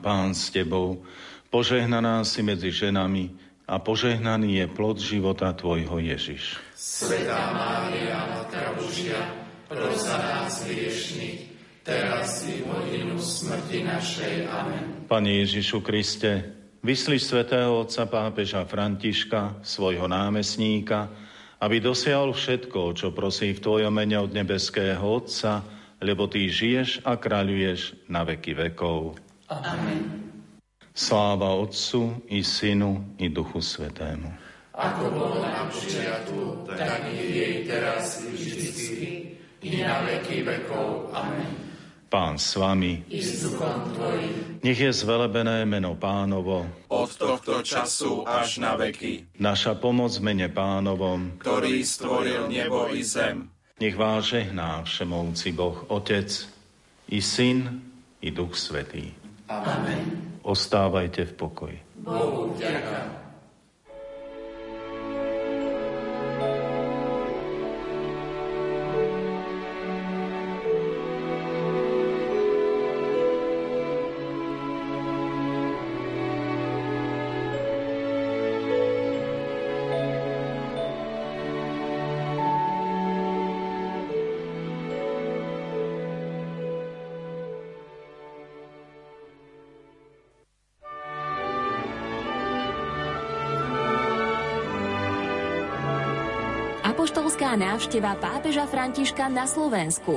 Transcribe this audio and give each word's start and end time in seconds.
Pán 0.00 0.32
s 0.32 0.48
Tebou, 0.48 1.04
požehnaná 1.52 2.24
si 2.24 2.40
medzi 2.40 2.72
ženami 2.72 3.30
a 3.68 3.76
požehnaný 3.78 4.64
je 4.64 4.66
plod 4.72 4.96
života 4.96 5.52
Tvojho 5.52 6.00
Ježiš. 6.00 6.56
Svetá 6.74 7.52
Mária, 7.52 8.24
Matka 8.32 8.74
Božia, 8.80 9.20
pros 9.68 10.08
za 10.08 10.16
nás 10.18 10.64
hriešných, 10.66 11.52
teraz 11.84 12.48
i 12.48 12.64
v 12.64 12.72
hodinu 12.72 13.20
smrti 13.20 13.84
našej. 13.84 14.34
Amen. 14.48 15.06
Pane 15.06 15.44
Ježišu 15.44 15.84
Kriste, 15.84 16.56
vyslíš 16.80 17.30
svätého 17.30 17.84
otca 17.84 18.08
pápeža 18.08 18.64
Františka, 18.64 19.60
svojho 19.62 20.08
námestníka, 20.08 21.12
aby 21.60 21.76
dosiahol 21.76 22.32
všetko, 22.32 22.96
čo 22.96 23.12
prosí 23.12 23.52
v 23.52 23.60
Tvojom 23.60 23.92
mene 23.92 24.16
od 24.16 24.32
nebeského 24.32 25.04
Otca, 25.04 25.60
lebo 26.00 26.24
Ty 26.24 26.48
žiješ 26.48 27.04
a 27.04 27.20
kráľuješ 27.20 28.08
na 28.08 28.24
veky 28.24 28.56
vekov. 28.56 29.20
Amen. 29.50 30.30
Sláva 30.94 31.58
Otcu 31.58 32.22
i 32.30 32.38
Synu 32.46 33.18
i 33.18 33.26
Duchu 33.26 33.58
Svetému. 33.58 34.30
Ako 34.70 35.10
bolo 35.10 35.42
na 35.42 35.66
počiatku, 35.66 36.70
tak 36.70 37.10
i 37.10 37.18
jej 37.34 37.56
teraz 37.66 38.22
i 38.22 38.30
vždycky, 38.30 39.10
i 39.66 39.82
na 39.82 40.06
veky 40.06 40.46
vekov. 40.46 41.10
Amen. 41.10 41.50
Pán 42.06 42.38
s 42.38 42.54
vami. 42.54 43.02
I 43.10 43.18
s 43.18 43.42
duchom 43.42 43.90
Tvojim. 43.94 44.62
Nech 44.62 44.78
je 44.78 44.90
zvelebené 44.94 45.66
meno 45.66 45.98
pánovo. 45.98 46.66
Od 46.86 47.10
tohto 47.10 47.62
času 47.66 48.22
až 48.26 48.62
na 48.62 48.78
veky. 48.78 49.34
Naša 49.38 49.74
pomoc 49.78 50.14
mene 50.22 50.46
pánovom. 50.46 51.38
Ktorý 51.42 51.82
stvoril 51.82 52.46
nebo 52.50 52.86
i 52.90 53.02
zem. 53.02 53.50
Nech 53.82 53.98
vás 53.98 54.30
žehná 54.30 54.86
všemovci 54.86 55.54
Boh 55.54 55.86
Otec, 55.90 56.30
i 57.10 57.18
Syn, 57.18 57.82
i 58.22 58.30
Duch 58.30 58.54
Svetý. 58.54 59.19
Amen. 59.50 60.38
Ostávajte 60.46 61.26
v 61.26 61.32
pokoji. 61.34 61.78
Bohu 62.06 62.54
vďaka. 62.54 63.19
Návšteva 97.60 98.16
pápeža 98.16 98.64
Františka 98.64 99.28
na 99.28 99.44
Slovensku. 99.44 100.16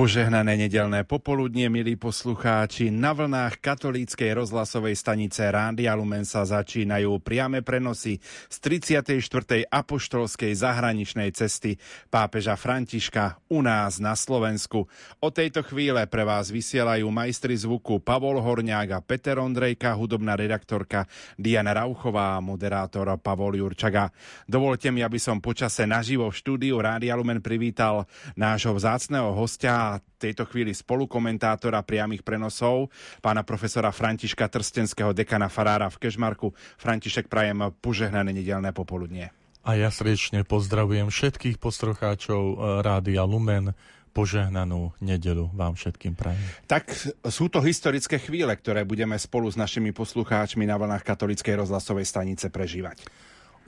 Požehnané 0.00 0.56
nedelné 0.56 1.04
popoludnie, 1.04 1.68
milí 1.68 1.92
poslucháči, 1.92 2.88
na 2.88 3.12
vlnách 3.12 3.60
katolíckej 3.60 4.32
rozhlasovej 4.32 4.96
stanice 4.96 5.44
Rádia 5.44 5.92
Lumen 5.92 6.24
sa 6.24 6.40
začínajú 6.40 7.20
priame 7.20 7.60
prenosy 7.60 8.16
z 8.48 8.56
34. 8.96 9.68
apoštolskej 9.68 10.56
zahraničnej 10.56 11.28
cesty 11.36 11.76
pápeža 12.08 12.56
Františka 12.56 13.44
u 13.52 13.60
nás 13.60 14.00
na 14.00 14.16
Slovensku. 14.16 14.88
O 15.20 15.28
tejto 15.28 15.60
chvíle 15.68 16.00
pre 16.08 16.24
vás 16.24 16.48
vysielajú 16.48 17.04
majstri 17.12 17.60
zvuku 17.60 18.00
Pavol 18.00 18.40
Horňák 18.40 18.96
a 18.96 19.04
Peter 19.04 19.36
Ondrejka, 19.36 20.00
hudobná 20.00 20.32
redaktorka 20.32 21.04
Diana 21.36 21.76
Rauchová 21.76 22.40
a 22.40 22.40
moderátor 22.40 23.04
Pavol 23.20 23.60
Jurčaga. 23.60 24.08
Dovolte 24.48 24.88
mi, 24.88 25.04
aby 25.04 25.20
som 25.20 25.44
počase 25.44 25.84
naživo 25.84 26.32
v 26.32 26.40
štúdiu 26.40 26.80
Rádia 26.80 27.12
Lumen 27.20 27.44
privítal 27.44 28.08
nášho 28.32 28.72
vzácného 28.72 29.36
hostia 29.36 29.89
tejto 29.98 30.46
chvíli 30.46 30.70
spolukomentátora 30.70 31.82
priamých 31.82 32.22
prenosov, 32.22 32.92
pána 33.18 33.42
profesora 33.42 33.90
Františka 33.90 34.46
Trstenského, 34.46 35.10
dekana 35.10 35.50
Farára 35.50 35.90
v 35.90 35.98
Kešmarku. 36.06 36.54
František, 36.78 37.26
prajem 37.26 37.74
požehnané 37.82 38.30
nedelné 38.30 38.70
popoludnie. 38.70 39.34
A 39.66 39.76
ja 39.76 39.90
srdečne 39.90 40.46
pozdravujem 40.46 41.10
všetkých 41.10 41.56
postrocháčov 41.58 42.42
eh, 42.44 42.56
Rádia 42.86 43.26
Lumen, 43.26 43.74
požehnanú 44.10 44.90
nedelu 44.98 45.48
vám 45.54 45.78
všetkým 45.78 46.18
prajem. 46.18 46.42
Tak 46.66 46.90
sú 47.30 47.46
to 47.46 47.62
historické 47.62 48.18
chvíle, 48.18 48.50
ktoré 48.50 48.82
budeme 48.82 49.14
spolu 49.16 49.46
s 49.46 49.54
našimi 49.54 49.94
poslucháčmi 49.94 50.66
na 50.66 50.76
vlnách 50.76 51.06
katolickej 51.06 51.62
rozhlasovej 51.62 52.06
stanice 52.06 52.50
prežívať. 52.50 53.06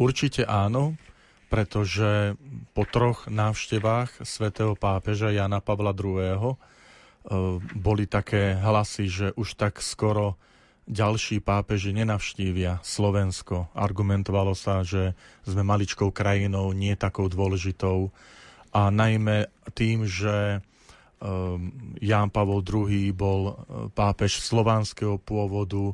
Určite 0.03 0.43
áno 0.43 0.99
pretože 1.53 2.33
po 2.73 2.89
troch 2.89 3.29
návštevách 3.29 4.25
svätého 4.25 4.73
pápeža 4.73 5.29
Jana 5.29 5.61
Pavla 5.61 5.93
II. 5.93 6.25
E, 6.25 6.57
boli 7.77 8.09
také 8.09 8.57
hlasy, 8.57 9.05
že 9.13 9.27
už 9.37 9.61
tak 9.61 9.85
skoro 9.85 10.41
ďalší 10.89 11.45
pápeži 11.45 11.93
nenavštívia 11.93 12.81
Slovensko. 12.81 13.69
Argumentovalo 13.77 14.57
sa, 14.57 14.81
že 14.81 15.13
sme 15.45 15.61
maličkou 15.61 16.09
krajinou, 16.09 16.73
nie 16.73 16.97
takou 16.97 17.29
dôležitou. 17.29 18.09
A 18.73 18.89
najmä 18.89 19.53
tým, 19.77 20.09
že 20.09 20.57
e, 20.57 20.59
Ján 22.01 22.33
Pavol 22.33 22.65
II 22.65 23.13
bol 23.13 23.41
e, 23.45 23.55
pápež 23.93 24.41
slovanského 24.41 25.21
pôvodu, 25.21 25.93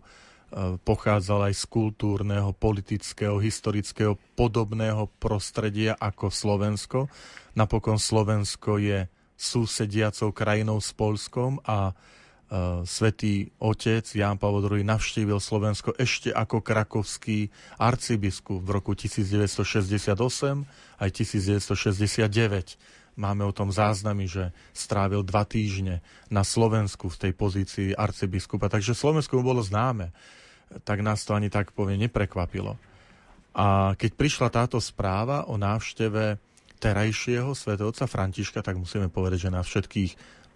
pochádzal 0.81 1.53
aj 1.53 1.55
z 1.61 1.65
kultúrneho, 1.69 2.57
politického, 2.57 3.37
historického, 3.37 4.17
podobného 4.33 5.13
prostredia 5.21 5.93
ako 6.01 6.33
Slovensko. 6.33 6.99
Napokon 7.53 8.01
Slovensko 8.01 8.81
je 8.81 9.05
susediacou 9.37 10.33
krajinou 10.33 10.81
s 10.81 10.91
Polskom 10.97 11.61
a 11.69 11.93
uh, 11.93 12.83
svätý 12.89 13.53
otec 13.61 14.03
Ján 14.09 14.41
Pavel 14.41 14.67
II 14.67 14.83
navštívil 14.83 15.39
Slovensko 15.39 15.95
ešte 15.95 16.33
ako 16.33 16.65
krakovský 16.65 17.53
arcibiskup 17.77 18.65
v 18.65 18.71
roku 18.73 18.97
1968 18.97 20.17
aj 20.99 21.09
1969. 21.13 22.81
Máme 23.19 23.43
o 23.43 23.53
tom 23.53 23.75
záznamy, 23.75 24.31
že 24.31 24.55
strávil 24.71 25.27
dva 25.27 25.43
týždne 25.43 26.01
na 26.31 26.47
Slovensku 26.47 27.11
v 27.11 27.21
tej 27.29 27.33
pozícii 27.35 27.89
arcibiskupa, 27.93 28.71
takže 28.71 28.95
Slovensko 28.95 29.43
mu 29.43 29.55
bolo 29.55 29.63
známe 29.63 30.15
tak 30.85 31.01
nás 31.01 31.25
to 31.25 31.33
ani 31.33 31.49
tak 31.49 31.73
povie 31.73 31.97
neprekvapilo. 31.97 32.77
A 33.59 33.97
keď 33.99 34.11
prišla 34.15 34.49
táto 34.53 34.79
správa 34.79 35.49
o 35.51 35.59
návšteve 35.59 36.39
terajšieho 36.79 37.51
svetovca 37.59 38.07
Františka, 38.07 38.63
tak 38.63 38.79
musíme 38.79 39.11
povedať, 39.11 39.51
že 39.51 39.55
nás 39.55 39.67
všetkých, 39.67 40.13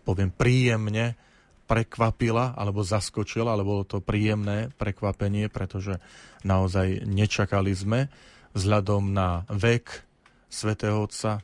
poviem, 0.07 0.31
príjemne 0.31 1.19
prekvapila 1.67 2.55
alebo 2.55 2.87
zaskočila, 2.87 3.57
alebo 3.57 3.81
bolo 3.81 3.85
to 3.89 3.99
príjemné 4.05 4.71
prekvapenie, 4.79 5.51
pretože 5.51 5.99
naozaj 6.47 7.09
nečakali 7.09 7.73
sme 7.75 8.07
vzhľadom 8.53 9.11
na 9.11 9.49
vek 9.49 10.05
svätého 10.53 11.01
Otca, 11.01 11.41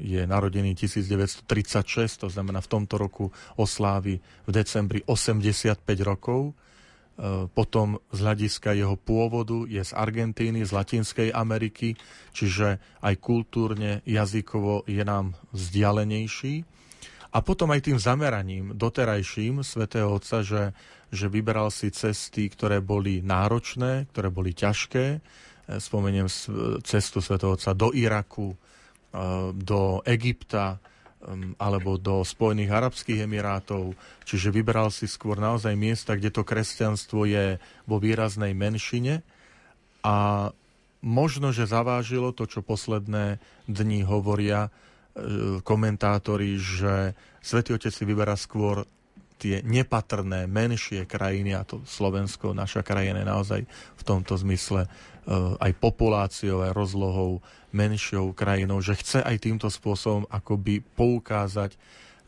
je 0.00 0.24
narodený 0.24 0.72
1936, 0.72 1.44
to 2.24 2.28
znamená 2.32 2.64
v 2.64 2.72
tomto 2.72 2.96
roku 2.96 3.28
oslávi 3.60 4.16
v 4.48 4.50
decembri 4.50 5.04
85 5.04 5.84
rokov 6.00 6.56
potom 7.50 7.98
z 8.14 8.18
hľadiska 8.22 8.78
jeho 8.78 8.94
pôvodu 8.94 9.66
je 9.66 9.82
z 9.82 9.90
Argentíny, 9.90 10.62
z 10.62 10.70
Latinskej 10.70 11.34
Ameriky, 11.34 11.98
čiže 12.30 12.78
aj 13.02 13.14
kultúrne, 13.18 14.06
jazykovo 14.06 14.86
je 14.86 15.02
nám 15.02 15.34
vzdialenejší. 15.50 16.62
A 17.28 17.44
potom 17.44 17.68
aj 17.74 17.84
tým 17.84 17.98
zameraním 18.00 18.72
doterajším 18.72 19.60
svätého 19.60 20.16
Otca, 20.16 20.40
že, 20.40 20.72
že 21.12 21.28
vyberal 21.28 21.68
si 21.68 21.92
cesty, 21.92 22.48
ktoré 22.48 22.80
boli 22.80 23.20
náročné, 23.20 24.08
ktoré 24.14 24.32
boli 24.32 24.56
ťažké. 24.56 25.06
E, 25.12 25.18
spomeniem 25.76 26.24
cestu 26.80 27.20
svätého 27.20 27.52
Otca 27.52 27.76
do 27.76 27.92
Iraku, 27.92 28.54
e, 28.54 28.56
do 29.52 30.00
Egypta, 30.08 30.80
alebo 31.58 31.98
do 31.98 32.22
Spojených 32.22 32.70
Arabských 32.70 33.26
Emirátov, 33.26 33.98
čiže 34.22 34.54
vyberal 34.54 34.94
si 34.94 35.10
skôr 35.10 35.42
naozaj 35.42 35.74
miesta, 35.74 36.14
kde 36.14 36.30
to 36.30 36.46
kresťanstvo 36.46 37.26
je 37.26 37.58
vo 37.90 37.98
výraznej 37.98 38.54
menšine. 38.54 39.26
A 40.06 40.48
možno, 41.02 41.50
že 41.50 41.66
zavážilo 41.66 42.30
to, 42.30 42.46
čo 42.46 42.62
posledné 42.62 43.42
dni 43.66 44.06
hovoria, 44.06 44.70
komentátori, 45.66 46.58
že 46.58 47.18
Svetý 47.42 47.74
Otec 47.74 47.90
si 47.90 48.04
vyberá 48.06 48.38
skôr 48.38 48.86
tie 49.38 49.62
nepatrné, 49.62 50.50
menšie 50.50 51.06
krajiny, 51.06 51.54
a 51.54 51.62
to 51.62 51.86
Slovensko, 51.86 52.50
naša 52.50 52.82
krajina 52.82 53.22
je 53.22 53.30
naozaj 53.30 53.60
v 53.70 54.02
tomto 54.02 54.34
zmysle 54.34 54.84
e, 54.84 54.88
aj 55.60 55.72
populáciou, 55.76 56.64
aj 56.64 56.72
rozlohou 56.72 57.44
menšou 57.68 58.32
krajinou, 58.32 58.80
že 58.80 58.96
chce 58.96 59.20
aj 59.20 59.36
týmto 59.44 59.68
spôsobom 59.68 60.24
akoby 60.32 60.80
poukázať 60.96 61.76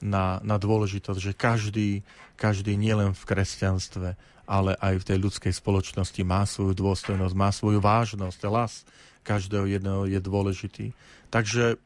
na, 0.04 0.40
na 0.44 0.56
dôležitosť, 0.60 1.20
že 1.20 1.32
každý, 1.32 2.04
každý 2.36 2.76
nielen 2.76 3.16
v 3.16 3.22
kresťanstve, 3.24 4.08
ale 4.44 4.72
aj 4.80 4.94
v 5.00 5.06
tej 5.06 5.18
ľudskej 5.22 5.52
spoločnosti 5.54 6.20
má 6.26 6.44
svoju 6.44 6.76
dôstojnosť, 6.76 7.34
má 7.36 7.48
svoju 7.54 7.78
vážnosť. 7.78 8.40
Hlas 8.48 8.84
každého 9.22 9.68
jedného 9.68 10.08
je 10.08 10.20
dôležitý. 10.20 10.86
Takže 11.28 11.78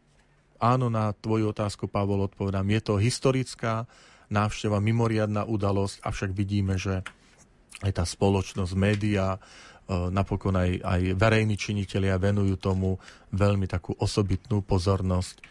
áno, 0.62 0.88
na 0.88 1.12
tvoju 1.12 1.50
otázku, 1.50 1.90
Pavol, 1.90 2.24
odpovedám. 2.24 2.64
Je 2.70 2.80
to 2.80 2.94
historická 2.96 3.84
návšteva, 4.32 4.80
mimoriadná 4.80 5.44
udalosť, 5.44 6.00
avšak 6.00 6.30
vidíme, 6.32 6.80
že 6.80 7.04
aj 7.84 7.92
tá 8.00 8.04
spoločnosť, 8.06 8.72
média, 8.78 9.36
e, 9.36 9.38
napokon 9.88 10.56
aj, 10.56 10.80
aj 10.80 11.00
verejní 11.16 11.60
činitelia 11.60 12.16
venujú 12.16 12.56
tomu 12.56 12.96
veľmi 13.36 13.68
takú 13.68 13.92
osobitnú 14.00 14.64
pozornosť, 14.64 15.44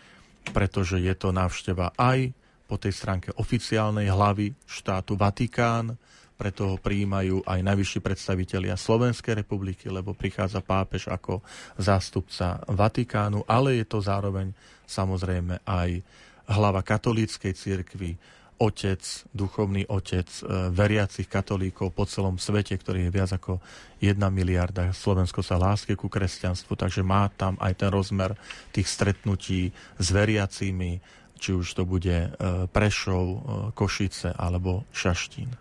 pretože 0.52 0.98
je 1.00 1.14
to 1.14 1.30
návšteva 1.30 1.94
aj 1.94 2.34
po 2.66 2.82
tej 2.82 2.94
stránke 2.96 3.30
oficiálnej 3.38 4.10
hlavy 4.10 4.58
štátu 4.66 5.14
Vatikán, 5.14 5.94
preto 6.34 6.74
ho 6.74 6.78
prijímajú 6.82 7.46
aj 7.46 7.60
najvyšší 7.62 8.00
predstavitelia 8.02 8.74
Slovenskej 8.74 9.46
republiky, 9.46 9.88
lebo 9.88 10.18
prichádza 10.18 10.66
pápež 10.66 11.08
ako 11.14 11.46
zástupca 11.78 12.58
Vatikánu, 12.66 13.46
ale 13.46 13.80
je 13.80 13.86
to 13.86 14.02
zároveň 14.02 14.50
samozrejme 14.90 15.62
aj 15.62 16.02
hlava 16.50 16.82
katolíckej 16.82 17.54
cirkvi, 17.54 18.18
otec, 18.60 19.02
duchovný 19.34 19.90
otec 19.90 20.26
e, 20.26 20.42
veriacich 20.70 21.26
katolíkov 21.26 21.94
po 21.94 22.06
celom 22.06 22.38
svete, 22.38 22.78
ktorý 22.78 23.08
je 23.08 23.16
viac 23.16 23.32
ako 23.34 23.64
1 24.02 24.20
miliarda. 24.30 24.94
Slovensko 24.94 25.42
sa 25.42 25.58
láske 25.58 25.98
ku 25.98 26.12
kresťanstvu, 26.12 26.74
takže 26.78 27.02
má 27.02 27.30
tam 27.34 27.58
aj 27.58 27.74
ten 27.82 27.90
rozmer 27.90 28.38
tých 28.76 28.90
stretnutí 28.90 29.74
s 29.98 30.08
veriacimi, 30.14 31.02
či 31.40 31.50
už 31.52 31.68
to 31.76 31.84
bude 31.84 32.14
e, 32.14 32.30
Prešov, 32.70 33.26
e, 33.26 33.38
Košice 33.76 34.32
alebo 34.36 34.86
Šaštín. 34.94 35.54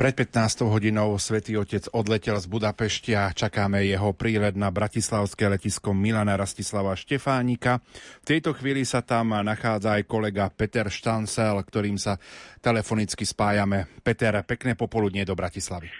Pred 0.00 0.16
15 0.16 0.64
hodinou 0.64 1.12
svätý 1.20 1.60
Otec 1.60 1.84
odletel 1.92 2.32
z 2.40 2.48
Budapešti 2.48 3.12
a 3.12 3.36
čakáme 3.36 3.84
jeho 3.84 4.16
prílet 4.16 4.56
na 4.56 4.72
bratislavské 4.72 5.44
letisko 5.44 5.92
Milana 5.92 6.40
Rastislava 6.40 6.96
Štefánika. 6.96 7.84
V 8.24 8.26
tejto 8.32 8.56
chvíli 8.56 8.88
sa 8.88 9.04
tam 9.04 9.36
nachádza 9.36 10.00
aj 10.00 10.08
kolega 10.08 10.48
Peter 10.48 10.88
Štancel, 10.88 11.52
ktorým 11.60 12.00
sa 12.00 12.16
telefonicky 12.64 13.28
spájame. 13.28 13.92
Peter, 14.00 14.40
pekné 14.40 14.72
popoludnie 14.72 15.28
do 15.28 15.36
Bratislavy. 15.36 15.92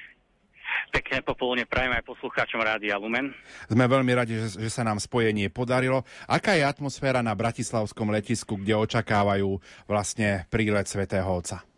Pekné 0.97 1.21
popoludne 1.21 1.69
prajem 1.69 1.93
aj 1.93 2.09
poslucháčom 2.09 2.65
Rádia 2.65 2.97
Lumen. 2.97 3.37
Sme 3.69 3.85
veľmi 3.85 4.17
radi, 4.17 4.41
že, 4.41 4.65
že 4.65 4.73
sa 4.73 4.81
nám 4.81 4.97
spojenie 4.97 5.53
podarilo. 5.53 6.09
Aká 6.25 6.57
je 6.57 6.65
atmosféra 6.65 7.21
na 7.21 7.37
bratislavskom 7.37 8.09
letisku, 8.17 8.57
kde 8.57 8.81
očakávajú 8.81 9.61
vlastne 9.85 10.49
prílet 10.49 10.89
svätého 10.89 11.29
Otca? 11.29 11.69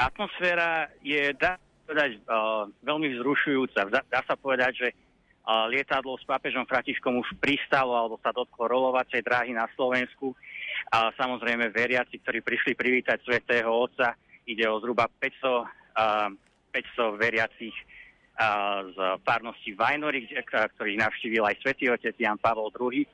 Atmosféra 0.00 0.88
je, 1.04 1.36
dá 1.36 1.60
povedať, 1.84 2.22
uh, 2.24 2.64
veľmi 2.80 3.18
vzrušujúca. 3.18 3.92
Dá, 3.92 4.00
dá 4.08 4.20
sa 4.24 4.32
povedať, 4.38 4.72
že 4.86 4.88
uh, 4.94 5.68
lietadlo 5.68 6.16
s 6.16 6.24
pápežom 6.24 6.64
Františkom 6.64 7.20
už 7.20 7.28
pristalo 7.36 7.92
alebo 7.92 8.16
sa 8.24 8.32
dotklo 8.32 8.64
rolovacej 8.70 9.20
dráhy 9.20 9.52
na 9.52 9.68
Slovensku. 9.76 10.32
A 10.88 11.12
samozrejme 11.18 11.68
veriaci, 11.68 12.16
ktorí 12.24 12.40
prišli 12.40 12.72
privítať 12.72 13.20
svätého 13.26 13.68
Otca, 13.68 14.16
ide 14.48 14.64
o 14.70 14.80
zhruba 14.80 15.10
500, 15.20 15.44
uh, 15.44 16.32
500 16.72 17.20
veriacich 17.20 17.76
uh, 18.40 18.88
z 18.88 18.98
párnosti 19.26 19.76
Vajnory, 19.76 20.30
ktorých 20.48 21.02
navštívil 21.02 21.44
aj 21.44 21.60
svätý 21.60 21.92
Otec 21.92 22.16
Jan 22.16 22.40
Pavel 22.40 22.72
II. 22.72 23.04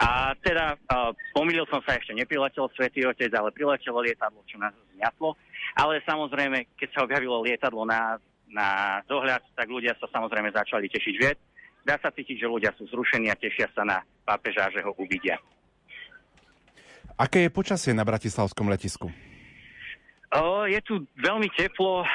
A 0.00 0.32
teda 0.40 0.80
uh, 0.80 1.12
pomýlil 1.36 1.68
som 1.68 1.84
sa, 1.84 2.00
ešte 2.00 2.16
nepriletel 2.16 2.72
Svetý 2.72 3.04
Otec, 3.04 3.28
ale 3.36 3.52
priletelo 3.52 4.00
lietadlo, 4.00 4.40
čo 4.48 4.56
nás 4.56 4.72
zmiatlo. 4.96 5.36
Ale 5.76 6.00
samozrejme, 6.08 6.72
keď 6.80 6.88
sa 6.96 7.04
objavilo 7.04 7.44
lietadlo 7.44 7.84
na, 7.84 8.16
na 8.48 9.00
dohľad, 9.04 9.44
tak 9.52 9.68
ľudia 9.68 9.92
sa 10.00 10.08
samozrejme 10.08 10.56
začali 10.56 10.88
tešiť 10.88 11.14
viac. 11.20 11.36
Dá 11.84 12.00
sa 12.00 12.08
cítiť, 12.08 12.40
že 12.40 12.48
ľudia 12.48 12.72
sú 12.80 12.88
zrušení 12.88 13.28
a 13.28 13.36
tešia 13.36 13.68
sa 13.76 13.84
na 13.84 14.00
pápeža, 14.24 14.72
že 14.72 14.80
ho 14.80 14.96
uvidia. 14.96 15.36
Aké 17.20 17.44
je 17.44 17.52
počasie 17.52 17.92
na 17.92 18.00
bratislavskom 18.00 18.72
letisku? 18.72 19.12
O, 20.30 20.64
je 20.64 20.80
tu 20.80 21.04
veľmi 21.20 21.50
teplo, 21.52 22.00
o, 22.00 22.06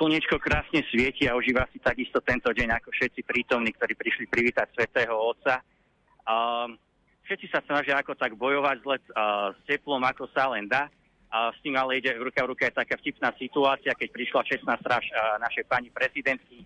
slnečko 0.00 0.40
krásne 0.42 0.82
svieti 0.88 1.28
a 1.28 1.36
užíva 1.36 1.68
si 1.70 1.78
takisto 1.78 2.18
tento 2.24 2.48
deň 2.50 2.80
ako 2.80 2.88
všetci 2.90 3.22
prítomní, 3.22 3.70
ktorí 3.76 3.94
prišli 3.94 4.24
privítať 4.26 4.72
svätého 4.74 5.12
Otca. 5.14 5.60
O, 6.26 6.74
všetci 7.32 7.48
sa 7.48 7.64
snažia 7.64 7.96
ako 7.96 8.12
tak 8.12 8.36
bojovať 8.36 8.78
let, 8.84 9.04
o, 9.08 9.56
s 9.56 9.60
teplom, 9.64 10.04
ako 10.04 10.28
sa 10.36 10.52
len 10.52 10.68
dá. 10.68 10.92
A 11.32 11.48
s 11.48 11.56
tým 11.64 11.72
ale 11.80 11.96
ide 11.96 12.12
ruka 12.20 12.44
v 12.44 12.52
ruke 12.52 12.68
taká 12.68 13.00
vtipná 13.00 13.32
situácia, 13.40 13.96
keď 13.96 14.08
prišla 14.12 14.44
čestná 14.44 14.76
stráž 14.76 15.08
našej 15.40 15.64
pani 15.64 15.88
prezidentky. 15.88 16.60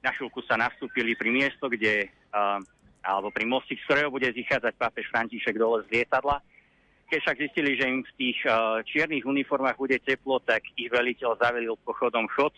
Na 0.00 0.08
chvíľku 0.16 0.40
sa 0.48 0.56
nastúpili 0.56 1.12
pri 1.12 1.28
miesto, 1.28 1.68
kde, 1.68 2.08
alebo 3.04 3.28
pri 3.28 3.44
mosti, 3.44 3.76
z 3.76 3.84
ktorého 3.84 4.08
bude 4.08 4.24
zichádzať 4.32 4.72
pápež 4.72 5.12
František 5.12 5.60
dole 5.60 5.84
z 5.84 6.00
lietadla. 6.00 6.40
Keď 7.12 7.18
však 7.20 7.40
zistili, 7.44 7.76
že 7.76 7.92
im 7.92 8.00
v 8.08 8.16
tých 8.16 8.40
čiernych 8.88 9.28
uniformách 9.28 9.76
bude 9.76 10.00
teplo, 10.00 10.40
tak 10.40 10.64
ich 10.72 10.88
veliteľ 10.88 11.36
zavelil 11.36 11.76
pochodom 11.84 12.24
chod 12.32 12.56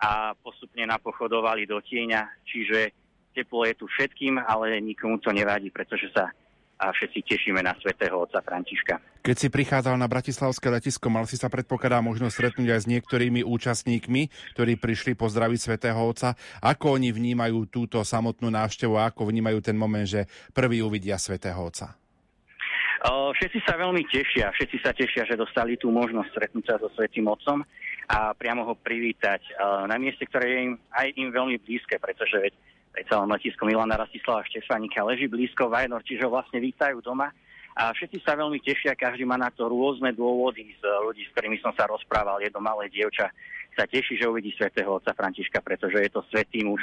a 0.00 0.32
postupne 0.40 0.88
napochodovali 0.88 1.68
do 1.68 1.76
tieňa. 1.84 2.24
Čiže 2.48 2.96
teplo 3.38 3.62
je 3.62 3.78
tu 3.78 3.86
všetkým, 3.86 4.42
ale 4.42 4.82
nikomu 4.82 5.22
to 5.22 5.30
nevadí, 5.30 5.70
pretože 5.70 6.10
sa 6.10 6.34
a 6.78 6.94
všetci 6.94 7.26
tešíme 7.26 7.58
na 7.58 7.74
svätého 7.82 8.14
otca 8.14 8.38
Františka. 8.38 9.02
Keď 9.26 9.34
si 9.34 9.48
prichádzal 9.50 9.98
na 9.98 10.06
Bratislavské 10.06 10.70
letisko, 10.70 11.10
mal 11.10 11.26
si 11.26 11.34
sa 11.34 11.50
predpokladá 11.50 11.98
možnosť 11.98 12.34
stretnúť 12.38 12.70
aj 12.70 12.80
s 12.86 12.86
niektorými 12.86 13.42
účastníkmi, 13.42 14.54
ktorí 14.54 14.78
prišli 14.78 15.18
pozdraviť 15.18 15.58
svätého 15.58 15.98
Otca. 15.98 16.38
Ako 16.62 16.94
oni 16.94 17.10
vnímajú 17.10 17.66
túto 17.66 17.98
samotnú 18.06 18.46
návštevu 18.54 18.94
a 18.94 19.10
ako 19.10 19.26
vnímajú 19.26 19.58
ten 19.58 19.74
moment, 19.74 20.06
že 20.06 20.30
prvý 20.54 20.78
uvidia 20.78 21.18
svätého 21.18 21.58
Otca? 21.58 21.98
Všetci 23.34 23.58
sa 23.66 23.74
veľmi 23.74 24.06
tešia, 24.06 24.54
všetci 24.54 24.78
sa 24.78 24.94
tešia, 24.94 25.26
že 25.26 25.34
dostali 25.34 25.74
tú 25.74 25.90
možnosť 25.90 26.30
stretnúť 26.30 26.64
sa 26.66 26.74
so 26.78 26.86
Svetým 26.94 27.26
Otcom 27.26 27.66
a 28.06 28.38
priamo 28.38 28.62
ho 28.62 28.78
privítať 28.78 29.42
na 29.90 29.98
mieste, 29.98 30.22
ktoré 30.30 30.46
je 30.46 30.58
im 30.70 30.74
aj 30.94 31.10
im 31.18 31.34
veľmi 31.34 31.58
blízke, 31.58 31.98
pretože 31.98 32.38
veď 32.38 32.54
predsa 32.98 33.22
len 33.22 33.30
letisko 33.30 33.62
Milana 33.62 33.94
Rastislava 33.94 34.42
Štefánika 34.42 35.06
leží 35.06 35.30
blízko 35.30 35.70
Vajnor, 35.70 36.02
čiže 36.02 36.26
ho 36.26 36.34
vlastne 36.34 36.58
vítajú 36.58 36.98
doma. 36.98 37.30
A 37.78 37.94
všetci 37.94 38.26
sa 38.26 38.34
veľmi 38.34 38.58
tešia, 38.58 38.98
každý 38.98 39.22
má 39.22 39.38
na 39.38 39.54
to 39.54 39.70
rôzne 39.70 40.10
dôvody 40.10 40.74
z 40.74 40.82
ľudí, 41.06 41.22
s 41.22 41.30
ktorými 41.30 41.62
som 41.62 41.70
sa 41.78 41.86
rozprával. 41.86 42.42
Jedno 42.42 42.58
malé 42.58 42.90
dievča 42.90 43.30
sa 43.78 43.86
teší, 43.86 44.18
že 44.18 44.26
uvidí 44.26 44.50
svätého 44.58 44.90
otca 44.90 45.14
Františka, 45.14 45.62
pretože 45.62 45.94
je 46.02 46.10
to 46.10 46.26
svetý 46.26 46.66
muž. 46.66 46.82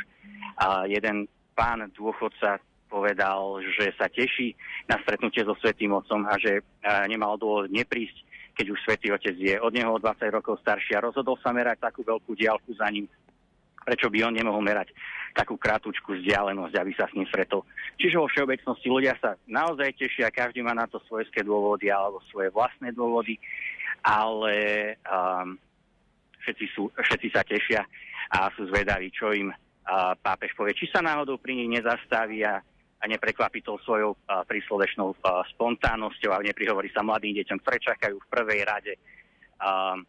A 0.55 0.88
jeden 0.88 1.27
pán 1.51 1.84
dôchodca 1.91 2.63
povedal, 2.88 3.60
že 3.75 3.91
sa 4.00 4.07
teší 4.07 4.55
na 4.88 4.95
stretnutie 5.03 5.43
so 5.43 5.51
svetým 5.60 5.91
otcom 5.91 6.24
a 6.31 6.39
že 6.39 6.63
nemal 7.12 7.36
dôvod 7.36 7.67
neprísť, 7.67 8.24
keď 8.55 8.65
už 8.72 8.79
svätý 8.88 9.12
otec 9.12 9.36
je 9.36 9.60
od 9.60 9.75
neho 9.75 10.00
20 10.00 10.31
rokov 10.31 10.63
starší 10.63 10.95
a 10.95 11.03
rozhodol 11.03 11.36
sa 11.43 11.51
merať 11.51 11.91
takú 11.91 12.07
veľkú 12.07 12.39
diálku 12.39 12.72
za 12.72 12.88
ním. 12.88 13.03
Prečo 13.85 14.09
by 14.09 14.25
on 14.25 14.33
nemohol 14.33 14.65
merať 14.65 14.89
takú 15.35 15.59
krátku 15.61 15.93
vzdialenosť, 15.93 16.73
aby 16.73 16.91
sa 16.97 17.05
s 17.05 17.13
ním 17.13 17.27
stretol. 17.29 17.67
Čiže 18.01 18.17
vo 18.17 18.25
všeobecnosti 18.31 18.87
ľudia 18.89 19.13
sa 19.19 19.37
naozaj 19.45 19.93
tešia, 19.99 20.33
každý 20.33 20.63
má 20.65 20.73
na 20.73 20.89
to 20.89 20.97
svoje 21.05 21.27
dôvody 21.43 21.91
alebo 21.91 22.23
svoje 22.31 22.49
vlastné 22.49 22.95
dôvody, 22.95 23.37
ale 24.01 24.55
um, 25.05 25.59
všetci, 26.39 26.65
sú, 26.71 26.87
všetci 26.95 27.27
sa 27.35 27.43
tešia 27.43 27.83
a 28.31 28.49
sú 28.55 28.65
zvedaví, 28.71 29.11
čo 29.11 29.35
im 29.35 29.51
uh, 29.51 30.15
pápež 30.17 30.55
povie. 30.55 30.73
Či 30.73 30.89
sa 30.89 31.03
náhodou 31.03 31.35
pri 31.37 31.59
nich 31.59 31.69
nezastaví 31.69 32.41
a, 32.47 32.63
a 32.97 33.03
neprekvapí 33.05 33.59
to 33.59 33.75
svojou 33.83 34.15
uh, 34.15 34.41
príslovečnou 34.47 35.13
uh, 35.13 35.43
spontánnosťou 35.51 36.31
a 36.31 36.45
neprihovorí 36.47 36.89
sa 36.95 37.03
mladým 37.03 37.37
deťom, 37.43 37.59
ktoré 37.59 37.77
čakajú 37.83 38.15
v 38.17 38.31
prvej 38.31 38.61
rade 38.63 38.93
um, 39.59 40.01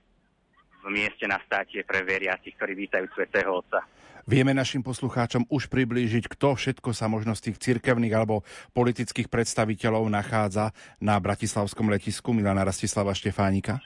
v 0.87 0.95
mieste 0.95 1.26
na 1.26 1.43
státie 1.43 1.83
pre 1.83 2.07
veriacich, 2.07 2.55
ktorí 2.55 2.78
vítajú 2.78 3.11
Svetého 3.11 3.59
Otca. 3.59 3.83
Vieme 4.26 4.55
našim 4.55 4.83
poslucháčom 4.83 5.47
už 5.50 5.66
priblížiť, 5.71 6.31
kto 6.31 6.55
všetko 6.55 6.95
sa 6.95 7.11
možno 7.11 7.35
z 7.35 7.50
tých 7.50 7.59
cirkevných 7.62 8.14
alebo 8.14 8.47
politických 8.75 9.26
predstaviteľov 9.26 10.07
nachádza 10.07 10.71
na 11.02 11.19
bratislavskom 11.19 11.90
letisku 11.90 12.31
Milana 12.35 12.66
Rastislava 12.66 13.14
Štefánika? 13.14 13.83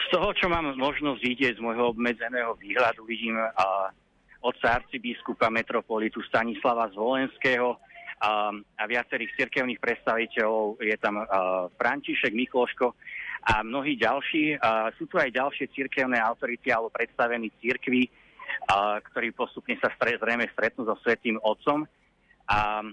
Z 0.00 0.06
toho, 0.16 0.32
čo 0.32 0.48
mám 0.48 0.72
možnosť 0.76 1.20
vidieť 1.20 1.52
z 1.56 1.64
môjho 1.64 1.92
obmedzeného 1.92 2.56
výhľadu, 2.56 3.04
vidím 3.04 3.36
otca 4.40 4.80
arcibiskupa 4.80 5.52
metropolitu 5.52 6.24
Stanislava 6.24 6.88
Zvolenského, 6.92 7.76
a 8.20 8.84
viacerých 8.84 9.32
cirkevných 9.32 9.80
predstaviteľov. 9.80 10.76
Je 10.84 10.96
tam 11.00 11.24
František, 11.80 12.36
Mikloško 12.36 12.92
a 13.40 13.64
mnohí 13.64 13.96
ďalší. 13.96 14.60
Sú 15.00 15.08
tu 15.08 15.16
aj 15.16 15.32
ďalšie 15.32 15.72
cirkevné 15.72 16.20
autority 16.20 16.68
alebo 16.68 16.92
predstavení 16.92 17.48
cirkvi, 17.60 18.08
ktorí 19.10 19.32
postupne 19.32 19.78
sa 19.80 19.88
zrejme 19.96 20.44
stretnú 20.52 20.84
so 20.84 20.96
Svetým 21.00 21.40
Otcom. 21.40 21.88
A 22.50 22.84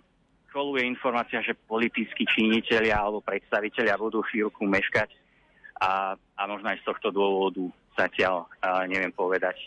koluje 0.54 0.88
informácia, 0.88 1.44
že 1.44 1.54
politickí 1.54 2.24
činiteľia 2.25 2.98
alebo 2.98 3.20
predstaviteľia 3.22 4.00
budú 4.00 4.24
chvíľku 4.25 4.63
meškať 4.66 5.12
a, 5.77 6.18
a 6.18 6.42
možno 6.50 6.74
aj 6.74 6.82
z 6.82 6.88
tohto 6.88 7.13
dôvodu 7.13 7.62
zatiaľ 7.94 8.50
neviem 8.89 9.13
povedať 9.13 9.58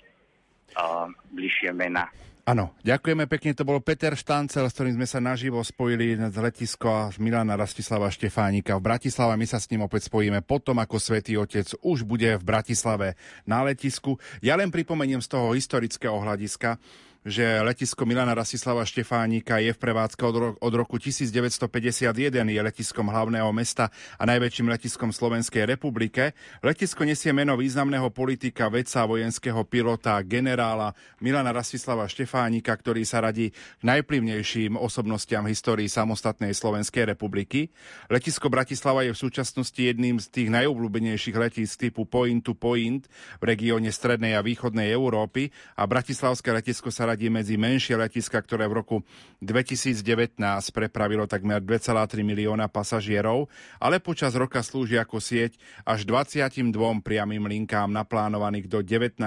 bližšie 1.34 1.74
mena. 1.74 2.06
Áno, 2.48 2.72
ďakujeme 2.80 3.28
pekne. 3.28 3.52
To 3.52 3.68
bol 3.68 3.84
Peter 3.84 4.16
Štancel, 4.16 4.64
s 4.64 4.72
ktorým 4.72 4.96
sme 4.96 5.04
sa 5.04 5.20
naživo 5.20 5.60
spojili 5.60 6.16
z 6.16 6.36
letisko 6.40 7.12
Milana 7.20 7.52
Rastislava 7.52 8.08
Štefánika 8.08 8.80
v 8.80 8.86
Bratislave. 8.86 9.36
My 9.36 9.44
sa 9.44 9.60
s 9.60 9.68
ním 9.68 9.84
opäť 9.84 10.08
spojíme 10.08 10.40
potom, 10.40 10.80
ako 10.80 10.96
Svetý 10.96 11.36
Otec 11.36 11.68
už 11.84 12.08
bude 12.08 12.40
v 12.40 12.44
Bratislave 12.44 13.20
na 13.44 13.60
letisku. 13.60 14.16
Ja 14.40 14.56
len 14.56 14.72
pripomeniem 14.72 15.20
z 15.20 15.28
toho 15.36 15.52
historického 15.52 16.16
hľadiska, 16.16 16.80
že 17.20 17.60
letisko 17.60 18.08
Milana 18.08 18.32
Rasislava 18.32 18.80
Štefánika 18.80 19.60
je 19.60 19.76
v 19.76 19.78
prevádzke 19.78 20.22
od, 20.24 20.36
ro- 20.40 20.56
od 20.56 20.72
roku 20.72 20.96
1951, 20.96 22.32
je 22.32 22.60
letiskom 22.64 23.12
hlavného 23.12 23.52
mesta 23.52 23.92
a 24.16 24.24
najväčším 24.24 24.72
letiskom 24.72 25.12
Slovenskej 25.12 25.68
republike. 25.68 26.32
Letisko 26.64 27.04
nesie 27.04 27.36
meno 27.36 27.60
významného 27.60 28.08
politika, 28.08 28.72
vedca, 28.72 29.04
vojenského 29.04 29.60
pilota, 29.68 30.16
generála 30.24 30.96
Milana 31.20 31.52
Rasislava 31.52 32.08
Štefánika, 32.08 32.72
ktorý 32.72 33.04
sa 33.04 33.20
radí 33.20 33.52
k 33.52 33.82
najplivnejším 33.84 34.80
osobnostiam 34.80 35.44
histórii 35.44 35.92
samostatnej 35.92 36.56
Slovenskej 36.56 37.04
republiky. 37.04 37.68
Letisko 38.08 38.48
Bratislava 38.48 39.04
je 39.04 39.12
v 39.12 39.22
súčasnosti 39.28 39.76
jedným 39.76 40.16
z 40.16 40.26
tých 40.32 40.48
najobľúbenejších 40.48 41.36
letísk 41.36 41.84
typu 41.84 42.08
point 42.08 42.40
to 42.40 42.56
point 42.56 43.04
v 43.36 43.44
regióne 43.44 43.92
strednej 43.92 44.40
a 44.40 44.40
východnej 44.40 44.88
Európy 44.88 45.52
a 45.76 45.84
Bratislavské 45.84 46.56
letisko 46.56 46.88
sa 46.88 47.09
zaradí 47.10 47.26
medzi 47.26 47.58
menšie 47.58 47.98
letiska, 47.98 48.38
ktoré 48.38 48.70
v 48.70 48.86
roku 48.86 48.96
2019 49.42 50.38
prepravilo 50.70 51.26
takmer 51.26 51.58
2,3 51.58 52.22
milióna 52.22 52.70
pasažierov, 52.70 53.50
ale 53.82 53.98
počas 53.98 54.38
roka 54.38 54.62
slúži 54.62 54.94
ako 54.94 55.18
sieť 55.18 55.58
až 55.82 56.06
22 56.06 56.70
priamým 57.02 57.50
linkám 57.50 57.90
naplánovaných 57.90 58.70
do 58.70 58.78
19 58.78 59.18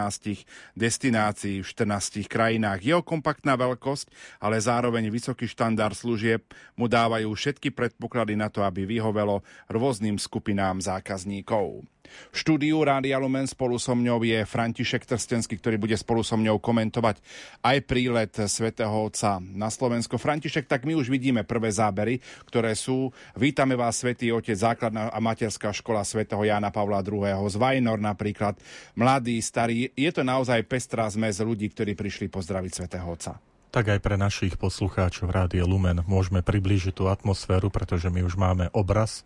destinácií 0.80 1.60
v 1.60 1.68
14 1.68 2.24
krajinách. 2.32 2.80
Jeho 2.88 3.04
kompaktná 3.04 3.60
veľkosť, 3.60 4.40
ale 4.40 4.64
zároveň 4.64 5.12
vysoký 5.12 5.44
štandard 5.44 5.92
služieb 5.92 6.40
mu 6.80 6.88
dávajú 6.88 7.28
všetky 7.36 7.76
predpoklady 7.76 8.40
na 8.40 8.48
to, 8.48 8.64
aby 8.64 8.88
vyhovelo 8.88 9.44
rôznym 9.68 10.16
skupinám 10.16 10.80
zákazníkov. 10.80 11.84
V 12.34 12.38
štúdiu 12.42 12.82
Rádia 12.82 13.16
Lumen 13.22 13.46
spolu 13.48 13.80
so 13.80 13.94
mňou 13.94 14.26
je 14.26 14.44
František 14.44 15.06
Trstenský, 15.08 15.56
ktorý 15.58 15.78
bude 15.80 15.96
spolu 15.96 16.26
so 16.26 16.36
mňou 16.36 16.60
komentovať 16.60 17.22
aj 17.64 17.78
prílet 17.86 18.34
svätého 18.50 18.92
Otca 18.92 19.40
na 19.40 19.70
Slovensko. 19.70 20.20
František, 20.20 20.68
tak 20.68 20.84
my 20.84 20.98
už 20.98 21.08
vidíme 21.08 21.46
prvé 21.48 21.72
zábery, 21.72 22.20
ktoré 22.50 22.76
sú. 22.76 23.14
Vítame 23.38 23.78
vás, 23.78 24.02
Svetý 24.02 24.34
Otec, 24.34 24.58
základná 24.58 25.14
a 25.14 25.20
materská 25.24 25.72
škola 25.72 26.04
svätého 26.04 26.42
Jána 26.44 26.74
Pavla 26.74 27.06
II. 27.06 27.24
Z 27.48 27.56
Vajnor 27.56 28.02
napríklad, 28.02 28.58
mladí, 28.98 29.40
starí. 29.40 29.94
Je 29.96 30.12
to 30.12 30.26
naozaj 30.26 30.60
pestrá 30.68 31.08
zmes 31.08 31.40
ľudí, 31.40 31.70
ktorí 31.72 31.96
prišli 31.96 32.28
pozdraviť 32.28 32.72
svätého 32.72 33.08
Otca 33.08 33.40
tak 33.74 33.90
aj 33.90 34.06
pre 34.06 34.22
našich 34.22 34.54
poslucháčov 34.54 35.34
Rádia 35.34 35.66
Lumen 35.66 36.06
môžeme 36.06 36.46
priblížiť 36.46 36.94
tú 36.94 37.10
atmosféru, 37.10 37.74
pretože 37.74 38.06
my 38.06 38.22
už 38.22 38.38
máme 38.38 38.70
obraz 38.70 39.26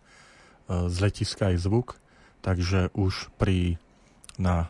e, 0.64 0.88
z 0.88 1.04
letiska 1.04 1.52
aj 1.52 1.68
zvuk 1.68 2.00
takže 2.40 2.90
už 2.94 3.30
pri 3.36 3.78
na 4.38 4.64
e, 4.64 4.68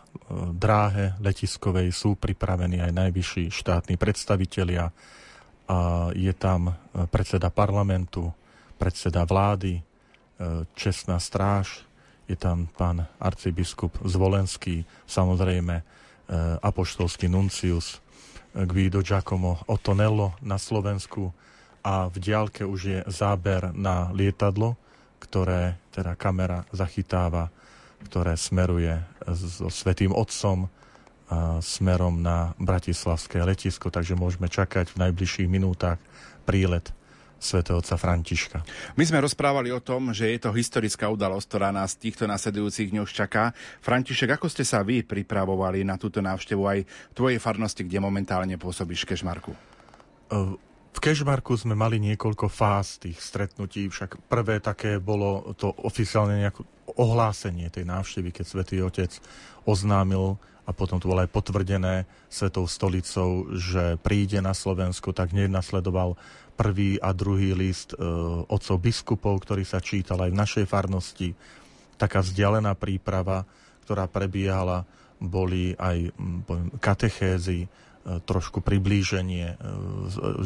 dráhe 0.56 1.14
letiskovej 1.20 1.92
sú 1.92 2.16
pripravení 2.16 2.80
aj 2.80 2.92
najvyšší 2.96 3.44
štátni 3.52 4.00
predstavitelia. 4.00 4.90
A 5.68 6.08
je 6.16 6.32
tam 6.32 6.72
e, 6.72 6.74
predseda 7.12 7.52
parlamentu, 7.52 8.32
predseda 8.80 9.28
vlády, 9.28 9.78
e, 9.78 9.82
čestná 10.72 11.20
stráž, 11.20 11.84
je 12.28 12.36
tam 12.36 12.68
pán 12.76 13.08
arcibiskup 13.16 14.04
Zvolenský, 14.04 14.84
samozrejme 15.08 15.80
apoštolský 16.60 17.24
nuncius 17.24 18.04
Guido 18.52 19.00
Giacomo 19.00 19.64
Otonello 19.64 20.36
na 20.44 20.60
Slovensku 20.60 21.32
a 21.80 22.12
v 22.12 22.16
diálke 22.20 22.68
už 22.68 22.80
je 22.84 22.98
záber 23.08 23.72
na 23.72 24.12
lietadlo, 24.12 24.76
ktoré 25.18 25.76
teda 25.92 26.14
kamera 26.14 26.62
zachytáva 26.70 27.50
ktoré 28.06 28.38
smeruje 28.38 28.94
so 29.34 29.66
Svetým 29.68 30.14
Otcom 30.14 30.70
smerom 31.60 32.24
na 32.24 32.56
Bratislavské 32.56 33.42
letisko, 33.44 33.92
takže 33.92 34.16
môžeme 34.16 34.48
čakať 34.48 34.96
v 34.96 35.00
najbližších 35.08 35.48
minútach 35.50 36.00
prílet 36.48 36.88
svätého 37.38 37.78
otca 37.78 37.94
Františka. 37.94 38.66
My 38.98 39.04
sme 39.06 39.22
rozprávali 39.22 39.70
o 39.70 39.78
tom, 39.78 40.10
že 40.10 40.26
je 40.34 40.42
to 40.42 40.50
historická 40.50 41.06
udalosť, 41.06 41.46
ktorá 41.46 41.70
nás 41.70 41.94
v 41.94 42.10
týchto 42.10 42.26
nasledujúcich 42.26 42.90
dňoch 42.90 43.10
čaká. 43.14 43.54
František, 43.78 44.34
ako 44.34 44.50
ste 44.50 44.66
sa 44.66 44.82
vy 44.82 45.06
pripravovali 45.06 45.86
na 45.86 45.94
túto 45.94 46.18
návštevu 46.18 46.62
aj 46.66 46.78
tvojej 47.14 47.38
farnosti, 47.38 47.86
kde 47.86 48.02
momentálne 48.02 48.58
pôsobíš 48.58 49.06
Kešmarku? 49.06 49.54
V 50.98 51.14
Kešmarku 51.14 51.54
sme 51.54 51.78
mali 51.78 52.02
niekoľko 52.02 52.50
fáz 52.50 52.98
tých 52.98 53.22
stretnutí, 53.22 53.86
však 53.86 54.18
prvé 54.26 54.58
také 54.58 54.98
bolo 54.98 55.54
to 55.54 55.70
oficiálne 55.86 56.42
nejakú 56.42 56.66
ohlásenie 56.98 57.70
tej 57.70 57.86
návštevy, 57.86 58.34
keď 58.34 58.42
Svetý 58.42 58.82
Otec 58.82 59.14
oznámil 59.62 60.34
a 60.66 60.74
potom 60.74 60.98
to 60.98 61.06
bolo 61.06 61.22
aj 61.22 61.30
potvrdené 61.30 62.02
Svetou 62.26 62.66
stolicou, 62.66 63.46
že 63.54 63.94
príde 64.02 64.42
na 64.42 64.50
Slovensko, 64.50 65.14
tak 65.14 65.30
hneď 65.30 65.46
nasledoval 65.54 66.18
prvý 66.58 66.98
a 66.98 67.14
druhý 67.14 67.54
list 67.54 67.94
e, 67.94 68.02
otcov 68.50 68.82
biskupov, 68.82 69.46
ktorý 69.46 69.62
sa 69.62 69.78
čítal 69.78 70.18
aj 70.26 70.34
v 70.34 70.40
našej 70.42 70.66
farnosti. 70.66 71.30
Taká 71.94 72.26
vzdialená 72.26 72.74
príprava, 72.74 73.46
ktorá 73.86 74.10
prebiehala, 74.10 74.82
boli 75.22 75.78
aj 75.78 76.10
poviem, 76.42 76.74
katechézy, 76.82 77.70
trošku 78.24 78.64
priblíženie 78.64 79.46
e, 79.52 79.56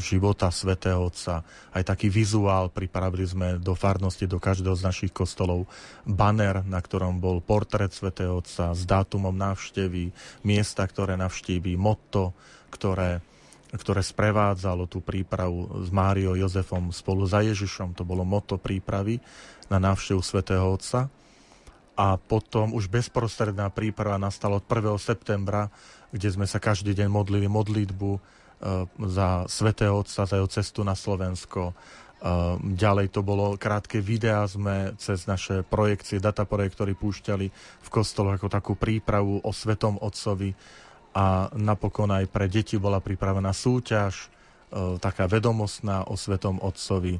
života 0.03 0.51
svätého 0.51 0.99
Otca. 1.07 1.47
Aj 1.71 1.83
taký 1.87 2.11
vizuál 2.11 2.69
pripravili 2.75 3.23
sme 3.23 3.49
do 3.63 3.79
farnosti, 3.79 4.27
do 4.27 4.43
každého 4.43 4.75
z 4.75 4.83
našich 4.83 5.13
kostolov 5.15 5.71
banner, 6.03 6.67
na 6.67 6.83
ktorom 6.83 7.23
bol 7.23 7.39
portrét 7.39 7.95
svätého 7.95 8.43
Otca 8.43 8.75
s 8.75 8.83
dátumom 8.83 9.35
návštevy, 9.35 10.11
miesta, 10.43 10.83
ktoré 10.83 11.15
navštíví, 11.15 11.79
motto, 11.79 12.35
ktoré 12.75 13.23
ktoré 13.73 14.05
sprevádzalo 14.05 14.85
tú 14.85 15.01
prípravu 15.01 15.65
s 15.81 15.89
Máriou 15.89 16.37
Jozefom 16.37 16.93
spolu 16.93 17.25
za 17.25 17.41
Ježišom. 17.41 17.97
To 17.97 18.05
bolo 18.05 18.21
moto 18.21 18.61
prípravy 18.61 19.17
na 19.73 19.81
návštevu 19.81 20.21
svätého 20.21 20.69
Otca. 20.69 21.09
A 21.97 22.17
potom 22.21 22.77
už 22.77 22.89
bezprostredná 22.89 23.73
príprava 23.73 24.21
nastala 24.21 24.61
od 24.61 24.65
1. 24.69 24.97
septembra 25.01 25.73
kde 26.13 26.29
sme 26.29 26.45
sa 26.45 26.61
každý 26.61 26.93
deň 26.93 27.09
modlili 27.09 27.49
modlitbu 27.49 28.11
e, 28.15 28.21
za 29.09 29.49
svätého 29.49 29.97
Otca, 29.97 30.29
za 30.29 30.37
jeho 30.37 30.47
cestu 30.47 30.85
na 30.85 30.93
Slovensko. 30.93 31.73
E, 31.73 31.75
ďalej 32.77 33.17
to 33.17 33.25
bolo 33.25 33.57
krátke 33.57 33.99
videá, 34.05 34.45
sme 34.45 34.93
cez 35.01 35.25
naše 35.25 35.65
projekcie, 35.65 36.21
dataprojektory 36.21 36.93
púšťali 36.93 37.47
v 37.83 37.89
kostoloch 37.89 38.37
ako 38.37 38.53
takú 38.53 38.73
prípravu 38.77 39.41
o 39.41 39.51
Svetom 39.57 39.97
Otcovi 40.05 40.53
a 41.17 41.49
napokon 41.57 42.13
aj 42.13 42.29
pre 42.29 42.47
deti 42.49 42.77
bola 42.77 43.01
pripravená 43.01 43.57
súťaž, 43.57 44.29
e, 44.69 45.01
taká 45.01 45.25
vedomostná 45.25 46.05
o 46.05 46.15
Svetom 46.15 46.61
Otcovi. 46.61 47.17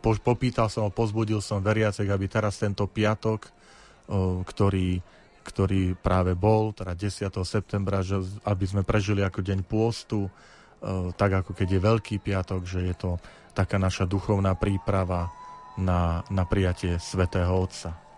Popýtal 0.00 0.72
som, 0.72 0.88
pozbudil 0.88 1.44
som 1.44 1.60
veriacek, 1.60 2.08
aby 2.08 2.24
teraz 2.24 2.56
tento 2.56 2.88
piatok, 2.88 3.52
ktorý 4.48 4.96
ktorý 5.40 5.96
práve 5.96 6.36
bol, 6.36 6.76
teda 6.76 6.92
10. 6.92 7.32
septembra, 7.42 8.04
že 8.04 8.20
aby 8.44 8.64
sme 8.68 8.82
prežili 8.84 9.24
ako 9.24 9.40
deň 9.40 9.60
pôstu, 9.64 10.26
e, 10.26 10.30
tak 11.16 11.44
ako 11.44 11.56
keď 11.56 11.68
je 11.76 11.80
Veľký 11.80 12.16
piatok, 12.20 12.62
že 12.68 12.80
je 12.84 12.94
to 12.96 13.10
taká 13.56 13.80
naša 13.80 14.04
duchovná 14.04 14.54
príprava 14.54 15.32
na, 15.80 16.22
na 16.28 16.44
prijatie 16.44 17.00
Svetého 17.00 17.50
Otca. 17.50 18.09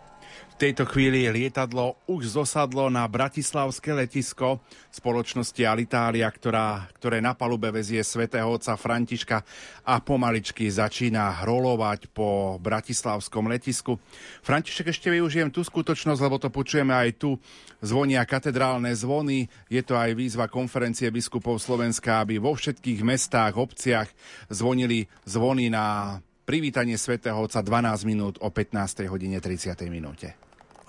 Tejto 0.59 0.85
chvíli 0.91 1.31
lietadlo 1.31 2.03
už 2.11 2.35
zosadlo 2.35 2.91
na 2.91 3.07
bratislavské 3.07 3.95
letisko 3.95 4.59
spoločnosti 4.91 5.63
Alitalia, 5.63 6.27
ktorá, 6.27 6.91
ktoré 6.99 7.23
na 7.23 7.33
palube 7.33 7.71
vezie 7.71 8.03
svätého 8.03 8.51
otca 8.51 8.75
Františka 8.75 9.39
a 9.87 9.95
pomaličky 10.03 10.67
začína 10.67 11.47
hrolovať 11.47 12.11
po 12.11 12.59
bratislavskom 12.59 13.49
letisku. 13.49 14.03
František, 14.43 14.91
ešte 14.91 15.15
využijem 15.15 15.55
tú 15.55 15.63
skutočnosť, 15.63 16.21
lebo 16.21 16.43
to 16.43 16.51
počujeme 16.51 16.91
aj 16.91 17.11
tu. 17.23 17.39
Zvonia 17.79 18.27
katedrálne 18.27 18.91
zvony. 18.99 19.47
Je 19.71 19.83
to 19.87 19.95
aj 19.95 20.13
výzva 20.19 20.51
konferencie 20.51 21.07
biskupov 21.15 21.63
Slovenska, 21.63 22.19
aby 22.19 22.43
vo 22.43 22.59
všetkých 22.59 23.01
mestách, 23.07 23.55
obciach 23.55 24.11
zvonili 24.51 25.07
zvony 25.23 25.71
na 25.71 26.19
privítanie 26.43 26.99
svätého 26.99 27.39
Otca 27.39 27.63
12 27.63 28.03
minút 28.03 28.35
o 28.43 28.51
15. 28.51 29.07
hodine 29.07 29.39
30. 29.39 29.79
minúte. 29.87 30.42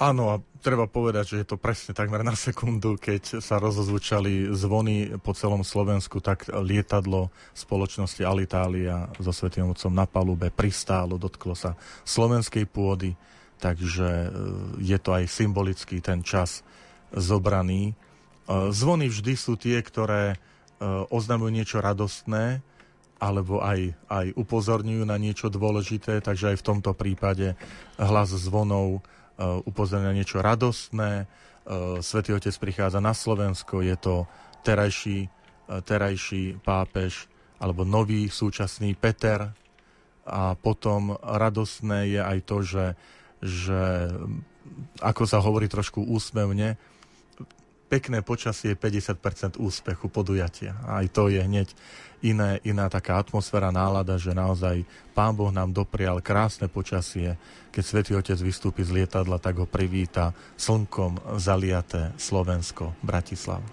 Áno, 0.03 0.36
a 0.36 0.43
treba 0.60 0.83
povedať, 0.83 1.31
že 1.31 1.39
je 1.39 1.48
to 1.48 1.55
presne 1.55 1.95
takmer 1.95 2.27
na 2.27 2.36
sekundu, 2.36 3.00
keď 3.00 3.39
sa 3.39 3.55
rozozvučali 3.55 4.51
zvony 4.51 5.15
po 5.24 5.31
celom 5.31 5.63
Slovensku, 5.63 6.19
tak 6.19 6.51
lietadlo 6.51 7.31
spoločnosti 7.55 8.19
Alitalia 8.19 9.07
so 9.15 9.31
Svetým 9.31 9.72
Otcom 9.72 9.95
na 9.95 10.03
palube 10.03 10.51
pristálo, 10.51 11.15
dotklo 11.15 11.55
sa 11.55 11.79
slovenskej 12.03 12.67
pôdy, 12.67 13.15
takže 13.63 14.27
e, 14.27 14.29
je 14.83 14.98
to 15.00 15.15
aj 15.15 15.24
symbolický 15.24 16.03
ten 16.03 16.19
čas 16.19 16.67
zobraný. 17.15 17.91
E, 17.91 17.93
zvony 18.75 19.07
vždy 19.07 19.39
sú 19.39 19.55
tie, 19.55 19.79
ktoré 19.79 20.36
e, 20.36 20.38
oznamujú 21.15 21.51
niečo 21.55 21.79
radostné, 21.79 22.60
alebo 23.24 23.63
aj, 23.63 23.95
aj 24.12 24.36
upozorňujú 24.36 25.07
na 25.07 25.15
niečo 25.15 25.48
dôležité, 25.48 26.19
takže 26.19 26.51
aj 26.51 26.57
v 26.60 26.67
tomto 26.75 26.91
prípade 26.91 27.55
hlas 27.95 28.36
zvonov 28.36 29.00
upozorňuje 29.41 30.09
na 30.09 30.17
niečo 30.17 30.39
radostné. 30.39 31.25
Eh, 31.63 32.03
Svetý 32.03 32.35
Otec 32.35 32.51
prichádza 32.59 32.99
na 32.99 33.15
Slovensko, 33.15 33.79
je 33.79 33.95
to 33.95 34.27
terajší, 34.67 35.27
eh, 35.27 35.81
terajší 35.81 36.59
pápež 36.59 37.31
alebo 37.63 37.87
nový 37.87 38.27
súčasný 38.27 38.99
Peter. 38.99 39.55
A 40.23 40.55
potom 40.55 41.19
radostné 41.19 42.15
je 42.15 42.21
aj 42.23 42.39
to, 42.47 42.57
že, 42.63 42.85
že 43.43 43.81
ako 45.03 45.23
sa 45.27 45.43
hovorí 45.43 45.67
trošku 45.67 45.99
úsmevne, 45.99 46.79
pekné 47.91 48.23
počasie 48.23 48.73
je 48.73 48.79
50% 48.79 49.59
úspechu 49.59 50.07
podujatia. 50.07 50.79
Aj 50.87 51.03
to 51.11 51.27
je 51.27 51.43
hneď 51.43 51.75
iné, 52.24 52.63
iná 52.63 52.88
taká 52.88 53.20
atmosféra, 53.20 53.70
nálada, 53.70 54.15
že 54.15 54.32
naozaj 54.32 54.88
Pán 55.12 55.36
Boh 55.36 55.51
nám 55.51 55.75
doprial 55.75 56.24
krásne 56.24 56.72
počasie. 56.72 57.36
Keď 57.70 57.84
Svetý 57.84 58.12
Otec 58.18 58.39
vystúpi 58.39 58.82
z 58.82 58.96
lietadla, 58.96 59.38
tak 59.38 59.60
ho 59.62 59.68
privíta 59.68 60.34
slnkom 60.58 61.38
zaliaté 61.38 62.15
Slovensko, 62.18 62.96
Bratislava. 63.03 63.65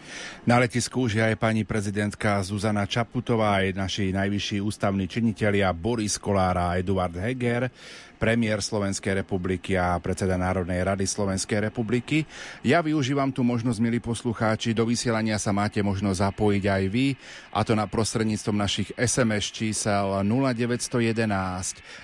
Na 0.45 0.61
letisku 0.61 1.07
už 1.09 1.21
je 1.21 1.25
aj 1.25 1.37
pani 1.39 1.65
prezidentka 1.65 2.43
Zuzana 2.45 2.85
Čaputová, 2.85 3.63
aj 3.65 3.77
naši 3.77 4.13
najvyšší 4.13 4.59
ústavní 4.61 5.09
činitelia 5.09 5.73
Boris 5.73 6.19
Kolára 6.19 6.75
a 6.75 6.77
Eduard 6.81 7.17
Heger 7.17 7.73
premiér 8.21 8.61
Slovenskej 8.61 9.25
republiky 9.25 9.81
a 9.81 9.97
predseda 9.97 10.37
Národnej 10.37 10.85
rady 10.85 11.09
Slovenskej 11.09 11.73
republiky. 11.73 12.29
Ja 12.61 12.85
využívam 12.85 13.33
tú 13.33 13.41
možnosť, 13.41 13.81
milí 13.81 13.97
poslucháči, 13.97 14.77
do 14.77 14.85
vysielania 14.85 15.41
sa 15.41 15.57
máte 15.57 15.81
možnosť 15.81 16.29
zapojiť 16.29 16.65
aj 16.69 16.85
vy, 16.93 17.17
a 17.57 17.65
to 17.65 17.73
na 17.73 17.89
prostredníctvom 17.89 18.61
našich 18.61 18.93
SMS 19.01 19.49
čísel 19.49 20.21
0911 20.21 20.93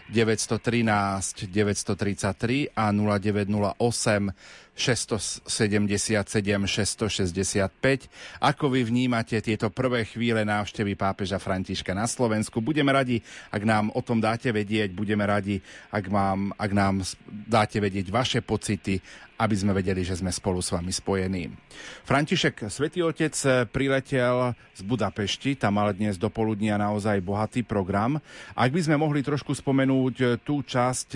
913 0.08 1.52
933 1.52 2.72
a 2.72 2.88
0908 2.88 4.65
677 4.76 5.48
665. 6.68 8.12
Ako 8.44 8.68
vy 8.68 8.84
vnímate 8.84 9.40
tieto 9.40 9.72
prvé 9.72 10.04
chvíle 10.04 10.44
návštevy 10.44 10.92
pápeža 10.92 11.40
Františka 11.40 11.96
na 11.96 12.04
Slovensku? 12.04 12.60
Budeme 12.60 12.92
radi, 12.92 13.24
ak 13.48 13.62
nám 13.64 13.88
o 13.96 14.04
tom 14.04 14.20
dáte 14.20 14.52
vedieť, 14.52 14.92
budeme 14.92 15.24
radi, 15.24 15.64
ak, 15.88 16.04
mám, 16.12 16.52
ak 16.60 16.70
nám 16.76 17.00
dáte 17.48 17.80
vedieť 17.80 18.12
vaše 18.12 18.44
pocity 18.44 19.00
aby 19.36 19.54
sme 19.56 19.76
vedeli, 19.76 20.00
že 20.00 20.16
sme 20.16 20.32
spolu 20.32 20.64
s 20.64 20.72
vami 20.72 20.88
spojení. 20.88 21.52
František, 22.08 22.72
Svetý 22.72 23.04
Otec 23.04 23.36
priletel 23.68 24.56
z 24.72 24.80
Budapešti, 24.80 25.60
tam 25.60 25.76
mal 25.76 25.92
dnes 25.92 26.16
do 26.16 26.32
poludnia 26.32 26.80
naozaj 26.80 27.20
bohatý 27.20 27.60
program. 27.60 28.16
Ak 28.56 28.72
by 28.72 28.80
sme 28.80 28.96
mohli 28.96 29.20
trošku 29.20 29.52
spomenúť 29.52 30.40
tú 30.40 30.64
časť, 30.64 31.08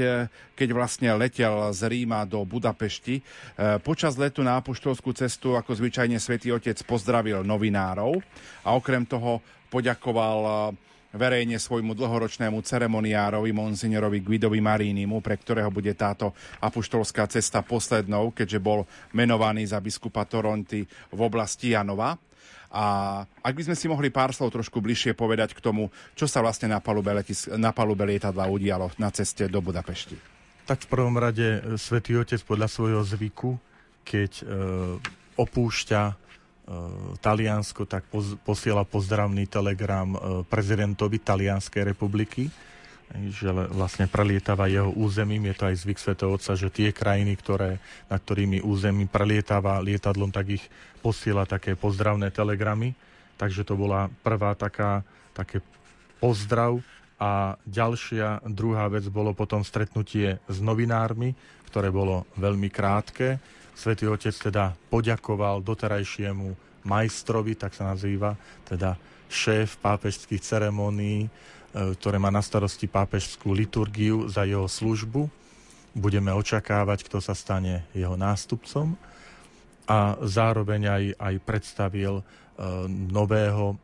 keď 0.52 0.68
vlastne 0.76 1.08
letel 1.16 1.72
z 1.72 1.80
Ríma 1.88 2.28
do 2.28 2.44
Budapešti, 2.44 3.24
počas 3.80 4.20
letu 4.20 4.44
na 4.44 4.60
apoštolskú 4.60 5.16
cestu, 5.16 5.56
ako 5.56 5.72
zvyčajne 5.80 6.20
Svetý 6.20 6.52
Otec 6.52 6.76
pozdravil 6.84 7.40
novinárov 7.40 8.20
a 8.64 8.76
okrem 8.76 9.08
toho 9.08 9.40
poďakoval 9.72 10.72
verejne 11.10 11.58
svojmu 11.58 11.94
dlhoročnému 11.98 12.62
ceremoniárovi, 12.62 13.50
monsignorovi 13.50 14.22
Guidovi 14.22 14.62
Marínimu, 14.62 15.18
pre 15.18 15.34
ktorého 15.34 15.70
bude 15.70 15.90
táto 15.98 16.30
apoštolská 16.62 17.26
cesta 17.26 17.62
poslednou, 17.66 18.30
keďže 18.30 18.62
bol 18.62 18.86
menovaný 19.10 19.66
za 19.66 19.82
biskupa 19.82 20.22
Toronty 20.26 20.86
v 20.86 21.20
oblasti 21.20 21.74
Janova. 21.74 22.14
A 22.70 22.84
ak 23.42 23.54
by 23.58 23.62
sme 23.66 23.74
si 23.74 23.90
mohli 23.90 24.14
pár 24.14 24.30
slov 24.30 24.54
trošku 24.54 24.78
bližšie 24.78 25.18
povedať 25.18 25.58
k 25.58 25.60
tomu, 25.60 25.90
čo 26.14 26.30
sa 26.30 26.38
vlastne 26.38 26.70
na 26.70 26.78
palube, 26.78 27.10
letis- 27.10 27.50
na 27.50 27.74
palube 27.74 28.06
lietadla 28.06 28.46
udialo 28.46 28.94
na 28.94 29.10
ceste 29.10 29.50
do 29.50 29.58
Budapešti. 29.58 30.14
Tak 30.70 30.86
v 30.86 30.90
prvom 30.94 31.18
rade 31.18 31.58
e, 31.58 31.74
Svetý 31.74 32.14
Otec 32.14 32.38
podľa 32.46 32.70
svojho 32.70 33.02
zvyku, 33.02 33.58
keď 34.06 34.32
e, 34.38 34.44
opúšťa 35.34 36.29
Taliansko, 37.18 37.82
tak 37.82 38.06
poz, 38.06 38.38
posiela 38.46 38.86
pozdravný 38.86 39.50
telegram 39.50 40.14
e, 40.14 40.18
prezidentovi 40.46 41.18
Talianskej 41.18 41.82
republiky, 41.82 42.46
že 43.10 43.50
vlastne 43.74 44.06
prelietáva 44.06 44.70
jeho 44.70 44.94
územím. 44.94 45.50
Je 45.50 45.56
to 45.58 45.66
aj 45.66 45.76
zvyk 45.82 45.98
Svetého 45.98 46.30
Otca, 46.30 46.54
že 46.54 46.70
tie 46.70 46.94
krajiny, 46.94 47.34
ktoré, 47.34 47.82
na 48.06 48.22
ktorými 48.22 48.62
území 48.62 49.10
prelietáva 49.10 49.82
lietadlom, 49.82 50.30
tak 50.30 50.62
ich 50.62 50.64
posiela 51.02 51.42
také 51.42 51.74
pozdravné 51.74 52.30
telegramy. 52.30 52.94
Takže 53.34 53.66
to 53.66 53.74
bola 53.74 54.06
prvá 54.22 54.54
taká, 54.54 55.02
také 55.34 55.58
pozdrav. 56.22 56.78
A 57.20 57.58
ďalšia, 57.66 58.46
druhá 58.46 58.86
vec 58.88 59.04
bolo 59.10 59.34
potom 59.34 59.60
stretnutie 59.66 60.38
s 60.46 60.62
novinármi, 60.62 61.34
ktoré 61.66 61.90
bolo 61.90 62.30
veľmi 62.38 62.70
krátke 62.70 63.42
Svetý 63.80 64.12
Otec 64.12 64.36
teda 64.36 64.76
poďakoval 64.92 65.64
doterajšiemu 65.64 66.52
majstrovi, 66.84 67.56
tak 67.56 67.72
sa 67.72 67.88
nazýva, 67.88 68.36
teda 68.68 69.00
šéf 69.32 69.80
pápežských 69.80 70.44
ceremonií, 70.44 71.24
e, 71.24 71.28
ktoré 71.96 72.20
má 72.20 72.28
na 72.28 72.44
starosti 72.44 72.84
pápežskú 72.84 73.56
liturgiu 73.56 74.28
za 74.28 74.44
jeho 74.44 74.68
službu. 74.68 75.32
Budeme 75.96 76.28
očakávať, 76.28 77.08
kto 77.08 77.24
sa 77.24 77.32
stane 77.32 77.88
jeho 77.96 78.20
nástupcom. 78.20 79.00
A 79.88 80.20
zároveň 80.28 80.82
aj, 80.84 81.04
aj 81.16 81.34
predstavil 81.40 82.20
e, 82.20 82.24
nového, 83.08 83.80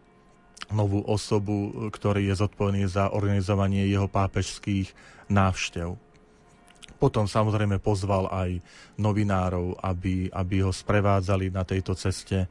novú 0.77 1.01
osobu, 1.09 1.89
ktorý 1.89 2.29
je 2.29 2.45
zodpovedný 2.45 2.85
za 2.85 3.17
organizovanie 3.17 3.89
jeho 3.89 4.13
pápežských 4.13 4.93
návštev. 5.33 6.06
Potom 6.97 7.29
samozrejme 7.29 7.77
pozval 7.77 8.33
aj 8.33 8.51
novinárov, 8.97 9.77
aby, 9.85 10.33
aby 10.33 10.65
ho 10.65 10.73
sprevádzali 10.73 11.53
na 11.53 11.63
tejto 11.63 11.93
ceste, 11.93 12.45
e, 12.45 12.49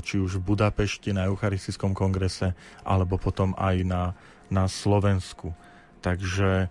či 0.00 0.22
už 0.22 0.38
v 0.38 0.54
Budapešti 0.54 1.10
na 1.10 1.26
Eucharistickom 1.26 1.90
kongrese, 1.90 2.54
alebo 2.86 3.18
potom 3.18 3.50
aj 3.58 3.76
na, 3.82 4.14
na 4.46 4.70
Slovensku. 4.70 5.50
Takže 6.00 6.70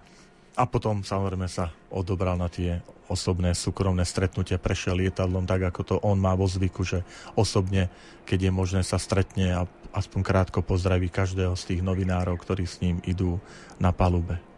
a 0.60 0.68
potom 0.68 1.08
samozrejme 1.08 1.48
sa 1.48 1.72
odobral 1.88 2.36
na 2.36 2.52
tie 2.52 2.84
osobné 3.08 3.56
súkromné 3.56 4.04
stretnutie, 4.04 4.60
prešiel 4.60 5.00
lietadlom 5.00 5.48
tak, 5.48 5.72
ako 5.72 5.82
to 5.88 5.96
on 6.04 6.20
má 6.20 6.36
vo 6.36 6.46
zvyku, 6.46 6.84
že 6.84 7.02
osobne, 7.34 7.88
keď 8.28 8.50
je 8.50 8.52
možné, 8.52 8.82
sa 8.84 9.00
stretne 9.00 9.56
a 9.56 9.64
aspoň 9.96 10.20
krátko 10.22 10.60
pozdraví 10.62 11.10
každého 11.10 11.56
z 11.56 11.64
tých 11.74 11.82
novinárov, 11.82 12.38
ktorí 12.38 12.68
s 12.68 12.84
ním 12.84 13.02
idú 13.08 13.42
na 13.82 13.90
palube. 13.90 14.49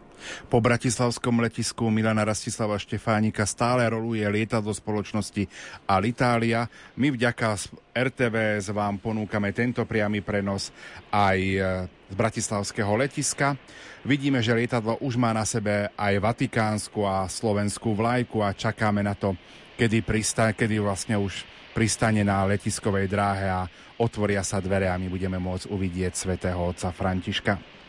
Po 0.46 0.58
bratislavskom 0.62 1.42
letisku 1.42 1.88
Milana 1.88 2.26
Rastislava 2.26 2.78
Štefánika 2.78 3.46
stále 3.48 3.86
roluje 3.88 4.24
lietadlo 4.26 4.72
spoločnosti 4.72 5.46
Alitalia. 5.86 6.66
My 6.98 7.12
vďaka 7.12 7.58
RTVS 7.92 8.72
vám 8.72 8.98
ponúkame 8.98 9.52
tento 9.52 9.84
priamy 9.84 10.24
prenos 10.24 10.72
aj 11.12 11.38
e, 11.38 11.58
z 11.88 12.14
bratislavského 12.14 12.92
letiska. 12.96 13.56
Vidíme, 14.02 14.40
že 14.40 14.56
lietadlo 14.56 14.98
už 15.00 15.20
má 15.20 15.30
na 15.30 15.44
sebe 15.44 15.92
aj 15.94 16.14
vatikánsku 16.18 17.00
a 17.06 17.28
slovenskú 17.28 17.94
vlajku 17.96 18.40
a 18.42 18.56
čakáme 18.56 19.00
na 19.00 19.14
to, 19.14 19.36
kedy, 19.76 20.04
pristá, 20.04 20.50
kedy 20.52 20.80
vlastne 20.82 21.16
už 21.20 21.44
pristane 21.72 22.20
na 22.20 22.44
letiskovej 22.44 23.08
dráhe 23.08 23.48
a 23.48 23.64
otvoria 23.96 24.44
sa 24.44 24.60
dvere 24.60 24.92
a 24.92 25.00
my 25.00 25.08
budeme 25.08 25.40
môcť 25.40 25.72
uvidieť 25.72 26.12
svätého 26.12 26.60
otca 26.60 26.92
Františka. 26.92 27.81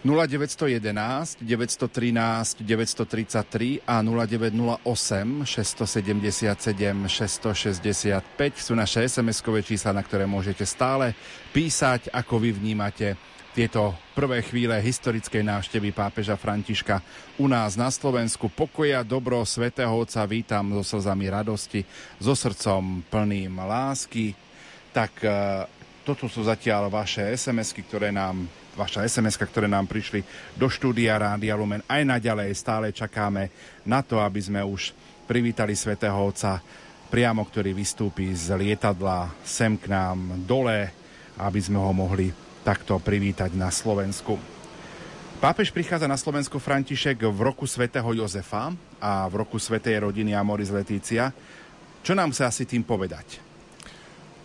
0911 0.00 1.44
913 1.44 2.64
933 2.64 3.84
a 3.84 4.00
0908 4.00 5.44
677 5.44 7.04
665 7.04 8.64
sú 8.64 8.72
naše 8.72 9.04
SMS-kové 9.04 9.60
čísla, 9.60 9.92
na 9.92 10.00
ktoré 10.00 10.24
môžete 10.24 10.64
stále 10.64 11.12
písať, 11.52 12.08
ako 12.16 12.40
vy 12.40 12.56
vnímate 12.56 13.20
tieto 13.52 13.92
prvé 14.16 14.40
chvíle 14.40 14.78
historickej 14.80 15.44
návštevy 15.44 15.92
pápeža 15.92 16.38
Františka 16.40 17.02
u 17.36 17.44
nás 17.50 17.76
na 17.76 17.92
Slovensku. 17.92 18.48
Pokoja, 18.48 19.04
dobro, 19.04 19.44
svätého 19.44 19.90
Otca 19.90 20.24
vítam 20.24 20.80
so 20.80 20.96
slzami 20.96 21.28
radosti, 21.28 21.84
so 22.16 22.32
srdcom 22.32 23.04
plným 23.10 23.58
lásky. 23.58 24.32
Tak 24.94 25.12
e, 25.20 25.28
toto 26.06 26.30
sú 26.30 26.46
zatiaľ 26.46 26.88
vaše 26.88 27.26
SMS-ky, 27.36 27.84
ktoré 27.84 28.14
nám 28.14 28.48
vaša 28.80 29.04
sms 29.04 29.36
ktoré 29.36 29.68
nám 29.68 29.84
prišli 29.84 30.24
do 30.56 30.72
štúdia 30.72 31.20
Rádia 31.20 31.52
Lumen. 31.52 31.84
Aj 31.84 32.00
naďalej 32.00 32.56
stále 32.56 32.88
čakáme 32.96 33.52
na 33.84 34.00
to, 34.00 34.16
aby 34.16 34.40
sme 34.40 34.64
už 34.64 34.96
privítali 35.28 35.76
svätého 35.76 36.16
Otca 36.16 36.64
priamo, 37.12 37.44
ktorý 37.44 37.76
vystúpi 37.76 38.32
z 38.32 38.56
lietadla 38.56 39.28
sem 39.44 39.76
k 39.76 39.92
nám 39.92 40.48
dole, 40.48 40.88
aby 41.36 41.60
sme 41.60 41.76
ho 41.76 41.92
mohli 41.92 42.32
takto 42.64 42.96
privítať 42.96 43.52
na 43.52 43.68
Slovensku. 43.68 44.40
Pápež 45.40 45.72
prichádza 45.72 46.04
na 46.04 46.20
Slovensku 46.20 46.60
František 46.60 47.24
v 47.24 47.40
roku 47.40 47.64
svätého 47.64 48.12
Jozefa 48.12 48.76
a 49.00 49.24
v 49.24 49.34
roku 49.40 49.56
svätej 49.56 50.04
rodiny 50.04 50.36
Amoris 50.36 50.68
Letícia. 50.68 51.32
Čo 52.04 52.12
nám 52.12 52.36
sa 52.36 52.52
asi 52.52 52.68
tým 52.68 52.84
povedať? 52.84 53.40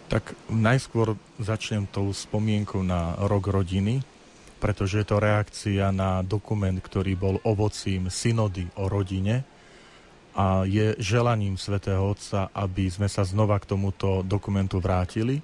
Tak 0.08 0.38
najskôr 0.48 1.20
začnem 1.36 1.84
tou 1.92 2.08
spomienkou 2.16 2.80
na 2.86 3.18
rok 3.28 3.52
rodiny, 3.52 4.00
pretože 4.60 5.04
je 5.04 5.08
to 5.08 5.18
reakcia 5.20 5.92
na 5.92 6.24
dokument, 6.24 6.76
ktorý 6.80 7.14
bol 7.16 7.36
ovocím 7.44 8.08
synody 8.10 8.66
o 8.80 8.88
rodine 8.88 9.44
a 10.36 10.68
je 10.68 11.00
želaním 11.00 11.56
svätého 11.56 12.04
Otca, 12.04 12.52
aby 12.52 12.92
sme 12.92 13.08
sa 13.08 13.24
znova 13.24 13.56
k 13.60 13.72
tomuto 13.72 14.20
dokumentu 14.20 14.84
vrátili 14.84 15.40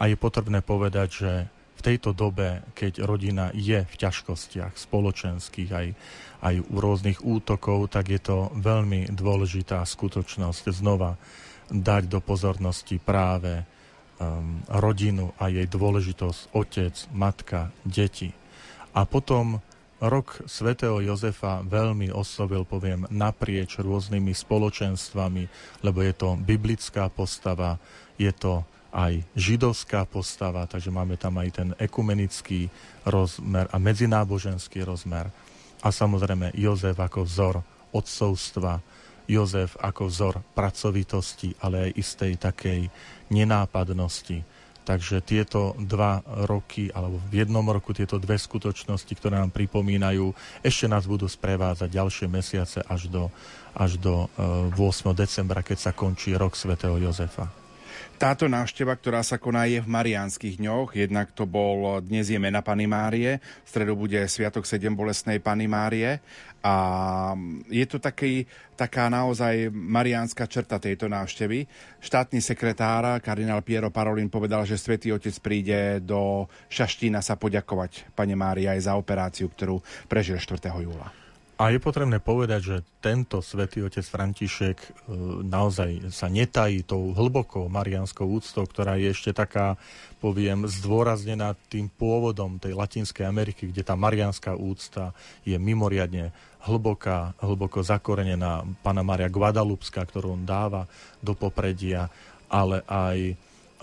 a 0.00 0.08
je 0.08 0.16
potrebné 0.16 0.64
povedať, 0.64 1.08
že 1.12 1.32
v 1.80 1.96
tejto 1.96 2.12
dobe, 2.12 2.60
keď 2.76 3.04
rodina 3.08 3.48
je 3.56 3.84
v 3.84 3.94
ťažkostiach 3.96 4.76
spoločenských 4.76 5.70
aj, 5.72 5.86
aj 6.44 6.54
u 6.60 6.76
rôznych 6.76 7.24
útokov, 7.24 7.88
tak 7.88 8.12
je 8.12 8.20
to 8.20 8.52
veľmi 8.52 9.08
dôležitá 9.12 9.80
skutočnosť 9.84 10.64
znova 10.76 11.16
dať 11.72 12.08
do 12.08 12.20
pozornosti 12.20 13.00
práve 13.00 13.64
um, 14.20 14.60
rodinu 14.68 15.32
a 15.40 15.48
jej 15.48 15.64
dôležitosť 15.64 16.52
otec, 16.52 16.94
matka, 17.16 17.72
deti. 17.88 18.39
A 18.90 19.06
potom 19.06 19.62
rok 20.00 20.40
svätého 20.48 20.98
Jozefa 21.04 21.60
veľmi 21.62 22.08
oslovil, 22.10 22.64
poviem, 22.64 23.04
naprieč 23.12 23.76
rôznymi 23.78 24.32
spoločenstvami, 24.32 25.44
lebo 25.84 25.98
je 26.00 26.14
to 26.16 26.28
biblická 26.40 27.12
postava, 27.12 27.76
je 28.16 28.32
to 28.32 28.64
aj 28.90 29.22
židovská 29.38 30.02
postava, 30.08 30.66
takže 30.66 30.90
máme 30.90 31.14
tam 31.14 31.38
aj 31.38 31.48
ten 31.54 31.68
ekumenický 31.78 32.66
rozmer 33.06 33.70
a 33.70 33.76
medzináboženský 33.78 34.82
rozmer. 34.82 35.30
A 35.80 35.88
samozrejme 35.94 36.52
Jozef 36.58 36.98
ako 36.98 37.22
vzor 37.22 37.56
odcovstva, 37.94 38.82
Jozef 39.30 39.78
ako 39.78 40.10
vzor 40.10 40.34
pracovitosti, 40.58 41.54
ale 41.62 41.88
aj 41.88 41.96
istej 41.96 42.32
takej 42.50 42.80
nenápadnosti. 43.30 44.42
Takže 44.90 45.22
tieto 45.22 45.78
dva 45.78 46.18
roky, 46.50 46.90
alebo 46.90 47.22
v 47.30 47.46
jednom 47.46 47.62
roku 47.62 47.94
tieto 47.94 48.18
dve 48.18 48.34
skutočnosti, 48.34 49.14
ktoré 49.14 49.38
nám 49.38 49.54
pripomínajú, 49.54 50.34
ešte 50.66 50.90
nás 50.90 51.06
budú 51.06 51.30
sprevádzať 51.30 51.86
ďalšie 51.86 52.26
mesiace 52.26 52.82
až 52.90 53.06
do, 53.06 53.30
až 53.70 54.02
do 54.02 54.26
8. 54.34 54.74
Eh, 54.74 55.14
decembra, 55.14 55.62
keď 55.62 55.78
sa 55.78 55.92
končí 55.94 56.34
rok 56.34 56.58
svätého 56.58 56.98
Jozefa. 56.98 57.59
Táto 58.20 58.52
návšteva, 58.52 59.00
ktorá 59.00 59.24
sa 59.24 59.40
koná 59.40 59.64
je 59.64 59.80
v 59.80 59.88
Mariánskych 59.88 60.60
dňoch, 60.60 60.92
jednak 60.92 61.32
to 61.32 61.48
bol 61.48 62.04
dnes 62.04 62.28
je 62.28 62.36
mena 62.36 62.60
Pany 62.60 62.84
Márie, 62.84 63.40
v 63.40 63.68
stredu 63.72 63.96
bude 63.96 64.20
Sviatok 64.28 64.68
7 64.68 64.92
bolestnej 64.92 65.40
Pany 65.40 65.64
Márie 65.64 66.20
a 66.60 66.74
je 67.72 67.80
to 67.88 67.96
taký, 67.96 68.44
taká 68.76 69.08
naozaj 69.08 69.72
mariánska 69.72 70.44
črta 70.44 70.76
tejto 70.76 71.08
návštevy. 71.08 71.64
Štátny 72.04 72.44
sekretár, 72.44 73.24
kardinál 73.24 73.64
Piero 73.64 73.88
Parolin, 73.88 74.28
povedal, 74.28 74.68
že 74.68 74.76
Svetý 74.76 75.16
Otec 75.16 75.40
príde 75.40 76.04
do 76.04 76.44
Šaštína 76.68 77.24
sa 77.24 77.40
poďakovať 77.40 78.12
Pane 78.12 78.36
Márii 78.36 78.68
aj 78.68 78.84
za 78.84 79.00
operáciu, 79.00 79.48
ktorú 79.48 79.80
prežil 80.12 80.36
4. 80.36 80.68
júla. 80.76 81.19
A 81.60 81.68
je 81.68 81.76
potrebné 81.76 82.24
povedať, 82.24 82.60
že 82.64 82.76
tento 83.04 83.44
svätý 83.44 83.84
otec 83.84 84.00
František 84.00 84.80
e, 84.80 84.88
naozaj 85.44 86.08
sa 86.08 86.32
netají 86.32 86.88
tou 86.88 87.12
hlbokou 87.12 87.68
marianskou 87.68 88.24
úctou, 88.24 88.64
ktorá 88.64 88.96
je 88.96 89.12
ešte 89.12 89.36
taká, 89.36 89.76
poviem, 90.24 90.64
zdôraznená 90.64 91.52
tým 91.68 91.92
pôvodom 91.92 92.56
tej 92.56 92.72
Latinskej 92.72 93.28
Ameriky, 93.28 93.68
kde 93.68 93.84
tá 93.84 93.92
marianská 93.92 94.56
úcta 94.56 95.12
je 95.44 95.60
mimoriadne 95.60 96.32
hlboká, 96.64 97.36
hlboko 97.44 97.84
zakorenená. 97.84 98.64
Pana 98.80 99.04
Maria 99.04 99.28
Guadalupská, 99.28 100.08
ktorú 100.08 100.40
on 100.40 100.48
dáva 100.48 100.88
do 101.20 101.36
popredia, 101.36 102.08
ale 102.48 102.80
aj 102.88 103.18
e, 103.20 103.34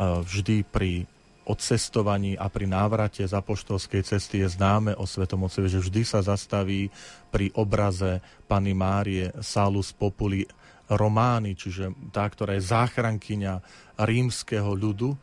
vždy 0.02 0.66
pri 0.66 1.06
odcestovaní 1.48 2.36
a 2.36 2.52
pri 2.52 2.68
návrate 2.68 3.24
z 3.24 3.32
apoštolskej 3.32 4.04
cesty 4.04 4.44
je 4.44 4.52
známe 4.52 4.92
o 5.00 5.08
Svetom 5.08 5.48
Otcovi, 5.48 5.72
že 5.72 5.80
vždy 5.80 6.02
sa 6.04 6.20
zastaví 6.20 6.92
pri 7.32 7.56
obraze 7.56 8.20
Pany 8.52 8.76
Márie 8.76 9.32
Salus 9.40 9.96
Populi 9.96 10.44
Romány, 10.88 11.56
čiže 11.56 11.92
tá, 12.12 12.28
ktorá 12.28 12.56
je 12.56 12.68
záchrankyňa 12.68 13.54
rímskeho 14.00 14.72
ľudu 14.72 15.10
e, 15.12 15.18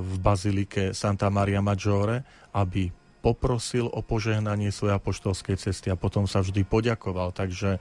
v 0.00 0.14
bazilike 0.20 0.92
Santa 0.92 1.32
Maria 1.32 1.64
Maggiore, 1.64 2.24
aby 2.52 2.92
poprosil 3.20 3.84
o 3.88 4.00
požehnanie 4.00 4.72
svojej 4.72 4.96
apoštolskej 4.96 5.56
cesty 5.60 5.92
a 5.92 6.00
potom 6.00 6.24
sa 6.24 6.40
vždy 6.40 6.64
poďakoval. 6.64 7.36
Takže 7.36 7.76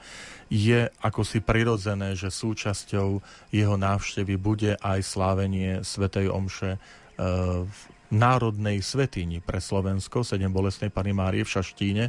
je 0.51 0.91
ako 0.99 1.23
si 1.23 1.39
prirodzené, 1.39 2.13
že 2.19 2.27
súčasťou 2.27 3.23
jeho 3.55 3.75
návštevy 3.79 4.35
bude 4.35 4.75
aj 4.83 4.99
slávenie 4.99 5.79
Svetej 5.81 6.27
Omše 6.27 6.75
v 7.67 7.79
Národnej 8.09 8.81
svetini 8.81 9.43
pre 9.43 9.59
Slovensko, 9.61 10.23
7 10.23 10.39
bolestnej 10.49 10.89
Pany 10.89 11.13
Márie 11.13 11.43
v 11.45 11.51
Šaštíne 11.51 12.05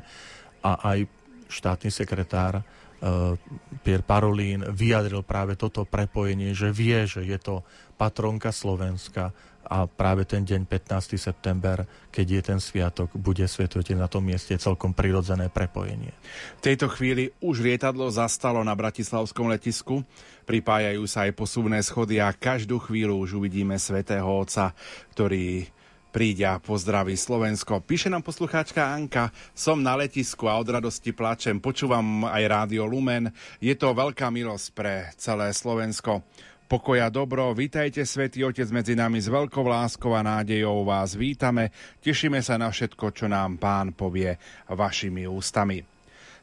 a 0.64 0.72
aj 0.94 1.04
štátny 1.50 1.90
sekretár 1.90 2.62
uh, 2.62 3.34
Pier 3.82 4.00
Parolín 4.06 4.64
vyjadril 4.70 5.20
práve 5.26 5.58
toto 5.58 5.84
prepojenie, 5.84 6.54
že 6.54 6.70
vie, 6.70 7.04
že 7.04 7.26
je 7.26 7.36
to 7.36 7.66
patronka 7.98 8.48
Slovenska 8.54 9.34
a 9.70 9.86
práve 9.86 10.26
ten 10.26 10.42
deň 10.42 10.66
15. 10.66 11.14
september, 11.14 11.86
keď 12.10 12.26
je 12.26 12.42
ten 12.42 12.58
sviatok, 12.58 13.14
bude 13.14 13.46
svetujete 13.46 13.94
na 13.94 14.10
tom 14.10 14.26
mieste 14.26 14.58
celkom 14.58 14.90
prirodzené 14.90 15.46
prepojenie. 15.46 16.10
V 16.58 16.62
tejto 16.66 16.90
chvíli 16.90 17.30
už 17.38 17.62
lietadlo 17.62 18.10
zastalo 18.10 18.58
na 18.66 18.74
Bratislavskom 18.74 19.46
letisku, 19.46 20.02
pripájajú 20.42 21.06
sa 21.06 21.30
aj 21.30 21.38
posuvné 21.38 21.78
schody 21.86 22.18
a 22.18 22.34
každú 22.34 22.82
chvíľu 22.82 23.22
už 23.22 23.38
uvidíme 23.38 23.78
svätého 23.78 24.26
Otca, 24.26 24.74
ktorý 25.14 25.70
príde 26.10 26.42
a 26.42 26.58
pozdraví 26.58 27.14
Slovensko. 27.14 27.86
Píše 27.86 28.10
nám 28.10 28.26
poslucháčka 28.26 28.82
Anka, 28.82 29.30
som 29.54 29.78
na 29.78 29.94
letisku 29.94 30.50
a 30.50 30.58
od 30.58 30.66
radosti 30.66 31.14
plačem, 31.14 31.62
počúvam 31.62 32.26
aj 32.26 32.42
Rádio 32.50 32.82
Lumen. 32.90 33.30
Je 33.62 33.72
to 33.78 33.94
veľká 33.94 34.26
milosť 34.34 34.66
pre 34.74 35.14
celé 35.14 35.54
Slovensko. 35.54 36.26
Pokoja 36.70 37.10
dobro, 37.10 37.50
vítajte 37.50 38.06
Svetý 38.06 38.46
Otec 38.46 38.70
medzi 38.70 38.94
nami 38.94 39.18
s 39.18 39.26
veľkou 39.26 39.66
láskou 39.66 40.14
a 40.14 40.22
nádejou 40.22 40.86
vás 40.86 41.18
vítame. 41.18 41.74
Tešíme 41.98 42.38
sa 42.46 42.62
na 42.62 42.70
všetko, 42.70 43.10
čo 43.10 43.26
nám 43.26 43.58
Pán 43.58 43.90
povie 43.90 44.38
vašimi 44.70 45.26
ústami. 45.26 45.82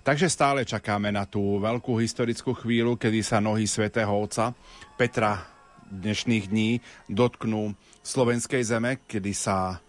Takže 0.03 0.27
stále 0.27 0.67
čakáme 0.67 1.15
na 1.15 1.23
tú 1.23 1.63
veľkú 1.63 1.95
historickú 2.03 2.51
chvíľu, 2.59 2.99
kedy 2.99 3.23
sa 3.23 3.39
nohy 3.39 3.71
svätého 3.71 4.11
Otca 4.11 4.51
Petra 4.99 5.47
dnešných 5.87 6.51
dní 6.51 6.83
dotknú 7.07 7.71
slovenskej 8.03 8.67
zeme, 8.67 9.07
kedy 9.07 9.31
sa 9.31 9.79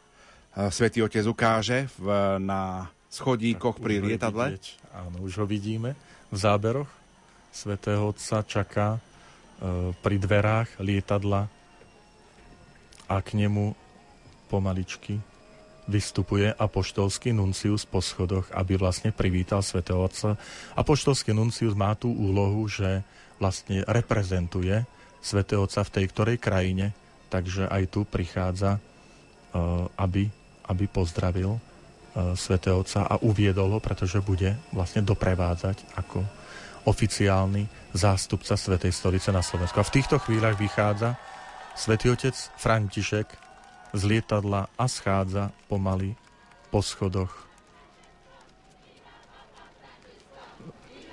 e, 0.55 0.71
Svetý 0.71 1.03
Otec 1.03 1.27
ukáže 1.27 1.91
v, 1.99 2.39
na 2.39 2.87
schodíkoch 3.11 3.83
pri 3.83 4.07
lietadle. 4.07 4.55
Vidieť. 4.55 4.87
Áno, 5.03 5.19
už 5.27 5.43
ho 5.43 5.47
vidíme 5.51 5.99
v 6.31 6.37
záberoch. 6.39 6.91
Svetého 7.51 8.15
Otca 8.15 8.47
čaká 8.47 9.03
pri 10.03 10.17
dverách 10.23 10.79
lietadla 10.79 11.51
a 13.11 13.17
k 13.19 13.29
nemu 13.35 13.75
pomaličky 14.47 15.19
vystupuje 15.89 16.53
apoštolský 16.53 17.33
nuncius 17.33 17.89
po 17.89 18.05
schodoch, 18.05 18.47
aby 18.53 18.77
vlastne 18.77 19.11
privítal 19.11 19.65
svätého 19.65 20.05
Otca. 20.05 20.37
Apoštolský 20.77 21.33
nuncius 21.33 21.73
má 21.73 21.97
tú 21.97 22.13
úlohu, 22.13 22.69
že 22.69 23.03
vlastne 23.41 23.83
reprezentuje 23.89 24.85
svätého 25.25 25.65
Otca 25.65 25.83
v 25.83 25.93
tej 25.97 26.05
ktorej 26.13 26.37
krajine, 26.37 26.93
takže 27.33 27.67
aj 27.67 27.83
tu 27.89 28.05
prichádza, 28.05 28.77
e, 28.77 28.81
aby, 29.97 30.29
aby 30.69 30.85
pozdravil 30.87 31.57
E, 32.19 32.35
svätého 32.35 32.83
Otca 32.83 33.07
a 33.07 33.15
uviedol 33.23 33.79
ho, 33.79 33.81
pretože 33.81 34.19
bude 34.19 34.59
vlastne 34.75 35.07
doprevádzať 35.07 35.95
ako 35.95 36.27
oficiálny 36.89 37.93
zástupca 37.93 38.57
Svetej 38.57 38.97
stolice 38.97 39.29
na 39.29 39.45
Slovensku. 39.45 39.77
A 39.77 39.85
v 39.85 39.95
týchto 40.01 40.17
chvíľach 40.17 40.57
vychádza 40.57 41.21
Svetý 41.77 42.09
Otec 42.09 42.35
František 42.57 43.29
z 43.93 44.03
lietadla 44.09 44.73
a 44.73 44.85
schádza 44.89 45.53
pomaly 45.69 46.17
po 46.73 46.81
schodoch. 46.81 47.31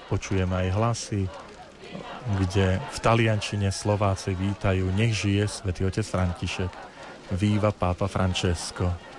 Počujeme 0.07 0.53
aj 0.53 0.69
hlasy, 0.73 1.21
kde 2.39 2.77
v 2.77 2.97
taliančine 3.01 3.69
Slováci 3.69 4.33
vítajú 4.33 4.89
Nech 4.95 5.17
žije 5.17 5.43
Svetý 5.49 5.85
Otec 5.85 6.05
František. 6.05 6.71
Víva 7.35 7.73
Pápa 7.73 8.05
Francesco. 8.05 9.14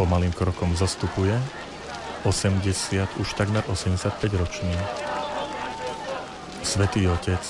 Pomalým 0.00 0.32
krokom 0.32 0.72
zastupuje 0.72 1.36
80, 2.24 3.20
už 3.20 3.28
takmer 3.36 3.60
85 3.68 4.16
ročný. 4.32 4.72
Svetý 6.64 7.04
Otec 7.04 7.44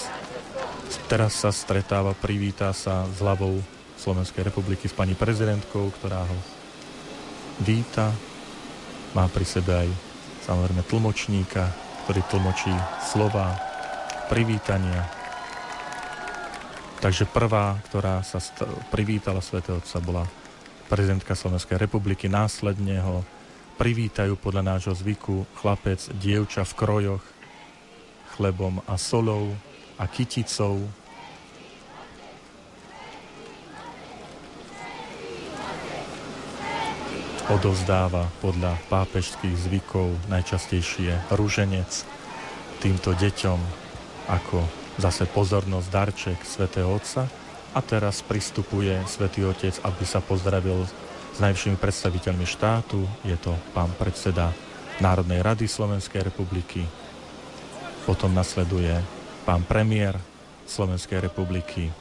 teraz 1.06 1.38
sa 1.42 1.54
stretáva, 1.54 2.14
privítá 2.14 2.74
sa 2.74 3.06
s 3.06 3.22
hlavou 3.22 3.58
Slovenskej 3.98 4.46
republiky 4.46 4.90
s 4.90 4.94
pani 4.94 5.14
prezidentkou, 5.18 5.90
ktorá 5.98 6.22
ho 6.22 6.38
víta. 7.62 8.10
Má 9.14 9.30
pri 9.30 9.46
sebe 9.46 9.86
aj 9.86 9.88
samozrejme 10.46 10.86
tlmočníka, 10.86 11.70
ktorý 12.06 12.20
tlmočí 12.30 12.74
slova 13.10 13.58
privítania. 14.30 15.06
Takže 16.98 17.26
prvá, 17.26 17.78
ktorá 17.90 18.22
sa 18.22 18.38
privítala 18.94 19.42
svätého 19.42 19.82
Otca, 19.82 19.98
bola 19.98 20.22
prezidentka 20.90 21.38
Slovenskej 21.38 21.78
republiky. 21.78 22.26
Následne 22.26 22.98
ho 22.98 23.22
privítajú 23.78 24.34
podľa 24.34 24.74
nášho 24.74 24.98
zvyku 24.98 25.46
chlapec, 25.62 26.02
dievča 26.18 26.66
v 26.66 26.72
krojoch, 26.74 27.24
chlebom 28.34 28.82
a 28.90 28.98
solou 28.98 29.54
a 29.94 30.10
kyticou. 30.10 30.82
Odovzdáva 37.50 38.26
podľa 38.42 38.74
pápežských 38.90 39.70
zvykov 39.70 40.10
najčastejšie 40.26 41.30
rúženec 41.34 41.90
týmto 42.82 43.14
deťom 43.14 43.58
ako 44.26 44.66
zase 44.98 45.26
pozornosť 45.30 45.88
darček 45.90 46.38
svätého 46.42 46.90
Otca 46.90 47.39
a 47.70 47.80
teraz 47.82 48.22
pristupuje 48.26 48.98
Svetý 49.06 49.46
Otec, 49.46 49.78
aby 49.86 50.02
sa 50.02 50.18
pozdravil 50.18 50.82
s 51.30 51.38
najvyššími 51.38 51.78
predstaviteľmi 51.78 52.46
štátu. 52.46 53.06
Je 53.22 53.38
to 53.38 53.54
pán 53.70 53.94
predseda 53.94 54.50
Národnej 54.98 55.40
rady 55.40 55.70
Slovenskej 55.70 56.26
republiky. 56.26 56.82
Potom 58.04 58.34
nasleduje 58.34 58.92
pán 59.46 59.62
premiér 59.62 60.18
Slovenskej 60.66 61.22
republiky. 61.22 61.94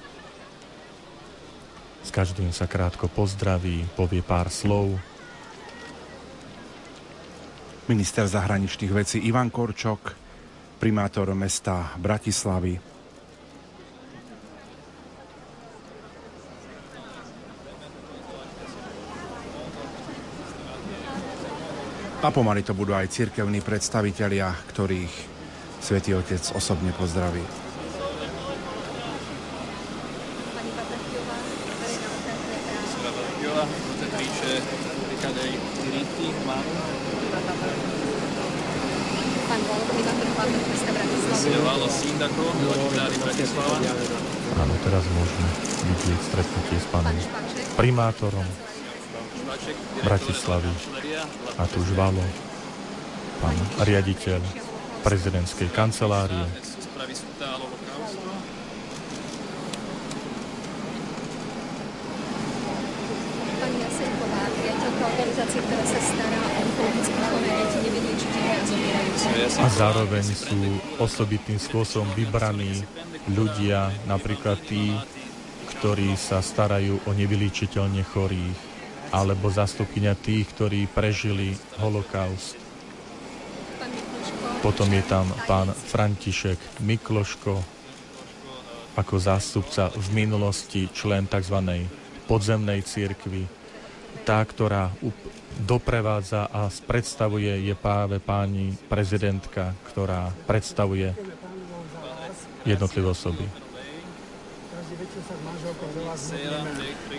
S 2.02 2.10
každým 2.10 2.50
sa 2.50 2.66
krátko 2.66 3.06
pozdraví, 3.06 3.86
povie 3.94 4.26
pár 4.26 4.50
slov. 4.50 4.98
Minister 7.86 8.26
zahraničných 8.26 8.94
vecí 8.94 9.18
Ivan 9.26 9.54
Korčok, 9.54 10.14
primátor 10.82 11.34
mesta 11.38 11.94
Bratislavy, 11.98 12.99
A 22.20 22.36
pomaly 22.36 22.68
to 22.68 22.76
budú 22.76 22.92
aj 22.92 23.08
cirkevní 23.08 23.64
predstavitelia, 23.64 24.52
ktorých 24.76 25.14
Svetý 25.80 26.20
Otec 26.20 26.52
osobne 26.52 26.92
pozdraví. 26.92 27.40
Áno, 44.60 44.74
teraz 44.84 45.04
môžeme 45.08 45.50
vidieť 45.88 46.20
stretnutie 46.20 46.78
s 46.84 46.88
pánom 46.92 47.16
primátorom 47.80 48.69
Bratislavy 50.04 50.72
a 51.60 51.64
tu 51.68 51.80
žvalo 51.84 52.24
pán 53.40 53.58
riaditeľ 53.84 54.40
prezidentskej 55.04 55.70
kancelárie. 55.72 56.48
a 69.60 69.68
zároveň 69.68 70.24
sú 70.24 70.56
osobitným 71.02 71.60
spôsobom 71.60 72.08
vybraní 72.16 72.88
ľudia, 73.28 73.92
napríklad 74.08 74.60
tí, 74.64 74.96
ktorí 75.76 76.16
sa 76.16 76.40
starajú 76.40 77.04
o 77.04 77.12
nevyličiteľne 77.12 78.04
chorých, 78.08 78.69
alebo 79.10 79.50
zastupkynia 79.50 80.14
tých, 80.18 80.50
ktorí 80.54 80.86
prežili 80.90 81.58
holokaust. 81.82 82.58
Potom 84.60 84.92
je 84.92 85.04
tam 85.08 85.26
pán 85.48 85.72
František 85.72 86.84
Mikloško 86.84 87.80
ako 89.00 89.16
zástupca 89.16 89.88
v 89.96 90.08
minulosti 90.12 90.92
člen 90.92 91.24
tzv. 91.32 91.88
podzemnej 92.28 92.84
církvy. 92.84 93.48
Tá, 94.28 94.44
ktorá 94.44 94.92
doprevádza 95.64 96.52
a 96.52 96.68
predstavuje, 96.68 97.66
je 97.66 97.76
práve 97.78 98.20
páni 98.20 98.76
prezidentka, 98.92 99.72
ktorá 99.88 100.30
predstavuje 100.44 101.16
jednotlivé 102.68 103.08
osoby. 103.08 103.46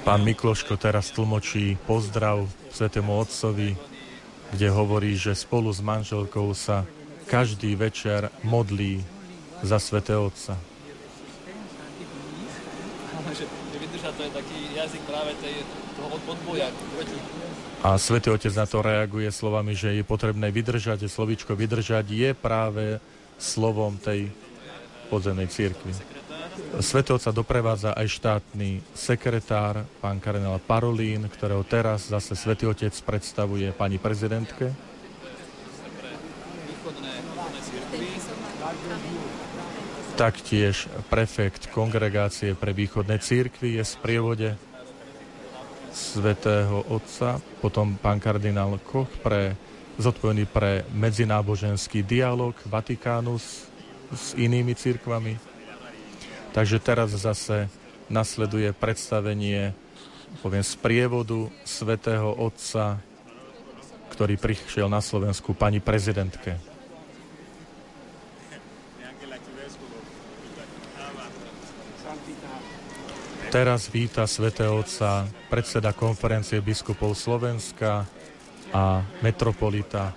Pán 0.00 0.24
Mikloško 0.24 0.80
teraz 0.80 1.12
tlmočí 1.12 1.76
pozdrav 1.84 2.48
Svetému 2.72 3.20
Otcovi, 3.20 3.76
kde 4.50 4.66
hovorí, 4.72 5.12
že 5.14 5.36
spolu 5.36 5.68
s 5.68 5.84
manželkou 5.84 6.56
sa 6.56 6.88
každý 7.28 7.76
večer 7.76 8.32
modlí 8.42 9.04
za 9.60 9.76
Sveté 9.76 10.16
Otca. 10.16 10.56
A 17.80 17.88
Svetý 18.00 18.28
Otec 18.32 18.52
na 18.56 18.66
to 18.66 18.78
reaguje 18.80 19.28
slovami, 19.28 19.76
že 19.76 19.94
je 19.94 20.04
potrebné 20.04 20.48
vydržať, 20.48 21.06
slovičko 21.06 21.52
vydržať 21.52 22.06
je 22.08 22.30
práve 22.32 22.98
slovom 23.36 24.00
tej 24.00 24.32
podzemnej 25.12 25.46
církvy. 25.46 26.09
Svetovca 26.80 27.28
doprevádza 27.34 27.92
aj 27.92 28.06
štátny 28.08 28.80
sekretár, 28.96 29.84
pán 30.00 30.16
kardinál 30.16 30.56
Parolín, 30.62 31.28
ktorého 31.28 31.60
teraz 31.66 32.08
zase 32.08 32.32
Svetý 32.32 32.64
Otec 32.70 32.94
predstavuje 33.04 33.68
pani 33.76 34.00
prezidentke. 34.00 34.72
Taktiež 40.16 40.88
prefekt 41.12 41.68
kongregácie 41.74 42.56
pre 42.56 42.72
východné 42.72 43.20
církvy 43.20 43.76
je 43.76 43.84
v 43.84 43.92
sprievode 43.92 44.48
Svetého 45.90 46.86
Otca, 46.86 47.42
potom 47.58 47.98
pán 47.98 48.22
kardinál 48.22 48.78
Koch 48.80 49.10
pre, 49.20 49.58
zodpovedný 49.98 50.46
pre 50.48 50.86
medzináboženský 50.94 52.06
dialog 52.06 52.54
Vatikánu 52.62 53.36
s, 53.42 53.66
s 54.14 54.38
inými 54.38 54.72
církvami 54.78 55.49
Takže 56.50 56.82
teraz 56.82 57.14
zase 57.14 57.70
nasleduje 58.10 58.74
predstavenie 58.74 59.70
poviem, 60.38 60.62
z 60.62 60.78
prievodu 60.78 61.50
svätého 61.66 62.30
Otca, 62.30 63.02
ktorý 64.14 64.38
prišiel 64.38 64.86
na 64.86 65.02
Slovensku 65.02 65.50
pani 65.58 65.82
prezidentke. 65.82 66.54
Teraz 73.50 73.90
víta 73.90 74.30
svätého 74.30 74.78
Otca 74.78 75.26
predseda 75.50 75.90
konferencie 75.90 76.62
biskupov 76.62 77.18
Slovenska 77.18 78.06
a 78.70 79.02
metropolita 79.26 80.14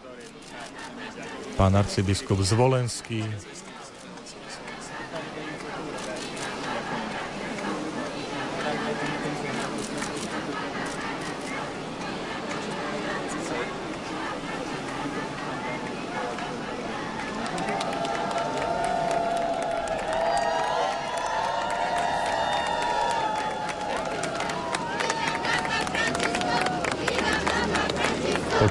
pán 1.57 1.73
arcibiskup 1.73 2.37
Zvolenský, 2.45 3.25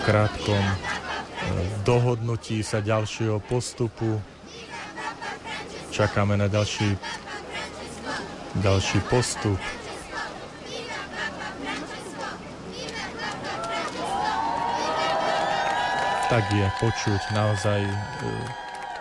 krátkom 0.02 0.62
e, 0.62 0.76
dohodnutí 1.86 2.60
sa 2.66 2.82
ďalšieho 2.82 3.38
postupu 3.46 4.18
čakáme 5.92 6.40
na 6.40 6.48
ďalší, 6.48 6.96
ďalší 8.64 8.98
postup. 9.12 9.60
Tak 16.32 16.48
je 16.48 16.64
počuť 16.80 17.22
naozaj 17.36 17.84
e, 17.84 17.96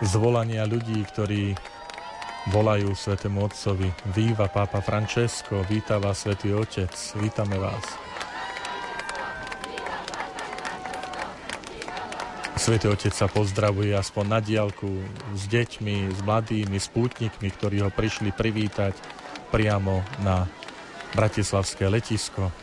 zvolania 0.04 0.68
ľudí, 0.68 1.00
ktorí 1.08 1.56
volajú 2.52 2.92
Svetému 2.92 3.48
Otcovi. 3.48 3.88
Víva 4.12 4.52
Pápa 4.52 4.84
Francesco, 4.84 5.64
víta 5.64 5.96
vás 5.96 6.28
Svetý 6.28 6.52
Otec, 6.52 6.92
vítame 7.16 7.56
vás. 7.56 8.01
Svetý 12.62 12.94
Otec 12.94 13.10
sa 13.10 13.26
pozdravuje 13.26 13.90
aspoň 13.90 14.24
na 14.30 14.38
diálku 14.38 14.86
s 15.34 15.50
deťmi, 15.50 16.14
s 16.14 16.22
mladými, 16.22 16.78
s 16.78 16.86
pútnikmi, 16.94 17.50
ktorí 17.50 17.82
ho 17.82 17.90
prišli 17.90 18.30
privítať 18.30 18.94
priamo 19.50 19.98
na 20.22 20.46
Bratislavské 21.10 21.90
letisko. 21.90 22.54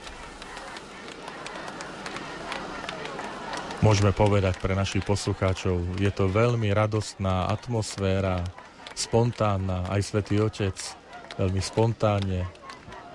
Môžeme 3.84 4.16
povedať 4.16 4.56
pre 4.64 4.72
našich 4.72 5.04
poslucháčov, 5.04 6.00
je 6.00 6.12
to 6.16 6.32
veľmi 6.32 6.72
radostná 6.72 7.52
atmosféra, 7.52 8.48
spontánna, 8.96 9.84
aj 9.92 10.16
Svetý 10.16 10.40
Otec 10.40 10.80
veľmi 11.36 11.60
spontánne 11.60 12.48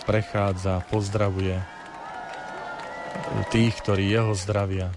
prechádza, 0.05 0.85
pozdravuje 0.93 1.65
tých, 3.49 3.73
ktorí 3.81 4.05
jeho 4.05 4.37
zdravia. 4.37 4.93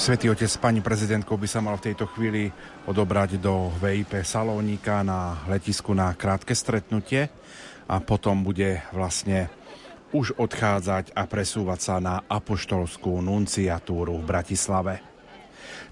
Svetý 0.00 0.32
otec, 0.32 0.48
pani 0.64 0.80
prezidentkou 0.80 1.36
by 1.36 1.44
sa 1.44 1.60
mal 1.60 1.76
v 1.76 1.92
tejto 1.92 2.08
chvíli 2.08 2.48
odobrať 2.88 3.36
do 3.36 3.68
VIP 3.84 4.24
salónika 4.24 5.04
na 5.04 5.44
letisku 5.44 5.92
na 5.92 6.16
krátke 6.16 6.56
stretnutie 6.56 7.28
a 7.84 8.00
potom 8.00 8.40
bude 8.40 8.80
vlastne 8.96 9.52
už 10.16 10.40
odchádzať 10.40 11.12
a 11.12 11.28
presúvať 11.28 11.80
sa 11.84 11.96
na 12.00 12.24
apoštolskú 12.24 13.20
nunciatúru 13.20 14.16
v 14.16 14.24
Bratislave. 14.24 15.04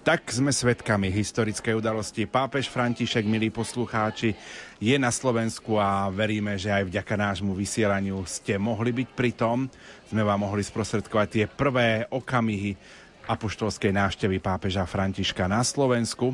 Tak 0.00 0.24
sme 0.32 0.56
svedkami 0.56 1.12
historickej 1.12 1.76
udalosti. 1.76 2.24
Pápež 2.24 2.72
František, 2.72 3.28
milí 3.28 3.52
poslucháči, 3.52 4.32
je 4.80 4.96
na 4.96 5.12
Slovensku 5.12 5.76
a 5.76 6.08
veríme, 6.08 6.56
že 6.56 6.72
aj 6.72 6.88
vďaka 6.88 7.12
nášmu 7.12 7.52
vysielaniu 7.52 8.24
ste 8.24 8.56
mohli 8.56 8.88
byť 9.04 9.08
pri 9.12 9.36
tom. 9.36 9.68
Sme 10.08 10.24
vám 10.24 10.48
mohli 10.48 10.64
sprostredkovať 10.64 11.28
tie 11.28 11.44
prvé 11.44 12.08
okamihy 12.08 13.04
apoštolskej 13.28 13.92
návštevy 13.92 14.40
pápeža 14.40 14.88
Františka 14.88 15.44
na 15.44 15.60
Slovensku. 15.60 16.32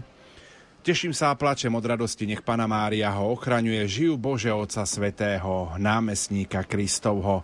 Teším 0.86 1.10
sa 1.10 1.32
a 1.32 1.38
plačem 1.38 1.72
od 1.74 1.82
radosti, 1.82 2.28
nech 2.28 2.46
Pana 2.46 2.70
Mária 2.70 3.10
ho 3.10 3.34
ochraňuje. 3.34 3.82
Žijú 3.88 4.14
Bože 4.14 4.52
Otca 4.54 4.86
Svetého, 4.86 5.74
námestníka 5.74 6.62
Kristovho. 6.62 7.42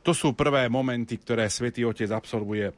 To 0.00 0.16
sú 0.16 0.32
prvé 0.32 0.72
momenty, 0.72 1.20
ktoré 1.20 1.50
Svetý 1.52 1.84
Otec 1.84 2.08
absolvuje 2.08 2.72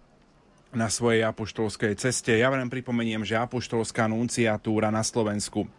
na 0.75 0.91
svojej 0.91 1.23
apoštolskej 1.23 1.95
ceste. 1.95 2.35
Ja 2.35 2.51
len 2.51 2.67
pripomeniem, 2.67 3.23
že 3.23 3.39
apoštolská 3.39 4.11
nunciatúra 4.11 4.91
na 4.91 5.07
Slovensku 5.07 5.71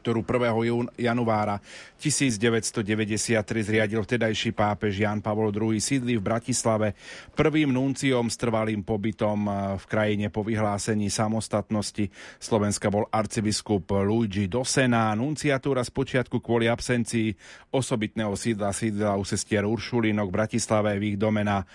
ktorú 0.00 0.24
1. 0.24 0.96
januára 0.96 1.60
1993 2.00 3.36
zriadil 3.60 4.00
vtedajší 4.00 4.56
pápež 4.56 5.04
Jan 5.04 5.20
Pavol 5.20 5.52
II, 5.52 5.76
sídli 5.76 6.16
v 6.16 6.24
Bratislave 6.24 6.96
prvým 7.36 7.70
nunciom 7.70 8.26
s 8.26 8.40
trvalým 8.40 8.82
pobytom 8.82 9.38
eh, 9.44 9.52
v 9.76 9.84
krajine 9.84 10.26
po 10.32 10.40
vyhlásení 10.40 11.12
samostatnosti. 11.12 12.08
Slovenska 12.40 12.88
bol 12.88 13.06
arcibiskup 13.12 13.92
Luigi 14.02 14.48
Dosena. 14.48 15.12
Nunciatúra 15.12 15.84
spočiatku 15.84 16.40
kvôli 16.40 16.66
absencii 16.66 17.36
osobitného 17.70 18.32
sídla 18.34 18.72
sídla 18.72 19.20
u 19.20 19.24
sestier 19.28 19.68
Uršulínok 19.68 20.32
v 20.32 20.36
Bratislave 20.40 20.96
v 20.96 21.14
ich 21.14 21.18
dome 21.20 21.44
na 21.44 21.68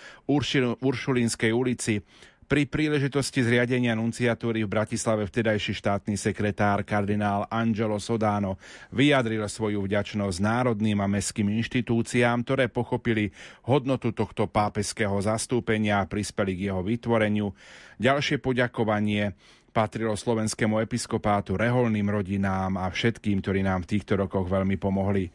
Uršulínskej 0.82 1.54
ulici. 1.54 2.02
Pri 2.46 2.62
príležitosti 2.62 3.42
zriadenia 3.42 3.98
nunciatúry 3.98 4.62
v 4.62 4.70
Bratislave 4.70 5.26
vtedajší 5.26 5.82
štátny 5.82 6.14
sekretár 6.14 6.86
kardinál 6.86 7.42
Angelo 7.50 7.98
Sodano 7.98 8.54
vyjadril 8.94 9.42
svoju 9.50 9.82
vďačnosť 9.82 10.38
národným 10.38 11.02
a 11.02 11.10
mestským 11.10 11.50
inštitúciám, 11.58 12.46
ktoré 12.46 12.70
pochopili 12.70 13.34
hodnotu 13.66 14.14
tohto 14.14 14.46
pápeského 14.46 15.18
zastúpenia 15.18 15.98
a 15.98 16.06
prispeli 16.06 16.54
k 16.54 16.70
jeho 16.70 16.86
vytvoreniu. 16.86 17.50
Ďalšie 17.98 18.38
poďakovanie 18.38 19.34
patrilo 19.76 20.16
slovenskému 20.16 20.80
episkopátu, 20.80 21.60
reholným 21.60 22.08
rodinám 22.08 22.80
a 22.80 22.88
všetkým, 22.88 23.44
ktorí 23.44 23.60
nám 23.60 23.84
v 23.84 23.92
týchto 23.92 24.16
rokoch 24.16 24.48
veľmi 24.48 24.80
pomohli. 24.80 25.28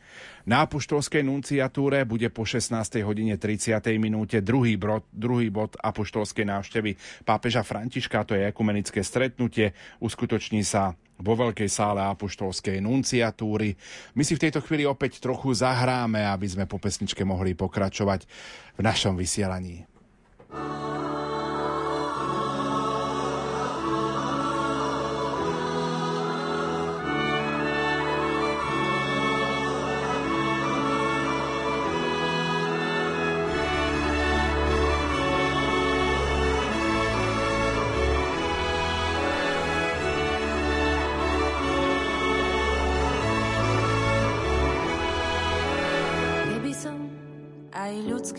Na 0.49 0.65
apoštolskej 0.65 1.21
nunciatúre 1.21 2.01
bude 2.09 2.25
po 2.33 2.41
16. 2.41 2.73
hodine 3.05 3.37
30. 3.37 3.77
minúte 4.01 4.41
druhý, 4.41 4.81
bod, 4.81 5.05
druhý 5.13 5.53
bod 5.53 5.77
apoštolskej 5.77 6.49
návštevy 6.49 6.97
pápeža 7.21 7.61
Františka, 7.61 8.25
to 8.25 8.33
je 8.33 8.49
ekumenické 8.49 9.05
stretnutie, 9.05 9.77
uskutoční 10.01 10.65
sa 10.65 10.97
vo 11.21 11.37
veľkej 11.37 11.69
sále 11.69 12.01
apoštolskej 12.01 12.81
nunciatúry. 12.81 13.77
My 14.17 14.25
si 14.25 14.33
v 14.33 14.49
tejto 14.49 14.65
chvíli 14.65 14.89
opäť 14.89 15.21
trochu 15.21 15.53
zahráme, 15.53 16.25
aby 16.25 16.49
sme 16.49 16.65
po 16.65 16.81
pesničke 16.81 17.21
mohli 17.21 17.53
pokračovať 17.53 18.25
v 18.73 18.81
našom 18.81 19.13
vysielaní. 19.13 19.85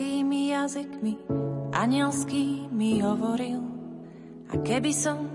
Jazykmi 0.01 1.19
anielský 1.73 2.71
mi 2.73 3.01
hovoril. 3.05 3.61
A 4.53 4.57
keby 4.61 4.93
som 4.93 5.29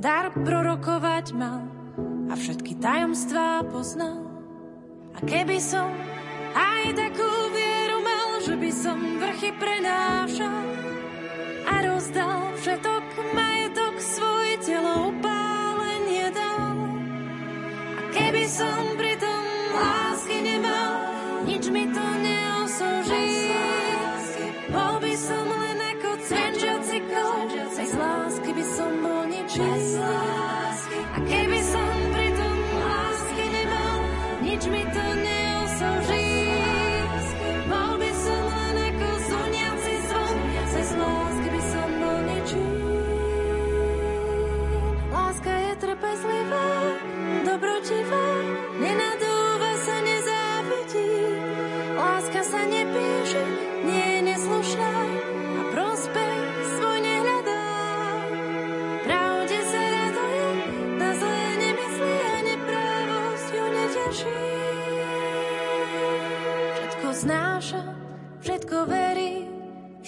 dar 0.00 0.32
prorokovať 0.32 1.32
mal 1.32 1.64
a 2.28 2.36
všetky 2.36 2.76
tajomstvá 2.80 3.64
poznal, 3.68 4.20
a 5.12 5.18
keby 5.24 5.60
som 5.60 5.92
aj 6.56 6.82
takú 6.96 7.30
vieru 7.52 7.98
mal, 8.00 8.28
že 8.44 8.54
by 8.56 8.70
som 8.72 8.98
vrchy 9.20 9.50
prenášal 9.60 10.64
a 11.68 11.74
rozdal 11.84 12.40
všetok 12.60 13.04
majetok 13.36 13.94
svoj 14.00 14.50
telo 14.64 15.12
upálenie 15.12 16.32
dal. 16.32 16.76
A 17.96 18.00
keby 18.12 18.44
som 18.48 18.96
pritom 18.96 19.11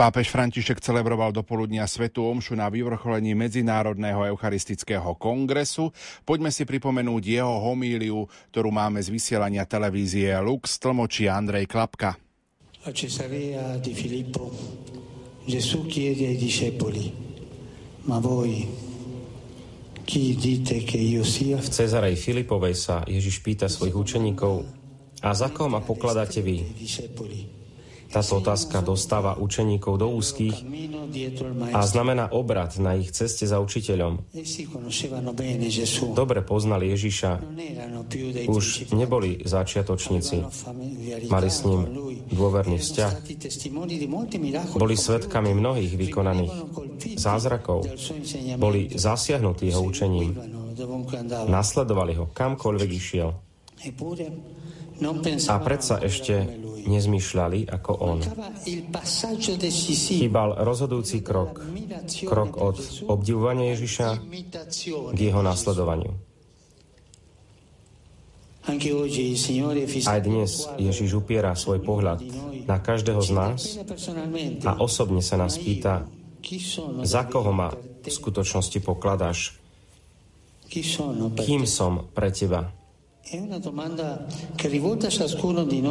Pápež 0.00 0.32
František 0.32 0.80
celebroval 0.80 1.28
do 1.28 1.44
poludnia 1.44 1.84
Svetu 1.84 2.24
Omšu 2.24 2.56
na 2.56 2.72
vyvrcholení 2.72 3.36
Medzinárodného 3.36 4.32
eucharistického 4.32 5.12
kongresu. 5.20 5.92
Poďme 6.24 6.48
si 6.48 6.64
pripomenúť 6.64 7.20
jeho 7.20 7.60
homíliu, 7.60 8.24
ktorú 8.48 8.72
máme 8.72 9.04
z 9.04 9.12
vysielania 9.12 9.68
televízie 9.68 10.32
Lux, 10.40 10.80
tlmočí 10.80 11.28
Andrej 11.28 11.68
Klapka. 11.68 12.16
A 12.16 12.88
Cesarea 12.96 13.76
di 13.76 13.92
Filippo 13.92 14.48
Gesù 15.44 15.84
chiede 15.84 16.32
ai 16.32 16.40
discepoli, 16.40 17.12
ma 18.08 18.16
voi 18.24 18.64
chi 20.08 20.32
dite 20.32 20.80
che 20.80 20.96
io 20.96 21.28
sia? 21.28 21.60
V 21.60 21.68
Cezarej 21.68 22.16
Filipovej 22.16 22.72
sa 22.72 23.04
Ježiš 23.04 23.44
pýta 23.44 23.68
svojich 23.68 24.00
učeníkov, 24.00 24.64
a 25.20 25.36
za 25.36 25.52
koho 25.52 25.68
ma 25.68 25.84
pokladáte 25.84 26.40
vy? 26.40 26.64
Táto 28.10 28.42
otázka 28.42 28.82
dostáva 28.82 29.38
učeníkov 29.38 30.02
do 30.02 30.10
úzkých 30.10 30.66
a 31.70 31.80
znamená 31.86 32.34
obrad 32.34 32.74
na 32.82 32.98
ich 32.98 33.14
ceste 33.14 33.46
za 33.46 33.62
učiteľom. 33.62 34.26
Dobre 36.14 36.42
poznali 36.42 36.90
Ježiša, 36.90 37.30
už 38.50 38.90
neboli 38.98 39.38
začiatočníci, 39.46 40.36
mali 41.30 41.48
s 41.50 41.62
ním 41.62 41.80
dôverný 42.34 42.82
vzťah, 42.82 43.12
boli 44.74 44.94
svetkami 44.98 45.54
mnohých 45.54 45.94
vykonaných 45.94 46.54
zázrakov, 47.14 47.86
boli 48.58 48.90
zasiahnutí 48.90 49.70
jeho 49.70 49.86
učením, 49.86 50.34
nasledovali 51.46 52.18
ho 52.18 52.26
kamkoľvek 52.34 52.90
išiel. 52.90 53.30
A 55.48 55.56
predsa 55.64 55.96
ešte 56.04 56.34
nezmýšľali 56.86 57.68
ako 57.68 57.90
on. 58.00 58.18
Chýbal 59.84 60.62
rozhodujúci 60.62 61.20
krok, 61.20 61.60
krok 62.24 62.50
od 62.56 62.76
obdivovania 63.08 63.76
Ježiša 63.76 64.08
k 65.12 65.18
jeho 65.18 65.40
nasledovaniu. 65.44 66.12
Aj 70.04 70.20
dnes 70.20 70.50
Ježiš 70.76 71.10
upiera 71.16 71.56
svoj 71.56 71.80
pohľad 71.80 72.20
na 72.68 72.76
každého 72.76 73.22
z 73.24 73.30
nás 73.32 73.80
a 74.62 74.76
osobne 74.78 75.24
sa 75.24 75.40
nás 75.40 75.56
pýta, 75.56 76.04
za 77.02 77.24
koho 77.26 77.50
ma 77.50 77.72
v 77.74 78.08
skutočnosti 78.08 78.78
pokladáš, 78.84 79.56
kým 81.36 81.64
som 81.66 82.08
pre 82.14 82.30
teba. 82.30 82.79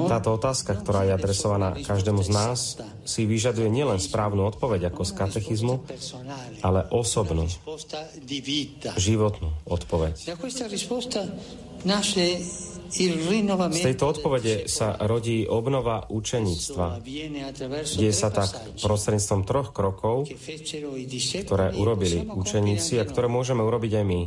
Táto 0.10 0.30
otázka, 0.36 0.72
ktorá 0.76 1.08
je 1.08 1.12
adresovaná 1.16 1.70
každému 1.78 2.22
z 2.26 2.30
nás, 2.36 2.60
si 3.08 3.24
vyžaduje 3.24 3.72
nielen 3.72 4.02
správnu 4.02 4.44
odpoveď 4.50 4.92
ako 4.92 5.02
z 5.08 5.12
katechizmu, 5.16 5.76
ale 6.60 6.84
osobnú, 6.92 7.48
životnú 9.00 9.50
odpoveď. 9.64 10.14
Z 13.70 13.86
tejto 13.86 14.06
odpovede 14.10 14.66
sa 14.66 14.98
rodí 15.00 15.46
obnova 15.46 16.10
učeníctva. 16.10 17.00
tre 17.06 18.10
sa 18.12 18.34
tak 18.34 18.50
prostredníctvom 18.82 19.42
troch 19.46 19.70
krokov, 19.72 20.26
ktoré 21.46 21.66
e 21.70 21.76
urobili 21.78 22.26
učeníci 22.26 22.98
a 22.98 23.06
ktoré 23.06 23.30
môžeme 23.30 23.62
urobiť 23.62 23.92
aj 24.02 24.06
my. 24.10 24.22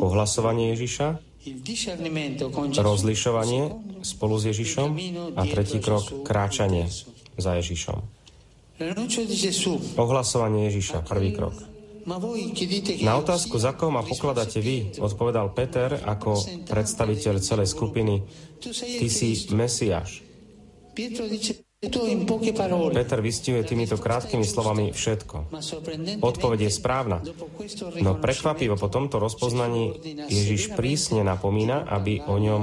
Ohlasovanie 0.00 0.72
Ježiša, 0.72 1.33
rozlišovanie 2.80 3.62
spolu 4.00 4.34
s 4.40 4.44
Ježišom 4.48 4.90
a 5.36 5.42
tretí 5.44 5.78
krok 5.80 6.24
kráčanie 6.24 6.88
za 7.36 7.56
Ježišom. 7.60 7.98
Ohlasovanie 9.94 10.72
Ježiša, 10.72 11.06
prvý 11.06 11.30
krok. 11.36 11.54
Na 13.00 13.14
otázku, 13.16 13.56
za 13.56 13.72
koho 13.72 13.88
ma 13.88 14.04
pokladáte 14.04 14.60
vy, 14.60 15.00
odpovedal 15.00 15.56
Peter 15.56 15.96
ako 16.04 16.36
predstaviteľ 16.68 17.40
celej 17.40 17.72
skupiny, 17.72 18.20
ty 18.60 19.08
si. 19.08 19.48
Mesiáš. 19.56 20.20
Peter 22.94 23.20
vystihuje 23.20 23.62
týmito 23.66 23.96
krátkými 23.98 24.46
slovami 24.46 24.94
všetko. 24.94 25.54
Odpoveď 26.22 26.60
je 26.68 26.72
správna. 26.72 27.18
No 28.00 28.16
prekvapivo 28.18 28.78
po 28.78 28.88
tomto 28.88 29.18
rozpoznaní 29.18 29.98
Ježiš 30.28 30.76
prísne 30.78 31.26
napomína, 31.26 31.88
aby 31.88 32.22
o 32.24 32.36
ňom 32.38 32.62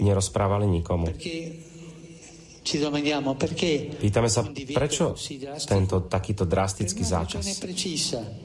nerozprávali 0.00 0.66
nikomu. 0.68 1.10
Pýtame 4.02 4.26
sa, 4.26 4.42
prečo 4.50 5.14
tento 5.70 6.02
takýto 6.10 6.42
drastický 6.42 7.06
zákaz? 7.06 7.62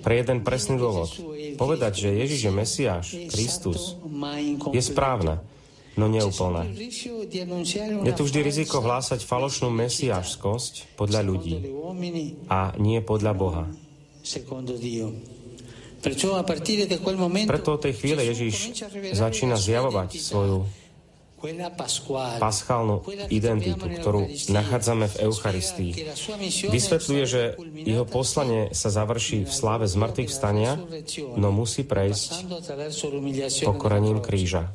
Pre 0.05 0.13
jeden 0.13 0.45
presný 0.45 0.77
dôvod. 0.77 1.09
Povedať, 1.57 2.05
že 2.05 2.09
Ježiš 2.21 2.39
je 2.45 2.51
Mesiáš, 2.53 3.05
Kristus, 3.33 3.97
je 4.69 4.81
správne, 4.85 5.41
no 6.01 6.09
neúplné. 6.09 6.73
Je 8.01 8.13
tu 8.17 8.23
vždy 8.25 8.39
riziko 8.41 8.81
hlásať 8.81 9.21
falošnú 9.21 9.69
mesiášskosť 9.69 10.97
podľa 10.97 11.21
ľudí 11.21 11.69
a 12.49 12.73
nie 12.81 12.97
podľa 13.05 13.31
Boha. 13.37 13.63
Preto 17.45 17.69
od 17.77 17.81
tej 17.85 17.93
chvíle 17.93 18.21
Ježiš 18.25 18.81
začína 19.13 19.53
zjavovať 19.53 20.09
svoju 20.17 20.65
paschálnu 22.37 23.01
identitu, 23.33 23.81
ktorú 23.81 24.29
nachádzame 24.53 25.09
v 25.09 25.15
Eucharistii. 25.25 25.91
Vysvetľuje, 26.69 27.23
že 27.25 27.41
jeho 27.81 28.05
poslanie 28.05 28.69
sa 28.77 28.93
završí 28.93 29.49
v 29.49 29.53
sláve 29.53 29.89
zmrtvých 29.89 30.29
vstania, 30.29 30.77
no 31.33 31.49
musí 31.49 31.81
prejsť 31.81 32.45
pokorením 33.65 34.21
kríža. 34.21 34.69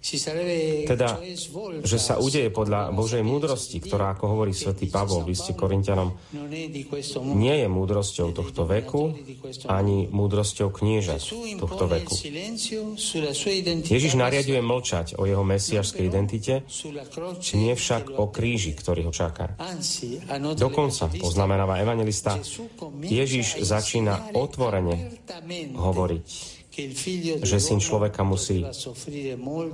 Teda, 0.00 1.20
že 1.84 1.98
sa 2.00 2.16
udeje 2.16 2.48
podľa 2.48 2.88
Božej 2.88 3.20
múdrosti, 3.20 3.84
ktorá, 3.84 4.16
ako 4.16 4.32
hovorí 4.32 4.56
svätý 4.56 4.88
Pavol 4.88 5.28
v 5.28 5.36
liste 5.36 5.52
Korintianom, 5.52 6.16
mondo. 6.16 7.36
nie 7.36 7.54
je 7.60 7.68
múdrosťou 7.68 8.32
tohto 8.32 8.64
veku, 8.64 9.12
ani 9.68 10.08
múdrosťou 10.08 10.72
Gesù 10.72 11.44
tohto 11.60 11.84
veku. 11.84 12.16
Ježiš 13.84 14.12
nariaduje 14.16 14.60
mlčať 14.64 15.20
o 15.20 15.28
jeho 15.28 15.44
mesiašskej 15.44 16.04
identite, 16.08 16.64
nie 17.52 17.76
však 17.76 18.16
o 18.16 18.32
kríži, 18.32 18.72
ktorý 18.72 19.04
ho 19.04 19.12
čaká. 19.12 19.52
Dokonca, 20.56 21.12
poznamenáva 21.12 21.76
evangelista, 21.76 22.40
Ježiš 23.04 23.60
začína 23.60 24.32
otvorene 24.32 25.12
hovoriť, 25.76 26.59
že 27.42 27.58
syn 27.58 27.82
človeka 27.82 28.22
musí 28.22 28.62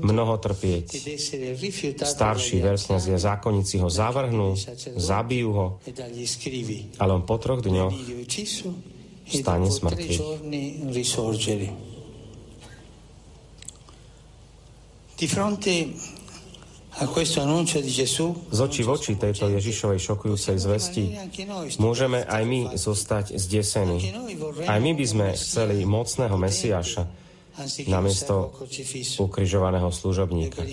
mnoho 0.00 0.34
trpieť. 0.40 0.86
Starší 2.00 2.56
veľkňazi 2.64 3.10
a 3.12 3.18
zákonníci 3.20 3.76
ho 3.84 3.88
zavrhnú, 3.92 4.56
zabijú 4.96 5.50
ho, 5.52 5.66
ale 6.96 7.10
on 7.12 7.22
po 7.28 7.36
troch 7.36 7.60
dňoch 7.60 7.94
Stane 9.26 9.66
risorgere. 10.94 11.68
Di 15.16 15.26
fronte 15.26 15.72
Z 16.96 18.58
očí 18.64 18.80
v 18.80 18.88
oči 18.88 19.20
tejto 19.20 19.52
Ježišovej 19.52 20.00
šokujúcej 20.00 20.56
zvesti 20.56 21.12
môžeme 21.76 22.24
aj 22.24 22.42
my 22.48 22.60
zostať 22.72 23.36
zdesení. 23.36 24.16
Aj 24.64 24.80
my 24.80 24.96
by 24.96 25.04
sme 25.04 25.26
chceli 25.36 25.84
mocného 25.84 26.36
Mesiáša 26.40 27.04
namiesto 27.88 28.52
ukrižovaného 29.20 29.92
služobníka. 29.92 30.64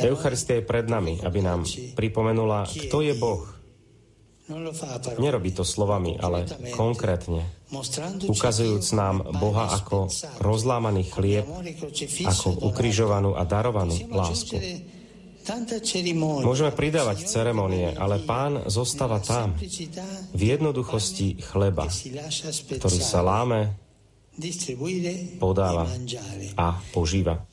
Eucharistia 0.00 0.54
je 0.60 0.64
pred 0.64 0.86
nami, 0.88 1.20
aby 1.20 1.38
nám 1.44 1.68
pripomenula, 1.92 2.64
kto 2.68 3.04
je 3.04 3.12
Boh. 3.16 3.57
Nerobí 5.20 5.52
to 5.52 5.60
slovami, 5.60 6.16
ale 6.16 6.48
konkrétne, 6.72 7.44
ukazujúc 8.24 8.86
nám 8.96 9.20
Boha 9.36 9.68
ako 9.76 10.08
rozlámaný 10.40 11.04
chlieb, 11.12 11.44
ako 12.24 12.64
ukrižovanú 12.64 13.36
a 13.36 13.44
darovanú 13.44 13.92
lásku. 14.08 14.56
Môžeme 16.44 16.72
pridávať 16.72 17.28
ceremonie, 17.28 17.92
ale 17.92 18.24
pán 18.24 18.64
zostáva 18.72 19.20
tam, 19.20 19.52
v 20.32 20.42
jednoduchosti 20.56 21.44
chleba, 21.44 21.84
ktorý 22.72 23.00
sa 23.04 23.20
láme, 23.20 23.76
podáva 25.36 25.92
a 26.56 26.80
požíva. 26.96 27.44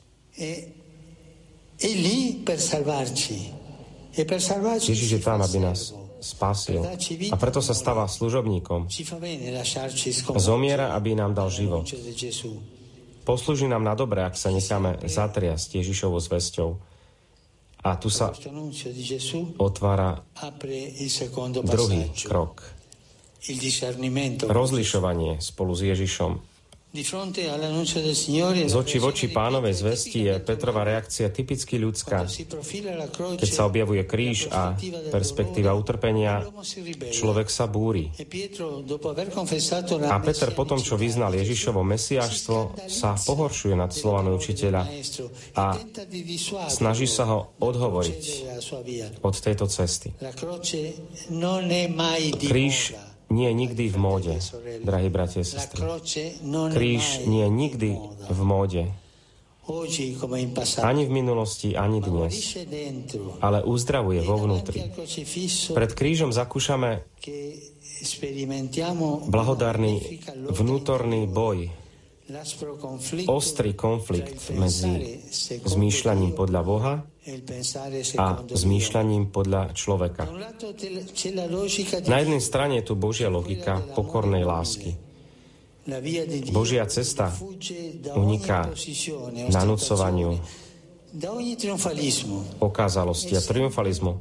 Ježiš 4.80 5.10
je 5.12 5.20
tam, 5.20 5.44
aby 5.44 5.58
nás 5.60 6.05
spasil. 6.26 6.82
A 7.30 7.36
preto 7.38 7.62
sa 7.62 7.70
stáva 7.70 8.10
služobníkom. 8.10 8.90
Zomiera, 10.42 10.90
aby 10.98 11.14
nám 11.14 11.38
dal 11.38 11.46
život. 11.54 11.86
Poslúži 13.22 13.70
nám 13.70 13.86
na 13.86 13.94
dobre, 13.94 14.26
ak 14.26 14.34
sa 14.34 14.50
necháme 14.50 14.98
zatriasť 15.06 15.78
Ježišovou 15.78 16.18
zväzťou. 16.18 16.70
A 17.86 17.94
tu 18.02 18.10
sa 18.10 18.34
otvára 19.62 20.18
druhý 21.62 22.02
krok. 22.26 22.66
Rozlišovanie 24.42 25.38
spolu 25.38 25.72
s 25.74 25.82
Ježišom. 25.86 26.55
Z 28.66 28.74
oči 28.76 28.96
voči 28.96 29.26
pánovej 29.28 29.74
zvesti 29.76 30.32
je 30.32 30.34
Petrova 30.40 30.80
reakcia 30.86 31.28
typicky 31.28 31.76
ľudská. 31.76 32.24
Keď 33.36 33.50
sa 33.50 33.68
objavuje 33.68 34.02
kríž 34.08 34.48
a 34.48 34.72
perspektíva 35.12 35.76
utrpenia, 35.76 36.46
človek 37.12 37.52
sa 37.52 37.68
búri. 37.68 38.08
A 40.06 40.18
Peter 40.24 40.50
potom, 40.56 40.78
čo 40.80 40.96
vyznal 40.96 41.36
Ježišovo 41.36 41.84
mesiáštvo, 41.84 42.88
sa 42.88 43.18
pohoršuje 43.18 43.74
nad 43.76 43.92
slovami 43.92 44.32
učiteľa 44.32 44.82
a 45.58 45.76
snaží 46.72 47.04
sa 47.04 47.28
ho 47.28 47.52
odhovoriť 47.60 48.22
od 49.20 49.34
tejto 49.36 49.66
cesty. 49.68 50.16
Kríž 52.36 52.76
nie 53.30 53.46
je 53.50 53.54
nikdy 53.54 53.84
v 53.90 53.96
móde, 53.98 54.34
drahí 54.86 55.08
bratia 55.10 55.42
a 55.42 55.48
sestry. 55.48 55.82
Kríž 56.70 57.26
nie 57.26 57.42
je 57.46 57.50
nikdy 57.50 57.90
v 58.30 58.40
móde. 58.46 58.84
Ani 60.78 61.02
v 61.04 61.10
minulosti, 61.10 61.74
ani 61.74 61.98
dnes. 61.98 62.54
Ale 63.42 63.66
uzdravuje 63.66 64.22
vo 64.22 64.38
vnútri. 64.38 64.94
Pred 65.74 65.90
krížom 65.90 66.30
zakúšame 66.30 67.02
blahodárny 69.26 70.22
vnútorný 70.54 71.26
boj, 71.26 71.66
ostrý 73.26 73.74
konflikt 73.74 74.54
medzi 74.54 75.18
zmýšľaním 75.66 76.30
podľa 76.38 76.62
Boha 76.62 76.94
a 78.16 78.26
zmýšľaním 78.46 79.34
podľa 79.34 79.74
človeka. 79.74 80.30
Na 82.06 82.18
jednej 82.22 82.42
strane 82.42 82.78
je 82.78 82.84
tu 82.86 82.94
Božia 82.94 83.26
logika 83.26 83.82
pokornej 83.82 84.46
lásky. 84.46 84.94
Božia 86.50 86.86
cesta 86.90 87.30
uniká 88.14 88.70
nanúcovaniu, 89.50 90.38
okázalosti 92.60 93.32
a 93.36 93.40
triumfalizmu 93.40 94.20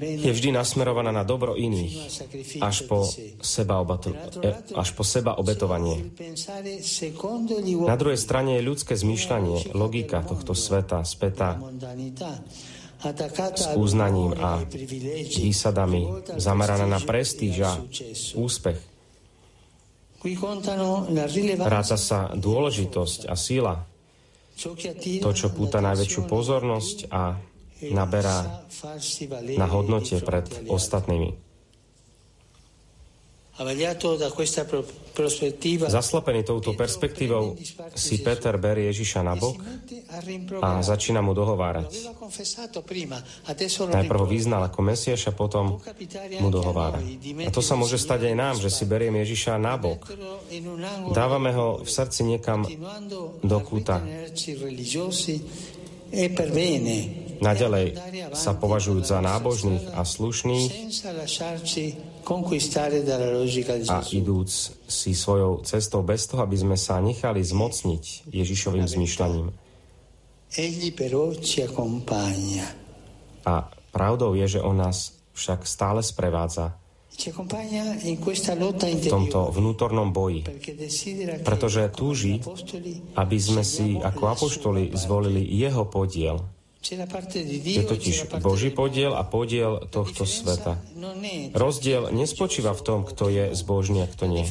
je 0.00 0.30
vždy 0.30 0.52
nasmerovaná 0.52 1.08
na 1.08 1.24
dobro 1.24 1.56
iných 1.56 2.20
až 2.60 2.84
po 2.84 3.08
seba, 3.40 3.80
obato, 3.80 4.12
e, 4.12 4.76
až 4.76 4.92
po 4.92 5.00
seba 5.00 5.40
obetovanie. 5.40 6.12
Na 7.88 7.96
druhej 7.96 8.20
strane 8.20 8.60
je 8.60 8.68
ľudské 8.68 8.92
zmýšľanie, 8.92 9.72
logika 9.72 10.20
tohto 10.20 10.52
sveta 10.52 11.00
spätá 11.08 11.56
s 13.56 13.64
uznaním 13.80 14.36
a 14.36 14.60
výsadami 15.40 16.28
zameraná 16.36 16.84
na 16.84 17.00
prestíž 17.00 17.54
a 17.64 17.72
úspech. 18.36 18.76
Ráta 21.64 21.96
sa 21.96 22.28
dôležitosť 22.36 23.24
a 23.24 23.34
síla 23.40 23.89
to, 25.24 25.30
čo 25.32 25.48
púta 25.52 25.80
najväčšiu 25.80 26.20
pozornosť 26.28 26.98
a 27.08 27.36
naberá 27.88 28.60
na 29.56 29.66
hodnote 29.66 30.20
pred 30.20 30.68
ostatnými. 30.68 31.49
Zaslepený 35.90 36.40
touto 36.46 36.72
perspektívou 36.72 37.58
si 37.92 38.24
Peter 38.24 38.56
berie 38.56 38.88
Ježiša 38.88 39.20
na 39.20 39.36
bok 39.36 39.60
a 40.64 40.80
začína 40.80 41.20
mu 41.20 41.36
dohovárať. 41.36 41.92
Najprv 43.90 44.18
ho 44.22 44.28
vyznal 44.28 44.64
ako 44.64 44.80
Mesiaša, 44.80 45.36
potom 45.36 45.76
mu 46.40 46.48
dohovára. 46.48 47.04
A 47.44 47.50
to 47.52 47.60
sa 47.60 47.76
môže 47.76 48.00
stať 48.00 48.32
aj 48.32 48.34
nám, 48.38 48.56
že 48.62 48.72
si 48.72 48.88
beriem 48.88 49.18
Ježiša 49.20 49.60
na 49.60 49.76
bok. 49.76 50.08
Dávame 51.12 51.52
ho 51.52 51.84
v 51.84 51.90
srdci 51.90 52.24
niekam 52.24 52.64
do 53.44 53.58
kúta. 53.60 54.00
Naďalej 57.40 57.86
sa 58.34 58.52
považujú 58.56 59.00
za 59.04 59.18
nábožných 59.20 59.94
a 59.94 60.02
slušných 60.02 60.70
a 63.88 63.98
idúc 64.12 64.50
si 64.86 65.10
svojou 65.14 65.64
cestou 65.64 66.00
bez 66.04 66.26
toho, 66.28 66.44
aby 66.44 66.56
sme 66.56 66.76
sa 66.76 67.00
nechali 67.00 67.40
zmocniť 67.40 68.30
Ježišovým 68.30 68.86
zmýšľaním. 68.86 69.48
A 73.46 73.54
pravdou 73.90 74.30
je, 74.34 74.46
že 74.46 74.60
on 74.60 74.76
nás 74.76 75.16
však 75.34 75.64
stále 75.64 76.02
sprevádza 76.02 76.80
v 77.10 79.06
tomto 79.10 79.40
vnútornom 79.52 80.08
boji, 80.14 80.46
pretože 81.44 81.90
túži, 81.92 82.40
aby 83.18 83.36
sme 83.36 83.66
si 83.66 83.98
ako 83.98 84.22
apoštoli 84.30 84.94
zvolili 84.96 85.42
jeho 85.44 85.84
podiel. 85.90 86.40
Je 86.80 87.84
totiž 87.84 88.40
Boží 88.40 88.72
podiel 88.72 89.12
a 89.12 89.20
podiel 89.20 89.84
tohto 89.92 90.24
sveta. 90.24 90.80
Rozdiel 91.52 92.08
nespočíva 92.08 92.72
v 92.72 92.82
tom, 92.82 93.00
kto 93.04 93.28
je 93.28 93.44
zbožný 93.52 94.00
a 94.04 94.08
kto 94.08 94.24
nie. 94.24 94.48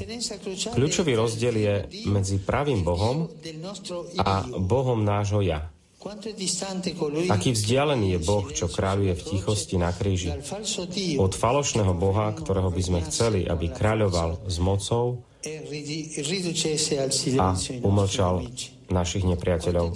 Kľúčový 0.78 1.18
rozdiel 1.18 1.56
je 1.58 1.74
medzi 2.06 2.38
pravým 2.38 2.86
Bohom 2.86 3.34
a 4.22 4.46
Bohom 4.46 5.02
nášho 5.02 5.42
ja. 5.42 5.74
Aký 7.28 7.52
vzdialený 7.52 8.16
je 8.16 8.20
Boh, 8.24 8.46
čo 8.48 8.72
kráľuje 8.72 9.20
v 9.20 9.26
tichosti 9.36 9.76
na 9.76 9.92
kríži. 9.92 10.32
Od 11.20 11.34
falošného 11.36 11.92
Boha, 11.92 12.32
ktorého 12.32 12.72
by 12.72 12.82
sme 12.86 13.00
chceli, 13.10 13.44
aby 13.44 13.68
kráľoval 13.68 14.48
s 14.48 14.64
mocou 14.64 15.20
a 17.36 17.48
umlčal 17.84 18.48
našich 18.88 19.28
nepriateľov. 19.28 19.92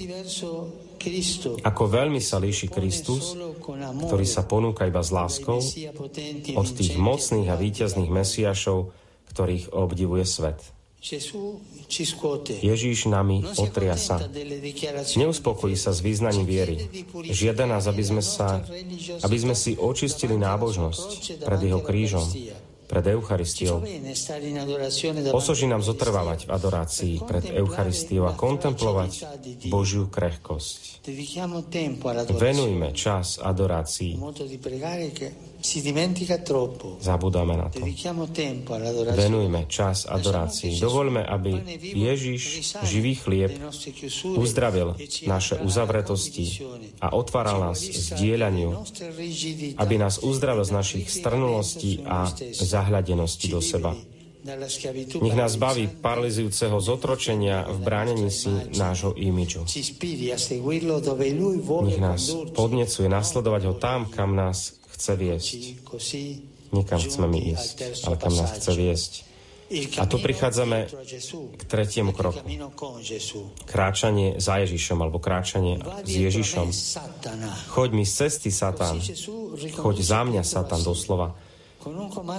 Ako 1.64 1.84
veľmi 1.90 2.22
sa 2.24 2.40
líši 2.40 2.68
Kristus, 2.72 3.36
ktorý 4.08 4.26
sa 4.28 4.44
ponúka 4.48 4.88
iba 4.88 5.04
s 5.04 5.12
láskou, 5.12 5.60
od 6.56 6.68
tých 6.74 6.96
mocných 6.96 7.50
a 7.52 7.56
víťazných 7.60 8.12
mesiašov, 8.12 8.92
ktorých 9.34 9.74
obdivuje 9.74 10.24
svet. 10.24 10.60
Ježíš 12.64 13.12
nami 13.12 13.44
otriasa. 13.60 14.24
Neuspokojí 15.20 15.76
sa 15.76 15.92
s 15.92 16.00
význaním 16.00 16.48
viery. 16.48 16.88
Žiada 17.28 17.68
nás, 17.68 17.92
aby 17.92 18.04
sme, 18.08 18.24
sa, 18.24 18.64
aby 19.20 19.38
sme 19.38 19.52
si 19.52 19.76
očistili 19.76 20.40
nábožnosť 20.40 21.44
pred 21.44 21.60
jeho 21.60 21.84
krížom, 21.84 22.24
pred 22.94 23.18
Eucharistiou. 23.18 23.82
Osoží 25.34 25.66
nám 25.66 25.82
zotrvávať 25.82 26.46
v 26.46 26.50
adorácii 26.54 27.14
pred 27.26 27.50
Eucharistiou 27.50 28.30
a 28.30 28.38
kontemplovať 28.38 29.26
Božiu 29.66 30.14
krehkosť. 30.14 31.02
Venujme 32.38 32.94
čas 32.94 33.42
adorácii 33.42 34.14
Zabudáme 37.00 37.56
na 37.56 37.68
to. 37.72 37.80
Venujme 39.16 39.64
čas 39.72 40.04
adorácii. 40.04 40.76
Dovoľme, 40.76 41.24
aby 41.24 41.52
Ježiš, 41.80 42.76
živý 42.84 43.16
chlieb, 43.16 43.56
uzdravil 44.36 45.00
naše 45.24 45.64
uzavretosti 45.64 46.68
a 47.00 47.16
otváral 47.16 47.72
nás 47.72 47.80
zdieľaniu, 47.80 48.76
aby 49.80 49.96
nás 49.96 50.20
uzdravil 50.20 50.68
z 50.68 50.72
našich 50.76 51.06
strnulostí 51.08 52.04
a 52.04 52.28
zahľadenosti 52.60 53.48
do 53.48 53.64
seba. 53.64 53.96
Nech 55.24 55.40
nás 55.40 55.56
baví 55.56 55.88
paralizujúceho 55.88 56.76
zotročenia 56.84 57.64
v 57.64 57.80
bránení 57.80 58.28
si 58.28 58.52
nášho 58.76 59.16
imidžu. 59.16 59.64
Nech 61.88 62.00
nás 62.04 62.22
podnecuje 62.52 63.08
nasledovať 63.08 63.62
ho 63.72 63.74
tam, 63.80 64.12
kam 64.12 64.36
nás 64.36 64.83
chce 64.94 65.12
viesť. 65.18 65.60
Nikam 66.74 67.00
chceme 67.02 67.28
my 67.30 67.40
ísť, 67.54 68.06
ale 68.10 68.16
kam 68.18 68.34
nás 68.34 68.58
chce 68.58 68.72
viesť. 68.74 69.14
A 69.98 70.06
tu 70.06 70.22
prichádzame 70.22 70.86
k 71.58 71.62
tretiemu 71.66 72.14
kroku. 72.14 72.46
Kráčanie 73.66 74.38
za 74.38 74.62
Ježišom, 74.62 75.02
alebo 75.02 75.18
kráčanie 75.18 75.82
s 76.06 76.14
Ježišom. 76.14 76.68
Choď 77.74 77.90
mi 77.98 78.06
z 78.06 78.14
cesty, 78.26 78.54
Satan. 78.54 79.02
Choď 79.74 79.96
za 80.04 80.22
mňa, 80.22 80.44
Satan, 80.46 80.82
doslova. 80.86 81.34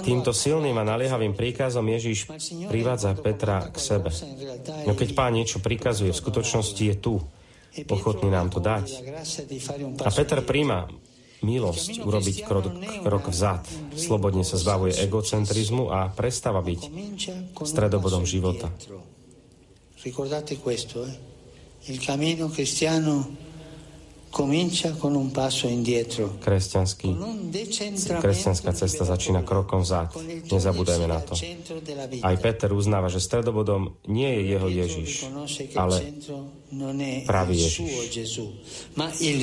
Týmto 0.01 0.33
silným 0.33 0.73
a 0.79 0.87
naliehavým 0.87 1.37
príkazom 1.37 1.85
Ježíš 1.85 2.25
privádza 2.65 3.13
Petra 3.13 3.69
k 3.69 3.77
sebe. 3.77 4.09
No 4.89 4.97
keď 4.97 5.09
pán 5.13 5.37
niečo 5.37 5.61
prikazuje, 5.61 6.09
v 6.09 6.17
skutočnosti 6.17 6.81
je 6.81 6.95
tu, 6.97 7.21
ochotný 7.85 8.31
nám 8.31 8.49
to 8.49 8.57
dať. 8.57 8.85
A 10.01 10.09
Peter 10.09 10.41
príjma 10.41 10.89
milosť 11.45 12.01
urobiť 12.01 12.37
krok, 12.41 12.65
krok 13.05 13.29
vzad. 13.29 13.61
Slobodne 13.93 14.41
sa 14.41 14.57
zbavuje 14.57 14.97
egocentrizmu 14.97 15.93
a 15.93 16.09
prestáva 16.09 16.65
byť 16.65 16.81
stredobodom 17.61 18.25
života. 18.25 18.73
Ricordate 20.01 20.57
questo, 20.57 21.05
eh? 21.05 21.13
Il 21.85 22.01
cammino 22.01 22.49
cristiano 22.49 23.44
Kresťanský, 26.43 27.09
kresťanská 28.19 28.71
cesta 28.75 29.07
začína 29.07 29.47
krokom 29.47 29.87
vzad. 29.87 30.11
Nezabudajme 30.51 31.07
na 31.07 31.23
to. 31.23 31.39
Aj 32.19 32.35
Peter 32.43 32.67
uznáva, 32.75 33.07
že 33.07 33.23
stredobodom 33.23 33.95
nie 34.11 34.27
je 34.27 34.41
jeho 34.51 34.67
Ježiš, 34.67 35.11
ale 35.79 36.19
pravý 37.23 37.63
Ježiš. 37.63 37.95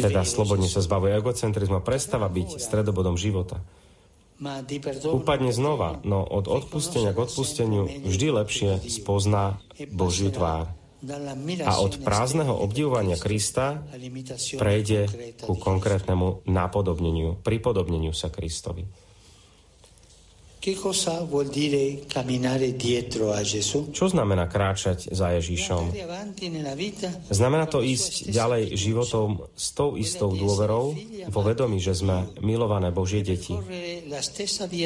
Teda 0.05 0.29
slobodne 0.29 0.69
sa 0.69 0.85
zbavuje 0.85 1.17
egocentrizmu 1.17 1.81
a 1.81 1.83
prestáva 1.83 2.29
byť 2.29 2.61
stredobodom 2.61 3.17
života. 3.17 3.65
Upadne 5.09 5.55
znova, 5.55 6.05
no 6.05 6.21
od 6.21 6.51
odpustenia 6.51 7.17
k 7.17 7.23
odpusteniu 7.25 7.89
vždy 7.89 8.27
lepšie 8.43 8.71
spozná 8.93 9.57
Božiu 9.89 10.29
tvár 10.29 10.82
a 11.67 11.73
od 11.83 11.99
prázdneho 11.99 12.55
obdivovania 12.63 13.19
Krista 13.19 13.83
prejde 14.55 15.11
ku 15.43 15.59
konkrétnemu 15.59 16.47
napodobneniu, 16.47 17.43
pripodobneniu 17.43 18.15
sa 18.15 18.31
Kristovi. 18.31 18.87
Čo 23.91 24.07
znamená 24.15 24.47
kráčať 24.47 25.11
za 25.11 25.35
Ježíšom? 25.35 25.91
Znamená 27.35 27.67
to 27.67 27.83
ísť 27.83 28.31
ďalej 28.31 28.71
životom 28.79 29.51
s 29.59 29.75
tou 29.75 29.99
istou 29.99 30.31
dôverou, 30.31 30.95
vo 31.35 31.41
vedomí, 31.43 31.83
že 31.83 31.99
sme 31.99 32.31
milované 32.47 32.95
Božie 32.95 33.27
deti. 33.27 33.59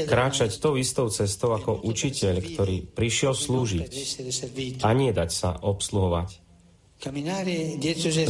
Kráčať 0.08 0.56
tou 0.56 0.80
istou 0.80 1.12
cestou 1.12 1.52
ako 1.52 1.84
učiteľ, 1.84 2.40
ktorý 2.40 2.76
prišiel 2.96 3.36
slúžiť 3.36 3.92
a 4.80 4.88
nie 4.96 5.12
dať 5.12 5.28
sa 5.28 5.60
obsluhovať. 5.60 6.40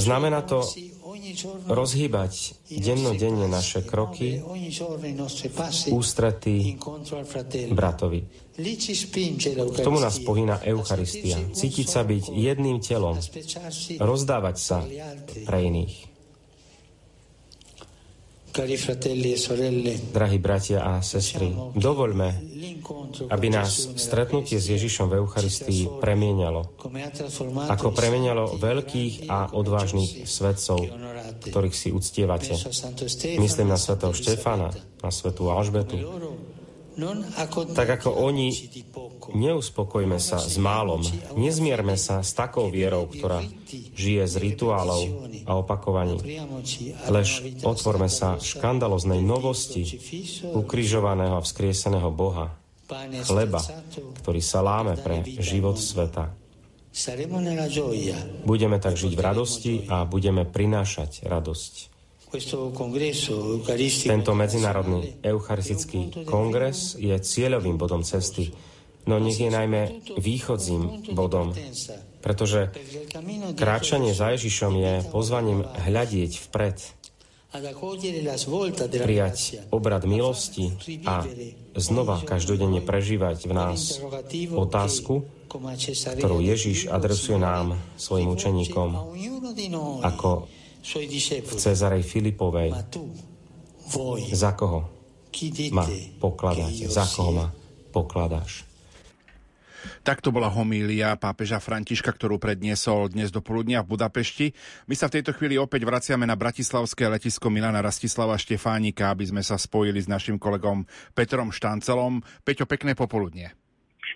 Znamená 0.02 0.42
to 0.42 0.66
rozhýbať 1.66 2.32
dennodenne 2.70 3.46
naše 3.46 3.84
kroky 3.84 4.42
ústretí 5.92 6.76
bratovi. 7.70 8.20
K 9.52 9.78
tomu 9.84 10.00
nás 10.00 10.16
pohýna 10.24 10.64
Eucharistia. 10.64 11.36
Cítiť 11.52 11.86
sa 11.86 12.02
byť 12.02 12.32
jedným 12.32 12.80
telom, 12.80 13.20
rozdávať 14.00 14.56
sa 14.56 14.80
pre 15.44 15.58
iných. 15.68 16.15
E 18.56 19.94
Drahí 20.16 20.38
bratia 20.40 20.80
a 20.80 21.04
sestry, 21.04 21.52
dovoľme, 21.76 22.28
aby 23.28 23.46
nás 23.52 24.00
stretnutie 24.00 24.56
s 24.56 24.72
Ježišom 24.72 25.12
v 25.12 25.20
Eucharistii 25.20 26.00
premienialo. 26.00 26.64
Ako 27.68 27.92
premienialo 27.92 28.56
veľkých 28.56 29.28
a 29.28 29.52
odvážnych 29.52 30.24
svetcov, 30.24 30.88
ktorých 31.44 31.76
si 31.76 31.88
uctievate. 31.92 32.56
Myslím 33.36 33.68
na 33.68 33.76
svetého 33.76 34.16
Štefana, 34.16 34.72
na 35.04 35.10
svetú 35.12 35.52
Alžbetu, 35.52 36.00
tak 37.76 37.88
ako 38.00 38.08
oni, 38.08 38.48
neuspokojme 39.36 40.16
sa 40.16 40.40
s 40.40 40.56
málom, 40.56 41.04
nezmierme 41.36 41.92
sa 42.00 42.24
s 42.24 42.32
takou 42.32 42.72
vierou, 42.72 43.04
ktorá 43.04 43.44
žije 43.92 44.24
z 44.24 44.34
rituálov 44.40 45.02
a 45.44 45.52
opakovaní. 45.60 46.16
Lež 47.12 47.44
otvorme 47.60 48.08
sa 48.08 48.40
škandaloznej 48.40 49.20
novosti 49.20 49.84
ukrižovaného 50.56 51.36
a 51.36 51.44
vzkrieseného 51.44 52.08
Boha, 52.08 52.56
chleba, 53.28 53.60
ktorý 54.24 54.40
sa 54.40 54.64
láme 54.64 54.96
pre 54.96 55.20
život 55.26 55.76
sveta. 55.76 56.32
Budeme 58.48 58.80
tak 58.80 58.96
žiť 58.96 59.12
v 59.12 59.20
radosti 59.20 59.72
a 59.92 60.08
budeme 60.08 60.48
prinášať 60.48 61.28
radosť. 61.28 61.95
Tento 64.06 64.32
medzinárodný 64.34 65.14
eucharistický 65.22 66.26
kongres 66.26 66.98
je 66.98 67.14
cieľovým 67.14 67.78
bodom 67.78 68.02
cesty, 68.02 68.50
no 69.06 69.22
nech 69.22 69.38
je 69.38 69.46
najmä 69.46 70.02
východzím 70.18 71.14
bodom, 71.14 71.54
pretože 72.20 72.74
kráčanie 73.54 74.10
za 74.10 74.34
Ježišom 74.34 74.72
je 74.74 74.92
pozvaním 75.14 75.62
hľadieť 75.62 76.32
vpred, 76.50 76.76
prijať 78.90 79.38
obrad 79.70 80.02
milosti 80.04 80.74
a 81.06 81.24
znova 81.78 82.20
každodenne 82.26 82.82
prežívať 82.82 83.38
v 83.48 83.52
nás 83.54 84.02
otázku, 84.52 85.24
ktorú 86.18 86.42
Ježiš 86.42 86.90
adresuje 86.90 87.38
nám, 87.38 87.78
svojim 87.96 88.28
učeníkom, 88.34 88.88
ako 90.04 90.50
v 90.86 91.52
Cezarej 91.58 92.06
Filipovej. 92.06 92.70
Za 94.30 94.54
koho 94.54 94.86
ma 95.74 95.84
pokladáte? 96.22 96.86
Za 96.86 97.04
koho 97.10 97.30
ma 97.34 97.46
pokladáš? 97.90 98.62
Takto 100.06 100.30
bola 100.30 100.46
homília 100.46 101.18
pápeža 101.18 101.58
Františka, 101.58 102.14
ktorú 102.14 102.38
predniesol 102.38 103.10
dnes 103.10 103.34
do 103.34 103.42
poludnia 103.42 103.82
v 103.82 103.98
Budapešti. 103.98 104.54
My 104.86 104.94
sa 104.94 105.10
v 105.10 105.18
tejto 105.18 105.34
chvíli 105.34 105.58
opäť 105.58 105.82
vraciame 105.82 106.26
na 106.26 106.38
bratislavské 106.38 107.10
letisko 107.10 107.50
Milana 107.50 107.82
Rastislava 107.82 108.38
Štefánika, 108.38 109.10
aby 109.10 109.26
sme 109.26 109.42
sa 109.42 109.58
spojili 109.58 109.98
s 109.98 110.06
našim 110.06 110.38
kolegom 110.38 110.86
Petrom 111.10 111.50
Štancelom. 111.50 112.22
Peťo, 112.46 112.70
pekné 112.70 112.94
popoludnie. 112.94 113.65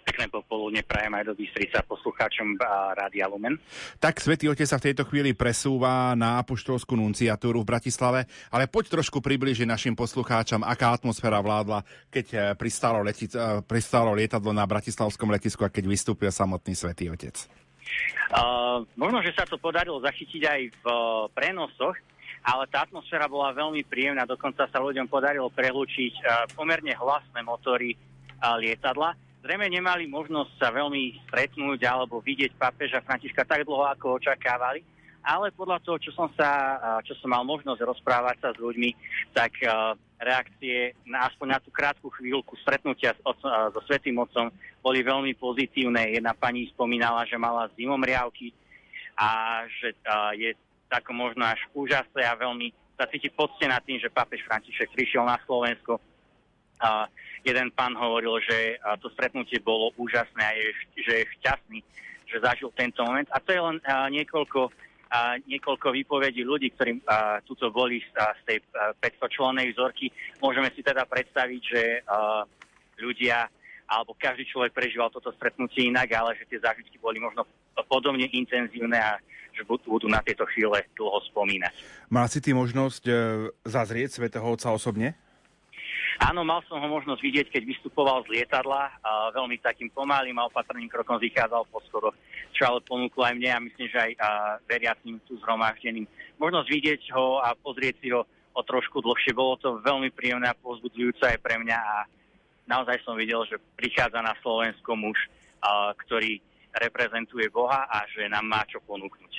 Pekné 0.01 0.26
popoludne 0.32 0.82
prajem 0.82 1.12
aj 1.12 1.24
do 1.28 1.34
Bystrica 1.36 1.84
poslucháčom 1.84 2.57
Rádia 2.96 3.28
Lumen. 3.28 3.61
Tak 4.01 4.18
Svetý 4.18 4.48
Otec 4.48 4.66
sa 4.66 4.80
v 4.80 4.90
tejto 4.90 5.05
chvíli 5.07 5.36
presúva 5.36 6.16
na 6.16 6.40
apoštolskú 6.40 6.96
nunciatúru 6.96 7.62
v 7.62 7.70
Bratislave, 7.70 8.24
ale 8.48 8.66
poď 8.66 9.01
trošku 9.01 9.20
približiť 9.20 9.68
našim 9.68 9.94
poslucháčom, 9.94 10.64
aká 10.64 10.96
atmosféra 10.96 11.38
vládla, 11.44 11.84
keď 12.09 12.26
eh, 12.32 12.40
pristalo, 12.57 13.05
letic, 13.05 13.32
eh, 13.36 13.61
pristalo 13.64 14.16
lietadlo 14.16 14.51
na 14.57 14.64
bratislavskom 14.64 15.28
letisku 15.28 15.62
a 15.62 15.72
keď 15.72 15.84
vystúpil 15.86 16.32
samotný 16.32 16.72
Svetý 16.72 17.12
Otec. 17.12 17.36
Uh, 18.30 18.86
možno, 18.94 19.18
že 19.26 19.34
sa 19.34 19.42
to 19.42 19.59
podarilo 19.59 19.98
zachytiť 19.98 20.42
aj 20.46 20.61
v 20.70 20.84
uh, 20.86 21.26
prenosoch, 21.34 21.98
ale 22.46 22.64
tá 22.70 22.86
atmosféra 22.86 23.26
bola 23.26 23.51
veľmi 23.51 23.82
príjemná, 23.82 24.22
dokonca 24.22 24.70
sa 24.70 24.78
ľuďom 24.78 25.11
podarilo 25.11 25.51
prelúčiť 25.51 26.14
uh, 26.22 26.46
pomerne 26.55 26.94
hlasné 26.94 27.42
motory 27.42 27.98
uh, 27.98 28.55
lietadla 28.62 29.18
zrejme 29.41 29.66
nemali 29.68 30.05
možnosť 30.07 30.53
sa 30.61 30.68
veľmi 30.72 31.24
stretnúť 31.28 31.80
alebo 31.84 32.20
vidieť 32.20 32.57
pápeža 32.57 33.01
Františka 33.05 33.45
tak 33.49 33.64
dlho, 33.64 33.84
ako 33.88 34.20
očakávali, 34.20 34.84
ale 35.20 35.53
podľa 35.53 35.84
toho, 35.84 36.01
čo 36.01 36.12
som, 36.16 36.32
sa, 36.32 36.80
čo 37.05 37.12
som 37.20 37.28
mal 37.28 37.45
možnosť 37.45 37.84
rozprávať 37.84 38.36
sa 38.41 38.49
s 38.57 38.59
ľuďmi, 38.61 38.91
tak 39.36 39.53
reakcie 40.20 40.97
na 41.09 41.28
aspoň 41.28 41.47
na 41.57 41.59
tú 41.61 41.72
krátku 41.72 42.09
chvíľku 42.12 42.57
stretnutia 42.61 43.16
so, 43.20 43.32
so 43.41 43.80
Svetým 43.88 44.20
Otcom 44.20 44.53
boli 44.80 45.05
veľmi 45.05 45.36
pozitívne. 45.36 46.12
Jedna 46.12 46.32
pani 46.32 46.68
spomínala, 46.72 47.24
že 47.28 47.41
mala 47.41 47.68
zimomriavky 47.76 48.53
a 49.16 49.61
že 49.80 49.97
je 50.36 50.57
tak 50.88 51.05
možno 51.12 51.45
až 51.45 51.61
úžasné 51.76 52.24
a 52.24 52.36
veľmi 52.36 52.72
sa 52.97 53.09
cíti 53.09 53.32
poctená 53.32 53.80
tým, 53.80 53.97
že 53.97 54.12
pápež 54.12 54.45
František 54.45 54.93
prišiel 54.93 55.24
na 55.24 55.41
Slovensko 55.49 56.01
A 56.80 57.06
jeden 57.44 57.68
pán 57.72 57.92
hovoril, 57.96 58.40
že 58.44 58.80
to 59.00 59.12
stretnutie 59.12 59.60
bolo 59.60 59.92
úžasné 60.00 60.42
a 60.42 60.56
je, 60.56 60.68
že 61.00 61.14
je 61.24 61.32
šťastný, 61.40 61.78
že 62.24 62.36
zažil 62.40 62.72
tento 62.72 63.04
moment. 63.04 63.28
A 63.32 63.38
to 63.40 63.52
je 63.52 63.60
len 63.60 63.76
niekoľko, 64.16 64.72
niekoľko 65.44 65.88
výpovedí 65.92 66.40
ľudí, 66.44 66.72
ktorí 66.72 67.04
tuto 67.44 67.68
boli 67.68 68.00
z 68.00 68.40
tej 68.48 68.58
500 68.96 69.36
člennej 69.36 69.76
vzorky. 69.76 70.08
Môžeme 70.40 70.72
si 70.72 70.80
teda 70.80 71.04
predstaviť, 71.04 71.62
že 71.62 71.82
ľudia 73.00 73.48
alebo 73.90 74.14
každý 74.14 74.46
človek 74.46 74.70
prežíval 74.70 75.10
toto 75.10 75.34
stretnutie 75.34 75.90
inak, 75.90 76.06
ale 76.14 76.38
že 76.38 76.46
tie 76.46 76.62
zážitky 76.62 76.94
boli 77.02 77.18
možno 77.18 77.42
podobne 77.90 78.30
intenzívne 78.30 78.94
a 78.94 79.18
že 79.50 79.66
budú 79.66 80.06
na 80.06 80.22
tieto 80.22 80.46
chvíle 80.46 80.86
dlho 80.94 81.18
spomínať. 81.34 81.74
Mal 82.06 82.30
si 82.30 82.38
ty 82.38 82.54
možnosť 82.54 83.02
e, 83.10 83.12
zazrieť 83.66 84.22
Svetého 84.22 84.46
Otca 84.46 84.70
osobne? 84.70 85.18
Áno, 86.20 86.44
mal 86.44 86.60
som 86.68 86.76
ho 86.76 86.84
možnosť 86.84 87.16
vidieť, 87.24 87.46
keď 87.48 87.62
vystupoval 87.64 88.20
z 88.28 88.36
lietadla. 88.36 88.92
A 89.00 89.32
veľmi 89.32 89.56
takým 89.56 89.88
pomalým 89.88 90.36
a 90.36 90.52
opatrným 90.52 90.92
krokom 90.92 91.16
vychádzal 91.16 91.64
po 91.72 91.80
schodoch, 91.88 92.12
čo 92.52 92.68
ale 92.68 92.84
ponúklo 92.84 93.24
aj 93.24 93.34
mne 93.40 93.50
a 93.56 93.64
myslím, 93.64 93.88
že 93.88 93.98
aj 93.98 94.12
a, 94.20 94.28
veriacím 94.68 95.16
tu 95.24 95.40
zhromaždeným. 95.40 96.04
Možnosť 96.36 96.68
vidieť 96.68 97.02
ho 97.16 97.40
a 97.40 97.56
pozrieť 97.56 98.04
si 98.04 98.12
ho 98.12 98.28
o 98.52 98.60
trošku 98.60 99.00
dlhšie. 99.00 99.32
Bolo 99.32 99.56
to 99.56 99.80
veľmi 99.80 100.12
príjemné 100.12 100.52
a 100.52 100.60
pozbudzujúce 100.60 101.24
aj 101.24 101.40
pre 101.40 101.56
mňa 101.56 101.78
a 101.80 101.96
naozaj 102.68 103.00
som 103.00 103.16
videl, 103.16 103.40
že 103.48 103.56
prichádza 103.80 104.20
na 104.20 104.36
Slovensko 104.44 104.92
muž, 105.00 105.16
ktorý 106.04 106.44
reprezentuje 106.74 107.50
Boha 107.50 107.86
a 107.90 108.06
že 108.06 108.30
nám 108.30 108.46
má 108.46 108.62
čo 108.66 108.78
ponúknuť. 108.84 109.32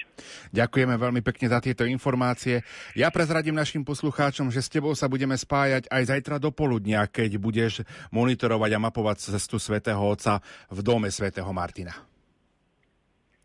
Ďakujeme 0.52 0.96
veľmi 1.00 1.22
pekne 1.24 1.48
za 1.50 1.60
tieto 1.64 1.88
informácie. 1.88 2.62
Ja 2.94 3.10
prezradím 3.10 3.56
našim 3.56 3.88
poslucháčom, 3.88 4.52
že 4.52 4.62
s 4.62 4.70
tebou 4.70 4.92
sa 4.94 5.08
budeme 5.08 5.34
spájať 5.34 5.88
aj 5.88 6.04
zajtra 6.12 6.36
do 6.38 6.52
poludnia, 6.52 7.08
keď 7.08 7.40
budeš 7.40 7.74
monitorovať 8.12 8.72
a 8.76 8.84
mapovať 8.84 9.18
cestu 9.32 9.58
svätého 9.58 10.02
Otca 10.04 10.44
v 10.70 10.80
dome 10.84 11.08
svätého 11.10 11.50
Martina. 11.56 11.96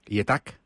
Je 0.06 0.22
tak? 0.22 0.65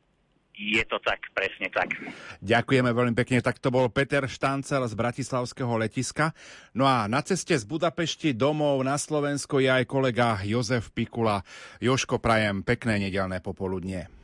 Je 0.60 0.84
to 0.84 1.00
tak, 1.00 1.24
presne 1.32 1.72
tak. 1.72 1.96
Ďakujeme 2.44 2.92
veľmi 2.92 3.16
pekne. 3.16 3.40
Tak 3.40 3.56
to 3.64 3.72
bol 3.72 3.88
Peter 3.88 4.28
Štancel 4.28 4.84
z 4.84 4.92
Bratislavského 4.92 5.72
letiska. 5.80 6.36
No 6.76 6.84
a 6.84 7.08
na 7.08 7.24
ceste 7.24 7.56
z 7.56 7.64
Budapešti 7.64 8.36
domov 8.36 8.84
na 8.84 9.00
Slovensko 9.00 9.64
je 9.64 9.72
aj 9.72 9.88
kolega 9.88 10.36
Jozef 10.44 10.92
Pikula. 10.92 11.40
Joško, 11.80 12.20
prajem 12.20 12.60
pekné 12.60 13.00
nedelné 13.08 13.40
popoludnie 13.40 14.19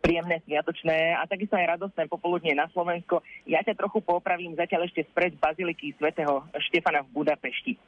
príjemné, 0.00 0.40
sviatočné 0.48 1.14
a 1.14 1.28
takisto 1.28 1.54
aj 1.54 1.78
radostné 1.78 2.08
popoludne 2.08 2.56
na 2.56 2.66
Slovensko. 2.72 3.20
Ja 3.44 3.60
ťa 3.60 3.76
trochu 3.76 4.00
popravím 4.00 4.56
zatiaľ 4.56 4.88
ešte 4.88 5.06
spred 5.12 5.36
Baziliky 5.36 5.94
svätého 6.00 6.42
Štefana 6.56 7.04
v 7.04 7.12
Budapešti. 7.22 7.78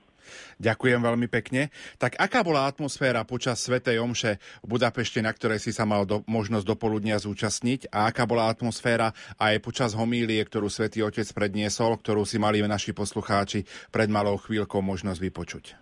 Ďakujem 0.62 1.02
veľmi 1.02 1.26
pekne. 1.26 1.74
Tak 1.98 2.14
aká 2.14 2.46
bola 2.46 2.70
atmosféra 2.70 3.26
počas 3.26 3.58
Svetej 3.58 3.98
Omše 3.98 4.38
v 4.62 4.66
Budapešte, 4.70 5.18
na 5.18 5.34
ktorej 5.34 5.58
si 5.58 5.74
sa 5.74 5.82
mal 5.82 6.06
do, 6.06 6.22
možnosť 6.30 6.62
dopoludnia 6.62 7.18
zúčastniť? 7.18 7.90
A 7.90 8.06
aká 8.06 8.22
bola 8.22 8.46
atmosféra 8.46 9.10
aj 9.42 9.58
počas 9.58 9.98
homílie, 9.98 10.38
ktorú 10.46 10.70
Svetý 10.70 11.02
Otec 11.02 11.26
predniesol, 11.34 11.98
ktorú 11.98 12.22
si 12.22 12.38
mali 12.38 12.62
naši 12.62 12.94
poslucháči 12.94 13.66
pred 13.90 14.06
malou 14.06 14.38
chvíľkou 14.38 14.78
možnosť 14.78 15.18
vypočuť? 15.18 15.81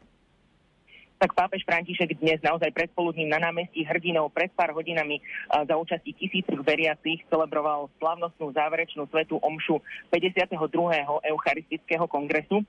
Tak 1.20 1.36
pápež 1.36 1.68
František 1.68 2.16
dnes 2.16 2.40
naozaj 2.40 2.72
predpoludním 2.72 3.28
na 3.28 3.36
námestí 3.36 3.84
hrdinov 3.84 4.32
pred 4.32 4.48
pár 4.56 4.72
hodinami 4.72 5.20
za 5.52 5.76
účasti 5.76 6.16
tisícich 6.16 6.56
veriacich 6.64 7.20
celebroval 7.28 7.92
slavnostnú 8.00 8.56
záverečnú 8.56 9.04
svetú 9.12 9.36
omšu 9.44 9.84
52. 10.08 10.56
Eucharistického 11.28 12.08
kongresu. 12.08 12.64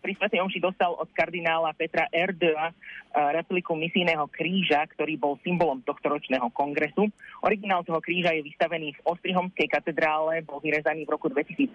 Pri 0.00 0.12
Svetej 0.16 0.40
Omši 0.42 0.58
dostal 0.64 0.96
od 0.96 1.08
kardinála 1.12 1.76
Petra 1.76 2.08
Erdea 2.08 2.72
repliku 3.12 3.76
misijného 3.76 4.24
kríža, 4.32 4.88
ktorý 4.96 5.20
bol 5.20 5.36
symbolom 5.44 5.84
tohto 5.84 6.08
ročného 6.08 6.48
kongresu. 6.56 7.12
Originál 7.44 7.84
toho 7.84 8.00
kríža 8.00 8.32
je 8.32 8.40
vystavený 8.40 8.96
v 8.96 9.04
Ostrihomskej 9.04 9.68
katedrále, 9.68 10.40
bol 10.40 10.64
vyrezaný 10.64 11.04
v 11.04 11.12
roku 11.12 11.28
2007 11.28 11.68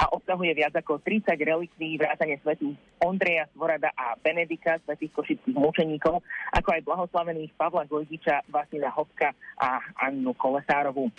a 0.00 0.04
obsahuje 0.16 0.56
viac 0.56 0.72
ako 0.72 1.04
30 1.04 1.36
relikví 1.36 2.00
vrátane 2.00 2.40
svetých 2.40 2.80
Ondreja 3.04 3.44
Svorada 3.52 3.92
a 3.92 4.16
Benedika, 4.16 4.80
svetých 4.88 5.12
košických 5.12 5.56
mučeníkov, 5.56 6.24
ako 6.56 6.68
aj 6.72 6.86
blahoslavených 6.88 7.52
Pavla 7.60 7.84
Gojdiča, 7.84 8.48
Vasila 8.48 8.88
Hopka 8.96 9.36
a 9.60 9.80
Annu 10.00 10.32
Kolesárovú. 10.32 11.12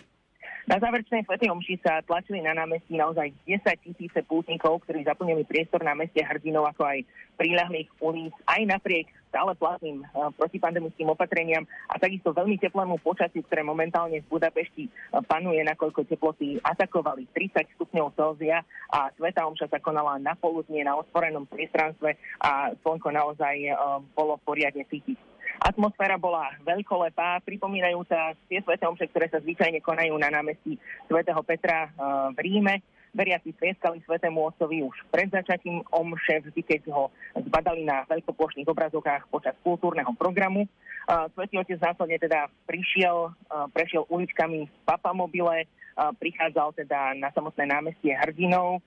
Na 0.64 0.80
záverečnej 0.80 1.28
svetej 1.28 1.52
omši 1.52 1.76
sa 1.84 2.00
tlačili 2.08 2.40
na 2.40 2.56
námestí 2.56 2.96
naozaj 2.96 3.36
10 3.44 3.84
tisíce 3.84 4.24
pútnikov, 4.24 4.80
ktorí 4.88 5.04
zaplnili 5.04 5.44
priestor 5.44 5.84
na 5.84 5.92
meste 5.92 6.24
hrdinov, 6.24 6.72
ako 6.72 6.88
aj 6.88 7.04
príľahlých 7.36 7.92
ulic, 8.00 8.32
aj 8.48 8.62
napriek 8.72 9.12
stále 9.28 9.58
platným 9.60 10.06
uh, 10.06 10.32
protipandemickým 10.38 11.10
opatreniam 11.10 11.68
a 11.90 12.00
takisto 12.00 12.32
veľmi 12.32 12.62
teplému 12.62 13.02
počasiu, 13.02 13.44
ktoré 13.44 13.66
momentálne 13.66 14.22
v 14.24 14.30
Budapešti 14.30 14.88
uh, 14.88 15.20
panuje, 15.26 15.60
nakoľko 15.66 16.06
teploty 16.08 16.62
atakovali 16.62 17.28
30 17.34 17.74
stupňov 17.76 18.14
Celzia 18.16 18.62
a 18.94 19.10
Sveta 19.18 19.44
Omša 19.50 19.68
sa 19.68 19.84
konala 19.84 20.16
na 20.22 20.38
poludnie 20.38 20.86
na 20.86 20.96
otvorenom 20.96 21.44
priestranstve 21.50 22.16
a 22.40 22.72
slnko 22.86 23.10
naozaj 23.12 23.74
uh, 23.74 24.00
bolo 24.16 24.40
poriadne 24.46 24.86
cítiť. 24.88 25.33
Atmosféra 25.64 26.20
bola 26.20 26.52
veľkolepá, 26.68 27.40
pripomínajúca 27.48 28.36
tie 28.52 28.60
sveté 28.60 28.84
omše, 28.84 29.08
ktoré 29.08 29.32
sa 29.32 29.40
zvyčajne 29.40 29.80
konajú 29.80 30.12
na 30.20 30.28
námestí 30.28 30.76
svätého 31.08 31.40
Petra 31.40 31.88
eh, 31.88 31.92
v 32.36 32.38
Ríme. 32.44 32.76
Veriaci 33.16 33.56
tlieskali 33.56 34.04
svetému 34.04 34.42
otcovi 34.52 34.84
už 34.84 34.98
pred 35.08 35.32
začatím 35.32 35.86
omše, 35.88 36.44
vždy 36.44 36.62
keď 36.68 36.92
ho 36.92 37.14
zbadali 37.48 37.88
na 37.88 38.04
veľkoplošných 38.12 38.68
obrazovkách 38.68 39.32
počas 39.32 39.56
kultúrneho 39.64 40.12
programu. 40.20 40.68
Eh, 40.68 41.32
Svetý 41.32 41.56
otec 41.56 41.80
následne 41.80 42.20
teda 42.20 42.52
prišiel, 42.68 43.32
eh, 43.32 43.66
prešiel 43.72 44.04
uličkami 44.12 44.68
v 44.68 44.76
papamobile, 44.84 45.64
prichádzal 45.94 46.74
teda 46.74 47.14
na 47.22 47.30
samotné 47.38 47.70
námestie 47.70 48.18
hrdinov. 48.18 48.82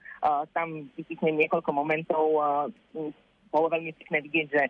Tam 0.51 0.91
vypísnem 0.99 1.39
niekoľko 1.39 1.71
momentov. 1.71 2.35
Bolo 3.47 3.67
veľmi 3.71 3.95
pekné 3.95 4.27
vidieť, 4.27 4.47
že 4.51 4.63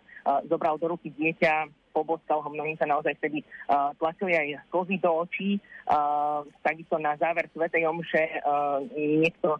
zobral 0.45 0.77
do 0.77 0.93
ruky 0.93 1.09
dieťa, 1.17 1.65
poboskal 1.97 2.45
ho, 2.45 2.49
mnohým 2.53 2.77
sa 2.77 2.85
naozaj 2.85 3.17
vtedy 3.17 3.41
uh, 3.73 3.97
tlačili 3.97 4.37
aj 4.37 4.69
slzy 4.69 5.01
do 5.01 5.25
očí. 5.25 5.57
Uh, 5.89 6.45
takisto 6.61 7.01
na 7.01 7.17
záver 7.17 7.49
Svetej 7.57 7.89
Omše 7.89 8.45
uh, 8.45 8.85
niekto 8.93 9.57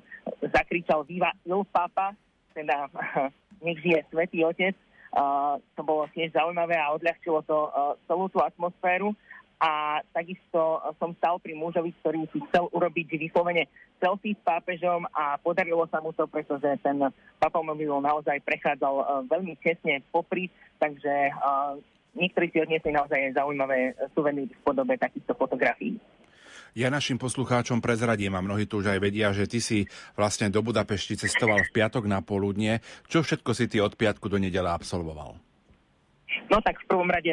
zakričal 0.53 1.09
Viva 1.09 1.33
Il 1.49 1.65
Papa, 1.73 2.13
teda 2.53 2.93
nech 3.65 3.81
žije 3.81 4.05
Svetý 4.13 4.45
Otec. 4.45 4.77
Uh, 5.17 5.57
to 5.73 5.81
bolo 5.81 6.05
tiež 6.13 6.37
zaujímavé 6.37 6.77
a 6.77 6.93
odľahčilo 6.93 7.41
to 7.49 7.73
uh, 7.73 7.97
celú 8.05 8.29
tú 8.29 8.45
atmosféru. 8.45 9.17
A 9.57 10.05
takisto 10.13 10.85
som 11.01 11.17
stal 11.17 11.41
pri 11.41 11.57
mužovi, 11.57 11.89
ktorý 12.05 12.29
si 12.29 12.45
chcel 12.45 12.69
urobiť 12.77 13.17
vyslovene 13.17 13.65
selfie 13.97 14.37
s 14.37 14.41
pápežom 14.45 15.09
a 15.17 15.41
podarilo 15.41 15.89
sa 15.89 16.05
mu 16.05 16.13
to, 16.13 16.29
pretože 16.29 16.77
ten 16.85 17.01
papamobil 17.41 17.97
naozaj 18.05 18.37
prechádzal 18.45 19.25
veľmi 19.33 19.57
tesne 19.65 20.05
popri, 20.13 20.53
takže 20.77 21.33
niektorí 22.17 22.49
si 22.51 22.59
odniesli 22.65 22.91
naozaj 22.91 23.37
zaujímavé 23.37 23.95
suveníry 24.17 24.51
v 24.51 24.63
podobe 24.65 24.97
takýchto 24.97 25.37
fotografií. 25.37 26.01
Ja 26.77 26.93
našim 26.93 27.17
poslucháčom 27.17 27.81
prezradím 27.81 28.37
a 28.37 28.45
mnohí 28.45 28.69
tu 28.69 28.85
už 28.85 28.93
aj 28.93 29.01
vedia, 29.01 29.33
že 29.33 29.49
ty 29.49 29.65
si 29.65 29.89
vlastne 30.13 30.53
do 30.53 30.61
Budapešti 30.61 31.17
cestoval 31.17 31.65
v 31.65 31.73
piatok 31.73 32.05
na 32.05 32.21
poludne. 32.21 32.85
Čo 33.09 33.25
všetko 33.25 33.51
si 33.57 33.65
ty 33.65 33.81
od 33.81 33.97
piatku 33.97 34.29
do 34.29 34.37
nedela 34.37 34.77
absolvoval? 34.77 35.41
No 36.53 36.61
tak 36.61 36.77
v 36.85 36.89
prvom 36.93 37.09
rade 37.09 37.33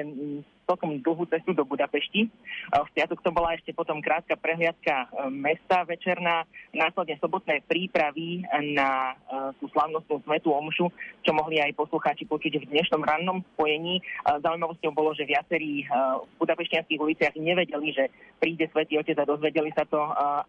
celkom 0.64 1.00
dlhú 1.00 1.28
cestu 1.28 1.52
do 1.52 1.68
Budapešti. 1.68 2.28
V 2.72 2.90
piatok 2.96 3.20
to 3.20 3.32
bola 3.36 3.56
ešte 3.56 3.76
potom 3.76 4.00
krátka 4.00 4.40
prehliadka 4.40 5.08
e, 5.08 5.32
mesta 5.32 5.84
večerná, 5.84 6.48
následne 6.72 7.20
sobotné 7.20 7.64
prípravy 7.68 8.48
na 8.76 9.14
e, 9.14 9.54
tú 9.60 9.68
slavnostnú 9.72 10.24
svetú 10.24 10.56
omšu, 10.56 10.88
čo 11.22 11.32
mohli 11.36 11.60
aj 11.60 11.76
poslucháči 11.76 12.26
počuť 12.28 12.64
v 12.64 12.70
dnešnom 12.72 13.04
rannom 13.04 13.44
spojení. 13.56 14.00
E, 14.00 14.04
zaujímavosťou 14.40 14.92
bolo, 14.96 15.12
že 15.14 15.28
viacerí 15.28 15.86
v 15.86 16.34
budapešťanských 16.40 17.00
uliciach 17.00 17.36
nevedeli, 17.38 17.94
že 17.94 18.10
príde 18.40 18.68
Svetý 18.72 19.00
Otec 19.00 19.20
a 19.20 19.30
dozvedeli 19.30 19.72
sa 19.76 19.84
to 19.88 20.00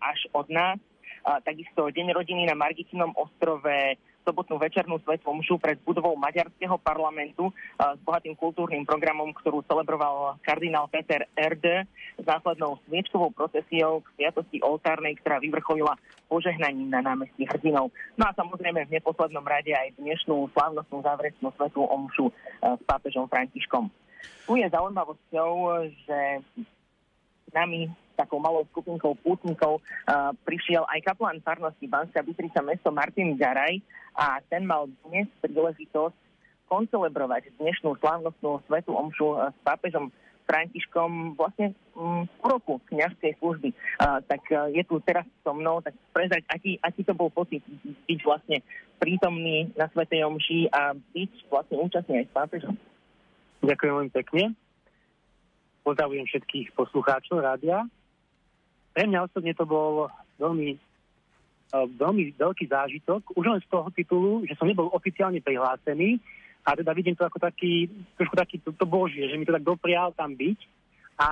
až 0.00 0.26
od 0.32 0.46
nás. 0.50 0.78
Takisto 1.24 1.88
Deň 1.88 2.12
rodiny 2.12 2.44
na 2.44 2.52
Margitinom 2.52 3.16
ostrove 3.16 3.96
sobotnú 4.24 4.56
večernú 4.56 4.96
svetú 5.04 5.30
omšu 5.30 5.60
pred 5.60 5.76
budovou 5.84 6.16
Maďarského 6.16 6.80
parlamentu 6.80 7.52
s 7.76 8.00
bohatým 8.02 8.32
kultúrnym 8.34 8.88
programom, 8.88 9.30
ktorú 9.36 9.60
celebroval 9.68 10.40
kardinál 10.40 10.88
Peter 10.88 11.28
Erde 11.36 11.84
s 12.16 12.24
následnou 12.24 12.80
sviečkovou 12.88 13.30
procesiou 13.30 14.00
k 14.00 14.06
sviatosti 14.18 14.64
oltárnej, 14.64 15.20
ktorá 15.20 15.38
vyvrcholila 15.38 15.94
požehnaním 16.26 16.88
na 16.88 17.04
námestí 17.04 17.44
hrdinov. 17.44 17.92
No 18.16 18.24
a 18.24 18.32
samozrejme 18.32 18.88
v 18.88 18.96
neposlednom 18.96 19.44
rade 19.44 19.76
aj 19.76 19.94
dnešnú 20.00 20.48
slávnostnú 20.56 21.04
záverečnú 21.04 21.52
svetú 21.54 21.84
omšu 21.84 22.32
s 22.64 22.82
pápežom 22.88 23.28
Františkom. 23.28 23.92
Tu 24.48 24.52
je 24.56 24.66
zaujímavosťou, 24.72 25.52
že 26.08 26.18
nami 27.52 27.92
takou 28.14 28.38
malou 28.38 28.66
skupinkou 28.70 29.18
pútnikov 29.20 29.82
uh, 29.82 30.30
prišiel 30.46 30.86
aj 30.88 31.04
kaplán 31.04 31.42
farnosti 31.42 31.86
Banská 31.86 32.22
Bystrica 32.22 32.62
mesto 32.62 32.94
Martin 32.94 33.34
Garaj 33.38 33.82
a 34.14 34.38
ten 34.46 34.64
mal 34.66 34.86
dnes 35.06 35.26
príležitosť 35.42 36.16
koncelebrovať 36.70 37.54
dnešnú 37.60 37.98
slávnostnú 38.00 38.62
svetu 38.66 38.96
omšu 38.96 39.52
s 39.52 39.58
pápežom 39.66 40.08
Františkom 40.44 41.40
vlastne 41.40 41.72
um, 41.96 42.28
po 42.40 42.46
roku 42.52 42.74
kniažskej 42.92 43.40
služby. 43.40 43.72
Uh, 43.96 44.20
tak 44.28 44.44
uh, 44.52 44.68
je 44.68 44.84
tu 44.84 45.00
teraz 45.00 45.24
so 45.40 45.56
mnou, 45.56 45.80
tak 45.80 45.96
prezrať, 46.12 46.44
aký, 46.52 46.76
aký 46.84 47.00
to 47.00 47.16
bol 47.16 47.32
pocit 47.32 47.64
byť 48.04 48.20
vlastne 48.24 48.60
prítomný 49.00 49.72
na 49.72 49.88
Svetej 49.88 50.28
Omši 50.28 50.68
a 50.68 50.92
byť 50.92 51.32
vlastne 51.48 51.76
účastný 51.80 52.14
aj 52.20 52.26
s 52.28 52.36
pápežom. 52.36 52.74
Ďakujem 53.64 53.92
veľmi 53.96 54.12
pekne. 54.12 54.44
Pozdravujem 55.84 56.24
všetkých 56.28 56.76
poslucháčov 56.76 57.40
rádia. 57.40 57.88
Pre 58.95 59.05
mňa 59.05 59.26
osobne 59.26 59.53
to 59.59 59.66
bol 59.66 60.07
veľmi, 60.38 60.78
uh, 61.74 61.86
veľmi 61.90 62.38
veľký 62.38 62.70
zážitok, 62.70 63.34
už 63.34 63.45
len 63.45 63.61
z 63.61 63.68
toho 63.68 63.90
titulu, 63.90 64.47
že 64.47 64.55
som 64.55 64.70
nebol 64.70 64.88
oficiálne 64.95 65.42
prihlásený, 65.42 66.22
a 66.64 66.72
teda 66.72 66.97
vidím 66.97 67.12
to 67.12 67.28
ako 67.28 67.36
taký, 67.36 67.92
trošku 68.16 68.36
taký 68.40 68.57
to, 68.64 68.72
to 68.72 68.88
božie, 68.88 69.28
že 69.28 69.36
mi 69.36 69.45
to 69.45 69.53
tak 69.53 69.68
doprial 69.68 70.16
tam 70.16 70.32
byť. 70.32 70.59
A 71.20 71.28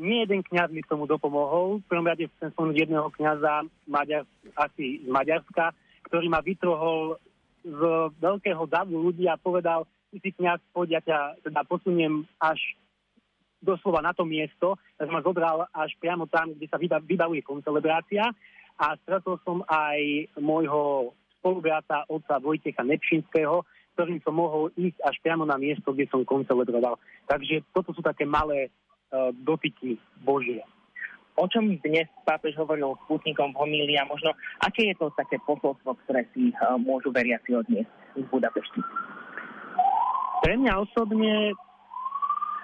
nie 0.00 0.24
jeden 0.24 0.40
kňaz 0.40 0.72
mi 0.72 0.80
k 0.80 0.88
tomu 0.88 1.04
dopomohol. 1.04 1.84
V 1.84 1.88
prvom 1.92 2.08
rade 2.08 2.24
chcem 2.24 2.48
spomenúť 2.56 2.88
jedného 2.88 3.12
kňaza 3.12 3.68
Maďar, 3.84 4.24
asi 4.56 5.04
z 5.04 5.08
Maďarska, 5.12 5.76
ktorý 6.08 6.32
ma 6.32 6.40
vytrohol 6.40 7.20
z 7.60 7.80
veľkého 8.16 8.64
davu 8.64 8.96
ľudí 8.96 9.28
a 9.28 9.36
povedal, 9.36 9.84
ty 10.08 10.16
si 10.24 10.32
kňaz, 10.32 10.64
poď, 10.72 10.88
ja 10.96 11.00
ťa 11.04 11.18
teda 11.44 11.60
posuniem 11.68 12.24
až 12.40 12.56
doslova 13.60 14.00
na 14.00 14.16
to 14.16 14.24
miesto, 14.24 14.80
tak 14.96 15.08
ma 15.12 15.20
zobral 15.20 15.68
až 15.70 15.92
priamo 16.00 16.26
tam, 16.26 16.56
kde 16.56 16.66
sa 16.66 16.80
vybavuje 16.80 17.44
koncelebrácia 17.44 18.24
a 18.80 18.96
stretol 19.04 19.36
som 19.44 19.60
aj 19.68 20.32
môjho 20.40 21.12
spolubrata 21.40 22.08
otca 22.08 22.40
Vojtecha 22.40 22.84
Nepšinského, 22.84 23.64
ktorým 23.96 24.20
som 24.24 24.36
mohol 24.36 24.72
ísť 24.76 24.96
až 25.04 25.16
priamo 25.20 25.44
na 25.44 25.60
miesto, 25.60 25.92
kde 25.92 26.08
som 26.08 26.24
koncelebroval. 26.24 26.96
Takže 27.28 27.64
toto 27.76 27.92
sú 27.92 28.00
také 28.00 28.24
malé 28.24 28.68
uh, 28.68 29.28
dotyky 29.32 30.00
Božie. 30.24 30.64
O 31.36 31.48
čom 31.48 31.72
dnes 31.80 32.08
pápež 32.24 32.56
hovoril 32.60 32.96
s 32.96 33.02
pútnikom 33.08 33.52
v 33.52 33.60
homílii 33.60 33.96
a 34.00 34.08
možno 34.08 34.36
aké 34.60 34.92
je 34.92 34.96
to 34.96 35.12
také 35.16 35.40
posolstvo, 35.44 35.96
ktoré 36.04 36.24
si 36.32 36.52
uh, 36.56 36.76
môžu 36.80 37.12
veriaci 37.12 37.56
odniesť 37.56 37.88
z 38.16 38.24
Budapešti? 38.32 38.80
Pre 40.40 40.54
mňa 40.56 40.72
osobne 40.80 41.52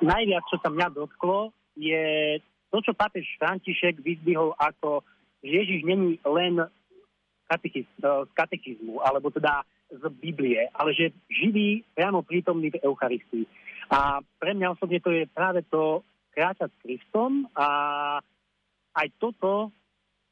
najviac, 0.03 0.45
čo 0.51 0.57
sa 0.61 0.69
mňa 0.69 0.89
dotklo, 0.93 1.53
je 1.77 2.37
to, 2.73 2.79
čo 2.83 2.93
pápež 2.97 3.25
František 3.41 4.01
vyzdvihol 4.01 4.57
ako, 4.57 5.05
že 5.45 5.53
Ježiš 5.65 5.81
není 5.87 6.19
len 6.25 6.67
katechiz, 7.47 7.87
z 8.01 8.31
katechizmu, 8.35 8.99
alebo 9.01 9.31
teda 9.31 9.63
z 9.87 10.03
Biblie, 10.19 10.67
ale 10.75 10.91
že 10.93 11.15
živý, 11.31 11.87
priamo 11.95 12.27
prítomný 12.27 12.75
v 12.75 12.83
Eucharistii. 12.83 13.47
A 13.87 14.19
pre 14.43 14.51
mňa 14.51 14.75
osobne 14.75 14.99
to 14.99 15.15
je 15.15 15.31
práve 15.31 15.63
to 15.71 16.03
kráčať 16.35 16.75
s 16.75 16.83
Kristom 16.83 17.47
a 17.55 17.69
aj 18.99 19.09
toto, 19.23 19.71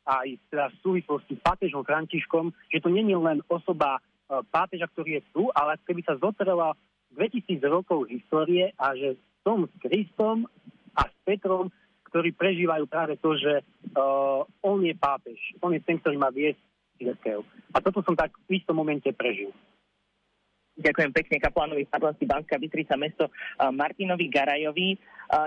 aj 0.04 0.26
teda 0.50 0.68
v 0.74 0.80
súvislosti 0.82 1.38
s 1.38 1.44
pápežom 1.44 1.86
Františkom, 1.86 2.50
že 2.68 2.82
to 2.82 2.90
je 2.90 3.16
len 3.16 3.40
osoba 3.48 3.96
e, 3.96 4.00
pápeža, 4.50 4.90
ktorý 4.92 5.20
je 5.20 5.22
tu, 5.32 5.48
ale 5.54 5.78
keby 5.86 6.02
sa 6.02 6.18
zotrela 6.20 6.76
2000 7.14 7.62
rokov 7.70 8.10
histórie 8.10 8.74
a 8.76 8.92
že 8.98 9.16
som 9.44 9.68
s 9.68 9.74
Kristom 9.78 10.48
a 10.96 11.04
s 11.04 11.14
Petrom, 11.22 11.68
ktorí 12.08 12.32
prežívajú 12.32 12.88
práve 12.88 13.20
to, 13.20 13.36
že 13.36 13.60
uh, 13.60 14.40
on 14.64 14.80
je 14.80 14.96
pápež. 14.96 15.38
On 15.60 15.70
je 15.70 15.84
ten, 15.84 16.00
ktorý 16.00 16.16
má 16.16 16.32
viesť 16.32 16.58
církev. 16.96 17.44
A 17.74 17.82
toto 17.84 18.00
som 18.00 18.16
tak 18.16 18.32
v 18.48 18.56
istom 18.56 18.80
momente 18.80 19.12
prežil. 19.12 19.52
Ďakujem 20.74 21.10
pekne 21.14 21.36
kaplánovi 21.38 21.86
farnosti 21.86 22.26
Banská 22.26 22.58
Bystrica 22.58 22.98
mesto 22.98 23.30
Martinovi 23.70 24.26
Garajovi. 24.26 24.98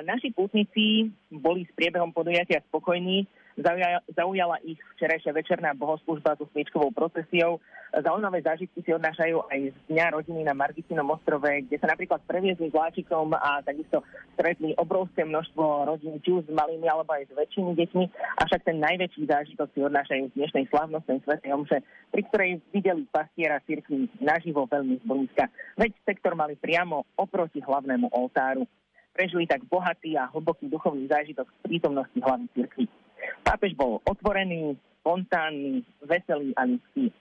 Naši 0.07 0.31
pútnici 0.31 1.11
boli 1.27 1.67
s 1.67 1.71
priebehom 1.75 2.15
podujatia 2.15 2.63
spokojní, 2.71 3.27
Zaujala 3.57 4.61
ich 4.61 4.77
včerajšia 4.93 5.33
večerná 5.33 5.73
bohoslužba 5.73 6.37
so 6.37 6.45
sviečkovou 6.53 6.93
procesiou. 6.93 7.57
Zaujímavé 7.89 8.45
zážitky 8.45 8.85
si 8.85 8.93
odnášajú 8.93 9.49
aj 9.49 9.59
z 9.73 9.77
Dňa 9.89 10.13
rodiny 10.13 10.45
na 10.45 10.53
Margitinom 10.53 11.09
ostrove, 11.09 11.49
kde 11.65 11.81
sa 11.81 11.89
napríklad 11.89 12.21
previezli 12.29 12.69
vláčikom 12.69 13.33
a 13.33 13.65
takisto 13.65 14.05
stretli 14.37 14.77
obrovské 14.77 15.25
množstvo 15.25 15.89
rodín, 15.89 16.21
či 16.21 16.37
už 16.37 16.45
s 16.45 16.51
malými 16.53 16.85
alebo 16.85 17.17
aj 17.17 17.25
s 17.25 17.33
väčšími 17.33 17.73
deťmi. 17.73 18.03
Avšak 18.45 18.61
ten 18.61 18.77
najväčší 18.77 19.25
zážitok 19.25 19.73
si 19.73 19.79
odnášajú 19.81 20.29
z 20.29 20.37
dnešnej 20.37 20.65
slávnostnej 20.69 21.17
svetej 21.25 21.51
omše, 21.57 21.77
pri 22.13 22.21
ktorej 22.29 22.51
videli 22.69 23.09
pastiera 23.09 23.57
cirkvi 23.65 24.05
naživo 24.21 24.69
veľmi 24.69 25.01
zblízka. 25.01 25.49
Veď 25.81 25.97
sektor 26.05 26.37
mali 26.37 26.53
priamo 26.59 27.09
oproti 27.17 27.63
hlavnému 27.63 28.13
oltáru. 28.13 28.69
Prežili 29.17 29.49
tak 29.49 29.65
bohatý 29.65 30.13
a 30.13 30.29
hlboký 30.29 30.69
duchovný 30.69 31.09
zážitok 31.09 31.49
z 31.49 31.57
prítomnosti 31.65 32.19
hlavy 32.21 32.45
cirkvi. 32.53 32.85
Pápež 33.43 33.73
bol 33.73 34.03
otvorený, 34.03 34.75
spontánny, 35.01 35.87
veselý 36.03 36.51
a 36.59 36.67
ľudský. 36.67 37.11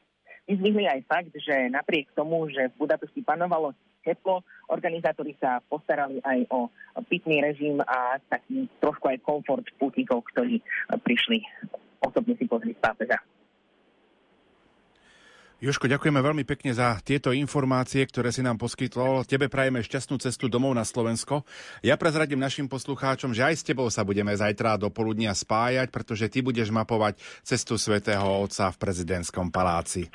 Vyzvihli 0.46 0.86
aj 0.86 1.00
fakt, 1.10 1.32
že 1.34 1.70
napriek 1.70 2.10
tomu, 2.14 2.46
že 2.50 2.70
v 2.70 2.86
Budapešti 2.86 3.22
panovalo 3.22 3.74
teplo, 4.06 4.46
organizátori 4.70 5.34
sa 5.42 5.58
postarali 5.66 6.22
aj 6.22 6.46
o 6.54 6.70
pitný 7.10 7.42
režim 7.42 7.82
a 7.82 8.22
taký 8.30 8.70
trošku 8.78 9.10
aj 9.10 9.18
komfort 9.26 9.66
pútnikov, 9.82 10.22
ktorí 10.30 10.62
prišli 11.02 11.42
osobne 11.98 12.38
si 12.38 12.46
pozrieť 12.46 12.78
pápeža. 12.78 13.18
Joško, 15.56 15.88
ďakujeme 15.88 16.20
veľmi 16.20 16.44
pekne 16.44 16.76
za 16.76 17.00
tieto 17.00 17.32
informácie, 17.32 18.04
ktoré 18.04 18.28
si 18.28 18.44
nám 18.44 18.60
poskytol. 18.60 19.24
Tebe 19.24 19.48
prajeme 19.48 19.80
šťastnú 19.80 20.20
cestu 20.20 20.52
domov 20.52 20.76
na 20.76 20.84
Slovensko. 20.84 21.48
Ja 21.80 21.96
prezradím 21.96 22.44
našim 22.44 22.68
poslucháčom, 22.68 23.32
že 23.32 23.40
aj 23.40 23.54
s 23.56 23.64
tebou 23.64 23.88
sa 23.88 24.04
budeme 24.04 24.36
zajtra 24.36 24.76
do 24.76 24.92
poludnia 24.92 25.32
spájať, 25.32 25.88
pretože 25.88 26.28
ty 26.28 26.44
budeš 26.44 26.68
mapovať 26.68 27.16
cestu 27.40 27.80
svätého 27.80 28.28
Otca 28.36 28.68
v 28.68 28.76
prezidentskom 28.76 29.48
paláci. 29.48 30.12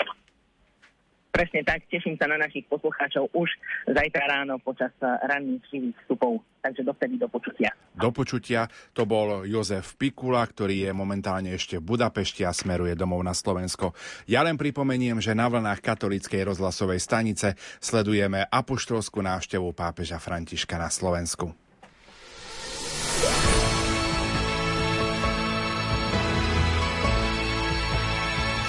Presne 1.31 1.63
tak, 1.63 1.87
teším 1.87 2.19
sa 2.19 2.27
na 2.27 2.35
našich 2.35 2.67
poslucháčov 2.67 3.31
už 3.31 3.47
zajtra 3.87 4.23
ráno 4.27 4.59
počas 4.59 4.91
eh, 4.99 5.07
ranných 5.31 5.63
živých 5.71 5.95
vstupov. 6.03 6.43
Takže 6.61 6.83
dovtedy 6.85 7.17
do 7.17 7.25
počutia. 7.31 7.71
Do 7.95 8.11
počutia 8.13 8.67
to 8.91 9.07
bol 9.07 9.47
Jozef 9.47 9.97
Pikula, 9.97 10.45
ktorý 10.45 10.85
je 10.85 10.91
momentálne 10.93 11.55
ešte 11.55 11.79
v 11.79 11.95
Budapešti 11.95 12.45
a 12.45 12.53
smeruje 12.53 12.93
domov 12.93 13.23
na 13.25 13.33
Slovensko. 13.33 13.97
Ja 14.29 14.45
len 14.45 14.59
pripomeniem, 14.59 15.17
že 15.23 15.33
na 15.33 15.49
vlnách 15.49 15.81
katolíckej 15.81 16.45
rozhlasovej 16.45 17.01
stanice 17.01 17.57
sledujeme 17.81 18.45
apoštolskú 18.45 19.23
návštevu 19.25 19.73
pápeža 19.73 20.21
Františka 20.21 20.77
na 20.77 20.91
Slovensku. 20.91 21.55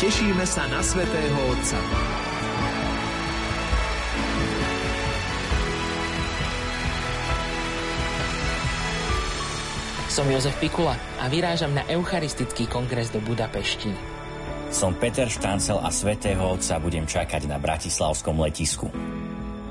Tešíme 0.01 0.43
sa 0.49 0.67
na 0.73 0.81
svätého 0.83 1.39
Otca. 1.53 2.32
Som 10.13 10.29
Jozef 10.29 10.53
Pikula 10.61 10.93
a 11.17 11.25
vyrážam 11.33 11.73
na 11.73 11.89
Eucharistický 11.89 12.69
kongres 12.69 13.09
do 13.09 13.17
Budapešti. 13.25 13.97
Som 14.69 14.93
Peter 14.93 15.25
Štancel 15.25 15.81
a 15.81 15.89
svätého 15.89 16.53
Otca 16.53 16.77
budem 16.77 17.09
čakať 17.09 17.49
na 17.49 17.57
Bratislavskom 17.57 18.37
letisku. 18.37 18.93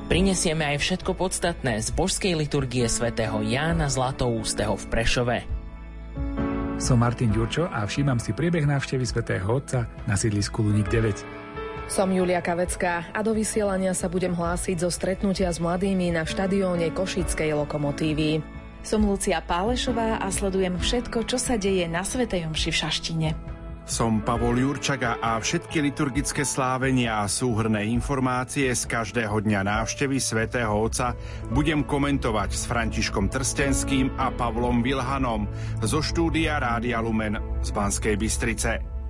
Prinesieme 0.10 0.66
aj 0.66 0.82
všetko 0.82 1.14
podstatné 1.14 1.78
z 1.86 1.94
božskej 1.94 2.34
liturgie 2.34 2.90
svätého 2.90 3.38
Jána 3.46 3.86
Zlatoústeho 3.86 4.74
v 4.82 4.86
Prešove. 4.90 5.38
Som 6.82 7.06
Martin 7.06 7.30
Ďurčo 7.30 7.70
a 7.70 7.86
všímam 7.86 8.18
si 8.18 8.34
priebeh 8.34 8.66
návštevy 8.66 9.06
svätého 9.06 9.46
Otca 9.46 9.94
na 10.10 10.18
sídlisku 10.18 10.66
Luník 10.66 10.90
9. 10.90 11.86
Som 11.86 12.10
Julia 12.10 12.42
Kavecká 12.42 13.14
a 13.14 13.22
do 13.22 13.38
vysielania 13.38 13.94
sa 13.94 14.10
budem 14.10 14.34
hlásiť 14.34 14.82
zo 14.82 14.90
stretnutia 14.90 15.54
s 15.54 15.62
mladými 15.62 16.10
na 16.10 16.26
štadióne 16.26 16.90
Košickej 16.98 17.54
lokomotívy. 17.62 18.61
Som 18.82 19.06
Lucia 19.06 19.38
Pálešová 19.46 20.18
a 20.18 20.28
sledujem 20.34 20.74
všetko, 20.82 21.30
čo 21.30 21.38
sa 21.38 21.54
deje 21.54 21.86
na 21.86 22.02
Svetej 22.02 22.50
Omši 22.50 22.70
v 22.74 22.80
Šaštine. 22.82 23.30
Som 23.86 24.22
Pavol 24.22 24.62
Jurčaga 24.62 25.18
a 25.18 25.42
všetky 25.42 25.82
liturgické 25.82 26.46
slávenia 26.46 27.22
a 27.22 27.30
súhrné 27.30 27.90
informácie 27.90 28.70
z 28.72 28.84
každého 28.86 29.42
dňa 29.42 29.62
návštevy 29.66 30.22
svätého 30.22 30.70
Otca 30.70 31.18
budem 31.50 31.82
komentovať 31.84 32.50
s 32.54 32.64
Františkom 32.70 33.28
Trstenským 33.30 34.14
a 34.22 34.30
Pavlom 34.32 34.86
Vilhanom 34.86 35.50
zo 35.82 36.00
štúdia 36.00 36.62
Rádia 36.62 37.02
Lumen 37.02 37.42
z 37.66 37.70
Banskej 37.74 38.16
Bystrice. 38.22 39.01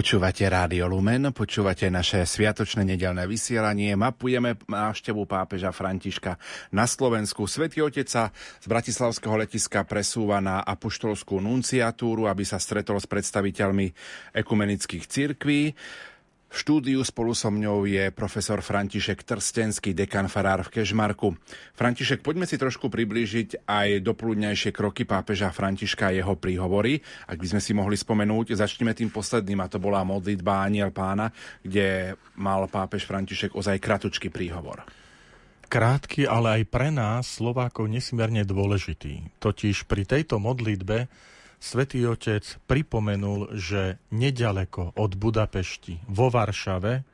Počúvate 0.00 0.48
Rádio 0.48 0.88
Lumen, 0.88 1.28
počúvate 1.28 1.84
naše 1.92 2.24
sviatočné 2.24 2.88
nedelné 2.88 3.28
vysielanie, 3.28 3.92
mapujeme 4.00 4.56
návštevu 4.64 5.28
pápeža 5.28 5.76
Františka 5.76 6.40
na 6.72 6.88
Slovensku. 6.88 7.44
Svetý 7.44 7.84
Otec 7.84 8.08
sa 8.08 8.32
z 8.32 8.64
Bratislavského 8.64 9.36
letiska 9.36 9.84
presúva 9.84 10.40
na 10.40 10.64
apoštolskú 10.64 11.44
nunciatúru, 11.44 12.32
aby 12.32 12.48
sa 12.48 12.56
stretol 12.56 12.96
s 12.96 13.04
predstaviteľmi 13.04 13.92
ekumenických 14.40 15.04
cirkví. 15.04 15.76
V 16.50 16.56
štúdiu 16.58 16.98
spolu 17.06 17.30
so 17.30 17.46
mňou 17.46 17.86
je 17.86 18.10
profesor 18.10 18.58
František 18.58 19.22
Trstenský, 19.22 19.94
dekan 19.94 20.26
farár 20.26 20.66
v 20.66 20.82
Kežmarku. 20.82 21.38
František, 21.78 22.26
poďme 22.26 22.42
si 22.42 22.58
trošku 22.58 22.90
priblížiť 22.90 23.70
aj 23.70 24.02
doplúdnejšie 24.02 24.74
kroky 24.74 25.06
pápeža 25.06 25.54
Františka 25.54 26.10
a 26.10 26.14
jeho 26.18 26.34
príhovory. 26.34 26.98
Ak 27.30 27.38
by 27.38 27.54
sme 27.54 27.62
si 27.62 27.70
mohli 27.70 27.94
spomenúť, 27.94 28.58
začneme 28.58 28.98
tým 28.98 29.14
posledným, 29.14 29.62
a 29.62 29.70
to 29.70 29.78
bola 29.78 30.02
modlitba 30.02 30.66
Aniel 30.66 30.90
pána, 30.90 31.30
kde 31.62 32.18
mal 32.34 32.66
pápež 32.66 33.06
František 33.06 33.54
ozaj 33.54 33.78
kratučký 33.78 34.34
príhovor. 34.34 34.82
Krátky, 35.70 36.26
ale 36.26 36.58
aj 36.58 36.62
pre 36.66 36.90
nás, 36.90 37.30
Slovákov, 37.30 37.86
nesmierne 37.86 38.42
dôležitý. 38.42 39.38
Totiž 39.38 39.86
pri 39.86 40.02
tejto 40.02 40.42
modlitbe 40.42 41.06
Svetý 41.60 42.08
Otec 42.08 42.40
pripomenul, 42.64 43.52
že 43.52 44.00
nedaleko 44.08 44.96
od 44.96 45.12
Budapešti 45.12 46.00
vo 46.08 46.32
Varšave 46.32 47.04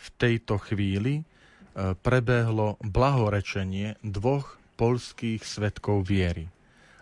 v 0.00 0.06
tejto 0.16 0.56
chvíli 0.64 1.20
e, 1.20 1.22
prebehlo 2.00 2.80
blahorečenie 2.80 4.00
dvoch 4.00 4.56
polských 4.80 5.44
svetkov 5.44 6.08
viery. 6.08 6.48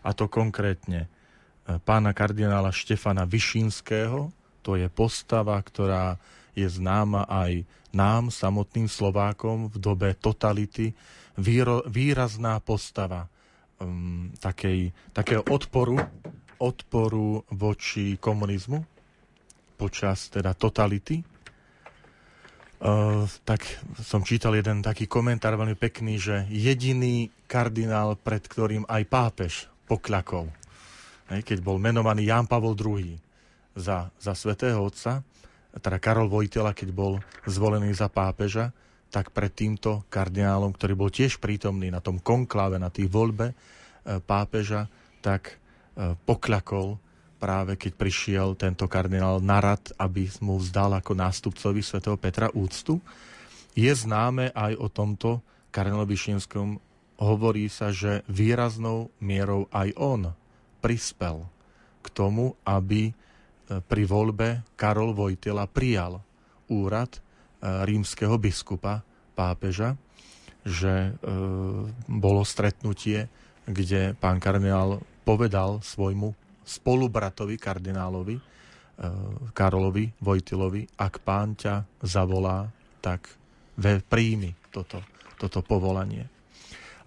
A 0.03 0.11
to 0.19 0.27
konkrétne 0.27 1.07
e, 1.07 1.09
pána 1.79 2.11
kardinála 2.11 2.75
Štefana 2.75 3.23
Vyšinského, 3.23 4.35
to 4.67 4.75
je 4.75 4.91
postava, 4.91 5.63
ktorá 5.63 6.19
je 6.59 6.67
známa 6.67 7.23
aj 7.31 7.63
nám, 7.95 8.35
samotným 8.35 8.91
Slovákom 8.91 9.71
v 9.71 9.77
dobe 9.79 10.19
totality, 10.19 10.91
výrazná 11.87 12.59
postava 12.61 13.31
um, 13.81 14.29
takej, 14.39 14.93
takého 15.17 15.43
odporu 15.49 15.97
odporu 16.61 17.43
voči 17.57 18.21
komunizmu 18.21 19.01
počas 19.81 20.29
teda 20.29 20.53
totality. 20.53 21.25
Uh, 22.81 23.29
tak 23.45 23.65
som 24.01 24.25
čítal 24.25 24.57
jeden 24.57 24.81
taký 24.81 25.05
komentár 25.05 25.57
veľmi 25.57 25.77
pekný, 25.77 26.17
že 26.17 26.49
jediný 26.49 27.29
kardinál, 27.45 28.17
pred 28.17 28.41
ktorým 28.41 28.89
aj 28.89 29.03
pápež 29.05 29.53
pokľakol, 29.85 30.49
hej, 31.33 31.41
keď 31.45 31.59
bol 31.61 31.77
menovaný 31.77 32.29
Ján 32.29 32.49
Pavol 32.49 32.73
II 32.73 33.21
za, 33.77 34.09
za 34.17 34.33
svätého 34.33 34.81
Otca, 34.81 35.21
teda 35.77 36.01
Karol 36.01 36.33
Vojtela, 36.33 36.73
keď 36.73 36.89
bol 36.91 37.21
zvolený 37.45 37.93
za 37.93 38.09
pápeža, 38.09 38.73
tak 39.11 39.35
pred 39.35 39.51
týmto 39.53 40.07
kardinálom, 40.09 40.73
ktorý 40.73 40.95
bol 40.97 41.11
tiež 41.13 41.39
prítomný 41.43 41.93
na 41.93 42.01
tom 42.01 42.19
konkláve, 42.19 42.79
na 42.79 42.89
tých 42.91 43.11
voľbe 43.11 43.51
e, 43.51 43.55
pápeža, 44.23 44.87
tak 45.19 45.60
pokľakol 46.25 46.97
práve 47.41 47.73
keď 47.81 47.93
prišiel 47.97 48.49
tento 48.55 48.85
kardinál 48.85 49.41
na 49.41 49.59
rad, 49.65 49.81
aby 49.97 50.29
mu 50.45 50.61
vzdal 50.61 51.01
ako 51.01 51.17
nástupcovi 51.17 51.81
svätého 51.81 52.21
Petra 52.21 52.53
úctu. 52.53 53.01
Je 53.73 53.89
známe 53.89 54.53
aj 54.53 54.77
o 54.77 54.93
tomto 54.93 55.41
kardinálovi 55.73 56.19
Šínskom, 56.19 56.77
hovorí 57.17 57.73
sa, 57.73 57.89
že 57.93 58.21
výraznou 58.29 59.09
mierou 59.25 59.69
aj 59.73 59.89
on 59.97 60.21
prispel 60.85 61.49
k 62.05 62.07
tomu, 62.13 62.57
aby 62.65 63.09
e, 63.09 63.13
pri 63.81 64.03
voľbe 64.05 64.65
Karol 64.77 65.17
Vojtila 65.17 65.65
prijal 65.69 66.21
úrad 66.69 67.21
rímskeho 67.61 68.41
biskupa, 68.41 69.05
pápeža, 69.37 69.97
že 70.65 70.93
e, 70.93 71.13
bolo 72.09 72.43
stretnutie, 72.45 73.29
kde 73.65 74.17
pán 74.17 74.41
kardinál 74.41 75.01
povedal 75.23 75.83
svojmu 75.83 76.33
spolubratovi 76.65 77.57
kardinálovi, 77.59 78.37
e, 78.39 78.43
Karolovi 79.51 80.11
Vojtilovi, 80.23 80.87
ak 81.01 81.25
pán 81.25 81.59
ťa 81.59 81.85
zavolá, 82.05 82.71
tak 83.01 83.27
príjmi 83.81 84.53
toto, 84.69 85.01
toto 85.41 85.65
povolanie. 85.65 86.29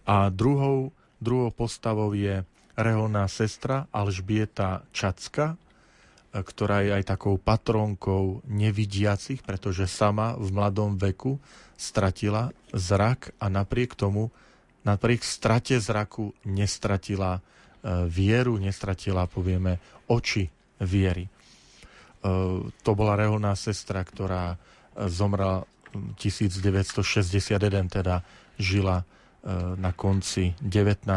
A 0.04 0.28
druhou, 0.34 0.92
druhou 1.22 1.54
postavou 1.54 2.12
je 2.18 2.44
reholná 2.74 3.30
sestra 3.30 3.86
Alžbieta 3.94 4.84
Čacka, 4.90 5.56
ktorá 6.34 6.82
je 6.82 6.98
aj 6.98 7.14
takou 7.14 7.38
patronkou 7.38 8.42
nevidiacich, 8.50 9.46
pretože 9.46 9.86
sama 9.86 10.34
v 10.34 10.50
mladom 10.50 10.98
veku 10.98 11.38
stratila 11.78 12.50
zrak 12.74 13.38
a 13.38 13.54
napriek 13.54 13.94
tomu, 13.94 14.34
napriek 14.82 15.22
strate 15.22 15.78
zraku 15.78 16.34
nestratila 16.42 17.46
vieru, 18.08 18.56
nestratila, 18.58 19.28
povieme, 19.28 19.80
oči 20.08 20.48
viery. 20.80 21.28
E, 21.28 21.32
to 22.72 22.92
bola 22.96 23.20
reholná 23.20 23.54
sestra, 23.60 24.02
ktorá 24.02 24.56
e, 24.56 25.08
zomrela 25.12 25.68
1961, 25.94 27.60
teda 27.92 28.24
žila 28.56 29.04
na 29.76 29.92
konci 29.92 30.56
19. 30.64 31.12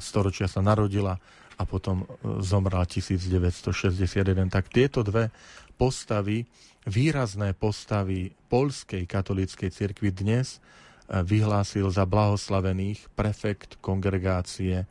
storočia 0.00 0.48
sa 0.48 0.64
narodila 0.64 1.20
a 1.56 1.62
potom 1.64 2.04
e, 2.04 2.06
zomrela 2.44 2.84
1961. 2.84 4.52
Tak 4.52 4.68
tieto 4.68 5.00
dve 5.00 5.32
postavy, 5.80 6.44
výrazné 6.84 7.56
postavy 7.56 8.32
polskej 8.52 9.08
katolíckej 9.08 9.72
cirkvi 9.72 10.12
dnes 10.12 10.56
e, 10.56 11.20
vyhlásil 11.24 11.88
za 11.88 12.04
blahoslavených 12.04 13.08
prefekt 13.16 13.80
kongregácie 13.80 14.84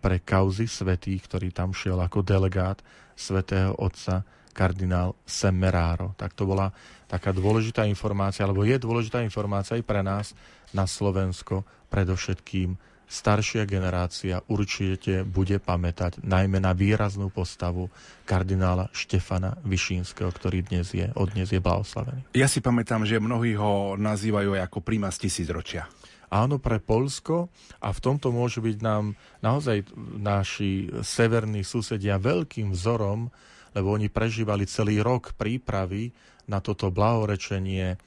pre 0.00 0.24
kauzy 0.24 0.64
svetých, 0.64 1.28
ktorý 1.28 1.52
tam 1.52 1.76
šiel 1.76 2.00
ako 2.00 2.24
delegát 2.24 2.80
svätého 3.12 3.76
otca 3.76 4.24
kardinál 4.50 5.14
Semeraro. 5.28 6.16
Tak 6.16 6.34
to 6.34 6.48
bola 6.48 6.72
taká 7.06 7.30
dôležitá 7.30 7.86
informácia, 7.86 8.42
alebo 8.42 8.66
je 8.66 8.80
dôležitá 8.80 9.22
informácia 9.22 9.78
aj 9.78 9.84
pre 9.86 10.00
nás 10.00 10.32
na 10.74 10.88
Slovensko, 10.88 11.62
predovšetkým 11.90 12.78
staršia 13.10 13.66
generácia 13.66 14.38
určite 14.46 15.26
bude 15.26 15.58
pamätať 15.58 16.22
najmä 16.22 16.62
na 16.62 16.70
výraznú 16.70 17.26
postavu 17.26 17.90
kardinála 18.22 18.86
Štefana 18.94 19.58
Vyšínskeho, 19.66 20.30
ktorý 20.30 20.62
dnes 20.62 20.94
je, 20.94 21.10
od 21.18 21.34
dnes 21.34 21.50
je 21.50 21.58
blahoslavený. 21.58 22.30
Ja 22.38 22.46
si 22.46 22.62
pamätám, 22.62 23.02
že 23.02 23.18
mnohí 23.18 23.58
ho 23.58 23.98
nazývajú 23.98 24.54
aj 24.54 24.62
ako 24.70 24.78
z 25.10 25.18
tisícročia. 25.26 25.90
Áno, 26.30 26.62
pre 26.62 26.78
Polsko 26.78 27.50
a 27.82 27.90
v 27.90 28.02
tomto 28.02 28.30
môžu 28.30 28.62
byť 28.62 28.78
nám 28.78 29.18
naozaj 29.42 29.90
naši 30.14 30.86
severní 31.02 31.66
susedia 31.66 32.22
veľkým 32.22 32.70
vzorom, 32.70 33.26
lebo 33.74 33.94
oni 33.94 34.06
prežívali 34.06 34.66
celý 34.70 35.02
rok 35.02 35.34
prípravy 35.34 36.14
na 36.46 36.62
toto 36.62 36.94
blahorečenie 36.94 37.98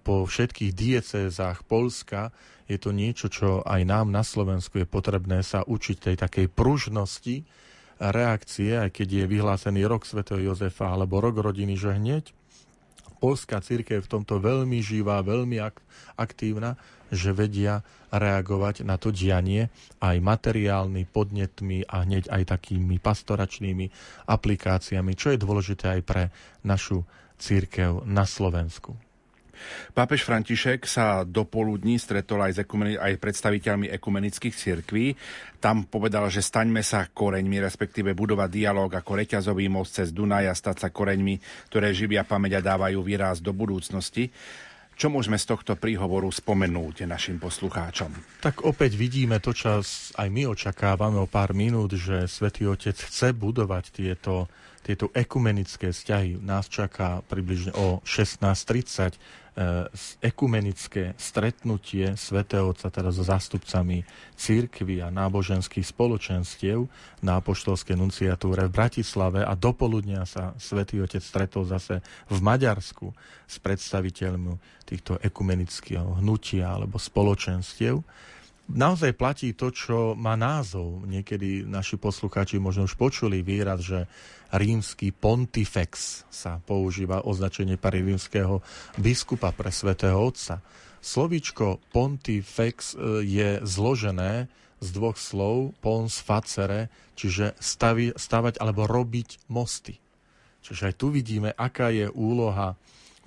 po 0.00 0.24
všetkých 0.24 0.72
diecézách 0.72 1.68
Polska, 1.68 2.32
je 2.64 2.80
to 2.80 2.96
niečo, 2.96 3.28
čo 3.28 3.60
aj 3.60 3.84
nám 3.84 4.08
na 4.08 4.24
Slovensku 4.24 4.80
je 4.80 4.88
potrebné 4.88 5.44
sa 5.44 5.60
učiť 5.68 5.96
tej 6.00 6.16
takej 6.16 6.46
pružnosti 6.48 7.44
reakcie, 8.00 8.80
aj 8.80 8.90
keď 8.96 9.08
je 9.24 9.24
vyhlásený 9.28 9.84
rok 9.84 10.08
svätého 10.08 10.40
Jozefa 10.40 10.88
alebo 10.88 11.20
rok 11.20 11.36
rodiny, 11.44 11.76
že 11.76 11.92
hneď 11.92 12.32
polská 13.24 13.64
církev 13.64 14.04
v 14.04 14.12
tomto 14.20 14.36
veľmi 14.36 14.84
živá, 14.84 15.24
veľmi 15.24 15.56
ak- 15.56 15.80
aktívna, 16.20 16.76
že 17.08 17.32
vedia 17.32 17.80
reagovať 18.12 18.84
na 18.84 19.00
to 19.00 19.08
dianie 19.08 19.72
aj 20.04 20.20
materiálny 20.20 21.08
podnetmi 21.08 21.88
a 21.88 22.04
hneď 22.04 22.28
aj 22.28 22.52
takými 22.52 23.00
pastoračnými 23.00 23.88
aplikáciami, 24.28 25.16
čo 25.16 25.32
je 25.32 25.40
dôležité 25.40 25.96
aj 25.96 26.02
pre 26.04 26.22
našu 26.60 27.08
církev 27.40 28.04
na 28.04 28.28
Slovensku. 28.28 28.92
Pápež 29.94 30.26
František 30.26 30.84
sa 30.88 31.22
do 31.22 31.46
poludní 31.46 31.96
stretol 32.00 32.42
aj 32.44 32.52
s 32.52 32.58
ekumeni- 32.64 32.98
aj 32.98 33.20
predstaviteľmi 33.20 33.90
ekumenických 33.94 34.54
cirkví. 34.54 35.14
Tam 35.62 35.86
povedal, 35.86 36.28
že 36.28 36.44
staňme 36.44 36.84
sa 36.84 37.08
koreňmi, 37.08 37.62
respektíve 37.62 38.12
budovať 38.12 38.50
dialog 38.52 38.90
ako 38.90 39.12
reťazový 39.16 39.70
most 39.72 39.96
cez 39.96 40.12
Dunaj 40.12 40.50
a 40.50 40.54
stať 40.54 40.76
sa 40.84 40.88
koreňmi, 40.92 41.68
ktoré 41.72 41.94
živia 41.94 42.26
pamäť 42.26 42.60
a 42.60 42.74
dávajú 42.74 43.00
výraz 43.00 43.40
do 43.40 43.54
budúcnosti. 43.56 44.28
Čo 44.94 45.10
môžeme 45.10 45.34
z 45.34 45.50
tohto 45.50 45.74
príhovoru 45.74 46.30
spomenúť 46.30 47.10
našim 47.10 47.42
poslucháčom? 47.42 48.14
Tak 48.38 48.62
opäť 48.62 48.94
vidíme 48.94 49.42
to, 49.42 49.50
čo 49.50 49.82
aj 50.14 50.28
my 50.30 50.54
očakávame 50.54 51.18
o 51.18 51.26
pár 51.26 51.50
minút, 51.50 51.98
že 51.98 52.30
Svetý 52.30 52.70
Otec 52.70 52.94
chce 52.94 53.34
budovať 53.34 53.90
tieto, 53.90 54.46
tieto 54.84 55.08
ekumenické 55.16 55.90
vzťahy. 55.90 56.44
Nás 56.44 56.68
čaká 56.68 57.24
približne 57.24 57.72
o 57.72 58.04
16.30 58.04 59.16
E, 59.54 59.86
ekumenické 60.18 61.14
stretnutie 61.14 62.18
svätého 62.18 62.74
Otca 62.74 62.90
teda 62.90 63.14
so 63.14 63.22
zástupcami 63.22 64.02
církvy 64.34 64.98
a 64.98 65.14
náboženských 65.14 65.86
spoločenstiev 65.94 66.90
na 67.22 67.38
apoštolskej 67.38 67.94
nunciatúre 67.94 68.66
v 68.66 68.74
Bratislave 68.74 69.46
a 69.46 69.54
dopoludnia 69.54 70.26
sa 70.26 70.58
svätý 70.58 70.98
Otec 70.98 71.22
stretol 71.22 71.70
zase 71.70 72.02
v 72.26 72.38
Maďarsku 72.42 73.14
s 73.46 73.62
predstaviteľmi 73.62 74.58
týchto 74.90 75.22
ekumenického 75.22 76.18
hnutia 76.18 76.74
alebo 76.74 76.98
spoločenstiev 76.98 78.02
naozaj 78.70 79.12
platí 79.16 79.52
to, 79.52 79.68
čo 79.68 80.16
má 80.16 80.36
názov. 80.38 81.04
Niekedy 81.04 81.68
naši 81.68 82.00
poslucháči 82.00 82.56
možno 82.56 82.88
už 82.88 82.96
počuli 82.96 83.44
výraz, 83.44 83.84
že 83.84 84.08
rímsky 84.54 85.12
pontifex 85.12 86.22
sa 86.30 86.62
používa 86.64 87.24
označenie 87.26 87.76
pre 87.76 88.00
rímskeho 88.00 88.64
biskupa 88.96 89.52
pre 89.52 89.68
svätého 89.68 90.16
Otca. 90.16 90.64
Slovíčko 91.04 91.84
pontifex 91.92 92.96
e, 92.96 93.20
je 93.28 93.50
zložené 93.60 94.48
z 94.80 94.88
dvoch 94.92 95.20
slov 95.20 95.76
pons 95.84 96.12
facere, 96.20 96.88
čiže 97.16 97.56
stavi, 97.60 98.16
stavať 98.16 98.60
alebo 98.60 98.88
robiť 98.88 99.48
mosty. 99.52 100.00
Čiže 100.64 100.92
aj 100.92 100.94
tu 100.96 101.12
vidíme, 101.12 101.52
aká 101.52 101.92
je 101.92 102.08
úloha, 102.08 102.72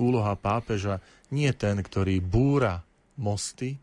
úloha 0.02 0.34
pápeža. 0.34 0.98
Nie 1.30 1.54
ten, 1.54 1.78
ktorý 1.78 2.18
búra 2.18 2.82
mosty, 3.18 3.78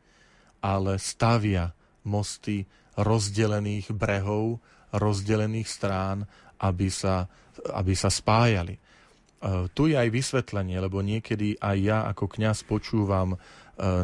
ale 0.65 0.97
stavia 0.97 1.77
mosty 2.09 2.65
rozdelených 2.97 3.93
brehov, 3.93 4.65
rozdelených 4.97 5.69
strán, 5.69 6.25
aby 6.65 6.89
sa, 6.89 7.29
aby 7.77 7.93
sa 7.93 8.09
spájali. 8.09 8.81
E, 8.81 8.81
tu 9.77 9.93
je 9.93 9.97
aj 10.01 10.09
vysvetlenie, 10.09 10.81
lebo 10.81 11.05
niekedy 11.05 11.61
aj 11.61 11.77
ja 11.77 11.99
ako 12.09 12.33
kňaz 12.33 12.65
počúvam 12.65 13.37
e, 13.37 13.39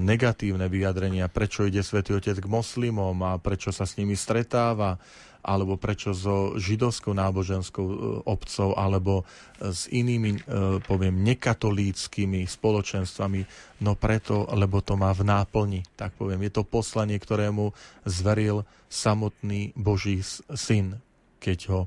negatívne 0.05 0.69
vyjadrenia, 0.69 1.33
prečo 1.33 1.65
ide 1.65 1.81
svätý 1.81 2.13
Otec 2.13 2.37
k 2.37 2.51
moslimom 2.51 3.17
a 3.25 3.41
prečo 3.41 3.73
sa 3.73 3.89
s 3.89 3.97
nimi 3.97 4.13
stretáva 4.13 5.01
alebo 5.41 5.81
prečo 5.81 6.13
so 6.13 6.55
židovskou 6.61 7.17
náboženskou 7.17 7.87
e, 7.87 7.97
obcov, 8.29 8.77
alebo 8.77 9.25
e, 9.61 9.73
s 9.73 9.89
inými, 9.89 10.37
e, 10.37 10.41
poviem, 10.85 11.25
nekatolíckými 11.25 12.45
spoločenstvami, 12.45 13.41
no 13.85 13.97
preto, 13.97 14.45
lebo 14.53 14.85
to 14.85 15.01
má 15.01 15.11
v 15.17 15.25
náplni, 15.25 15.81
tak 15.97 16.13
poviem. 16.17 16.45
Je 16.49 16.53
to 16.61 16.69
poslanie, 16.69 17.17
ktorému 17.17 17.73
zveril 18.05 18.69
samotný 18.93 19.73
Boží 19.73 20.21
syn, 20.53 21.01
keď 21.41 21.59
ho 21.73 21.81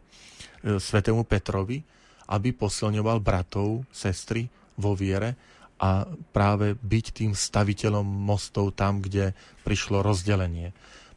svetému 0.63 1.27
Petrovi, 1.27 1.83
aby 2.31 2.55
posilňoval 2.55 3.19
bratov, 3.19 3.83
sestry 3.91 4.47
vo 4.79 4.95
viere 4.95 5.35
a 5.83 6.07
práve 6.31 6.79
byť 6.79 7.05
tým 7.11 7.31
staviteľom 7.35 8.07
mostov 8.07 8.71
tam, 8.71 9.03
kde 9.03 9.35
prišlo 9.67 9.99
rozdelenie. 9.99 10.71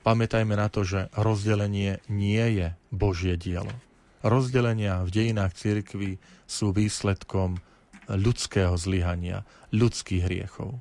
Pamätajme 0.06 0.54
na 0.54 0.70
to, 0.70 0.86
že 0.86 1.10
rozdelenie 1.18 1.98
nie 2.06 2.46
je 2.54 2.78
Božie 2.94 3.34
dielo. 3.34 3.74
rozdelenia 4.22 5.02
v 5.02 5.10
dejinách 5.10 5.58
cirkvi 5.58 6.22
sú 6.46 6.70
výsledkom 6.70 7.58
ľudského 8.06 8.78
zlyhania, 8.78 9.42
ľudských 9.74 10.22
hriechov. 10.30 10.78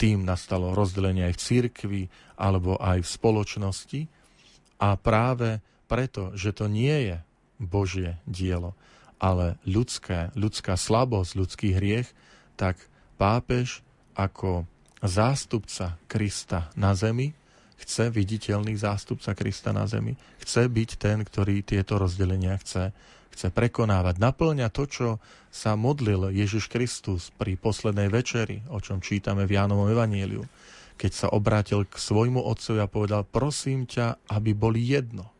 Tým 0.00 0.24
nastalo 0.24 0.72
rozdelenie 0.72 1.28
aj 1.28 1.36
v 1.36 1.44
cirkvi 1.44 2.02
alebo 2.40 2.80
aj 2.80 3.04
v 3.04 3.12
spoločnosti 3.20 4.00
a 4.80 4.96
práve 4.96 5.60
preto, 5.84 6.32
že 6.32 6.56
to 6.56 6.64
nie 6.64 7.12
je 7.12 7.16
Božie 7.60 8.16
dielo, 8.24 8.72
ale 9.20 9.60
ľudské, 9.68 10.32
ľudská 10.32 10.80
slabosť, 10.80 11.36
ľudský 11.36 11.68
hriech, 11.76 12.08
tak 12.56 12.80
pápež 13.20 13.84
ako 14.16 14.64
zástupca 15.04 16.00
Krista 16.08 16.72
na 16.80 16.96
zemi, 16.96 17.36
chce 17.80 18.10
viditeľný 18.10 18.78
zástupca 18.78 19.34
Krista 19.34 19.74
na 19.74 19.84
zemi, 19.88 20.14
chce 20.42 20.66
byť 20.70 20.90
ten, 20.98 21.22
ktorý 21.22 21.66
tieto 21.66 21.98
rozdelenia 21.98 22.58
chce, 22.62 22.94
chce 23.34 23.48
prekonávať. 23.50 24.22
Naplňa 24.22 24.68
to, 24.70 24.84
čo 24.86 25.08
sa 25.50 25.74
modlil 25.74 26.30
Ježiš 26.30 26.70
Kristus 26.70 27.34
pri 27.34 27.58
poslednej 27.58 28.10
večeri, 28.10 28.62
o 28.70 28.78
čom 28.78 29.02
čítame 29.02 29.46
v 29.46 29.58
Jánovom 29.58 29.90
evaníliu, 29.90 30.46
keď 30.94 31.12
sa 31.12 31.26
obrátil 31.34 31.82
k 31.86 31.98
svojmu 31.98 32.38
otcovi 32.38 32.78
a 32.78 32.90
povedal, 32.90 33.26
prosím 33.26 33.86
ťa, 33.86 34.30
aby 34.30 34.54
boli 34.54 34.82
jedno, 34.82 35.30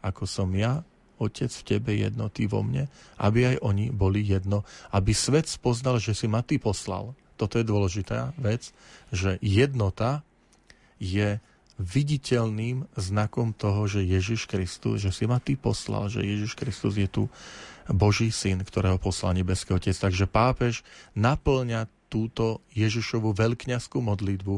ako 0.00 0.24
som 0.24 0.48
ja, 0.56 0.80
Otec 1.22 1.54
v 1.54 1.62
tebe 1.62 1.94
jedno, 1.94 2.34
ty 2.34 2.50
vo 2.50 2.66
mne, 2.66 2.90
aby 3.22 3.54
aj 3.54 3.56
oni 3.62 3.94
boli 3.94 4.26
jedno, 4.26 4.66
aby 4.90 5.14
svet 5.14 5.46
spoznal, 5.46 6.02
že 6.02 6.18
si 6.18 6.26
ma 6.26 6.42
ty 6.42 6.58
poslal 6.58 7.14
toto 7.42 7.58
je 7.58 7.66
dôležitá 7.66 8.38
vec, 8.38 8.70
že 9.10 9.34
jednota 9.42 10.22
je 11.02 11.42
viditeľným 11.80 12.84
znakom 12.96 13.56
toho, 13.56 13.88
že 13.88 14.04
Ježiš 14.04 14.48
Kristus, 14.48 15.00
že 15.00 15.10
si 15.14 15.24
ma 15.24 15.40
ty 15.40 15.56
poslal, 15.56 16.12
že 16.12 16.20
Ježiš 16.20 16.56
Kristus 16.56 17.00
je 17.00 17.08
tu 17.08 17.26
Boží 17.90 18.30
syn, 18.30 18.62
ktorého 18.62 19.00
poslal 19.00 19.34
nebeský 19.34 19.74
Otec. 19.74 19.96
Takže 19.96 20.30
pápež 20.30 20.86
naplňa 21.16 21.88
túto 22.12 22.60
Ježišovu 22.76 23.32
veľkňaskú 23.32 23.98
modlitbu 24.04 24.56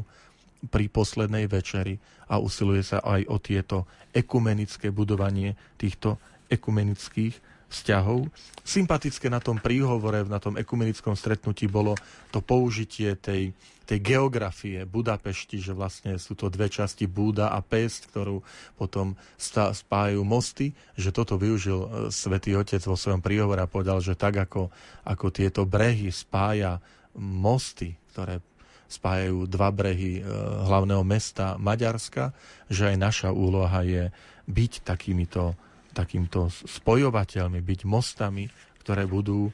pri 0.68 0.90
poslednej 0.90 1.46
večeri 1.46 2.00
a 2.26 2.40
usiluje 2.40 2.82
sa 2.82 2.98
aj 3.04 3.20
o 3.30 3.36
tieto 3.38 3.76
ekumenické 4.10 4.90
budovanie 4.90 5.54
týchto 5.76 6.16
ekumenických 6.50 7.36
vzťahov. 7.68 8.30
Sympatické 8.62 9.26
na 9.28 9.42
tom 9.42 9.58
príhovore, 9.58 10.24
na 10.24 10.38
tom 10.38 10.54
ekumenickom 10.54 11.18
stretnutí 11.18 11.66
bolo 11.66 11.98
to 12.30 12.38
použitie 12.38 13.18
tej, 13.18 13.50
tej 13.84 14.00
geografie 14.00 14.88
Budapešti, 14.88 15.60
že 15.60 15.76
vlastne 15.76 16.16
sú 16.16 16.34
to 16.34 16.48
dve 16.48 16.72
časti 16.72 17.04
Búda 17.04 17.52
a 17.52 17.60
Pest, 17.60 18.08
ktorú 18.10 18.40
potom 18.74 19.14
spájajú 19.40 20.24
mosty, 20.24 20.72
že 20.96 21.12
toto 21.12 21.36
využil 21.36 21.78
e, 21.78 21.88
svätý 22.08 22.56
Otec 22.56 22.80
vo 22.84 22.96
svojom 22.96 23.20
príhovore 23.20 23.60
a 23.60 23.70
povedal, 23.70 24.00
že 24.00 24.16
tak 24.16 24.40
ako, 24.40 24.72
ako 25.04 25.26
tieto 25.28 25.68
brehy 25.68 26.08
spája 26.08 26.80
mosty, 27.20 27.94
ktoré 28.12 28.40
spájajú 28.88 29.46
dva 29.46 29.68
brehy 29.68 30.20
e, 30.20 30.22
hlavného 30.64 31.04
mesta 31.04 31.60
Maďarska, 31.60 32.32
že 32.72 32.92
aj 32.92 32.96
naša 32.96 33.30
úloha 33.30 33.84
je 33.84 34.08
byť 34.48 34.72
takýmito 34.84 35.56
takýmto 35.94 36.50
spojovateľmi, 36.50 37.62
byť 37.62 37.80
mostami, 37.86 38.50
ktoré 38.82 39.06
budú 39.06 39.48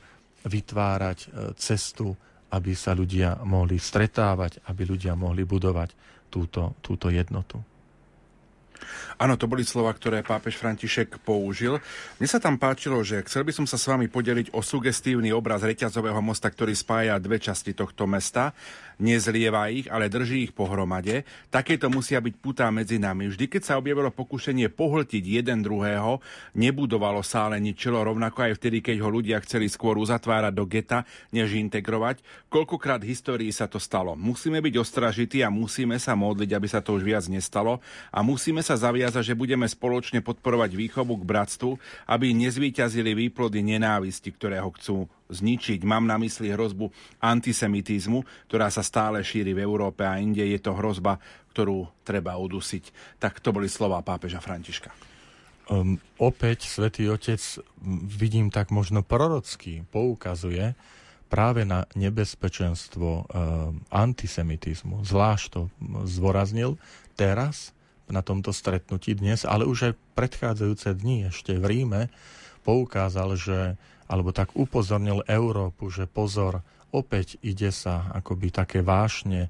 vytvárať 0.48 1.18
e, 1.20 1.28
cestu, 1.60 2.16
aby 2.50 2.72
sa 2.74 2.92
ľudia 2.94 3.42
mohli 3.46 3.78
stretávať, 3.78 4.66
aby 4.66 4.82
ľudia 4.86 5.14
mohli 5.14 5.46
budovať 5.46 5.90
túto, 6.30 6.78
túto 6.82 7.10
jednotu. 7.10 7.58
Áno, 9.20 9.36
to 9.36 9.44
boli 9.44 9.60
slova, 9.60 9.92
ktoré 9.92 10.24
pápež 10.24 10.56
František 10.56 11.20
použil. 11.20 11.76
Mne 12.16 12.28
sa 12.28 12.40
tam 12.40 12.56
páčilo, 12.56 12.96
že 13.04 13.20
chcel 13.28 13.44
by 13.44 13.52
som 13.52 13.66
sa 13.68 13.76
s 13.76 13.84
vami 13.84 14.08
podeliť 14.08 14.56
o 14.56 14.64
sugestívny 14.64 15.28
obraz 15.28 15.60
reťazového 15.60 16.24
mosta, 16.24 16.48
ktorý 16.48 16.72
spája 16.72 17.20
dve 17.20 17.36
časti 17.36 17.76
tohto 17.76 18.08
mesta 18.08 18.56
nezlieva 19.00 19.72
ich, 19.72 19.88
ale 19.88 20.12
drží 20.12 20.46
ich 20.46 20.54
pohromade. 20.54 21.24
Takéto 21.48 21.88
musia 21.88 22.20
byť 22.20 22.34
putá 22.38 22.68
medzi 22.68 23.00
nami. 23.00 23.32
Vždy, 23.32 23.48
keď 23.48 23.62
sa 23.64 23.74
objavilo 23.80 24.12
pokušenie 24.12 24.68
pohltiť 24.70 25.24
jeden 25.40 25.64
druhého, 25.64 26.20
nebudovalo 26.54 27.24
sa 27.24 27.48
ale 27.48 27.58
ničilo, 27.58 28.04
rovnako 28.04 28.46
aj 28.46 28.52
vtedy, 28.60 28.84
keď 28.84 28.96
ho 29.02 29.08
ľudia 29.08 29.40
chceli 29.42 29.66
skôr 29.72 29.96
uzatvárať 29.96 30.52
do 30.52 30.64
geta, 30.68 31.08
než 31.32 31.56
integrovať. 31.56 32.20
Koľkokrát 32.52 33.00
v 33.00 33.16
histórii 33.16 33.50
sa 33.50 33.66
to 33.66 33.80
stalo. 33.80 34.12
Musíme 34.14 34.60
byť 34.60 34.74
ostražití 34.76 35.40
a 35.40 35.48
musíme 35.48 35.96
sa 35.96 36.12
modliť, 36.12 36.50
aby 36.52 36.68
sa 36.68 36.84
to 36.84 36.94
už 36.94 37.02
viac 37.02 37.24
nestalo 37.32 37.80
a 38.12 38.20
musíme 38.20 38.60
sa 38.60 38.76
zaviazať, 38.76 39.32
že 39.32 39.38
budeme 39.38 39.64
spoločne 39.64 40.20
podporovať 40.20 40.76
výchovu 40.76 41.16
k 41.16 41.24
bratstvu, 41.24 41.70
aby 42.06 42.36
nezvýťazili 42.36 43.16
výplody 43.16 43.64
nenávisti, 43.64 44.28
ktoré 44.34 44.60
ho 44.60 44.70
chcú 44.76 45.08
zničiť. 45.30 45.80
Mám 45.86 46.10
na 46.10 46.18
mysli 46.18 46.50
hrozbu 46.50 46.90
antisemitizmu, 47.22 48.50
ktorá 48.50 48.68
sa 48.68 48.82
stále 48.82 49.22
šíri 49.22 49.54
v 49.54 49.62
Európe 49.62 50.02
a 50.02 50.18
inde. 50.18 50.42
Je 50.42 50.58
to 50.58 50.74
hrozba, 50.74 51.16
ktorú 51.54 51.86
treba 52.02 52.34
udusiť. 52.36 53.16
Tak 53.22 53.38
to 53.38 53.54
boli 53.54 53.70
slova 53.70 54.02
pápeža 54.02 54.42
Františka. 54.42 54.90
Um, 55.70 56.02
opäť 56.18 56.66
svätý 56.66 57.06
Otec, 57.06 57.38
vidím 58.10 58.50
tak 58.50 58.74
možno 58.74 59.06
prorocky, 59.06 59.86
poukazuje 59.94 60.74
práve 61.30 61.62
na 61.62 61.86
nebezpečenstvo 61.94 63.08
um, 63.08 63.24
antisemitizmu. 63.94 65.06
Zvlášť 65.06 65.46
to 65.46 65.60
zdôraznil 66.10 66.74
teraz 67.14 67.70
na 68.10 68.26
tomto 68.26 68.50
stretnutí 68.50 69.14
dnes, 69.14 69.46
ale 69.46 69.62
už 69.62 69.94
aj 69.94 69.98
predchádzajúce 70.18 70.90
dni 70.98 71.30
ešte 71.30 71.54
v 71.54 71.64
Ríme 71.70 72.10
poukázal, 72.66 73.38
že 73.38 73.58
alebo 74.10 74.34
tak 74.34 74.50
upozornil 74.58 75.22
Európu, 75.30 75.86
že 75.86 76.10
pozor, 76.10 76.66
opäť 76.90 77.38
ide 77.46 77.70
sa 77.70 78.10
akoby 78.10 78.50
také 78.50 78.82
vášne 78.82 79.46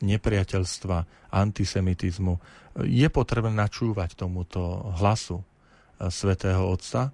nepriateľstva, 0.00 1.28
antisemitizmu. 1.28 2.40
Je 2.88 3.04
potrebné 3.12 3.52
načúvať 3.52 4.16
tomuto 4.16 4.88
hlasu 4.96 5.44
e, 5.44 5.44
svätého 6.08 6.64
Otca, 6.64 7.12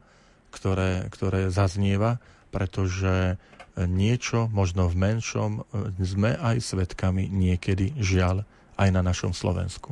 ktoré, 0.54 1.10
ktoré 1.10 1.50
zaznieva, 1.50 2.22
pretože 2.54 3.34
niečo, 3.74 4.46
možno 4.54 4.86
v 4.86 4.94
menšom, 4.94 5.50
e, 5.58 5.62
sme 5.98 6.38
aj 6.38 6.62
svetkami 6.62 7.26
niekedy 7.26 7.98
žiaľ 7.98 8.46
aj 8.78 8.88
na 8.94 9.02
našom 9.02 9.34
Slovensku. 9.34 9.90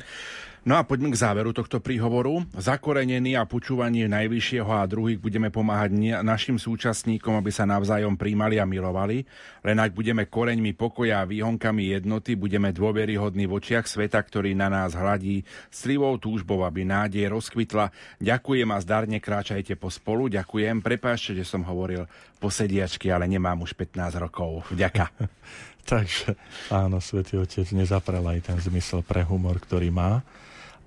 No 0.62 0.78
a 0.78 0.86
poďme 0.86 1.10
k 1.10 1.18
záveru 1.18 1.50
tohto 1.50 1.82
príhovoru. 1.82 2.46
Zakorenení 2.54 3.34
a 3.34 3.42
počúvanie 3.42 4.06
najvyššieho 4.06 4.70
a 4.70 4.86
druhých 4.86 5.18
budeme 5.18 5.50
pomáhať 5.50 6.22
našim 6.22 6.54
súčasníkom, 6.54 7.34
aby 7.34 7.50
sa 7.50 7.66
navzájom 7.66 8.14
príjmali 8.14 8.62
a 8.62 8.66
milovali. 8.66 9.26
Len 9.66 9.74
ak 9.82 9.90
budeme 9.90 10.30
koreňmi 10.30 10.70
pokoja 10.78 11.26
a 11.26 11.26
výhonkami 11.26 11.98
jednoty, 11.98 12.38
budeme 12.38 12.70
dôveryhodní 12.70 13.50
v 13.50 13.58
očiach 13.58 13.90
sveta, 13.90 14.22
ktorý 14.22 14.54
na 14.54 14.70
nás 14.70 14.94
hladí 14.94 15.42
strivou 15.66 16.14
túžbou, 16.22 16.62
aby 16.62 16.86
nádej 16.86 17.26
rozkvitla. 17.34 17.90
Ďakujem 18.22 18.70
a 18.70 18.78
zdarne 18.78 19.18
kráčajte 19.18 19.74
po 19.74 19.90
spolu. 19.90 20.30
Ďakujem. 20.30 20.78
Prepáčte, 20.78 21.34
že 21.34 21.42
som 21.42 21.66
hovoril 21.66 22.06
po 22.38 22.54
sediačky, 22.54 23.10
ale 23.10 23.26
nemám 23.26 23.66
už 23.66 23.74
15 23.74 24.14
rokov. 24.14 24.62
Vďaka. 24.70 25.10
Takže 25.90 26.38
áno, 26.70 27.02
Svetý 27.02 27.34
Otec 27.42 27.66
nezaprel 27.74 28.22
aj 28.22 28.46
ten 28.46 28.58
zmysel 28.62 29.02
pre 29.02 29.26
humor, 29.26 29.58
ktorý 29.58 29.90
má. 29.90 30.22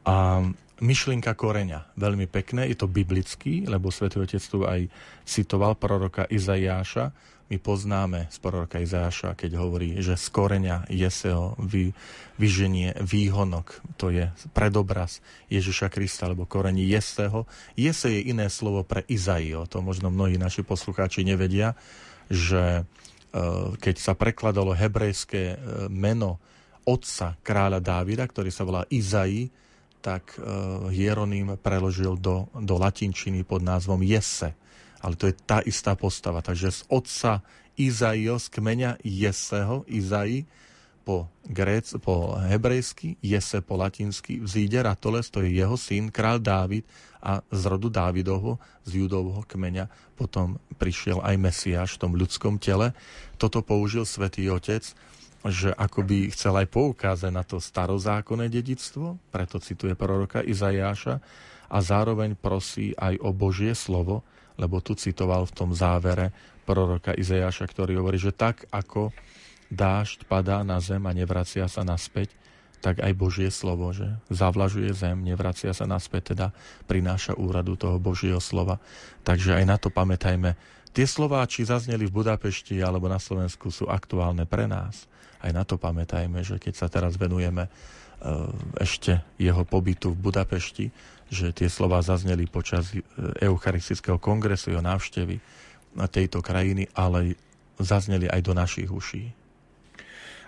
A 0.06 0.46
myšlienka 0.82 1.34
koreňa, 1.34 1.96
veľmi 1.96 2.28
pekné, 2.28 2.68
je 2.70 2.78
to 2.78 2.92
biblický, 2.92 3.66
lebo 3.66 3.90
Svetý 3.90 4.20
Otec 4.20 4.44
tu 4.44 4.68
aj 4.68 4.86
citoval 5.24 5.74
proroka 5.80 6.28
Izajáša. 6.28 7.16
My 7.46 7.62
poznáme 7.62 8.26
z 8.34 8.38
proroka 8.42 8.82
Izajáša, 8.82 9.38
keď 9.38 9.62
hovorí, 9.62 10.02
že 10.02 10.18
z 10.18 10.28
koreňa 10.34 10.90
Jeseho 10.90 11.54
vy, 11.62 11.94
vyženie 12.42 12.98
výhonok, 13.02 13.86
to 14.02 14.10
je 14.10 14.34
predobraz 14.52 15.22
Ježiša 15.54 15.94
Krista, 15.94 16.26
alebo 16.26 16.50
korení 16.50 16.90
Jeseho. 16.90 17.46
Jese 17.78 18.10
je 18.10 18.34
iné 18.34 18.50
slovo 18.50 18.82
pre 18.82 19.06
Izaio, 19.06 19.70
to 19.70 19.86
možno 19.86 20.10
mnohí 20.10 20.42
naši 20.42 20.66
poslucháči 20.66 21.22
nevedia, 21.22 21.78
že 22.34 22.82
e, 22.82 22.84
keď 23.78 23.96
sa 24.02 24.18
prekladalo 24.18 24.74
hebrejské 24.74 25.54
e, 25.54 25.58
meno 25.94 26.42
otca 26.82 27.38
kráľa 27.46 27.78
Dávida, 27.78 28.26
ktorý 28.26 28.50
sa 28.50 28.66
volá 28.66 28.90
Izai, 28.90 29.54
tak 30.06 30.38
uh, 30.38 30.86
Hieronym 30.94 31.58
preložil 31.58 32.14
do, 32.22 32.46
do 32.54 32.78
latinčiny 32.78 33.42
pod 33.42 33.66
názvom 33.66 34.06
Jesse. 34.06 34.54
Ale 35.02 35.18
to 35.18 35.26
je 35.26 35.34
tá 35.34 35.66
istá 35.66 35.98
postava. 35.98 36.46
Takže 36.46 36.70
z 36.70 36.82
otca 36.94 37.42
Izaiho, 37.74 38.38
z 38.38 38.48
kmeňa 38.54 39.02
Jeseho, 39.02 39.82
Izai, 39.90 40.46
po, 41.06 41.30
gréc, 41.46 41.94
po 42.02 42.34
hebrejsky, 42.38 43.18
Jese 43.22 43.62
po 43.62 43.78
latinsky, 43.78 44.42
vzíde 44.42 44.82
Ratoles, 44.82 45.30
to 45.30 45.46
je 45.46 45.54
jeho 45.54 45.78
syn, 45.78 46.10
král 46.10 46.42
Dávid 46.42 46.82
a 47.22 47.46
z 47.54 47.62
rodu 47.70 47.94
Dávidovho, 47.94 48.58
z 48.90 49.06
judovho 49.06 49.46
kmeňa, 49.46 49.86
potom 50.18 50.58
prišiel 50.82 51.22
aj 51.22 51.38
Mesiáš 51.38 51.90
v 51.98 52.02
tom 52.02 52.14
ľudskom 52.18 52.58
tele. 52.58 52.98
Toto 53.38 53.62
použil 53.62 54.02
svätý 54.10 54.50
Otec 54.50 54.82
že 55.46 55.70
akoby 55.74 56.34
chcel 56.34 56.58
aj 56.58 56.68
poukázať 56.74 57.32
na 57.32 57.46
to 57.46 57.62
starozákonné 57.62 58.50
dedictvo, 58.50 59.22
preto 59.30 59.62
cituje 59.62 59.94
proroka 59.94 60.42
Izajáša 60.42 61.22
a 61.70 61.78
zároveň 61.82 62.34
prosí 62.38 62.98
aj 62.98 63.22
o 63.22 63.30
Božie 63.30 63.78
slovo, 63.78 64.26
lebo 64.58 64.82
tu 64.82 64.98
citoval 64.98 65.46
v 65.46 65.56
tom 65.56 65.70
závere 65.76 66.34
proroka 66.66 67.14
Izeáša, 67.14 67.70
ktorý 67.70 68.02
hovorí, 68.02 68.18
že 68.18 68.34
tak 68.34 68.66
ako 68.74 69.14
dážď 69.70 70.26
padá 70.26 70.66
na 70.66 70.82
zem 70.82 71.02
a 71.06 71.12
nevracia 71.14 71.70
sa 71.70 71.86
naspäť, 71.86 72.34
tak 72.82 73.02
aj 73.02 73.18
Božie 73.18 73.50
slovo, 73.50 73.90
že 73.94 74.06
zavlažuje 74.30 74.94
zem, 74.94 75.26
nevracia 75.26 75.74
sa 75.74 75.90
naspäť, 75.90 76.38
teda 76.38 76.54
prináša 76.86 77.34
úradu 77.34 77.74
toho 77.74 77.98
Božieho 77.98 78.38
slova. 78.38 78.78
Takže 79.26 79.58
aj 79.58 79.66
na 79.66 79.78
to 79.82 79.90
pamätajme. 79.90 80.54
Tie 80.94 81.10
slová, 81.10 81.44
či 81.50 81.66
zazneli 81.66 82.06
v 82.06 82.24
Budapešti 82.24 82.78
alebo 82.80 83.10
na 83.10 83.18
Slovensku, 83.18 83.74
sú 83.74 83.90
aktuálne 83.90 84.46
pre 84.46 84.70
nás. 84.70 85.10
Aj 85.46 85.54
na 85.54 85.62
to 85.62 85.78
pamätajme, 85.78 86.42
že 86.42 86.58
keď 86.58 86.74
sa 86.74 86.88
teraz 86.90 87.22
venujeme 87.22 87.70
e, 87.70 87.72
ešte 88.82 89.22
jeho 89.38 89.62
pobytu 89.62 90.18
v 90.18 90.22
Budapešti, 90.26 90.90
že 91.30 91.54
tie 91.54 91.70
slova 91.70 92.02
zazneli 92.02 92.50
počas 92.50 92.90
e, 92.98 93.06
Eucharistického 93.46 94.18
kongresu, 94.18 94.74
jeho 94.74 94.82
návštevy 94.82 95.38
tejto 96.10 96.42
krajiny, 96.42 96.90
ale 96.98 97.38
zazneli 97.78 98.28
aj 98.28 98.42
do 98.42 98.54
našich 98.58 98.90
uší. 98.90 99.45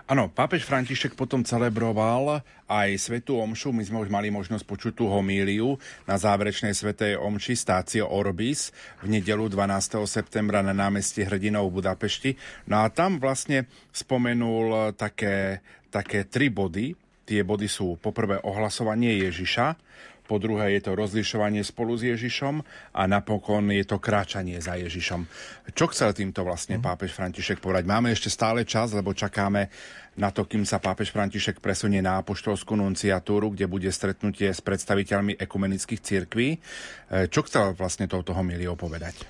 Áno, 0.08 0.32
pápež 0.32 0.64
František 0.64 1.12
potom 1.12 1.44
celebroval 1.44 2.40
aj 2.64 2.88
svetú 2.96 3.44
omšu. 3.44 3.76
My 3.76 3.84
sme 3.84 4.00
už 4.00 4.08
mali 4.08 4.32
možnosť 4.32 4.64
počuť 4.64 4.92
tú 4.96 5.04
homíliu 5.04 5.76
na 6.08 6.16
záverečnej 6.16 6.72
svetej 6.72 7.20
omši 7.20 7.52
Stácio 7.52 8.08
Orbis 8.08 8.72
v 9.04 9.20
nedelu 9.20 9.44
12. 9.52 10.00
septembra 10.08 10.64
na 10.64 10.72
námestí 10.72 11.28
hrdinov 11.28 11.68
v 11.68 11.84
Budapešti. 11.84 12.40
No 12.72 12.80
a 12.80 12.88
tam 12.88 13.20
vlastne 13.20 13.68
spomenul 13.92 14.96
také, 14.96 15.60
také 15.92 16.24
tri 16.24 16.48
body. 16.48 16.96
Tie 17.28 17.44
body 17.44 17.68
sú 17.68 18.00
poprvé 18.00 18.40
ohlasovanie 18.40 19.12
Ježiša, 19.28 19.76
po 20.28 20.36
druhé 20.36 20.76
je 20.76 20.84
to 20.84 20.92
rozlišovanie 20.92 21.64
spolu 21.64 21.96
s 21.96 22.04
Ježišom 22.04 22.60
a 22.92 23.02
napokon 23.08 23.72
je 23.72 23.88
to 23.88 23.96
kráčanie 23.96 24.60
za 24.60 24.76
Ježišom. 24.76 25.24
Čo 25.72 25.88
chcel 25.88 26.12
týmto 26.12 26.44
vlastne 26.44 26.76
mhm. 26.76 26.84
pápež 26.84 27.16
František 27.16 27.64
povedať? 27.64 27.88
Máme 27.88 28.12
ešte 28.12 28.28
stále 28.28 28.68
čas, 28.68 28.92
lebo 28.92 29.16
čakáme 29.16 29.72
na 30.18 30.28
to, 30.28 30.44
kým 30.44 30.68
sa 30.68 30.82
pápež 30.82 31.14
František 31.14 31.64
presunie 31.64 32.04
na 32.04 32.20
apoštolskú 32.20 32.76
nunciatúru, 32.76 33.54
kde 33.54 33.70
bude 33.70 33.88
stretnutie 33.88 34.50
s 34.50 34.60
predstaviteľmi 34.60 35.38
ekumenických 35.38 36.02
cirkví. 36.02 36.48
E, 36.52 36.58
čo 37.30 37.46
chcel 37.46 37.78
vlastne 37.78 38.10
touto 38.10 38.34
homíliou 38.34 38.74
povedať? 38.74 39.24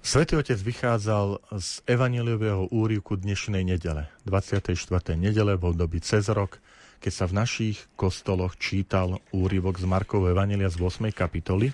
Svetý 0.00 0.40
Otec 0.40 0.56
vychádzal 0.56 1.44
z 1.60 1.84
evaneliového 1.84 2.72
úrivku 2.72 3.20
dnešnej 3.20 3.68
nedele, 3.68 4.08
24. 4.24 4.72
nedele 5.12 5.60
v 5.60 5.76
období 5.76 6.00
cez 6.00 6.24
rok, 6.32 6.56
keď 7.00 7.12
sa 7.16 7.24
v 7.24 7.36
našich 7.40 7.76
kostoloch 7.96 8.60
čítal 8.60 9.24
úryvok 9.32 9.80
z 9.80 9.88
Markovho 9.88 10.28
Evangelia 10.28 10.68
z 10.68 10.76
8. 10.84 11.08
kapitoly, 11.16 11.72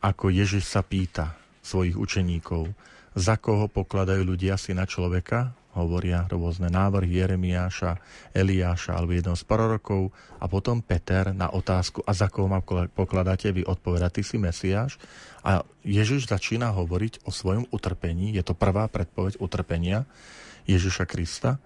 ako 0.00 0.32
Ježiš 0.32 0.64
sa 0.64 0.80
pýta 0.80 1.36
svojich 1.60 1.92
učeníkov, 1.92 2.72
za 3.12 3.36
koho 3.36 3.68
pokladajú 3.68 4.24
ľudia 4.24 4.56
si 4.56 4.72
na 4.72 4.88
človeka, 4.88 5.52
hovoria 5.76 6.26
rôzne 6.26 6.66
návrhy 6.72 7.20
Jeremiáša, 7.20 8.00
Eliáša 8.34 8.96
alebo 8.96 9.14
jedného 9.14 9.38
z 9.38 9.44
prorokov 9.46 10.10
a 10.40 10.50
potom 10.50 10.82
Peter 10.82 11.30
na 11.30 11.52
otázku, 11.52 12.02
a 12.02 12.10
za 12.16 12.26
koho 12.32 12.50
ma 12.50 12.64
pokladáte 12.90 13.52
vy 13.54 13.62
odpovedať, 13.62 14.18
ty 14.18 14.22
si 14.26 14.36
Mesiáš. 14.40 14.98
A 15.44 15.62
Ježiš 15.86 16.26
začína 16.26 16.74
hovoriť 16.74 17.28
o 17.28 17.30
svojom 17.30 17.68
utrpení, 17.70 18.34
je 18.34 18.42
to 18.42 18.56
prvá 18.56 18.88
predpoveď 18.88 19.38
utrpenia 19.38 20.08
Ježiša 20.64 21.04
Krista, 21.06 21.62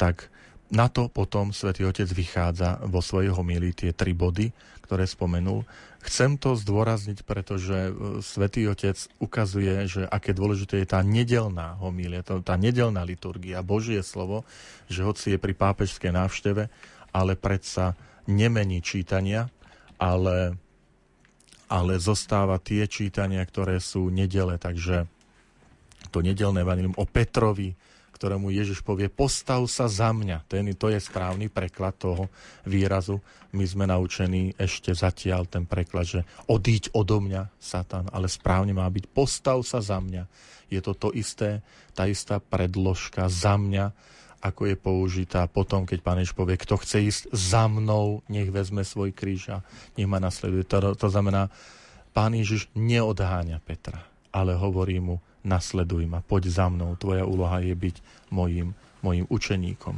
tak 0.00 0.32
na 0.68 0.92
to 0.92 1.08
potom 1.08 1.56
svätý 1.56 1.88
Otec 1.88 2.08
vychádza 2.12 2.84
vo 2.84 3.00
svojej 3.00 3.32
homílii 3.32 3.72
tie 3.72 3.90
tri 3.96 4.12
body, 4.12 4.52
ktoré 4.84 5.08
spomenul. 5.08 5.64
Chcem 6.04 6.36
to 6.40 6.56
zdôrazniť, 6.56 7.24
pretože 7.24 7.88
e, 7.88 7.92
svätý 8.20 8.68
Otec 8.68 8.96
ukazuje, 9.20 9.88
že 9.88 10.02
aké 10.08 10.36
dôležité 10.36 10.80
je 10.84 10.88
tá 10.88 11.00
nedelná 11.00 11.76
homília, 11.80 12.24
tá 12.24 12.54
nedelná 12.56 13.04
liturgia, 13.04 13.64
Božie 13.64 14.00
slovo, 14.04 14.44
že 14.88 15.04
hoci 15.04 15.36
je 15.36 15.38
pri 15.40 15.56
pápežskej 15.56 16.12
návšteve, 16.12 16.68
ale 17.12 17.32
predsa 17.36 17.96
nemení 18.28 18.84
čítania, 18.84 19.48
ale, 19.96 20.56
ale 21.68 21.92
zostáva 21.96 22.60
tie 22.60 22.84
čítania, 22.84 23.40
ktoré 23.44 23.80
sú 23.80 24.12
nedele. 24.12 24.60
Takže 24.60 25.08
to 26.12 26.20
nedelné 26.20 26.64
evanilium 26.64 26.96
o 26.96 27.04
Petrovi, 27.08 27.72
ktorému 28.18 28.50
Ježiš 28.50 28.82
povie, 28.82 29.06
postav 29.06 29.62
sa 29.70 29.86
za 29.86 30.10
mňa. 30.10 30.50
Ten, 30.50 30.66
to 30.74 30.90
je 30.90 30.98
správny 30.98 31.46
preklad 31.46 31.94
toho 31.94 32.26
výrazu. 32.66 33.22
My 33.54 33.62
sme 33.62 33.86
naučení 33.86 34.58
ešte 34.58 34.90
zatiaľ 34.90 35.46
ten 35.46 35.62
preklad, 35.62 36.18
že 36.18 36.20
odíď 36.50 36.90
odo 36.98 37.22
mňa, 37.22 37.54
Satan, 37.62 38.10
ale 38.10 38.26
správne 38.26 38.74
má 38.74 38.84
byť, 38.90 39.04
postav 39.14 39.62
sa 39.62 39.78
za 39.78 40.02
mňa. 40.02 40.26
Je 40.66 40.82
to 40.82 40.98
to 40.98 41.14
isté, 41.14 41.62
tá 41.94 42.10
istá 42.10 42.42
predložka 42.42 43.30
za 43.30 43.54
mňa, 43.54 43.94
ako 44.38 44.70
je 44.70 44.76
použitá 44.78 45.46
potom, 45.46 45.86
keď 45.86 45.98
Pán 46.02 46.18
Ježiš 46.18 46.34
povie, 46.34 46.58
kto 46.58 46.78
chce 46.78 46.98
ísť 47.06 47.22
za 47.30 47.66
mnou, 47.70 48.22
nech 48.30 48.50
vezme 48.50 48.82
svoj 48.82 49.14
kríž 49.14 49.50
a 49.54 49.62
nech 49.94 50.10
ma 50.10 50.18
nasleduje. 50.22 50.66
To, 50.66 50.94
to 50.94 51.08
znamená, 51.10 51.50
Pán 52.10 52.34
Ježiš 52.34 52.66
neodháňa 52.74 53.62
Petra, 53.62 54.02
ale 54.34 54.58
hovorí 54.58 54.98
mu, 54.98 55.22
nasleduj 55.46 56.04
ma, 56.10 56.24
poď 56.24 56.50
za 56.50 56.66
mnou, 56.66 56.98
tvoja 56.98 57.22
úloha 57.26 57.62
je 57.62 57.74
byť 57.74 57.96
mojim, 58.34 58.74
mojim 59.02 59.26
učeníkom. 59.30 59.96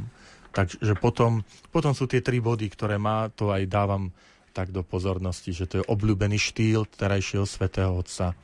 Takže 0.51 0.99
potom, 0.99 1.47
potom 1.71 1.95
sú 1.95 2.05
tie 2.11 2.19
tri 2.19 2.43
body, 2.43 2.67
ktoré 2.67 2.99
má, 2.99 3.31
to 3.31 3.55
aj 3.55 3.63
dávam 3.71 4.11
tak 4.51 4.75
do 4.75 4.83
pozornosti, 4.83 5.55
že 5.55 5.65
to 5.67 5.79
je 5.79 5.87
obľúbený 5.87 6.35
štýl 6.35 6.83
terajšieho 6.91 7.47
svätého 7.47 7.95
Otca, 7.95 8.35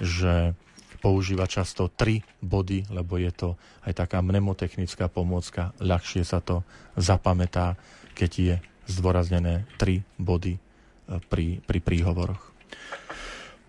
že 0.00 0.56
používa 1.04 1.44
často 1.48 1.88
tri 1.92 2.24
body, 2.40 2.88
lebo 2.92 3.16
je 3.20 3.32
to 3.32 3.48
aj 3.84 4.04
taká 4.04 4.20
mnemotechnická 4.20 5.08
pomôcka, 5.08 5.72
ľahšie 5.80 6.24
sa 6.24 6.40
to 6.44 6.64
zapamätá, 6.96 7.76
keď 8.16 8.30
je 8.36 8.54
zdôraznené 8.88 9.64
tri 9.80 10.04
body 10.20 10.56
eh, 10.56 10.60
pri, 11.28 11.60
pri 11.64 11.78
príhovoroch. 11.80 12.40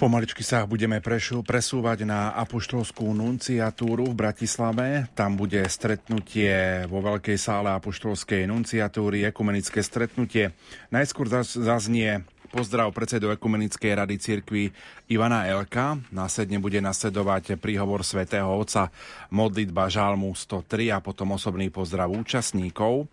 Pomaličky 0.01 0.41
sa 0.41 0.65
budeme 0.65 0.97
presúvať 0.97 2.09
na 2.09 2.33
apoštolskú 2.33 3.05
nunciatúru 3.13 4.09
v 4.09 4.17
Bratislave. 4.17 5.05
Tam 5.13 5.37
bude 5.37 5.61
stretnutie 5.69 6.89
vo 6.89 7.05
veľkej 7.05 7.37
sále 7.37 7.69
apoštolskej 7.69 8.49
nunciatúry, 8.49 9.29
ekumenické 9.29 9.85
stretnutie. 9.85 10.57
Najskôr 10.89 11.29
zaznie 11.45 12.25
pozdrav 12.51 12.91
predsedu 12.91 13.31
Ekumenickej 13.31 13.95
rady 13.95 14.15
cirkvi 14.19 14.73
Ivana 15.07 15.47
Elka. 15.47 15.95
Následne 16.11 16.59
bude 16.59 16.83
nasledovať 16.83 17.55
príhovor 17.55 18.03
svätého 18.03 18.51
Otca, 18.51 18.91
modlitba 19.31 19.87
Žalmu 19.87 20.35
103 20.35 20.91
a 20.91 20.99
potom 20.99 21.31
osobný 21.39 21.71
pozdrav 21.71 22.11
účastníkov. 22.11 23.07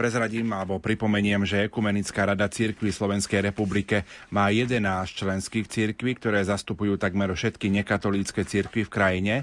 Prezradím 0.00 0.48
alebo 0.56 0.80
pripomeniem, 0.80 1.44
že 1.44 1.68
Ekumenická 1.68 2.24
rada 2.24 2.48
cirkvi 2.48 2.88
Slovenskej 2.88 3.52
republike 3.52 4.08
má 4.32 4.48
11 4.48 4.80
členských 5.12 5.68
cirkví, 5.68 6.16
ktoré 6.16 6.40
zastupujú 6.40 6.96
takmer 6.96 7.28
všetky 7.28 7.68
nekatolícke 7.68 8.40
cirkvy 8.48 8.88
v 8.88 8.94
krajine. 8.96 9.34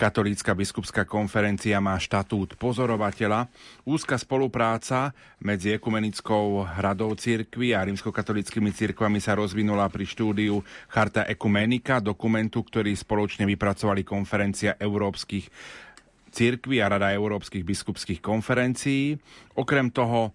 Katolícka 0.00 0.56
biskupská 0.56 1.04
konferencia 1.04 1.76
má 1.84 2.00
štatút 2.00 2.56
pozorovateľa. 2.56 3.52
Úzka 3.84 4.16
spolupráca 4.16 5.12
medzi 5.44 5.76
Ekumenickou 5.76 6.64
radou 6.80 7.12
cirkvi 7.12 7.76
a 7.76 7.84
rímskokatolickými 7.84 8.72
cirkvami 8.72 9.20
sa 9.20 9.36
rozvinula 9.36 9.92
pri 9.92 10.08
štúdiu 10.08 10.64
Charta 10.88 11.28
Ekumenika, 11.28 12.00
dokumentu, 12.00 12.64
ktorý 12.64 12.96
spoločne 12.96 13.44
vypracovali 13.44 14.08
konferencia 14.08 14.72
európskych 14.80 15.52
cirkví 16.30 16.82
a 16.82 16.88
Rada 16.88 17.10
európskych 17.12 17.64
biskupských 17.64 18.20
konferencií. 18.20 19.18
Okrem 19.54 19.90
toho 19.90 20.32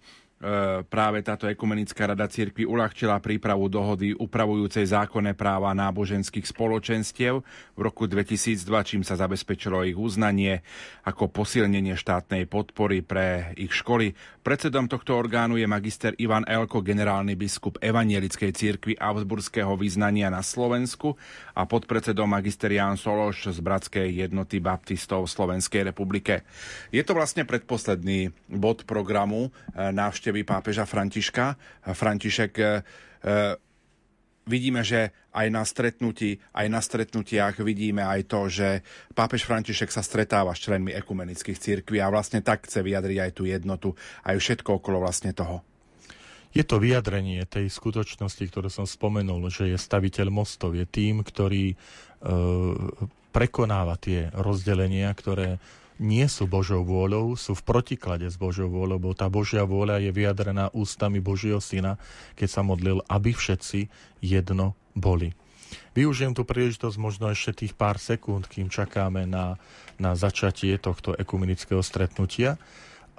práve 0.90 1.24
táto 1.24 1.48
ekumenická 1.48 2.10
rada 2.10 2.28
cirkvi 2.28 2.68
uľahčila 2.68 3.16
prípravu 3.22 3.70
dohody 3.72 4.12
upravujúcej 4.12 4.84
zákonné 4.92 5.32
práva 5.32 5.72
náboženských 5.72 6.44
spoločenstiev 6.44 7.40
v 7.72 7.80
roku 7.80 8.04
2002, 8.04 8.60
čím 8.84 9.02
sa 9.06 9.16
zabezpečilo 9.16 9.86
ich 9.88 9.96
uznanie 9.96 10.60
ako 11.08 11.32
posilnenie 11.32 11.96
štátnej 11.96 12.44
podpory 12.44 13.00
pre 13.00 13.56
ich 13.56 13.72
školy. 13.72 14.12
Predsedom 14.44 14.92
tohto 14.92 15.16
orgánu 15.16 15.56
je 15.56 15.64
magister 15.64 16.12
Ivan 16.20 16.44
Elko, 16.44 16.84
generálny 16.84 17.32
biskup 17.32 17.80
Evanielickej 17.80 18.52
cirkvi 18.52 18.92
Augsburského 19.00 19.72
vyznania 19.80 20.28
na 20.28 20.44
Slovensku 20.44 21.16
a 21.56 21.64
podpredsedom 21.64 22.28
magister 22.28 22.68
Jan 22.68 23.00
Sološ 23.00 23.48
z 23.56 23.64
Bratskej 23.64 24.12
jednoty 24.12 24.60
baptistov 24.60 25.24
v 25.24 25.32
Slovenskej 25.32 25.88
republike. 25.88 26.44
Je 26.92 27.00
to 27.00 27.16
vlastne 27.16 27.48
predposledný 27.48 28.36
bod 28.52 28.84
programu 28.84 29.48
e, 29.48 29.88
návštevy 30.34 30.42
pápeža 30.42 30.82
Františka. 30.82 31.54
František 31.94 32.52
e, 32.58 32.66
vidíme, 34.50 34.82
že 34.82 35.14
aj 35.30 35.46
na 35.46 35.62
stretnutí, 35.62 36.42
aj 36.50 36.66
na 36.66 36.82
stretnutiach 36.82 37.62
vidíme 37.62 38.02
aj 38.02 38.20
to, 38.26 38.50
že 38.50 38.82
pápež 39.14 39.46
František 39.46 39.94
sa 39.94 40.02
stretáva 40.02 40.50
s 40.50 40.66
členmi 40.66 40.90
ekumenických 40.90 41.58
cirkví 41.62 42.02
a 42.02 42.10
vlastne 42.10 42.42
tak 42.42 42.66
chce 42.66 42.82
vyjadriť 42.82 43.18
aj 43.22 43.30
tú 43.30 43.46
jednotu, 43.46 43.94
aj 44.26 44.34
všetko 44.42 44.82
okolo 44.82 45.06
vlastne 45.06 45.30
toho. 45.30 45.62
Je 46.50 46.66
to 46.66 46.82
vyjadrenie 46.82 47.46
tej 47.46 47.70
skutočnosti, 47.70 48.42
ktorú 48.50 48.66
som 48.70 48.86
spomenul, 48.86 49.42
že 49.54 49.70
je 49.70 49.78
staviteľ 49.78 50.34
mostov, 50.34 50.74
je 50.74 50.86
tým, 50.86 51.22
ktorý 51.22 51.74
e, 51.74 51.76
prekonáva 53.30 53.98
tie 53.98 54.34
rozdelenia, 54.34 55.10
ktoré 55.14 55.62
nie 56.02 56.26
sú 56.26 56.50
Božou 56.50 56.82
vôľou, 56.82 57.38
sú 57.38 57.54
v 57.54 57.62
protiklade 57.62 58.26
s 58.26 58.34
Božou 58.34 58.66
vôľou, 58.66 58.98
bo 58.98 59.10
tá 59.14 59.30
Božia 59.30 59.62
vôľa 59.62 60.02
je 60.02 60.10
vyjadrená 60.10 60.74
ústami 60.74 61.22
Božieho 61.22 61.62
Syna, 61.62 62.00
keď 62.34 62.48
sa 62.50 62.62
modlil, 62.66 62.98
aby 63.06 63.30
všetci 63.30 63.86
jedno 64.18 64.74
boli. 64.98 65.34
Využijem 65.94 66.34
tu 66.34 66.42
príležitosť 66.42 66.96
možno 66.98 67.30
ešte 67.30 67.66
tých 67.66 67.74
pár 67.78 68.02
sekúnd, 68.02 68.50
kým 68.50 68.66
čakáme 68.66 69.26
na, 69.30 69.58
na 69.98 70.18
začatie 70.18 70.74
tohto 70.78 71.14
ekumenického 71.14 71.82
stretnutia. 71.82 72.58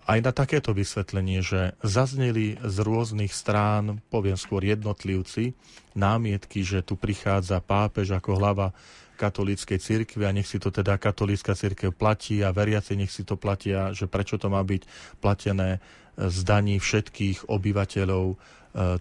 Aj 0.06 0.20
na 0.22 0.30
takéto 0.30 0.76
vysvetlenie, 0.76 1.42
že 1.42 1.74
zazneli 1.82 2.62
z 2.62 2.78
rôznych 2.84 3.34
strán, 3.34 4.04
poviem 4.14 4.38
skôr 4.38 4.62
jednotlivci, 4.62 5.58
námietky, 5.98 6.62
že 6.62 6.86
tu 6.86 6.94
prichádza 7.00 7.58
pápež 7.64 8.14
ako 8.14 8.38
hlava 8.38 8.68
katolíckej 9.16 9.80
cirkvi 9.80 10.24
a 10.28 10.36
nech 10.36 10.48
si 10.48 10.60
to 10.60 10.70
teda 10.70 11.00
katolícka 11.00 11.56
cirkev 11.56 11.96
platí 11.96 12.44
a 12.44 12.52
veriaci 12.52 13.00
nech 13.00 13.12
si 13.12 13.24
to 13.24 13.40
platia, 13.40 13.96
že 13.96 14.06
prečo 14.06 14.36
to 14.36 14.52
má 14.52 14.62
byť 14.62 14.84
platené 15.24 15.80
z 16.16 16.38
daní 16.48 16.80
všetkých 16.80 17.52
obyvateľov 17.52 18.26
e, 18.32 18.36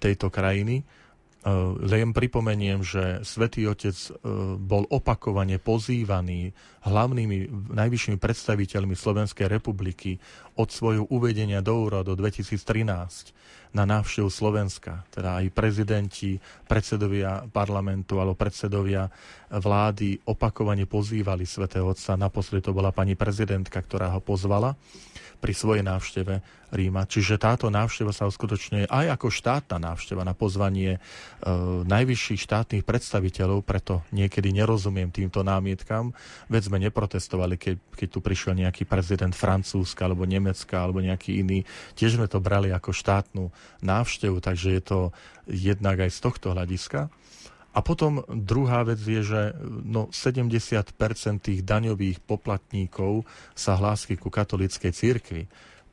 tejto 0.02 0.30
krajiny. 0.34 0.82
Eh, 1.44 1.52
len 1.84 2.16
pripomeniem, 2.16 2.80
že 2.80 3.20
Svetý 3.20 3.68
Otec 3.68 3.92
bol 4.64 4.88
opakovane 4.88 5.60
pozývaný 5.60 6.56
hlavnými 6.88 7.68
najvyššími 7.68 8.16
predstaviteľmi 8.16 8.96
Slovenskej 8.96 9.52
republiky 9.52 10.16
od 10.56 10.72
svojho 10.72 11.04
uvedenia 11.12 11.60
do 11.60 11.84
úradu 11.84 12.16
2013 12.16 13.36
na 13.74 13.84
návštevu 13.84 14.30
Slovenska. 14.30 15.02
Teda 15.10 15.42
aj 15.42 15.50
prezidenti, 15.50 16.38
predsedovia 16.70 17.42
parlamentu 17.50 18.22
alebo 18.22 18.38
predsedovia 18.38 19.10
vlády 19.50 20.22
opakovane 20.24 20.86
pozývali 20.86 21.42
Svetého 21.42 21.90
Otca. 21.90 22.14
Naposledy 22.14 22.70
to 22.70 22.72
bola 22.72 22.94
pani 22.94 23.18
prezidentka, 23.18 23.82
ktorá 23.82 24.14
ho 24.14 24.22
pozvala 24.22 24.78
pri 25.44 25.52
svojej 25.52 25.84
návšteve 25.84 26.40
Ríma. 26.72 27.04
Čiže 27.04 27.36
táto 27.36 27.68
návšteva 27.68 28.16
sa 28.16 28.24
uskutočňuje 28.26 28.88
aj 28.88 29.06
ako 29.14 29.28
štátna 29.28 29.76
návšteva 29.78 30.24
na 30.24 30.32
pozvanie 30.32 30.96
e, 30.96 31.00
najvyšších 31.84 32.40
štátnych 32.40 32.82
predstaviteľov, 32.82 33.60
preto 33.62 34.02
niekedy 34.10 34.50
nerozumiem 34.50 35.12
týmto 35.12 35.44
námietkam. 35.44 36.16
Veď 36.48 36.72
sme 36.72 36.82
neprotestovali, 36.82 37.60
keď, 37.60 37.76
keď 37.94 38.08
tu 38.08 38.18
prišiel 38.24 38.56
nejaký 38.56 38.88
prezident 38.88 39.36
Francúzska 39.36 40.08
alebo 40.08 40.24
Nemecka 40.24 40.80
alebo 40.80 41.04
nejaký 41.04 41.44
iný. 41.44 41.62
Tiež 41.94 42.16
sme 42.16 42.26
to 42.26 42.40
brali 42.40 42.72
ako 42.72 42.90
štátnu 42.90 43.52
návštevu, 43.82 44.40
takže 44.40 44.68
je 44.78 44.82
to 44.82 44.98
jednak 45.48 46.00
aj 46.00 46.10
z 46.10 46.18
tohto 46.20 46.56
hľadiska. 46.56 47.12
A 47.74 47.82
potom 47.82 48.22
druhá 48.30 48.86
vec 48.86 49.02
je, 49.02 49.26
že 49.26 49.42
no, 49.66 50.06
70% 50.14 50.94
tých 51.42 51.60
daňových 51.66 52.22
poplatníkov 52.22 53.26
sa 53.58 53.74
hlási 53.74 54.14
ku 54.14 54.30
katolíckej 54.30 54.94
cirkvi. 54.94 55.42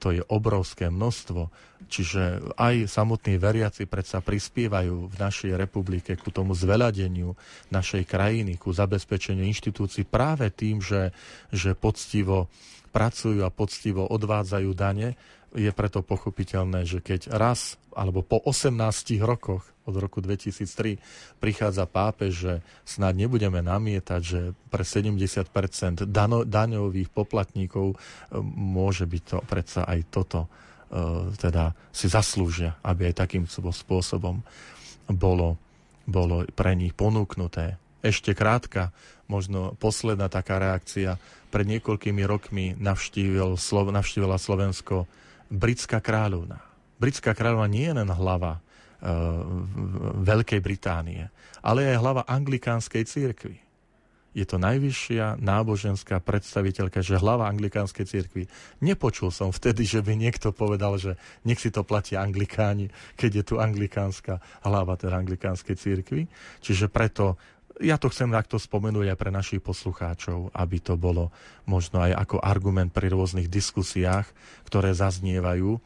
To 0.02 0.14
je 0.14 0.22
obrovské 0.30 0.94
množstvo. 0.94 1.50
Čiže 1.90 2.54
aj 2.58 2.86
samotní 2.86 3.42
veriaci 3.42 3.90
predsa 3.90 4.22
prispievajú 4.22 5.10
v 5.10 5.16
našej 5.18 5.58
republike 5.58 6.14
ku 6.18 6.30
tomu 6.30 6.54
zveladeniu 6.54 7.34
našej 7.74 8.06
krajiny, 8.06 8.62
ku 8.62 8.70
zabezpečeniu 8.70 9.46
inštitúcií 9.50 10.06
práve 10.06 10.54
tým, 10.54 10.82
že, 10.82 11.10
že 11.50 11.74
poctivo 11.74 12.50
pracujú 12.94 13.42
a 13.42 13.50
poctivo 13.50 14.06
odvádzajú 14.06 14.70
dane 14.78 15.18
je 15.52 15.72
preto 15.76 16.00
pochopiteľné, 16.00 16.88
že 16.88 17.04
keď 17.04 17.36
raz 17.36 17.76
alebo 17.92 18.24
po 18.24 18.40
18 18.40 18.72
rokoch 19.20 19.68
od 19.84 19.96
roku 20.00 20.24
2003 20.24 21.02
prichádza 21.44 21.84
pápež, 21.90 22.32
že 22.32 22.54
snad 22.88 23.18
nebudeme 23.18 23.60
namietať, 23.60 24.22
že 24.22 24.42
pre 24.72 24.88
70% 24.88 26.08
dano, 26.08 26.48
daňových 26.48 27.12
poplatníkov 27.12 27.94
e, 27.94 27.96
môže 28.56 29.04
byť 29.04 29.24
to 29.28 29.38
predsa 29.44 29.82
aj 29.84 30.00
toto, 30.08 30.48
e, 30.48 31.36
teda 31.36 31.76
si 31.92 32.08
zaslúžia, 32.08 32.80
aby 32.86 33.12
aj 33.12 33.28
takým 33.28 33.44
spôsobom 33.50 34.40
bolo, 35.12 35.60
bolo 36.08 36.48
pre 36.56 36.78
nich 36.78 36.96
ponúknuté. 36.96 37.76
Ešte 38.02 38.32
krátka, 38.32 38.96
možno 39.28 39.76
posledná 39.78 40.32
taká 40.32 40.58
reakcia. 40.58 41.22
Pred 41.52 41.66
niekoľkými 41.78 42.24
rokmi 42.24 42.66
navštívil, 42.80 43.60
navštívila 43.92 44.40
Slovensko 44.40 45.08
britská 45.52 46.00
kráľovna. 46.00 46.64
Britská 46.98 47.36
kráľovna 47.36 47.68
nie 47.68 47.86
je 47.92 47.98
len 48.00 48.10
hlava 48.10 48.58
uh, 48.58 49.44
Veľkej 50.24 50.64
Británie, 50.64 51.28
ale 51.60 51.92
aj 51.92 52.00
hlava 52.00 52.22
anglikánskej 52.26 53.04
církvy. 53.04 53.60
Je 54.32 54.48
to 54.48 54.56
najvyššia 54.56 55.44
náboženská 55.44 56.24
predstaviteľka, 56.24 57.04
že 57.04 57.20
hlava 57.20 57.52
anglikánskej 57.52 58.06
církvy. 58.08 58.48
Nepočul 58.80 59.28
som 59.28 59.52
vtedy, 59.52 59.84
že 59.84 60.00
by 60.00 60.16
niekto 60.16 60.56
povedal, 60.56 60.96
že 60.96 61.20
nech 61.44 61.60
si 61.60 61.68
to 61.68 61.84
platia 61.84 62.24
anglikáni, 62.24 62.88
keď 63.20 63.32
je 63.36 63.44
tu 63.44 63.56
anglikánska 63.60 64.40
hlava 64.64 64.96
teda 64.96 65.20
anglikánskej 65.20 65.76
církvy. 65.76 66.32
Čiže 66.64 66.88
preto 66.88 67.36
ja 67.80 67.96
to 67.96 68.12
chcem 68.12 68.34
takto 68.34 68.60
spomenúť 68.60 69.16
aj 69.16 69.18
pre 69.18 69.32
našich 69.32 69.64
poslucháčov, 69.64 70.52
aby 70.52 70.78
to 70.84 71.00
bolo 71.00 71.32
možno 71.64 72.04
aj 72.04 72.12
ako 72.28 72.38
argument 72.44 72.92
pri 72.92 73.08
rôznych 73.08 73.48
diskusiách, 73.48 74.28
ktoré 74.68 74.92
zaznievajú 74.92 75.80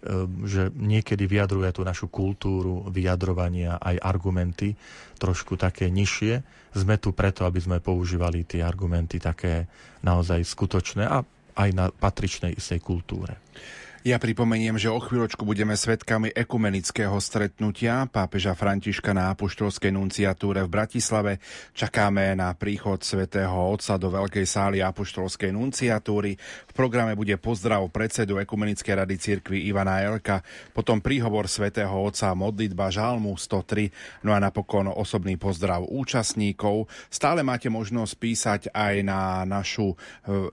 Ehm, 0.00 0.48
že 0.48 0.72
niekedy 0.72 1.28
vyjadruje 1.28 1.76
tú 1.76 1.84
našu 1.84 2.08
kultúru 2.08 2.88
vyjadrovania 2.88 3.76
aj 3.76 4.00
argumenty 4.00 4.72
trošku 5.20 5.60
také 5.60 5.92
nižšie. 5.92 6.40
Sme 6.72 6.96
tu 6.96 7.12
preto, 7.12 7.44
aby 7.44 7.60
sme 7.60 7.84
používali 7.84 8.48
tie 8.48 8.64
argumenty 8.64 9.20
také 9.20 9.68
naozaj 10.00 10.40
skutočné 10.40 11.04
a 11.04 11.20
aj 11.52 11.70
na 11.76 11.92
patričnej 11.92 12.56
istej 12.56 12.80
kultúre. 12.80 13.36
Ja 14.00 14.16
pripomeniem, 14.16 14.80
že 14.80 14.88
o 14.88 14.96
chvíľočku 14.96 15.44
budeme 15.44 15.76
svetkami 15.76 16.32
ekumenického 16.32 17.20
stretnutia 17.20 18.08
pápeža 18.08 18.56
Františka 18.56 19.12
na 19.12 19.28
apoštolskej 19.36 19.92
nunciatúre 19.92 20.64
v 20.64 20.72
Bratislave. 20.72 21.36
Čakáme 21.76 22.32
na 22.32 22.56
príchod 22.56 22.96
svätého 23.04 23.52
Otca 23.52 24.00
do 24.00 24.08
veľkej 24.08 24.48
sály 24.48 24.80
apoštolskej 24.80 25.52
nunciatúry. 25.52 26.32
V 26.40 26.72
programe 26.72 27.12
bude 27.12 27.36
pozdrav 27.36 27.84
predsedu 27.92 28.40
Ekumenickej 28.40 29.04
rady 29.04 29.20
cirkvi 29.20 29.68
Ivana 29.68 30.00
Elka, 30.00 30.40
potom 30.72 31.04
príhovor 31.04 31.44
svätého 31.44 31.92
Otca 31.92 32.32
modlitba 32.32 32.88
Žalmu 32.88 33.36
103, 33.36 34.24
no 34.24 34.32
a 34.32 34.40
napokon 34.40 34.88
osobný 34.88 35.36
pozdrav 35.36 35.84
účastníkov. 35.84 36.88
Stále 37.12 37.44
máte 37.44 37.68
možnosť 37.68 38.12
písať 38.16 38.60
aj 38.72 38.94
na, 39.04 39.44
našu, 39.44 39.92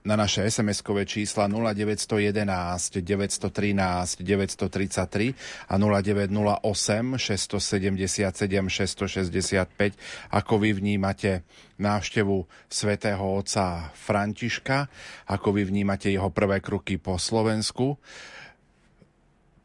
na 0.04 0.20
naše 0.20 0.44
SMS-kové 0.44 1.08
čísla 1.08 1.48
0911 1.48 3.00
900 3.00 3.37
913 3.38 4.26
933 4.26 5.34
a 5.70 5.74
0908 5.78 7.18
677 7.18 8.68
665. 8.68 9.94
Ako 10.34 10.54
vy 10.58 10.74
vnímate 10.74 11.46
návštevu 11.78 12.42
svätého 12.66 13.22
otca 13.22 13.94
Františka, 13.94 14.90
ako 15.30 15.48
vy 15.54 15.62
vnímate 15.70 16.10
jeho 16.10 16.28
prvé 16.34 16.58
kroky 16.58 16.98
po 16.98 17.16
Slovensku. 17.16 17.96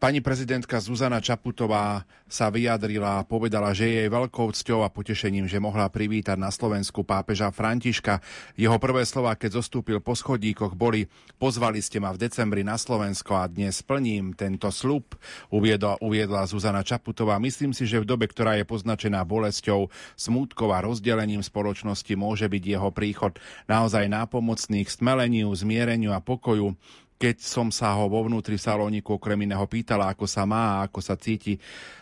Pani 0.03 0.19
prezidentka 0.19 0.83
Zuzana 0.83 1.23
Čaputová 1.23 2.03
sa 2.27 2.51
vyjadrila 2.51 3.23
a 3.23 3.23
povedala, 3.23 3.71
že 3.71 3.87
je 3.87 3.95
jej 4.03 4.09
veľkou 4.11 4.51
cťou 4.51 4.83
a 4.83 4.91
potešením, 4.91 5.47
že 5.47 5.63
mohla 5.63 5.87
privítať 5.87 6.35
na 6.35 6.51
Slovensku 6.51 7.07
pápeža 7.07 7.55
Františka. 7.55 8.19
Jeho 8.59 8.75
prvé 8.83 9.07
slova, 9.07 9.31
keď 9.39 9.63
zostúpil 9.63 10.03
po 10.03 10.11
schodíkoch, 10.11 10.75
boli 10.75 11.07
pozvali 11.39 11.79
ste 11.79 12.03
ma 12.03 12.11
v 12.11 12.19
decembri 12.19 12.67
na 12.67 12.75
Slovensko 12.75 13.31
a 13.31 13.47
dnes 13.47 13.79
splním 13.79 14.35
tento 14.35 14.67
slub, 14.75 15.15
uviedla, 15.47 15.95
uviedla 16.03 16.51
Zuzana 16.51 16.83
Čaputová. 16.83 17.39
Myslím 17.39 17.71
si, 17.71 17.87
že 17.87 18.03
v 18.03 18.09
dobe, 18.11 18.27
ktorá 18.27 18.59
je 18.59 18.67
poznačená 18.67 19.23
bolesťou, 19.23 19.87
smútkov 20.19 20.75
a 20.75 20.83
rozdelením 20.83 21.39
spoločnosti 21.39 22.11
môže 22.19 22.51
byť 22.51 22.63
jeho 22.75 22.91
príchod 22.91 23.39
naozaj 23.71 24.11
nápomocný 24.11 24.83
k 24.83 24.91
stmeleniu, 24.99 25.47
zmiereniu 25.55 26.11
a 26.11 26.19
pokoju 26.19 26.75
keď 27.17 27.39
som 27.39 27.71
sa 27.71 27.95
ho 27.95 28.11
vo 28.11 28.25
vnútri 28.25 28.59
salóniku 28.59 29.15
okrem 29.17 29.47
iného 29.47 29.63
pýtala, 29.65 30.11
ako 30.11 30.27
sa 30.27 30.43
má, 30.43 30.83
ako 30.83 30.99
sa 30.99 31.15
cíti, 31.15 31.55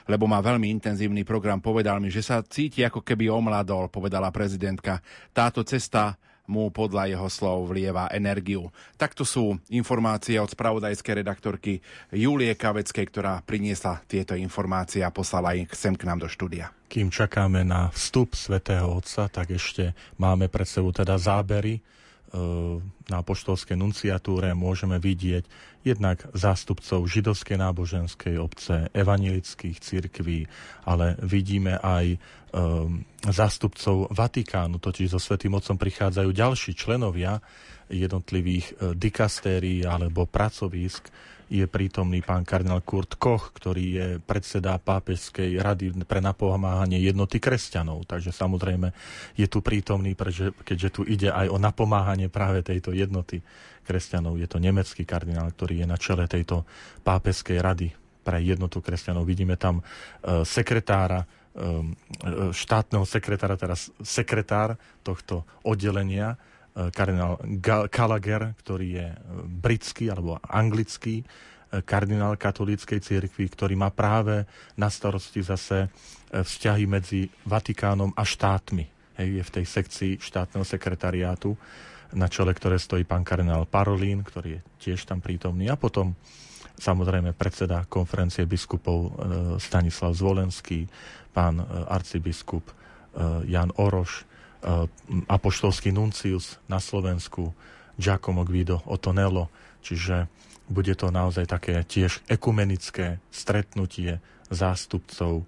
lebo 0.09 0.25
má 0.25 0.41
veľmi 0.41 0.69
intenzívny 0.73 1.21
program, 1.21 1.61
povedal 1.61 2.01
mi, 2.01 2.09
že 2.09 2.25
sa 2.25 2.41
cíti 2.41 2.81
ako 2.81 3.05
keby 3.05 3.29
omladol, 3.29 3.87
povedala 3.87 4.33
prezidentka. 4.33 4.99
Táto 5.31 5.61
cesta 5.61 6.17
mu 6.51 6.67
podľa 6.73 7.07
jeho 7.07 7.27
slov 7.31 7.71
vlieva 7.71 8.11
energiu. 8.11 8.67
Takto 8.99 9.23
sú 9.23 9.55
informácie 9.71 10.35
od 10.35 10.51
spravodajskej 10.51 11.23
redaktorky 11.23 11.79
Julie 12.11 12.57
Kaveckej, 12.59 13.05
ktorá 13.07 13.39
priniesla 13.45 14.03
tieto 14.03 14.35
informácie 14.35 14.99
a 15.05 15.15
poslala 15.15 15.55
ich 15.55 15.71
sem 15.71 15.95
k 15.95 16.03
nám 16.03 16.25
do 16.25 16.27
štúdia. 16.27 16.75
Kým 16.91 17.07
čakáme 17.07 17.63
na 17.63 17.87
vstup 17.95 18.35
svätého 18.35 18.83
Otca, 18.91 19.31
tak 19.31 19.55
ešte 19.55 19.95
máme 20.19 20.51
pred 20.51 20.67
sebou 20.67 20.91
teda 20.91 21.15
zábery 21.15 21.79
na 23.11 23.17
apoštolskej 23.19 23.75
nunciatúre 23.75 24.55
môžeme 24.55 24.95
vidieť 25.03 25.43
jednak 25.83 26.23
zástupcov 26.31 27.03
židovskej 27.03 27.59
náboženskej 27.59 28.39
obce, 28.39 28.87
evanilických 28.95 29.77
církví, 29.83 30.47
ale 30.87 31.19
vidíme 31.19 31.75
aj 31.81 32.15
um, 32.15 33.03
zástupcov 33.27 34.07
Vatikánu, 34.15 34.79
totiž 34.79 35.11
so 35.11 35.19
Svetým 35.19 35.57
Otcom 35.59 35.75
prichádzajú 35.75 36.29
ďalší 36.31 36.71
členovia 36.71 37.43
jednotlivých 37.91 38.79
uh, 38.79 38.95
dikastérií 38.95 39.83
alebo 39.83 40.23
pracovísk, 40.23 41.11
je 41.51 41.67
prítomný 41.67 42.23
pán 42.23 42.47
kardinál 42.47 42.79
Kurt 42.79 43.19
Koch, 43.19 43.51
ktorý 43.51 43.83
je 43.83 44.07
predseda 44.23 44.79
pápežskej 44.79 45.59
rady 45.59 45.91
pre 46.07 46.23
napomáhanie 46.23 46.95
jednoty 47.03 47.43
kresťanov. 47.43 48.07
Takže 48.07 48.31
samozrejme 48.31 48.95
je 49.35 49.51
tu 49.51 49.59
prítomný, 49.59 50.15
pretože, 50.15 50.55
keďže 50.63 50.89
tu 50.95 51.01
ide 51.03 51.27
aj 51.27 51.51
o 51.51 51.59
napomáhanie 51.59 52.31
práve 52.31 52.63
tejto 52.63 52.95
jednoty 52.95 53.43
kresťanov. 53.83 54.39
Je 54.39 54.47
to 54.47 54.63
nemecký 54.63 55.03
kardinál, 55.03 55.51
ktorý 55.51 55.83
je 55.83 55.87
na 55.91 55.99
čele 55.99 56.23
tejto 56.31 56.63
pápežskej 57.03 57.59
rady 57.59 57.91
pre 58.23 58.39
jednotu 58.39 58.79
kresťanov. 58.79 59.27
Vidíme 59.27 59.59
tam 59.59 59.83
e, 59.83 60.47
sekretára, 60.47 61.27
e, 61.51 61.91
štátneho 62.55 63.03
sekretára, 63.03 63.59
teraz 63.59 63.91
sekretár 63.99 64.79
tohto 65.03 65.43
oddelenia, 65.67 66.39
kardinál 66.71 67.35
Gallagher, 67.91 68.55
ktorý 68.55 68.87
je 68.95 69.07
eh, 69.11 69.17
britský 69.43 70.07
alebo 70.07 70.39
anglický 70.39 71.21
eh, 71.21 71.25
kardinál 71.83 72.39
katolíckej 72.39 72.99
cirkvi, 73.03 73.51
ktorý 73.51 73.75
má 73.75 73.91
práve 73.91 74.47
na 74.79 74.87
starosti 74.87 75.43
zase 75.43 75.91
vzťahy 76.31 76.87
medzi 76.87 77.27
Vatikánom 77.43 78.15
a 78.15 78.23
štátmi. 78.23 78.87
Hej, 79.19 79.29
je 79.35 79.43
v 79.43 79.53
tej 79.59 79.65
sekcii 79.67 80.11
štátneho 80.23 80.63
sekretariátu, 80.63 81.59
na 82.15 82.31
čele 82.31 82.55
ktoré 82.55 82.79
stojí 82.79 83.03
pán 83.03 83.27
kardinál 83.27 83.67
Parolín, 83.67 84.23
ktorý 84.23 84.55
je 84.55 84.61
tiež 84.79 85.03
tam 85.03 85.19
prítomný. 85.19 85.67
A 85.67 85.75
potom 85.75 86.15
samozrejme 86.79 87.35
predseda 87.35 87.83
konferencie 87.83 88.47
biskupov 88.47 89.11
Stanislav 89.59 90.15
Zvolenský, 90.15 90.87
pán 91.35 91.59
arcibiskup 91.91 92.63
Jan 93.43 93.75
Oroš, 93.75 94.23
Eh, 94.23 94.30
apoštolský 95.27 95.89
nuncius 95.89 96.61
na 96.69 96.77
Slovensku, 96.77 97.53
Giacomo 97.97 98.45
Guido 98.45 98.81
Otonello, 98.85 99.49
čiže 99.81 100.29
bude 100.71 100.95
to 100.95 101.11
naozaj 101.11 101.49
také 101.49 101.83
tiež 101.83 102.23
ekumenické 102.31 103.19
stretnutie 103.27 104.23
zástupcov 104.47 105.43
eh, 105.43 105.45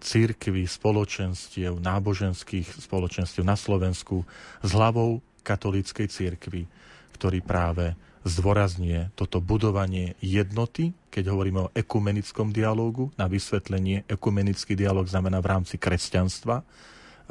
církvy, 0.00 0.66
spoločenstiev, 0.66 1.78
náboženských 1.78 2.66
spoločenstiev 2.82 3.46
na 3.46 3.54
Slovensku 3.54 4.26
s 4.64 4.70
hlavou 4.74 5.22
katolíckej 5.46 6.10
církvy, 6.10 6.66
ktorý 7.14 7.40
práve 7.40 7.94
zdôrazňuje 8.28 9.16
toto 9.16 9.40
budovanie 9.40 10.12
jednoty, 10.20 10.92
keď 11.08 11.32
hovoríme 11.32 11.60
o 11.64 11.72
ekumenickom 11.72 12.52
dialógu, 12.52 13.08
na 13.16 13.24
vysvetlenie 13.24 14.04
ekumenický 14.04 14.76
dialóg 14.76 15.08
znamená 15.08 15.40
v 15.40 15.50
rámci 15.56 15.80
kresťanstva 15.80 16.60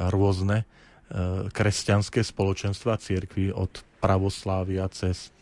rôzne 0.10 0.66
kresťanské 1.50 2.22
spoločenstva 2.22 3.02
církvy 3.02 3.50
od 3.50 3.82
pravoslávia 3.98 4.86
cez 4.94 5.34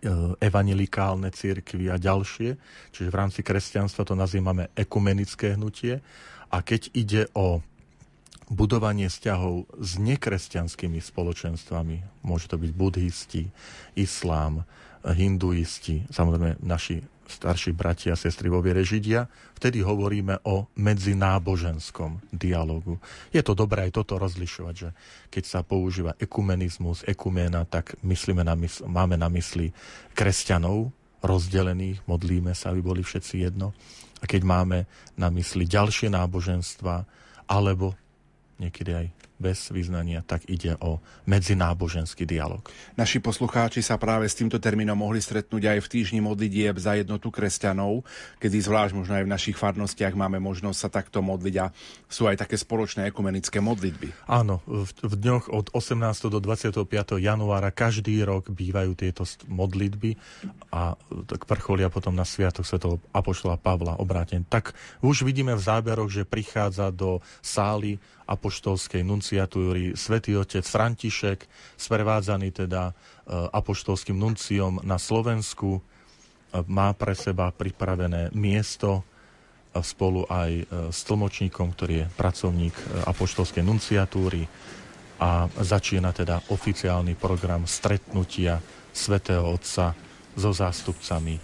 e, 0.00 0.08
evangelikálne 0.40 1.28
církvy 1.28 1.92
a 1.92 2.00
ďalšie. 2.00 2.56
Čiže 2.90 3.12
v 3.12 3.18
rámci 3.18 3.40
kresťanstva 3.44 4.08
to 4.08 4.16
nazývame 4.16 4.72
ekumenické 4.72 5.54
hnutie. 5.54 6.00
A 6.52 6.64
keď 6.64 6.88
ide 6.92 7.22
o 7.36 7.60
budovanie 8.52 9.08
vzťahov 9.08 9.68
s 9.80 9.96
nekresťanskými 9.96 11.00
spoločenstvami, 11.00 12.24
môže 12.24 12.48
to 12.52 12.60
byť 12.60 12.70
buddhisti, 12.72 13.48
islám, 13.96 14.64
hinduisti, 15.02 16.04
samozrejme 16.12 16.60
naši 16.62 17.00
starší 17.26 17.72
bratia 17.72 18.14
a 18.14 18.20
sestry 18.20 18.50
vo 18.50 18.60
viere 18.60 18.82
Židia, 18.82 19.26
vtedy 19.56 19.80
hovoríme 19.80 20.42
o 20.46 20.68
medzináboženskom 20.76 22.18
dialogu. 22.34 22.98
Je 23.30 23.40
to 23.40 23.54
dobré 23.56 23.88
aj 23.88 24.02
toto 24.02 24.18
rozlišovať, 24.18 24.74
že 24.74 24.88
keď 25.30 25.44
sa 25.46 25.60
používa 25.62 26.18
ekumenizmus, 26.18 27.06
ekumena, 27.08 27.64
tak 27.64 27.96
myslíme 28.02 28.42
na 28.42 28.54
mysl, 28.58 28.86
máme 28.90 29.16
na 29.16 29.30
mysli 29.32 29.70
kresťanov 30.12 30.90
rozdelených, 31.22 32.02
modlíme 32.04 32.52
sa, 32.52 32.74
aby 32.74 32.82
boli 32.82 33.02
všetci 33.06 33.46
jedno. 33.46 33.70
A 34.22 34.26
keď 34.26 34.42
máme 34.42 34.78
na 35.14 35.30
mysli 35.30 35.66
ďalšie 35.66 36.10
náboženstva, 36.10 37.06
alebo 37.46 37.94
niekedy 38.58 38.90
aj 38.94 39.06
bez 39.42 39.74
vyznania, 39.74 40.22
tak 40.22 40.46
ide 40.46 40.78
o 40.78 41.02
medzináboženský 41.26 42.22
dialog. 42.22 42.62
Naši 42.94 43.18
poslucháči 43.18 43.82
sa 43.82 43.98
práve 43.98 44.30
s 44.30 44.38
týmto 44.38 44.62
termínom 44.62 44.94
mohli 44.94 45.18
stretnúť 45.18 45.74
aj 45.74 45.78
v 45.82 45.90
týždni 45.90 46.20
modlitieb 46.22 46.78
za 46.78 46.94
jednotu 46.94 47.34
kresťanov, 47.34 48.06
kedy 48.38 48.62
zvlášť 48.62 48.94
možno 48.94 49.18
aj 49.18 49.26
v 49.26 49.32
našich 49.34 49.56
farnostiach 49.58 50.14
máme 50.14 50.38
možnosť 50.38 50.78
sa 50.78 50.88
takto 50.88 51.18
modliť 51.18 51.54
a 51.58 51.74
sú 52.06 52.30
aj 52.30 52.46
také 52.46 52.54
spoločné 52.54 53.10
ekumenické 53.10 53.58
modlitby. 53.58 54.30
Áno, 54.30 54.62
v, 54.70 54.86
v 55.02 55.14
dňoch 55.18 55.50
od 55.50 55.74
18. 55.74 56.30
do 56.30 56.38
25. 56.38 56.86
januára 57.18 57.74
každý 57.74 58.22
rok 58.22 58.54
bývajú 58.54 58.94
tieto 58.94 59.26
modlitby 59.50 60.14
a 60.70 60.94
tak 61.26 61.48
vrcholia 61.48 61.88
potom 61.88 62.14
na 62.14 62.28
sviatok 62.28 62.68
svätého 62.68 63.02
Apoštola 63.10 63.58
Pavla 63.58 63.98
obráteň. 63.98 64.46
Tak 64.46 64.76
už 65.00 65.24
vidíme 65.26 65.56
v 65.56 65.64
záberoch, 65.64 66.12
že 66.12 66.28
prichádza 66.28 66.92
do 66.92 67.24
sály 67.40 67.96
apoštolskej 68.28 69.02
nunciatúry 69.32 69.96
svätý 69.96 70.36
otec 70.36 70.60
František, 70.60 71.48
sprevádzaný 71.80 72.52
teda 72.52 72.92
e, 72.92 72.92
apoštolským 73.32 74.12
nunciom 74.12 74.84
na 74.84 75.00
Slovensku, 75.00 75.80
e, 75.80 76.60
má 76.68 76.92
pre 76.92 77.16
seba 77.16 77.48
pripravené 77.48 78.28
miesto 78.36 79.00
e, 79.00 79.80
spolu 79.80 80.28
aj 80.28 80.68
s 80.92 81.00
tlmočníkom, 81.08 81.72
ktorý 81.72 82.04
je 82.04 82.06
pracovník 82.12 82.76
apoštolskej 83.08 83.64
nunciatúry 83.64 84.44
a 85.16 85.48
začína 85.48 86.12
teda 86.12 86.52
oficiálny 86.52 87.16
program 87.16 87.64
stretnutia 87.64 88.60
svätého 88.92 89.48
Otca 89.48 89.96
so 90.36 90.52
zástupcami 90.52 91.40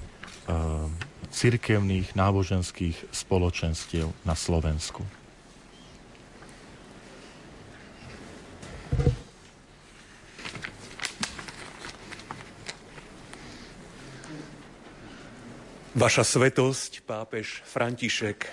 cirkevných 1.32 2.12
náboženských 2.12 3.16
spoločenstiev 3.16 4.12
na 4.28 4.36
Slovensku. 4.36 5.17
Vaša 15.98 16.22
svetosť, 16.22 17.02
pápež 17.10 17.58
František, 17.66 18.46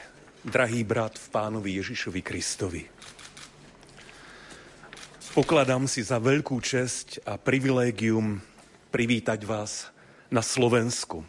drahý 0.50 0.82
brat 0.82 1.14
v 1.14 1.30
pánovi 1.30 1.78
Ježišovi 1.78 2.26
Kristovi. 2.26 2.90
Pokladám 5.38 5.86
si 5.86 6.02
za 6.02 6.18
veľkú 6.18 6.58
česť 6.58 7.22
a 7.22 7.38
privilégium 7.38 8.42
privítať 8.90 9.46
vás 9.46 9.94
na 10.34 10.42
Slovensku 10.42 11.22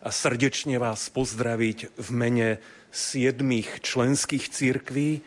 a 0.00 0.08
srdečne 0.08 0.80
vás 0.80 1.12
pozdraviť 1.12 1.92
v 1.92 2.08
mene 2.16 2.56
siedmých 2.88 3.84
členských 3.84 4.48
církví 4.48 5.20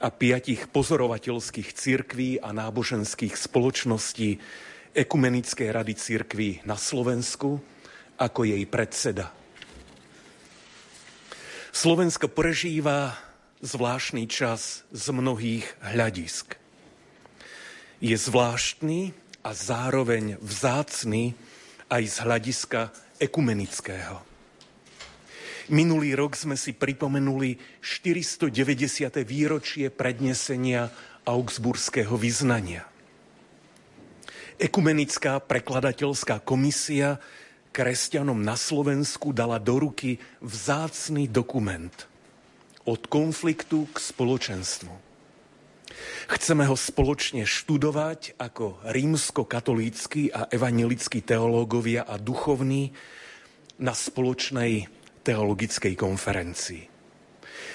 a 0.00 0.08
piatich 0.08 0.72
pozorovateľských 0.72 1.76
církví 1.76 2.40
a 2.40 2.56
náboženských 2.56 3.36
spoločností 3.36 4.40
Ekumenickej 4.96 5.68
rady 5.68 5.92
církví 5.92 6.64
na 6.64 6.80
Slovensku 6.80 7.60
ako 8.16 8.48
jej 8.48 8.64
predseda. 8.64 9.37
Slovensko 11.68 12.32
prežíva 12.32 13.12
zvláštny 13.60 14.24
čas 14.24 14.88
z 14.88 15.04
mnohých 15.12 15.68
hľadisk. 15.84 16.56
Je 18.00 18.16
zvláštny 18.16 19.12
a 19.44 19.50
zároveň 19.52 20.40
vzácný 20.40 21.36
aj 21.92 22.02
z 22.08 22.16
hľadiska 22.24 22.80
ekumenického. 23.20 24.24
Minulý 25.68 26.16
rok 26.16 26.32
sme 26.32 26.56
si 26.56 26.72
pripomenuli 26.72 27.60
490. 27.84 29.20
výročie 29.28 29.92
prednesenia 29.92 30.88
augsburského 31.28 32.16
vyznania. 32.16 32.88
Ekumenická 34.56 35.44
prekladateľská 35.44 36.40
komisia 36.40 37.20
kresťanom 37.70 38.40
na 38.40 38.56
Slovensku 38.58 39.30
dala 39.36 39.62
do 39.62 39.78
ruky 39.78 40.18
vzácný 40.42 41.28
dokument 41.30 41.94
od 42.88 43.04
konfliktu 43.06 43.86
k 43.92 43.96
spoločenstvu. 44.00 44.94
Chceme 46.28 46.64
ho 46.68 46.76
spoločne 46.76 47.48
študovať 47.48 48.36
ako 48.36 48.84
rímsko-katolícky 48.84 50.32
a 50.32 50.48
evangelickí 50.48 51.24
teológovia 51.24 52.04
a 52.04 52.20
duchovní 52.20 52.92
na 53.80 53.92
spoločnej 53.96 54.88
teologickej 55.24 55.94
konferencii. 55.96 56.84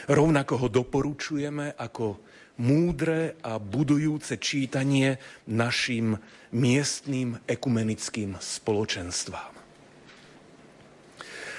Rovnako 0.10 0.54
ho 0.66 0.68
doporučujeme 0.68 1.78
ako 1.80 2.20
múdre 2.62 3.40
a 3.42 3.58
budujúce 3.58 4.38
čítanie 4.38 5.18
našim 5.50 6.18
miestným 6.54 7.40
ekumenickým 7.50 8.38
spoločenstvám. 8.38 9.53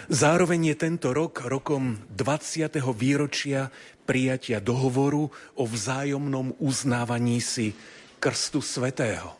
Zároveň 0.04 0.74
je 0.74 0.76
tento 0.76 1.16
rok 1.16 1.48
rokom 1.48 1.96
20. 2.12 2.76
výročia 2.92 3.72
prijatia 4.04 4.60
dohovoru 4.60 5.32
o 5.56 5.64
vzájomnom 5.64 6.60
uznávaní 6.60 7.40
si 7.40 7.72
krstu 8.20 8.60
svetého. 8.60 9.32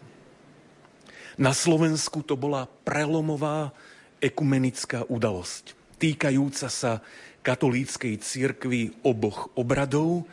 Na 1.36 1.52
Slovensku 1.52 2.24
to 2.24 2.40
bola 2.40 2.64
prelomová 2.64 3.76
ekumenická 4.24 5.04
udalosť, 5.04 5.76
týkajúca 6.00 6.72
sa 6.72 7.04
katolíckej 7.44 8.24
cirkvi 8.24 9.04
oboch 9.04 9.52
obradov, 9.60 10.24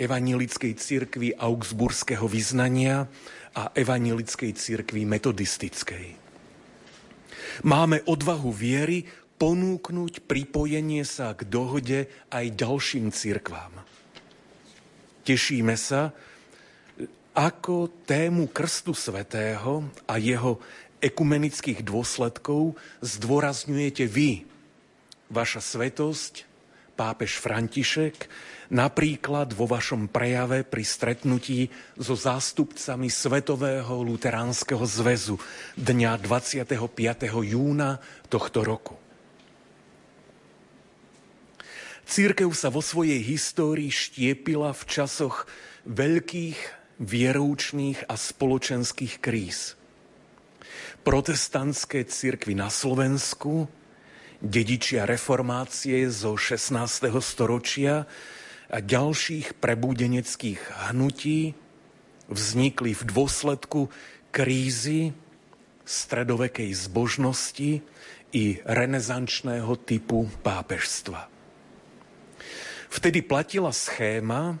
evanilickej 0.00 0.72
cirkvi 0.80 1.36
augsburského 1.36 2.24
vyznania 2.24 3.04
a 3.52 3.68
evanilickej 3.76 4.56
cirkvi 4.56 5.04
metodistickej. 5.04 6.20
Máme 7.60 8.00
odvahu 8.08 8.48
viery 8.48 9.04
ponúknuť 9.40 10.28
pripojenie 10.28 11.00
sa 11.08 11.32
k 11.32 11.48
dohode 11.48 12.12
aj 12.28 12.46
ďalším 12.52 13.08
cirkvám. 13.08 13.72
Tešíme 15.24 15.80
sa, 15.80 16.12
ako 17.32 18.04
tému 18.04 18.52
Krstu 18.52 18.92
Svetého 18.92 19.88
a 20.04 20.20
jeho 20.20 20.60
ekumenických 21.00 21.80
dôsledkov 21.80 22.76
zdôrazňujete 23.00 24.04
vy, 24.04 24.44
vaša 25.32 25.64
svetosť, 25.64 26.44
pápež 27.00 27.40
František, 27.40 28.28
napríklad 28.68 29.56
vo 29.56 29.64
vašom 29.64 30.12
prejave 30.12 30.68
pri 30.68 30.84
stretnutí 30.84 31.72
so 31.96 32.12
zástupcami 32.12 33.08
Svetového 33.08 34.04
luteránskeho 34.04 34.84
zväzu 34.84 35.40
dňa 35.80 36.20
25. 36.20 36.76
júna 37.40 37.96
tohto 38.28 38.60
roku. 38.60 38.99
Církev 42.10 42.50
sa 42.58 42.74
vo 42.74 42.82
svojej 42.82 43.22
histórii 43.22 43.86
štiepila 43.86 44.74
v 44.74 44.82
časoch 44.82 45.46
veľkých 45.86 46.58
vieroučných 46.98 48.10
a 48.10 48.18
spoločenských 48.18 49.22
kríz. 49.22 49.78
Protestantské 51.06 52.02
církvy 52.02 52.58
na 52.58 52.66
Slovensku, 52.66 53.70
dedičia 54.42 55.06
reformácie 55.06 56.10
zo 56.10 56.34
16. 56.34 57.14
storočia 57.22 58.10
a 58.66 58.78
ďalších 58.82 59.62
prebudeneckých 59.62 60.90
hnutí 60.90 61.54
vznikli 62.26 62.90
v 62.90 63.02
dôsledku 63.06 63.86
krízy 64.34 65.14
stredovekej 65.86 66.74
zbožnosti 66.74 67.86
i 68.34 68.44
renesančného 68.66 69.78
typu 69.86 70.26
pápežstva. 70.42 71.39
Vtedy 72.90 73.22
platila 73.22 73.70
schéma, 73.70 74.58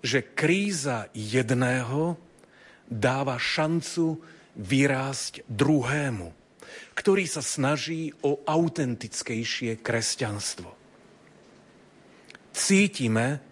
že 0.00 0.24
kríza 0.24 1.12
jedného 1.12 2.16
dáva 2.88 3.36
šancu 3.36 4.24
vyrásť 4.56 5.44
druhému, 5.52 6.32
ktorý 6.96 7.28
sa 7.28 7.44
snaží 7.44 8.16
o 8.24 8.40
autentickejšie 8.48 9.84
kresťanstvo. 9.84 10.72
Cítime, 12.56 13.44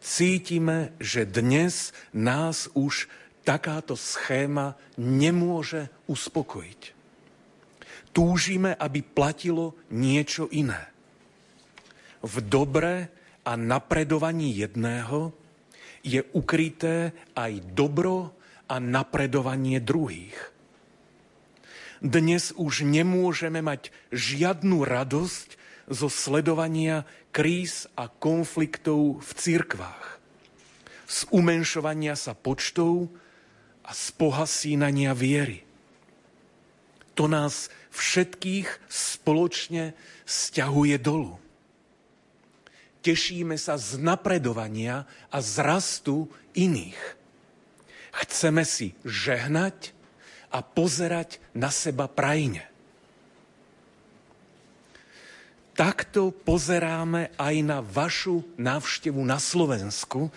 cítime, 0.00 0.96
že 0.96 1.28
dnes 1.28 1.92
nás 2.16 2.72
už 2.72 3.12
takáto 3.44 3.92
schéma 3.92 4.80
nemôže 4.96 5.92
uspokojiť. 6.08 6.96
Túžime, 8.16 8.72
aby 8.72 9.04
platilo 9.04 9.76
niečo 9.92 10.48
iné 10.48 10.90
v 12.20 12.34
dobre 12.44 13.08
a 13.44 13.52
napredovaní 13.56 14.52
jedného 14.56 15.32
je 16.04 16.24
ukryté 16.32 17.12
aj 17.36 17.60
dobro 17.76 18.32
a 18.68 18.78
napredovanie 18.80 19.80
druhých. 19.80 20.36
Dnes 22.00 22.56
už 22.56 22.88
nemôžeme 22.88 23.60
mať 23.60 23.92
žiadnu 24.08 24.88
radosť 24.88 25.48
zo 25.92 26.08
sledovania 26.08 27.04
kríz 27.28 27.84
a 27.92 28.08
konfliktov 28.08 29.20
v 29.20 29.30
cirkvách, 29.36 30.06
z 31.04 31.18
umenšovania 31.28 32.16
sa 32.16 32.32
počtov 32.32 33.12
a 33.84 33.90
z 33.92 34.06
pohasínania 34.16 35.12
viery. 35.12 35.66
To 37.18 37.28
nás 37.28 37.68
všetkých 37.92 38.70
spoločne 38.88 39.92
stiahuje 40.24 40.96
dolu. 41.02 41.49
Tešíme 43.00 43.56
sa 43.56 43.80
z 43.80 43.96
napredovania 43.96 45.08
a 45.32 45.40
z 45.40 45.64
rastu 45.64 46.28
iných. 46.52 47.00
Chceme 48.12 48.66
si 48.68 48.92
žehnať 49.06 49.96
a 50.52 50.60
pozerať 50.60 51.40
na 51.56 51.72
seba 51.72 52.10
prajne. 52.10 52.66
Takto 55.72 56.28
pozeráme 56.28 57.32
aj 57.40 57.56
na 57.64 57.80
vašu 57.80 58.44
návštevu 58.60 59.22
na 59.24 59.40
Slovensku, 59.40 60.28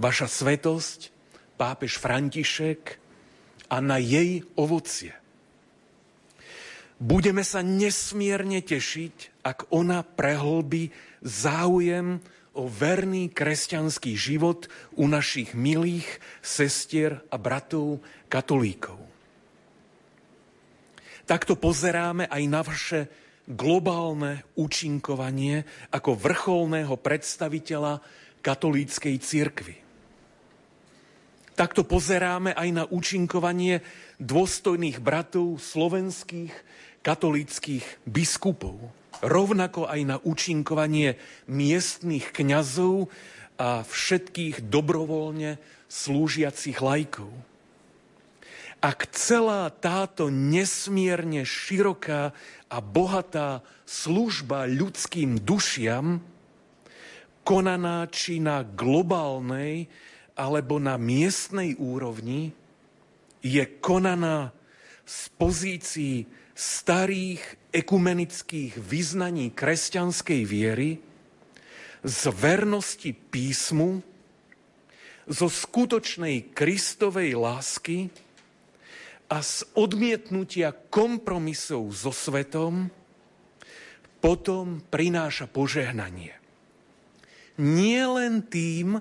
vaša 0.00 0.32
svetosť, 0.32 1.12
pápež 1.60 2.00
František 2.00 2.96
a 3.68 3.84
na 3.84 4.00
jej 4.00 4.48
ovocie. 4.56 5.12
Budeme 6.96 7.44
sa 7.44 7.60
nesmierne 7.60 8.64
tešiť, 8.64 9.44
ak 9.44 9.68
ona 9.70 10.00
prehlbí 10.02 10.90
záujem 11.22 12.22
o 12.58 12.66
verný 12.66 13.30
kresťanský 13.30 14.18
život 14.18 14.66
u 14.98 15.06
našich 15.06 15.54
milých 15.54 16.18
sestier 16.42 17.22
a 17.30 17.38
bratov 17.38 18.02
katolíkov. 18.26 18.98
Takto 21.28 21.54
pozeráme 21.60 22.26
aj 22.26 22.42
na 22.48 22.60
vaše 22.64 23.00
globálne 23.48 24.44
účinkovanie 24.56 25.64
ako 25.92 26.18
vrcholného 26.18 26.96
predstaviteľa 26.98 28.00
katolíckej 28.42 29.16
cirkvy. 29.20 29.76
Takto 31.52 31.82
pozeráme 31.82 32.54
aj 32.54 32.68
na 32.70 32.84
účinkovanie 32.86 33.82
dôstojných 34.22 35.02
bratov 35.02 35.58
slovenských 35.58 36.54
katolíckých 37.02 38.06
biskupov 38.06 38.78
rovnako 39.22 39.90
aj 39.90 40.00
na 40.06 40.16
účinkovanie 40.22 41.18
miestných 41.50 42.30
kňazov 42.30 43.10
a 43.58 43.82
všetkých 43.82 44.70
dobrovoľne 44.70 45.58
slúžiacich 45.90 46.78
lajkov. 46.78 47.30
Ak 48.78 49.10
celá 49.10 49.74
táto 49.74 50.30
nesmierne 50.30 51.42
široká 51.42 52.30
a 52.70 52.78
bohatá 52.78 53.66
služba 53.82 54.70
ľudským 54.70 55.42
dušiam, 55.42 56.22
konaná 57.42 58.06
či 58.06 58.38
na 58.38 58.62
globálnej 58.62 59.90
alebo 60.38 60.78
na 60.78 60.94
miestnej 60.94 61.74
úrovni, 61.74 62.54
je 63.42 63.66
konaná 63.82 64.54
z 65.02 65.18
pozícií 65.34 66.16
starých 66.54 67.57
ekumenických 67.78 68.74
vyznaní 68.74 69.54
kresťanskej 69.54 70.42
viery, 70.42 70.98
z 72.02 72.20
vernosti 72.30 73.10
písmu, 73.10 74.02
zo 75.28 75.48
skutočnej 75.50 76.56
Kristovej 76.56 77.36
lásky 77.36 78.08
a 79.28 79.44
z 79.44 79.66
odmietnutia 79.76 80.72
kompromisov 80.72 81.92
so 81.92 82.14
svetom, 82.14 82.88
potom 84.18 84.80
prináša 84.88 85.46
požehnanie. 85.46 86.34
Nie 87.60 88.02
len 88.08 88.40
tým, 88.46 88.98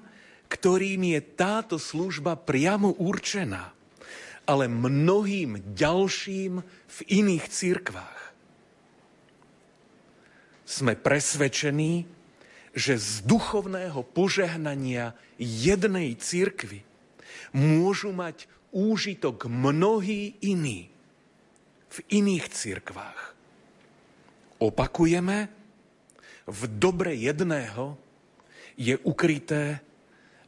ktorým 0.51 1.15
je 1.15 1.21
táto 1.23 1.79
služba 1.79 2.35
priamo 2.35 2.91
určená, 2.97 3.71
ale 4.47 4.67
mnohým 4.67 5.73
ďalším 5.75 6.59
v 6.65 6.99
iných 7.07 7.45
církvách. 7.47 8.19
Sme 10.67 10.99
presvedčení, 10.99 12.03
že 12.75 12.99
z 12.99 13.23
duchovného 13.23 14.03
požehnania 14.03 15.15
jednej 15.39 16.13
církvy 16.19 16.83
môžu 17.55 18.11
mať 18.11 18.51
úžitok 18.75 19.47
mnohí 19.47 20.35
iní 20.43 20.91
v 21.87 21.97
iných 22.11 22.45
církvách. 22.51 23.33
Opakujeme, 24.59 25.47
v 26.47 26.61
dobre 26.77 27.15
jedného 27.15 27.95
je 28.77 28.99
ukryté 29.07 29.81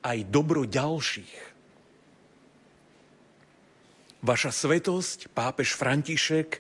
aj 0.04 0.18
dobro 0.28 0.68
ďalších. 0.68 1.36
Vaša 4.20 4.52
svetosť, 4.52 5.32
pápež 5.32 5.80
František, 5.80 6.60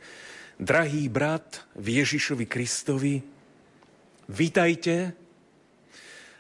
drahý 0.60 1.12
brat 1.12 1.68
v 1.76 2.02
Ježišovi 2.04 2.46
Kristovi, 2.48 3.39
vitajte 4.30 5.18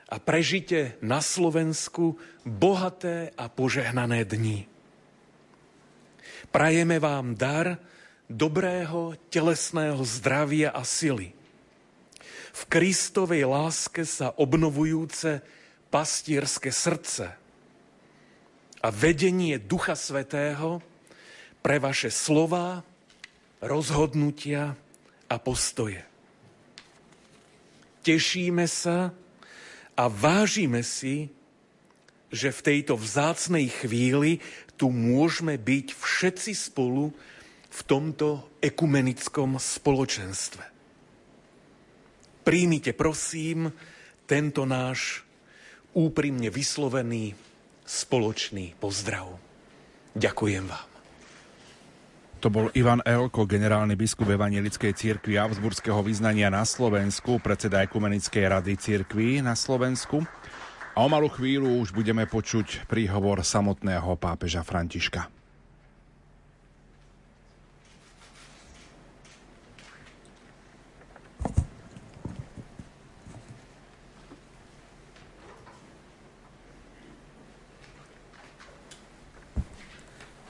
a 0.09 0.15
prežite 0.21 0.97
na 1.01 1.25
Slovensku 1.25 2.21
bohaté 2.45 3.33
a 3.33 3.49
požehnané 3.49 4.25
dni. 4.25 4.69
Prajeme 6.49 6.97
vám 6.97 7.37
dar 7.37 7.77
dobrého 8.29 9.17
telesného 9.33 10.01
zdravia 10.05 10.69
a 10.73 10.85
sily. 10.85 11.33
V 12.53 12.61
Kristovej 12.69 13.45
láske 13.45 14.05
sa 14.05 14.33
obnovujúce 14.33 15.45
pastierské 15.93 16.73
srdce 16.73 17.33
a 18.81 18.87
vedenie 18.89 19.61
Ducha 19.61 19.93
Svetého 19.93 20.81
pre 21.61 21.77
vaše 21.77 22.09
slova, 22.09 22.81
rozhodnutia 23.61 24.73
a 25.29 25.35
postoje. 25.37 26.08
Tešíme 28.09 28.65
sa, 28.65 29.13
a 29.99 30.07
vážime 30.07 30.79
si, 30.79 31.27
že 32.31 32.55
v 32.55 32.63
tejto 32.63 32.95
vzácnej 32.95 33.67
chvíli 33.67 34.39
tu 34.79 34.87
môžeme 34.95 35.59
byť 35.59 35.91
všetci 35.91 36.55
spolu 36.55 37.11
v 37.67 37.79
tomto 37.83 38.55
ekumenickom 38.63 39.59
spoločenstve. 39.59 40.63
Príjmite 42.47 42.95
prosím 42.95 43.75
tento 44.23 44.63
náš 44.63 45.27
úprimne 45.91 46.47
vyslovený 46.47 47.35
spoločný 47.83 48.79
pozdrav. 48.79 49.35
Ďakujem 50.15 50.63
vám. 50.63 50.88
To 52.39 52.47
bol 52.47 52.71
Ivan 52.71 53.03
Elko, 53.03 53.43
generálny 53.43 53.99
biskup 53.99 54.31
Evangelickej 54.31 54.95
cirkvi 54.95 55.35
Augsburského 55.35 55.99
vyznania 55.99 56.47
na 56.47 56.63
Slovensku, 56.63 57.35
predseda 57.43 57.83
Ekumenickej 57.83 58.47
rady 58.47 58.79
cirkvi 58.79 59.43
na 59.43 59.59
Slovensku. 59.59 60.23
A 60.95 61.03
o 61.03 61.11
malú 61.11 61.27
chvíľu 61.27 61.83
už 61.83 61.91
budeme 61.91 62.23
počuť 62.23 62.87
príhovor 62.87 63.43
samotného 63.43 64.15
pápeža 64.15 64.63
Františka. 64.63 65.27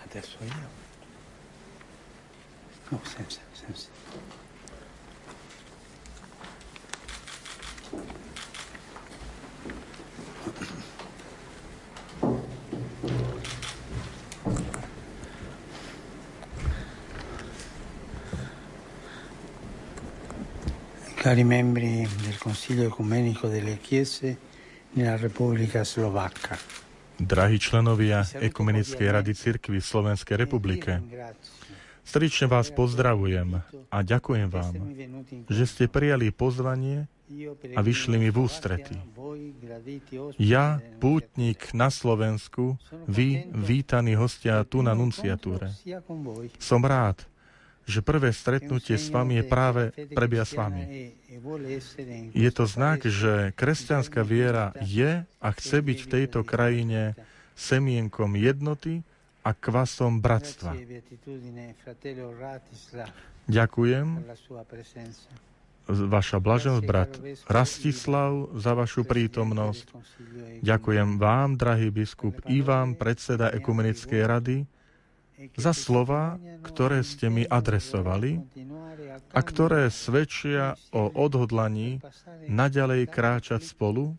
Adesso 0.06 0.38
io. 0.45 0.69
No, 2.90 2.99
senza, 3.03 3.40
senza. 3.52 3.88
Cari 21.16 21.44
membri 21.44 22.07
del 22.24 22.38
Consiglio 22.40 22.86
Ecumenico 22.86 23.48
delle 23.48 23.78
Chiese 23.78 24.38
nella 24.94 25.16
Repubblica 25.18 25.84
Slovacca. 25.84 26.57
Drahí 27.20 27.60
členovia 27.60 28.26
Ekumenickej 28.32 29.11
rady 29.11 29.36
cirkvi 29.36 29.78
v 29.78 29.86
Slovenskej 29.86 30.38
republike, 30.40 31.03
Srdečne 32.10 32.49
vás 32.49 32.73
pozdravujem 32.73 33.61
a 33.94 33.98
ďakujem 34.02 34.49
vám, 34.49 34.73
že 35.45 35.69
ste 35.69 35.86
prijali 35.86 36.34
pozvanie 36.34 37.06
a 37.77 37.86
vyšli 37.86 38.18
mi 38.18 38.34
v 38.34 38.49
ústrety. 38.49 38.98
Ja, 40.41 40.81
pútnik 40.98 41.69
na 41.77 41.94
Slovensku, 41.94 42.81
vy, 43.06 43.45
vítaní 43.53 44.18
hostia 44.18 44.65
tu 44.65 44.81
na 44.81 44.98
nunciatúre. 44.98 45.69
Som 46.57 46.81
rád, 46.81 47.30
že 47.86 48.02
prvé 48.02 48.34
stretnutie 48.34 48.98
s 48.98 49.14
vami 49.14 49.38
je 49.38 49.45
práve 49.45 49.94
prebia 50.10 50.49
s 50.49 50.57
vami. 50.57 51.14
Je 52.34 52.49
to 52.49 52.65
znak, 52.65 53.06
že 53.06 53.53
kresťanská 53.53 54.26
viera 54.26 54.73
je 54.81 55.30
a 55.38 55.48
chce 55.53 55.77
byť 55.86 55.98
v 56.02 56.10
tejto 56.10 56.41
krajine 56.41 57.14
semienkom 57.53 58.34
jednoty 58.34 59.06
a 59.50 59.58
kvasom 59.58 60.22
bratstva. 60.22 60.78
Ďakujem, 63.50 64.08
vaša 65.90 66.38
blaženosť, 66.38 66.86
brat 66.86 67.18
Rastislav, 67.50 68.54
za 68.54 68.78
vašu 68.78 69.02
prítomnosť. 69.10 69.90
Ďakujem 70.62 71.18
vám, 71.18 71.58
drahý 71.58 71.90
biskup 71.90 72.38
Ivan, 72.46 72.94
predseda 72.94 73.50
Ekumenickej 73.50 74.22
rady, 74.22 74.58
za 75.58 75.74
slova, 75.74 76.38
ktoré 76.62 77.02
ste 77.02 77.34
mi 77.34 77.48
adresovali 77.48 78.44
a 79.34 79.40
ktoré 79.42 79.90
svedčia 79.90 80.78
o 80.94 81.10
odhodlaní 81.10 82.04
naďalej 82.46 83.10
kráčať 83.10 83.66
spolu, 83.66 84.14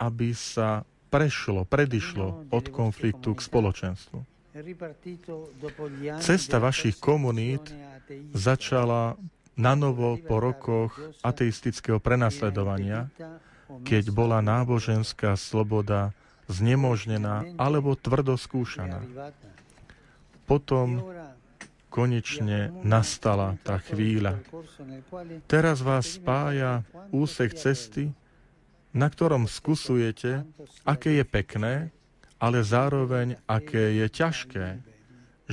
aby 0.00 0.32
sa 0.32 0.88
prešlo, 1.16 1.64
predišlo 1.64 2.52
od 2.52 2.64
konfliktu 2.68 3.32
k 3.32 3.40
spoločenstvu. 3.40 4.18
Cesta 6.20 6.56
vašich 6.60 7.00
komunít 7.00 7.72
začala 8.36 9.16
na 9.56 9.72
novo 9.72 10.20
po 10.20 10.36
rokoch 10.44 10.92
ateistického 11.24 11.96
prenasledovania, 11.96 13.08
keď 13.88 14.12
bola 14.12 14.44
náboženská 14.44 15.32
sloboda 15.40 16.12
znemožnená 16.52 17.56
alebo 17.56 17.96
tvrdo 17.96 18.36
skúšaná. 18.36 19.00
Potom 20.44 21.00
konečne 21.88 22.76
nastala 22.84 23.56
tá 23.64 23.80
chvíľa. 23.80 24.36
Teraz 25.48 25.80
vás 25.80 26.20
spája 26.20 26.84
úsek 27.08 27.56
cesty, 27.56 28.12
na 28.96 29.12
ktorom 29.12 29.44
skúsujete, 29.44 30.48
aké 30.88 31.20
je 31.20 31.24
pekné, 31.28 31.74
ale 32.40 32.64
zároveň 32.64 33.36
aké 33.44 33.92
je 33.92 34.06
ťažké 34.08 34.66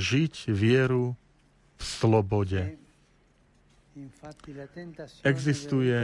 žiť 0.00 0.34
vieru 0.48 1.12
v 1.76 1.82
slobode. 1.84 2.80
Existuje 5.22 5.98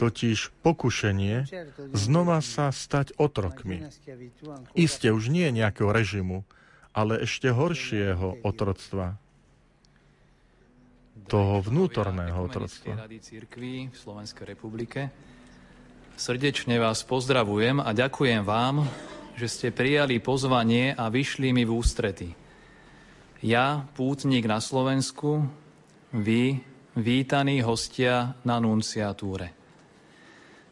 totiž 0.00 0.38
pokušenie 0.64 1.44
znova 1.92 2.40
sa 2.40 2.72
stať 2.72 3.12
otrokmi. 3.20 3.84
Isté 4.72 5.12
už 5.12 5.28
nie 5.28 5.52
nejakého 5.52 5.92
režimu, 5.92 6.48
ale 6.96 7.20
ešte 7.28 7.52
horšieho 7.52 8.40
otroctva. 8.40 9.20
Toho 11.28 11.60
vnútorného 11.60 12.38
otroctva. 12.38 12.96
v 13.04 13.92
Slovenskej 13.92 14.46
republike 14.56 15.12
Srdečne 16.16 16.80
vás 16.80 17.04
pozdravujem 17.04 17.76
a 17.76 17.92
ďakujem 17.92 18.40
vám, 18.40 18.88
že 19.36 19.52
ste 19.52 19.68
prijali 19.68 20.16
pozvanie 20.16 20.96
a 20.96 21.12
vyšli 21.12 21.52
mi 21.52 21.68
v 21.68 21.76
ústrety. 21.76 22.32
Ja, 23.44 23.84
pútnik 23.92 24.48
na 24.48 24.64
Slovensku, 24.64 25.44
vy, 26.16 26.64
vítaní 26.96 27.60
hostia 27.60 28.32
na 28.48 28.56
nunciatúre. 28.64 29.52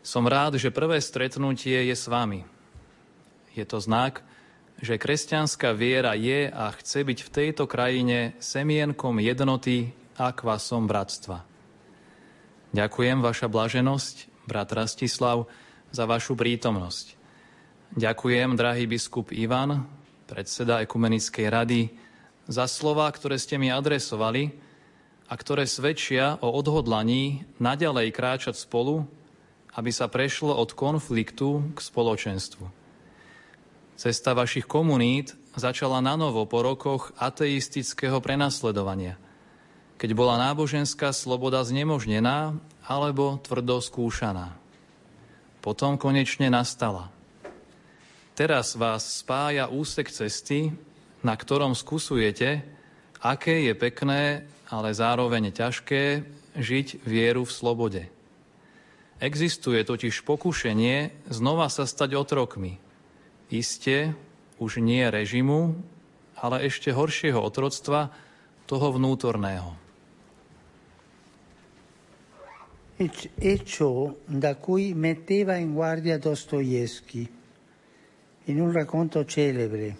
Som 0.00 0.24
rád, 0.24 0.56
že 0.56 0.72
prvé 0.72 0.96
stretnutie 1.04 1.76
je 1.76 1.92
s 1.92 2.08
vami. 2.08 2.48
Je 3.52 3.68
to 3.68 3.84
znak, 3.84 4.24
že 4.80 4.96
kresťanská 4.96 5.76
viera 5.76 6.16
je 6.16 6.48
a 6.48 6.72
chce 6.72 7.04
byť 7.04 7.18
v 7.20 7.28
tejto 7.28 7.68
krajine 7.68 8.32
semienkom 8.40 9.20
jednoty 9.20 9.92
a 10.16 10.32
kvasom 10.32 10.88
bratstva. 10.88 11.44
Ďakujem, 12.72 13.20
vaša 13.20 13.52
blaženosť, 13.52 14.33
brat 14.44 14.72
Rastislav, 14.72 15.48
za 15.94 16.04
vašu 16.10 16.34
prítomnosť. 16.34 17.14
Ďakujem, 17.94 18.58
drahý 18.58 18.90
biskup 18.90 19.30
Ivan, 19.30 19.86
predseda 20.26 20.82
Ekumenickej 20.82 21.46
rady, 21.46 21.82
za 22.50 22.66
slova, 22.66 23.06
ktoré 23.08 23.38
ste 23.38 23.56
mi 23.56 23.70
adresovali 23.70 24.52
a 25.30 25.34
ktoré 25.38 25.64
svedčia 25.64 26.36
o 26.42 26.50
odhodlaní 26.50 27.46
naďalej 27.62 28.10
kráčať 28.12 28.58
spolu, 28.58 29.06
aby 29.78 29.90
sa 29.94 30.10
prešlo 30.10 30.52
od 30.52 30.74
konfliktu 30.74 31.72
k 31.72 31.78
spoločenstvu. 31.78 32.66
Cesta 33.94 34.34
vašich 34.34 34.66
komunít 34.66 35.38
začala 35.54 36.02
na 36.02 36.18
novo 36.18 36.42
po 36.50 36.66
rokoch 36.66 37.14
ateistického 37.14 38.18
prenasledovania, 38.18 39.14
keď 39.96 40.10
bola 40.18 40.34
náboženská 40.50 41.14
sloboda 41.14 41.62
znemožnená 41.62 42.58
alebo 42.84 43.40
tvrdo 43.40 43.80
skúšaná. 43.80 44.52
Potom 45.64 45.96
konečne 45.96 46.52
nastala. 46.52 47.08
Teraz 48.34 48.76
vás 48.76 49.24
spája 49.24 49.70
úsek 49.70 50.10
cesty, 50.10 50.74
na 51.24 51.38
ktorom 51.38 51.72
skúsujete, 51.72 52.60
aké 53.24 53.64
je 53.70 53.74
pekné, 53.78 54.44
ale 54.68 54.92
zároveň 54.92 55.54
ťažké 55.54 56.26
žiť 56.58 57.06
vieru 57.06 57.48
v 57.48 57.54
slobode. 57.54 58.02
Existuje 59.22 59.80
totiž 59.80 60.26
pokušenie 60.26 61.24
znova 61.32 61.70
sa 61.72 61.88
stať 61.88 62.18
otrokmi. 62.18 62.76
Isté, 63.48 64.12
už 64.58 64.82
nie 64.82 65.06
režimu, 65.06 65.78
ale 66.36 66.66
ešte 66.66 66.92
horšieho 66.92 67.38
otroctva, 67.40 68.10
toho 68.64 68.96
vnútorného. 68.96 69.83
E 73.34 73.64
ciò 73.64 74.14
da 74.24 74.54
cui 74.56 74.94
metteva 74.94 75.56
in 75.56 75.74
guardia 75.74 76.16
Dostoevsky 76.16 77.28
in 78.44 78.60
un 78.60 78.72
racconto 78.72 79.24
celebre, 79.24 79.96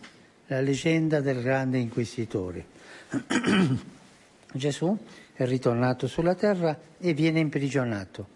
la 0.47 0.61
leggenda 0.61 1.21
del 1.21 1.43
grande 1.43 1.79
inquisitore. 1.79 2.65
Gesù 4.53 4.99
è 5.35 5.45
ritornato 5.45 6.07
sulla 6.07 6.35
terra 6.35 6.79
e 6.99 7.13
viene 7.13 7.41
imprigionato. 7.41 8.27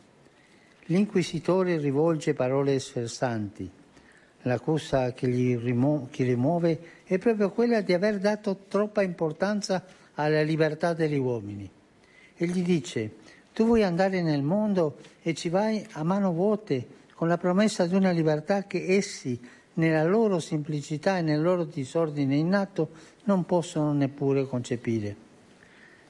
L'inquisitore 0.87 1.79
rivolge 1.79 2.35
parole 2.35 2.79
sferzanti. 2.79 3.71
L'accusa 4.43 5.13
che 5.13 5.29
gli, 5.29 5.57
rimu- 5.57 6.11
che 6.11 6.25
rimuove 6.25 6.81
è 7.05 7.19
proprio 7.19 7.51
quella 7.51 7.81
di 7.81 7.93
aver 7.93 8.19
dato 8.19 8.65
troppa 8.69 9.03
importanza 9.03 9.85
alla 10.15 10.43
libertà 10.43 10.93
degli 10.93 11.17
uomini. 11.17 11.71
E 12.35 12.47
gli 12.47 12.63
dice, 12.63 13.13
tu 13.59 13.65
vuoi 13.65 13.83
andare 13.83 14.23
nel 14.23 14.45
mondo 14.45 14.99
e 15.21 15.35
ci 15.35 15.49
vai 15.49 15.85
a 15.95 16.05
mano 16.05 16.31
vuote 16.31 16.87
con 17.13 17.27
la 17.27 17.39
promessa 17.39 17.87
di 17.87 17.97
una 17.97 18.13
libertà 18.13 18.69
che 18.69 18.85
essi, 18.87 19.37
nella 19.73 20.05
loro 20.05 20.39
semplicità 20.39 21.19
e 21.19 21.23
nel 21.23 21.43
loro 21.43 21.65
disordine 21.65 22.37
innato, 22.37 22.91
non 23.25 23.45
possono 23.47 23.93
neppure 23.93 24.47
concepire, 24.47 25.17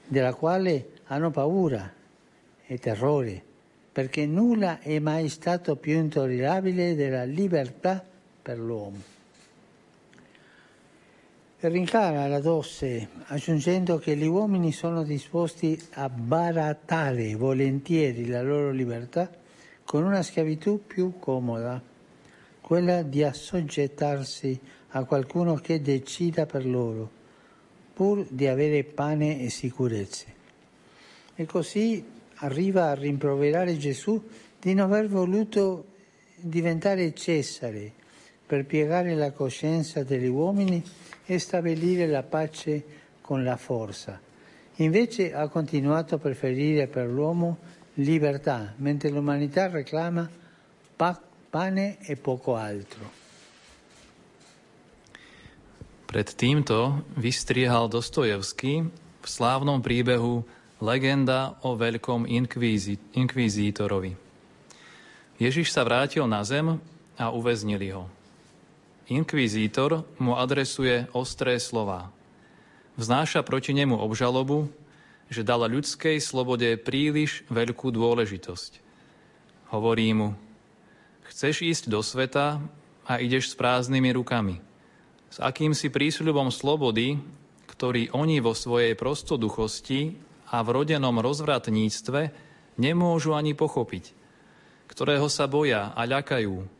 della 0.05 0.35
quale 0.35 0.89
hanno 1.05 1.31
paura 1.31 1.91
e 2.67 2.77
terrore, 2.77 3.41
perché 3.91 4.27
nulla 4.27 4.79
è 4.79 4.99
mai 4.99 5.27
stato 5.27 5.75
più 5.75 5.97
intollerabile 5.97 6.93
della 6.93 7.23
libertà 7.23 8.05
per 8.43 8.59
l'uomo. 8.59 9.18
Rincara 11.61 12.25
la 12.27 12.39
Dosse 12.39 13.09
aggiungendo 13.25 13.97
che 13.97 14.15
gli 14.15 14.25
uomini 14.25 14.71
sono 14.71 15.03
disposti 15.03 15.77
a 15.95 16.07
barattare 16.07 17.35
volentieri 17.35 18.27
la 18.27 18.41
loro 18.41 18.71
libertà 18.71 19.29
con 19.83 20.05
una 20.05 20.23
schiavitù 20.23 20.85
più 20.87 21.19
comoda, 21.19 21.83
quella 22.61 23.01
di 23.01 23.23
assoggettarsi 23.23 24.57
a 24.91 25.03
qualcuno 25.03 25.55
che 25.55 25.81
decida 25.81 26.45
per 26.45 26.65
loro, 26.65 27.09
pur 27.93 28.25
di 28.29 28.47
avere 28.47 28.85
pane 28.85 29.41
e 29.41 29.49
sicurezze. 29.49 30.25
E 31.35 31.45
così 31.45 32.01
arriva 32.35 32.85
a 32.85 32.95
rimproverare 32.95 33.75
Gesù 33.75 34.23
di 34.57 34.73
non 34.73 34.93
aver 34.93 35.09
voluto 35.09 35.87
diventare 36.37 37.13
Cesare 37.13 37.91
per 38.45 38.65
piegare 38.65 39.13
la 39.13 39.33
coscienza 39.33 40.03
degli 40.03 40.27
uomini 40.27 40.81
e 41.29 41.37
stabilire 41.37 42.09
la 42.09 42.25
pace 42.25 42.81
con 43.21 43.45
la 43.45 43.55
forza. 43.55 44.17
Invece 44.81 45.29
ha 45.31 45.47
continuato 45.47 46.15
a 46.15 46.17
preferire 46.17 46.87
per 46.87 47.05
l'uomo 47.05 47.57
libertà, 48.01 48.73
mentre 48.77 49.13
l'umanità 49.13 49.69
reclama 49.69 50.25
pa- 50.97 51.21
pane 51.49 52.01
e 52.01 52.15
poco 52.15 52.55
altro. 52.57 53.17
Pred 56.09 56.33
týmto 56.33 57.05
vystriehal 57.21 57.85
Dostojevský 57.85 58.89
v 59.21 59.27
slávnom 59.29 59.77
príbehu 59.85 60.41
Legenda 60.81 61.61
o 61.61 61.77
veľkom 61.77 62.25
inkvízi- 62.25 62.97
inkvizítorovi. 63.13 64.17
Ježiš 65.37 65.69
sa 65.69 65.85
vrátil 65.85 66.25
na 66.25 66.41
zem 66.41 66.81
a 67.13 67.29
uväznili 67.29 67.93
ho. 67.93 68.09
Inkvizítor 69.09 70.05
mu 70.21 70.37
adresuje 70.37 71.09
ostré 71.17 71.57
slova. 71.57 72.13
Vznáša 72.93 73.41
proti 73.41 73.73
nemu 73.73 73.97
obžalobu, 73.97 74.69
že 75.33 75.41
dala 75.41 75.65
ľudskej 75.65 76.21
slobode 76.21 76.77
príliš 76.77 77.41
veľkú 77.49 77.89
dôležitosť. 77.89 78.85
Hovorí 79.73 80.13
mu, 80.13 80.37
chceš 81.25 81.65
ísť 81.65 81.83
do 81.89 82.05
sveta 82.05 82.61
a 83.09 83.17
ideš 83.17 83.49
s 83.49 83.57
prázdnymi 83.57 84.13
rukami. 84.13 84.61
S 85.33 85.41
akýmsi 85.41 85.89
prísľubom 85.89 86.53
slobody, 86.53 87.17
ktorý 87.65 88.13
oni 88.13 88.37
vo 88.45 88.53
svojej 88.53 88.93
prostoduchosti 88.93 90.21
a 90.53 90.61
v 90.61 90.69
rodenom 90.69 91.17
rozvratníctve 91.17 92.29
nemôžu 92.77 93.33
ani 93.33 93.57
pochopiť, 93.57 94.13
ktorého 94.85 95.25
sa 95.33 95.49
boja 95.49 95.97
a 95.97 96.01
ľakajú, 96.05 96.78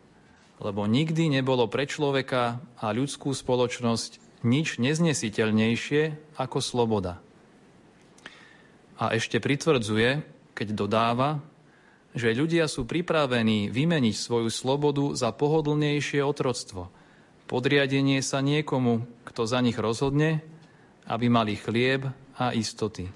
lebo 0.59 0.83
nikdy 0.83 1.31
nebolo 1.31 1.71
pre 1.71 1.87
človeka 1.87 2.59
a 2.75 2.91
ľudskú 2.91 3.31
spoločnosť 3.31 4.43
nič 4.43 4.79
neznesiteľnejšie 4.79 6.35
ako 6.35 6.59
sloboda. 6.59 7.19
A 8.99 9.15
ešte 9.15 9.39
pritvrdzuje, 9.39 10.23
keď 10.55 10.67
dodáva, 10.75 11.39
že 12.11 12.35
ľudia 12.35 12.67
sú 12.67 12.83
pripravení 12.83 13.71
vymeniť 13.71 14.15
svoju 14.15 14.49
slobodu 14.51 15.15
za 15.15 15.31
pohodlnejšie 15.31 16.19
otroctvo, 16.19 16.91
podriadenie 17.47 18.19
sa 18.19 18.43
niekomu, 18.43 19.07
kto 19.23 19.47
za 19.47 19.63
nich 19.63 19.79
rozhodne, 19.79 20.43
aby 21.07 21.31
mali 21.31 21.55
chlieb 21.55 22.11
a 22.35 22.51
istoty. 22.51 23.07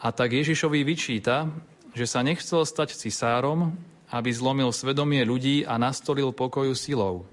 A 0.00 0.12
tak 0.12 0.32
Ježišovi 0.36 0.84
vyčíta, 0.84 1.48
že 1.96 2.04
sa 2.08 2.20
nechcel 2.20 2.64
stať 2.66 2.96
cisárom, 2.96 3.76
aby 4.14 4.30
zlomil 4.30 4.70
svedomie 4.70 5.26
ľudí 5.26 5.66
a 5.66 5.74
nastolil 5.74 6.30
pokoju 6.30 6.78
silou. 6.78 7.26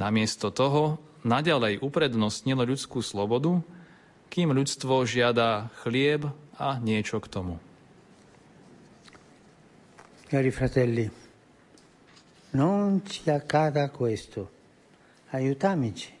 Namiesto 0.00 0.48
toho 0.48 0.96
naďalej 1.20 1.84
uprednostnil 1.84 2.64
ľudskú 2.64 3.04
slobodu, 3.04 3.60
kým 4.32 4.56
ľudstvo 4.56 5.04
žiada 5.04 5.68
chlieb 5.84 6.32
a 6.56 6.80
niečo 6.80 7.20
k 7.20 7.28
tomu. 7.28 7.60
Cari 10.32 10.50
fratelli, 10.50 11.06
non 12.56 13.04
ci 13.04 13.28
accada 13.28 13.92
questo. 13.92 14.48
Aiutamici 15.36 16.16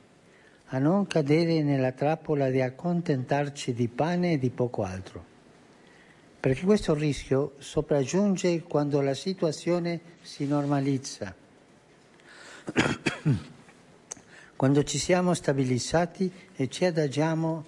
a 0.70 0.78
non 0.78 1.08
cadere 1.08 1.62
nella 1.62 1.96
trappola 1.96 2.50
di 2.50 2.60
accontentarci 2.60 3.72
di 3.72 3.88
pane 3.88 4.34
e 4.34 4.38
di 4.38 4.50
poco 4.50 4.82
altro 4.82 5.35
perché 6.38 6.64
questo 6.64 6.94
rischio 6.94 7.54
sopraggiunge 7.58 8.62
quando 8.62 9.00
la 9.00 9.14
situazione 9.14 10.00
si 10.22 10.46
normalizza, 10.46 11.34
quando 14.56 14.84
ci 14.84 14.98
siamo 14.98 15.34
stabilizzati 15.34 16.30
e 16.54 16.68
ci 16.68 16.84
adagiamo 16.84 17.64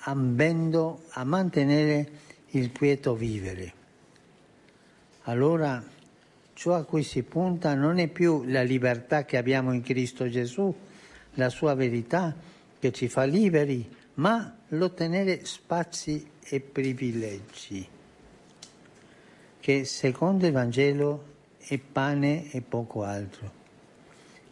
ambendo 0.00 1.02
a 1.10 1.24
mantenere 1.24 2.08
il 2.50 2.72
quieto 2.72 3.14
vivere. 3.14 3.72
Allora 5.22 5.82
ciò 6.54 6.74
a 6.74 6.84
cui 6.84 7.02
si 7.02 7.22
punta 7.22 7.74
non 7.74 7.98
è 7.98 8.08
più 8.08 8.44
la 8.46 8.62
libertà 8.62 9.24
che 9.24 9.36
abbiamo 9.36 9.72
in 9.72 9.82
Cristo 9.82 10.28
Gesù, 10.28 10.74
la 11.34 11.50
sua 11.50 11.74
verità 11.74 12.34
che 12.78 12.92
ci 12.92 13.08
fa 13.08 13.24
liberi, 13.24 13.88
ma 14.14 14.56
l'ottenere 14.68 15.44
spazi 15.44 16.26
e 16.48 16.60
privilegi 16.60 17.88
che 19.66 19.84
secondo 19.84 20.46
il 20.46 20.52
Vangelo 20.52 21.34
è 21.58 21.76
pane 21.78 22.52
e 22.52 22.60
poco 22.60 23.02
altro. 23.02 23.50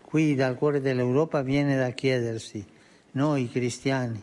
Qui 0.03 0.35
dal 0.35 0.57
cuore 0.57 0.81
dell'Europa 0.81 1.41
viene 1.43 1.77
da 1.77 1.91
chiedersi, 1.91 2.67
noi 3.13 3.49
cristiani, 3.49 4.21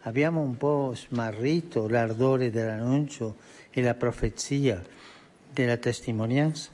abbiamo 0.00 0.40
un 0.40 0.56
po' 0.56 0.94
smarrito 0.94 1.88
l'ardore 1.88 2.50
dell'annuncio 2.50 3.36
e 3.70 3.82
la 3.82 3.92
profezia 3.92 4.82
della 5.52 5.76
testimonianza? 5.76 6.70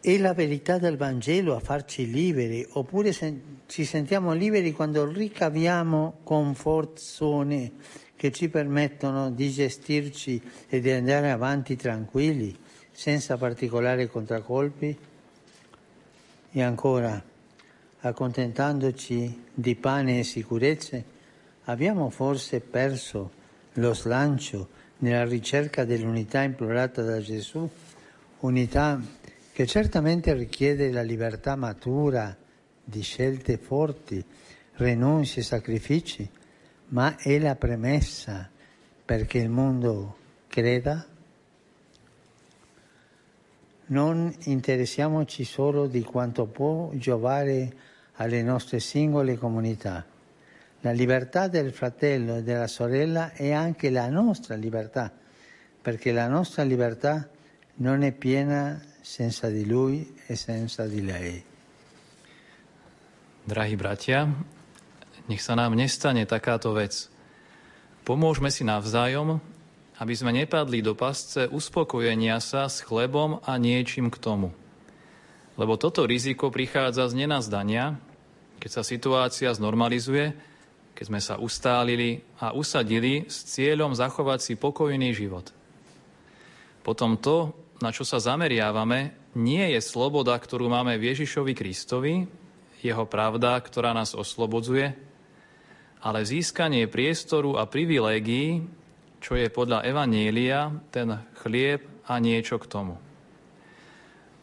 È 0.00 0.16
la 0.16 0.32
verità 0.32 0.78
del 0.78 0.96
Vangelo 0.96 1.54
a 1.54 1.60
farci 1.60 2.10
liberi, 2.10 2.66
oppure 2.70 3.12
ci 3.66 3.84
sentiamo 3.84 4.32
liberi 4.32 4.72
quando 4.72 5.04
ricaviamo 5.04 6.20
confortone 6.22 7.72
che 8.24 8.32
ci 8.32 8.48
permettono 8.48 9.30
di 9.30 9.50
gestirci 9.50 10.40
e 10.70 10.80
di 10.80 10.90
andare 10.90 11.30
avanti 11.30 11.76
tranquilli, 11.76 12.56
senza 12.90 13.36
particolari 13.36 14.08
contraccolpi? 14.08 14.98
E 16.50 16.62
ancora, 16.62 17.22
accontentandoci 18.00 19.42
di 19.52 19.74
pane 19.74 20.20
e 20.20 20.24
sicurezze, 20.24 21.04
abbiamo 21.64 22.08
forse 22.08 22.60
perso 22.60 23.30
lo 23.74 23.92
slancio 23.92 24.68
nella 25.00 25.26
ricerca 25.26 25.84
dell'unità 25.84 26.40
implorata 26.44 27.02
da 27.02 27.20
Gesù, 27.20 27.68
unità 28.40 29.02
che 29.52 29.66
certamente 29.66 30.32
richiede 30.32 30.90
la 30.90 31.02
libertà 31.02 31.56
matura 31.56 32.34
di 32.82 33.02
scelte 33.02 33.58
forti, 33.58 34.24
rinunci 34.76 35.40
e 35.40 35.42
sacrifici, 35.42 36.26
ma 36.94 37.16
è 37.16 37.38
la 37.40 37.56
premessa 37.56 38.48
perché 39.04 39.38
il 39.38 39.48
mondo 39.48 40.16
creda? 40.46 41.04
Non 43.86 44.32
interessiamoci 44.44 45.44
solo 45.44 45.86
di 45.86 46.02
quanto 46.02 46.46
può 46.46 46.90
giovare 46.94 47.72
alle 48.14 48.42
nostre 48.42 48.78
singole 48.78 49.36
comunità. 49.36 50.06
La 50.80 50.92
libertà 50.92 51.48
del 51.48 51.72
fratello 51.72 52.36
e 52.36 52.42
della 52.42 52.68
sorella 52.68 53.32
è 53.32 53.50
anche 53.50 53.90
la 53.90 54.08
nostra 54.08 54.54
libertà, 54.54 55.12
perché 55.82 56.12
la 56.12 56.28
nostra 56.28 56.62
libertà 56.62 57.28
non 57.76 58.02
è 58.02 58.12
piena 58.12 58.80
senza 59.00 59.48
di 59.48 59.66
lui 59.66 60.16
e 60.26 60.36
senza 60.36 60.86
di 60.86 61.04
lei. 61.04 61.44
Drahí 63.42 63.74
bratia, 63.76 64.32
nech 65.30 65.40
sa 65.40 65.56
nám 65.56 65.72
nestane 65.72 66.28
takáto 66.28 66.76
vec. 66.76 67.08
Pomôžme 68.04 68.52
si 68.52 68.62
navzájom, 68.62 69.40
aby 69.96 70.14
sme 70.14 70.34
nepadli 70.34 70.82
do 70.82 70.92
pasce 70.92 71.48
uspokojenia 71.48 72.42
sa 72.42 72.66
s 72.66 72.82
chlebom 72.82 73.40
a 73.46 73.56
niečím 73.56 74.10
k 74.10 74.20
tomu. 74.20 74.50
Lebo 75.54 75.78
toto 75.78 76.02
riziko 76.02 76.50
prichádza 76.50 77.06
z 77.08 77.24
nenazdania, 77.24 77.96
keď 78.58 78.70
sa 78.70 78.82
situácia 78.82 79.54
znormalizuje, 79.54 80.34
keď 80.94 81.04
sme 81.06 81.20
sa 81.22 81.38
ustálili 81.38 82.22
a 82.42 82.54
usadili 82.54 83.26
s 83.30 83.46
cieľom 83.54 83.94
zachovať 83.94 84.38
si 84.42 84.54
pokojný 84.58 85.14
život. 85.14 85.54
Potom 86.82 87.16
to, 87.16 87.54
na 87.80 87.94
čo 87.94 88.02
sa 88.02 88.18
zameriavame, 88.18 89.14
nie 89.34 89.74
je 89.74 89.80
sloboda, 89.82 90.36
ktorú 90.38 90.70
máme 90.70 90.94
v 91.00 91.14
Ježišovi 91.14 91.52
Kristovi, 91.56 92.28
jeho 92.84 93.04
pravda, 93.08 93.56
ktorá 93.58 93.96
nás 93.96 94.12
oslobodzuje, 94.12 95.13
ale 96.04 96.28
získanie 96.28 96.84
priestoru 96.84 97.56
a 97.56 97.64
privilégií, 97.64 98.60
čo 99.24 99.40
je 99.40 99.48
podľa 99.48 99.88
Evanielia 99.88 100.68
ten 100.92 101.16
chlieb 101.40 101.80
a 102.04 102.20
niečo 102.20 102.60
k 102.60 102.68
tomu. 102.68 103.00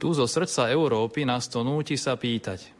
Tu 0.01 0.09
zo 0.17 0.25
srdca 0.25 0.73
Európy 0.73 1.21
nás 1.21 1.45
to 1.45 1.61
núti 1.61 1.93
sa 1.93 2.17
pýtať. 2.17 2.73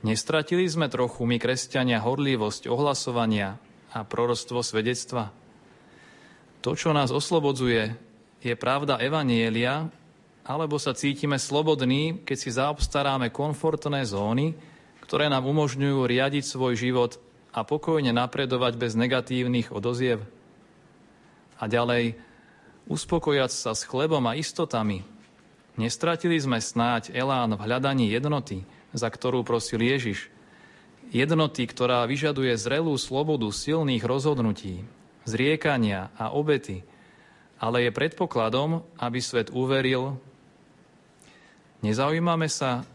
Nestratili 0.00 0.64
sme 0.64 0.88
trochu 0.88 1.28
my, 1.28 1.36
kresťania, 1.36 2.00
horlivosť 2.00 2.72
ohlasovania 2.72 3.60
a 3.92 4.00
prorostvo 4.08 4.64
svedectva? 4.64 5.28
To, 6.64 6.72
čo 6.72 6.96
nás 6.96 7.12
oslobodzuje, 7.12 7.92
je 8.40 8.54
pravda 8.56 8.96
Evanielia, 8.96 9.92
alebo 10.48 10.80
sa 10.80 10.96
cítime 10.96 11.36
slobodní, 11.36 12.24
keď 12.24 12.36
si 12.40 12.48
zaobstaráme 12.56 13.28
komfortné 13.28 14.08
zóny, 14.08 14.56
ktoré 15.04 15.28
nám 15.28 15.44
umožňujú 15.44 16.08
riadiť 16.08 16.44
svoj 16.48 16.72
život 16.72 17.20
a 17.58 17.66
pokojne 17.66 18.14
napredovať 18.14 18.78
bez 18.78 18.94
negatívnych 18.94 19.74
odoziev. 19.74 20.22
A 21.58 21.66
ďalej, 21.66 22.14
uspokojať 22.86 23.50
sa 23.50 23.74
s 23.74 23.82
chlebom 23.82 24.22
a 24.30 24.38
istotami. 24.38 25.02
Nestratili 25.74 26.38
sme 26.38 26.62
snáď 26.62 27.10
elán 27.14 27.58
v 27.58 27.62
hľadaní 27.66 28.10
jednoty, 28.10 28.62
za 28.94 29.10
ktorú 29.10 29.42
prosil 29.42 29.82
Ježiš. 29.82 30.30
Jednoty, 31.10 31.66
ktorá 31.66 32.06
vyžaduje 32.06 32.54
zrelú 32.54 32.94
slobodu 32.94 33.50
silných 33.50 34.06
rozhodnutí, 34.06 34.86
zriekania 35.26 36.14
a 36.14 36.30
obety, 36.30 36.86
ale 37.58 37.88
je 37.88 37.90
predpokladom, 37.90 38.86
aby 39.02 39.18
svet 39.18 39.50
uveril. 39.50 40.20
Nezaujímame 41.82 42.46
sa 42.46 42.86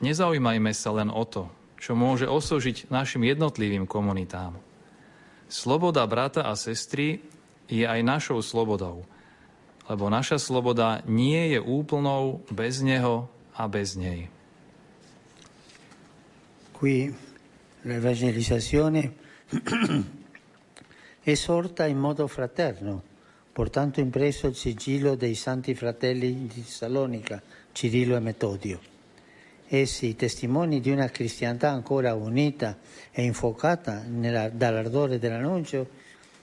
Nezaujímajme 0.00 0.72
sa 0.72 0.96
len 0.96 1.12
o 1.12 1.28
to, 1.28 1.52
čo 1.80 1.96
môže 1.96 2.28
osožiť 2.28 2.92
našim 2.92 3.24
jednotlivým 3.24 3.88
komunitám. 3.88 4.60
Sloboda 5.48 6.04
brata 6.04 6.44
a 6.46 6.54
sestry 6.54 7.24
je 7.66 7.88
aj 7.88 8.04
našou 8.04 8.44
slobodou, 8.44 9.08
lebo 9.88 10.12
naša 10.12 10.38
sloboda 10.38 11.00
nie 11.08 11.56
je 11.56 11.58
úplnou 11.58 12.44
bez 12.52 12.84
neho 12.84 13.26
a 13.56 13.66
bez 13.66 13.96
nej. 13.96 14.28
Qui 16.76 17.10
l'evangelizzazione 17.84 19.02
esorta 21.24 21.88
in 21.88 21.98
modo 21.98 22.28
fraterno, 22.28 23.02
portando 23.52 24.00
impresso 24.00 24.46
il 24.46 24.54
sigillo 24.54 25.16
dei 25.16 25.34
santi 25.34 25.74
fratelli 25.74 26.46
di 26.46 26.62
Salonica, 26.62 27.42
Cirillo 27.72 28.16
e 28.16 28.20
Metodio. 28.20 28.99
Essi 29.72 30.16
testimoni 30.16 30.80
di 30.80 30.90
una 30.90 31.08
cristianità 31.10 31.70
ancora 31.70 32.14
unita 32.14 32.76
e 33.12 33.22
infuocata 33.22 34.02
nella, 34.04 34.48
dall'ardore 34.48 35.20
dell'annuncio, 35.20 35.88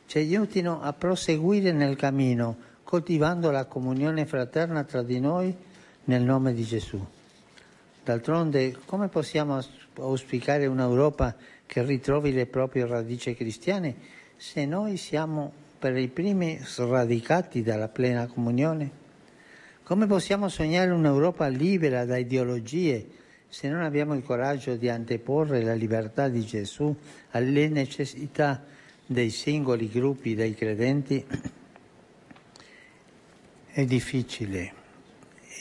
ci 0.06 0.20
aiutino 0.20 0.82
a 0.82 0.94
proseguire 0.94 1.74
nel 1.74 1.98
cammino, 1.98 2.56
coltivando 2.84 3.52
la 3.52 3.66
comunione 3.66 4.26
fraterna 4.26 4.86
tra 4.86 5.04
di 5.04 5.20
noi 5.20 5.54
nel 6.06 6.22
nome 6.22 6.54
di 6.54 6.64
Gesù. 6.64 7.06
D'altronde, 8.02 8.78
come 8.86 9.10
possiamo 9.10 9.60
auspicare 9.95 10.66
un'Europa 10.66 11.36
che 11.66 11.84
ritrovi 11.84 12.32
le 12.32 12.45
proprie 12.45 12.86
radici 12.86 13.36
cristiane 13.36 13.95
se 14.38 14.66
noi 14.66 14.95
siamo 14.95 15.52
per 15.78 15.98
i 15.98 16.08
primi 16.08 16.60
sradicati 16.64 17.62
dalla 17.62 17.90
plena 17.90 18.26
comunione? 18.28 19.06
Come 19.84 20.06
possiamo 20.06 20.48
sognare 20.48 20.91
un'Europa 20.91 21.48
libera 21.48 22.06
da 22.06 22.16
ideologie 22.16 23.16
se 23.49 23.69
non 23.69 23.82
abbiamo 23.82 24.14
il 24.14 24.24
coraggio 24.24 24.76
di 24.76 24.90
anteporre 24.90 25.64
la 25.64 25.74
libertà 25.74 26.28
di 26.28 26.45
Gesù 26.45 26.95
alle 27.32 27.68
necessità 27.69 28.64
dei 29.06 29.30
singoli 29.30 29.90
gruppi 29.90 30.36
dei 30.36 30.53
credenti? 30.53 31.26
È 33.68 33.86
difficile 33.86 34.74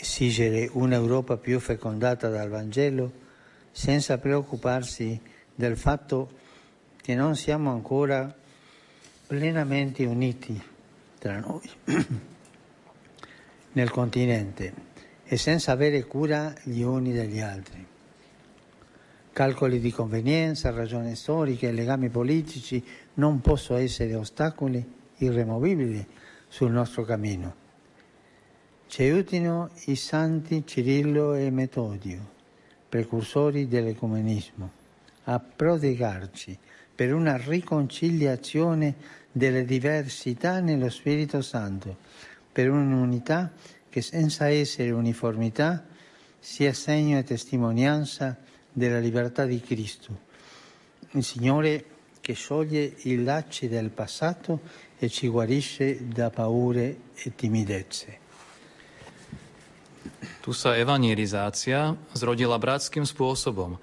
esigere 0.01 0.69
un'Europa 0.73 1.37
più 1.37 1.61
fecondata 1.61 2.29
dal 2.29 2.49
Vangelo 2.49 3.25
senza 3.71 4.19
preoccuparsi 4.19 5.21
del 5.55 5.77
fatto 5.77 6.31
che 7.01 7.15
non 7.15 7.37
siamo 7.37 7.71
ancora 7.71 8.35
plenamente 9.27 10.05
uniti 10.05 10.61
tra 11.19 11.39
noi 11.39 11.71
nel 13.73 13.91
continente 13.91 14.86
e 15.29 15.37
senza 15.37 15.73
avere 15.73 16.05
cura 16.05 16.55
gli 16.63 16.83
uni 16.83 17.13
degli 17.13 17.41
altri. 17.41 17.85
Calcoli 19.33 19.81
di 19.81 19.91
convenienza, 19.91 20.71
ragioni 20.71 21.15
storiche 21.15 21.73
legami 21.73 22.09
politici 22.09 22.83
non 23.15 23.41
possono 23.41 23.79
essere 23.79 24.15
ostacoli 24.15 24.83
irremovibili 25.17 26.07
sul 26.49 26.71
nostro 26.71 27.03
cammino. 27.03 27.65
Ci 28.87 29.03
aiutino 29.03 29.71
i 29.87 29.97
santi 29.97 30.63
Cirillo 30.65 31.35
e 31.35 31.51
Metodio, 31.51 32.35
precursori 32.89 33.67
dell'ecumenismo, 33.67 34.71
a 35.25 35.41
prodigarci 35.41 36.57
per 36.95 37.13
una 37.13 37.37
riconciliazione 37.37 38.95
delle 39.33 39.65
diversità 39.65 40.61
nello 40.61 40.89
Spirito 40.89 41.43
Santo, 41.43 41.97
per 42.51 42.71
un'unità 42.71 43.53
che 43.97 44.03
senza 44.03 44.51
essere 44.51 44.91
uniformità 44.91 45.83
sia 46.39 46.75
segno 46.75 47.17
e 47.17 47.25
testimonianza 47.25 48.37
della 48.71 48.99
libertà 48.99 49.47
di 49.47 49.59
Cristo. 49.63 50.13
Il 51.13 51.25
Signore 51.25 51.85
che 52.21 52.35
scioglie 52.35 52.93
i 53.09 53.25
lacci 53.25 53.69
del 53.69 53.89
passato 53.89 54.61
e 54.99 55.09
ci 55.09 55.29
guarisce 55.29 56.09
da 56.13 56.29
paure 56.29 57.15
e 57.15 57.33
timidezze. 57.35 58.19
Tu 60.45 60.53
sa 60.53 60.77
evangelizácia 60.77 61.97
zrodila 62.13 62.61
bratským 62.61 63.09
spôsobom. 63.09 63.81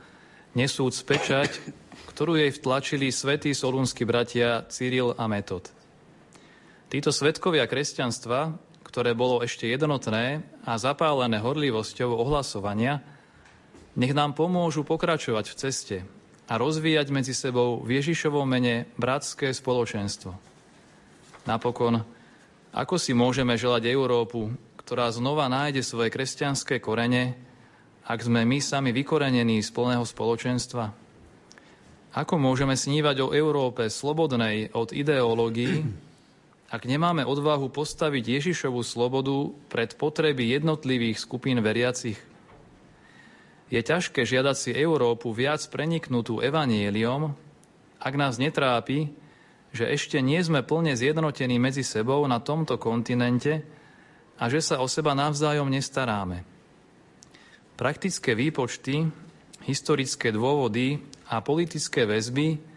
Nesúc 0.54 0.94
pečať, 1.10 1.58
ktorú 2.14 2.38
jej 2.38 2.54
vtlačili 2.54 3.10
svätí 3.10 3.50
solúnsky 3.58 4.06
bratia 4.06 4.62
Cyril 4.70 5.18
a 5.18 5.26
Metod. 5.26 5.74
Títo 6.94 7.10
svetkovia 7.10 7.66
kresťanstva, 7.66 8.62
ktoré 8.94 9.18
bolo 9.18 9.42
ešte 9.42 9.66
jednotné 9.66 10.46
a 10.62 10.78
zapálené 10.78 11.42
horlivosťou 11.42 12.14
ohlasovania, 12.14 13.02
nech 13.98 14.14
nám 14.14 14.38
pomôžu 14.38 14.86
pokračovať 14.86 15.50
v 15.50 15.58
ceste 15.58 15.98
a 16.46 16.54
rozvíjať 16.62 17.10
medzi 17.10 17.34
sebou 17.34 17.82
v 17.82 17.98
Ježišovom 17.98 18.46
mene 18.46 18.86
bratské 19.02 19.50
spoločenstvo. 19.50 20.38
Napokon, 21.50 22.06
ako 22.70 22.96
si 23.02 23.18
môžeme 23.18 23.58
želať 23.58 23.90
Európu, 23.90 24.54
ktorá 24.78 25.10
znova 25.10 25.50
nájde 25.50 25.82
svoje 25.82 26.14
kresťanské 26.14 26.78
korene, 26.78 27.34
ak 28.06 28.22
sme 28.22 28.46
my 28.46 28.62
sami 28.62 28.94
vykorenení 28.94 29.58
z 29.66 29.74
plného 29.74 30.06
spoločenstva? 30.06 30.94
Ako 32.14 32.38
môžeme 32.38 32.78
snívať 32.78 33.26
o 33.26 33.34
Európe 33.34 33.90
slobodnej 33.90 34.70
od 34.70 34.94
ideológií, 34.94 35.82
ak 36.74 36.90
nemáme 36.90 37.22
odvahu 37.22 37.70
postaviť 37.70 38.42
Ježišovu 38.42 38.82
slobodu 38.82 39.54
pred 39.70 39.94
potreby 39.94 40.58
jednotlivých 40.58 41.22
skupín 41.22 41.62
veriacich. 41.62 42.18
Je 43.70 43.78
ťažké 43.78 44.26
žiadať 44.26 44.58
si 44.58 44.72
Európu 44.74 45.30
viac 45.30 45.62
preniknutú 45.70 46.42
evanieliom, 46.42 47.38
ak 48.02 48.14
nás 48.18 48.42
netrápi, 48.42 49.14
že 49.70 49.86
ešte 49.86 50.18
nie 50.18 50.42
sme 50.42 50.66
plne 50.66 50.98
zjednotení 50.98 51.62
medzi 51.62 51.86
sebou 51.86 52.26
na 52.26 52.42
tomto 52.42 52.82
kontinente 52.82 53.62
a 54.42 54.50
že 54.50 54.66
sa 54.66 54.82
o 54.82 54.90
seba 54.90 55.14
navzájom 55.14 55.70
nestaráme. 55.70 56.42
Praktické 57.78 58.34
výpočty, 58.34 59.06
historické 59.62 60.34
dôvody 60.34 61.02
a 61.30 61.38
politické 61.42 62.10
väzby 62.10 62.73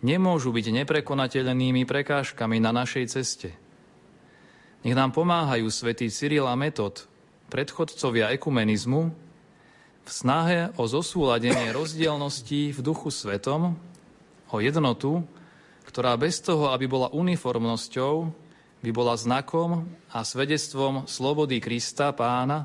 nemôžu 0.00 0.52
byť 0.52 0.66
neprekonateľnými 0.82 1.84
prekážkami 1.84 2.56
na 2.60 2.72
našej 2.72 3.04
ceste. 3.12 3.50
Nech 4.80 4.96
nám 4.96 5.12
pomáhajú 5.12 5.68
svätý 5.68 6.08
Cyril 6.08 6.48
a 6.48 6.56
Metod, 6.56 7.04
predchodcovia 7.52 8.32
ekumenizmu, 8.32 9.12
v 10.00 10.10
snahe 10.10 10.72
o 10.80 10.88
zosúladenie 10.88 11.76
rozdielností 11.76 12.72
v 12.72 12.80
duchu 12.80 13.12
svetom, 13.12 13.76
o 14.50 14.56
jednotu, 14.58 15.22
ktorá 15.84 16.16
bez 16.16 16.40
toho, 16.40 16.72
aby 16.72 16.88
bola 16.88 17.12
uniformnosťou, 17.12 18.14
by 18.80 18.90
bola 18.96 19.14
znakom 19.14 19.84
a 20.08 20.24
svedectvom 20.24 21.04
slobody 21.04 21.60
Krista 21.60 22.16
Pána, 22.16 22.64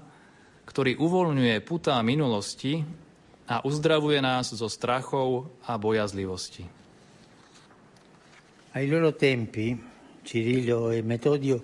ktorý 0.64 0.96
uvoľňuje 0.98 1.56
putá 1.62 2.00
minulosti 2.02 2.82
a 3.46 3.62
uzdravuje 3.62 4.24
nás 4.24 4.50
zo 4.56 4.66
strachov 4.72 5.52
a 5.68 5.76
bojazlivosti. 5.76 6.75
Ai 8.76 8.90
loro 8.90 9.16
tempi, 9.16 9.82
Cirillo 10.22 10.92
e 10.92 11.02
Metodio 11.02 11.64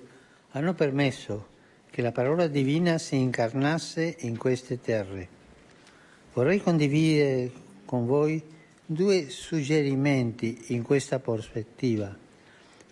hanno 0.51 0.73
permesso 0.73 1.47
che 1.89 2.01
la 2.01 2.13
parola 2.13 2.47
divina 2.47 2.97
si 2.99 3.17
incarnasse 3.17 4.15
in 4.19 4.37
queste 4.37 4.79
terre. 4.79 5.27
Vorrei 6.31 6.61
condividere 6.61 7.51
con 7.83 8.05
voi 8.05 8.41
due 8.85 9.29
suggerimenti 9.29 10.67
in 10.67 10.83
questa 10.83 11.19
prospettiva, 11.19 12.17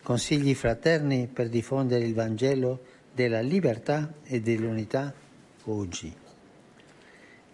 consigli 0.04 0.54
fraterni 0.54 1.30
per 1.32 1.48
diffondere 1.48 2.04
il 2.04 2.14
Vangelo 2.14 2.82
della 3.14 3.40
libertà 3.40 4.16
e 4.26 4.42
dell'unità 4.42 5.14
oggi. 5.64 6.14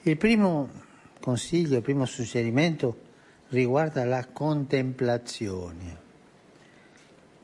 Il 0.02 0.18
primo 0.18 0.72
consiglio, 1.20 1.76
il 1.76 1.84
primo 1.84 2.08
suggerimento 2.08 2.98
riguarda 3.50 4.04
la 4.04 4.26
contemplazione 4.26 6.05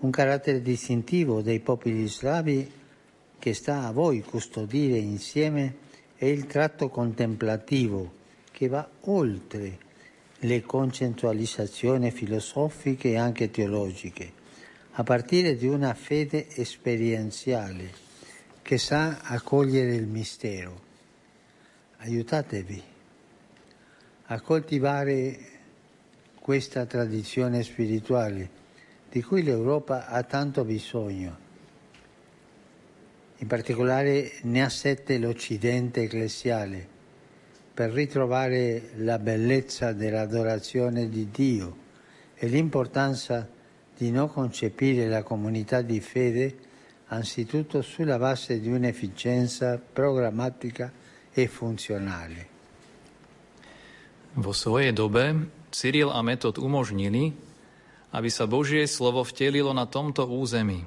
un 0.01 0.09
carattere 0.09 0.61
distintivo 0.61 1.41
dei 1.41 1.59
popoli 1.59 2.07
slavi 2.07 2.71
che 3.37 3.53
sta 3.53 3.85
a 3.85 3.91
voi 3.91 4.21
custodire 4.21 4.97
insieme 4.97 5.75
è 6.15 6.25
il 6.25 6.47
tratto 6.47 6.89
contemplativo 6.89 8.19
che 8.51 8.67
va 8.67 8.87
oltre 9.01 9.77
le 10.39 10.61
concettualizzazioni 10.61 12.09
filosofiche 12.09 13.09
e 13.09 13.17
anche 13.17 13.51
teologiche, 13.51 14.31
a 14.93 15.03
partire 15.03 15.55
di 15.55 15.67
una 15.67 15.93
fede 15.93 16.47
esperienziale 16.49 17.91
che 18.63 18.79
sa 18.79 19.19
accogliere 19.21 19.93
il 19.93 20.07
mistero. 20.07 20.89
Aiutatevi 21.97 22.81
a 24.25 24.41
coltivare 24.41 25.39
questa 26.39 26.85
tradizione 26.85 27.61
spirituale 27.61 28.60
di 29.11 29.21
cui 29.21 29.43
l'Europa 29.43 30.07
ha 30.07 30.23
tanto 30.23 30.63
bisogno. 30.63 31.37
In 33.37 33.47
particolare 33.47 34.33
ne 34.43 34.63
ha 34.63 34.69
sette 34.69 35.17
l'Occidente 35.17 36.03
ecclesiale 36.03 36.87
per 37.73 37.91
ritrovare 37.91 38.91
la 38.97 39.19
bellezza 39.19 39.91
dell'adorazione 39.91 41.09
di 41.09 41.29
Dio 41.29 41.75
e 42.35 42.47
l'importanza 42.47 43.47
di 43.97 44.11
non 44.11 44.31
concepire 44.31 45.07
la 45.07 45.23
comunità 45.23 45.81
di 45.81 45.99
fede 45.99 46.55
anzitutto 47.07 47.81
sulla 47.81 48.17
base 48.17 48.61
di 48.61 48.69
un'efficienza 48.69 49.77
programmatica 49.77 50.91
e 51.31 51.47
funzionale. 51.47 52.47
Vo 54.33 54.53
svojej 54.53 54.93
dobe 54.93 55.49
Cyril 55.69 56.09
a 56.09 56.21
Metod 56.21 56.57
umožnili, 56.57 57.35
aby 58.11 58.27
sa 58.27 58.47
Božie 58.47 58.83
slovo 58.87 59.23
vtelilo 59.23 59.71
na 59.71 59.87
tomto 59.87 60.27
území. 60.27 60.83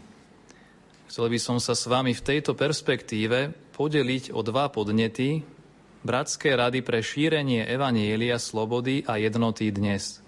Chcel 1.09 1.29
by 1.33 1.39
som 1.41 1.57
sa 1.61 1.73
s 1.73 1.89
vami 1.89 2.13
v 2.13 2.25
tejto 2.25 2.53
perspektíve 2.53 3.53
podeliť 3.73 4.33
o 4.33 4.41
dva 4.45 4.69
podnety 4.69 5.45
Bratské 6.05 6.53
rady 6.53 6.85
pre 6.85 7.01
šírenie 7.01 7.65
Evanielia 7.65 8.37
slobody 8.37 9.09
a 9.09 9.17
jednoty 9.17 9.73
dnes. 9.73 10.21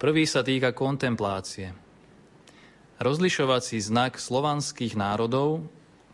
Prvý 0.00 0.24
sa 0.24 0.40
týka 0.40 0.72
kontemplácie. 0.72 1.76
Rozlišovací 2.96 3.76
znak 3.76 4.16
slovanských 4.16 4.96
národov, 4.96 5.60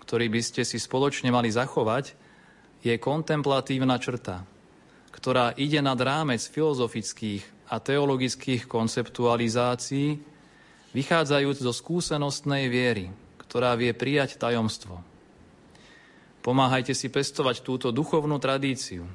ktorý 0.02 0.26
by 0.26 0.42
ste 0.42 0.66
si 0.66 0.82
spoločne 0.82 1.30
mali 1.30 1.54
zachovať, 1.54 2.18
je 2.82 2.98
kontemplatívna 2.98 3.94
črta, 4.02 4.42
ktorá 5.14 5.54
ide 5.54 5.78
nad 5.78 5.98
rámec 6.02 6.42
filozofických 6.42 7.46
a 7.72 7.80
teologických 7.80 8.68
konceptualizácií, 8.68 10.20
vychádzajúc 10.92 11.56
zo 11.64 11.72
skúsenostnej 11.72 12.68
viery, 12.68 13.08
ktorá 13.40 13.72
vie 13.80 13.96
prijať 13.96 14.36
tajomstvo. 14.36 15.00
Pomáhajte 16.44 16.92
si 16.92 17.08
pestovať 17.08 17.64
túto 17.64 17.88
duchovnú 17.88 18.36
tradíciu, 18.36 19.08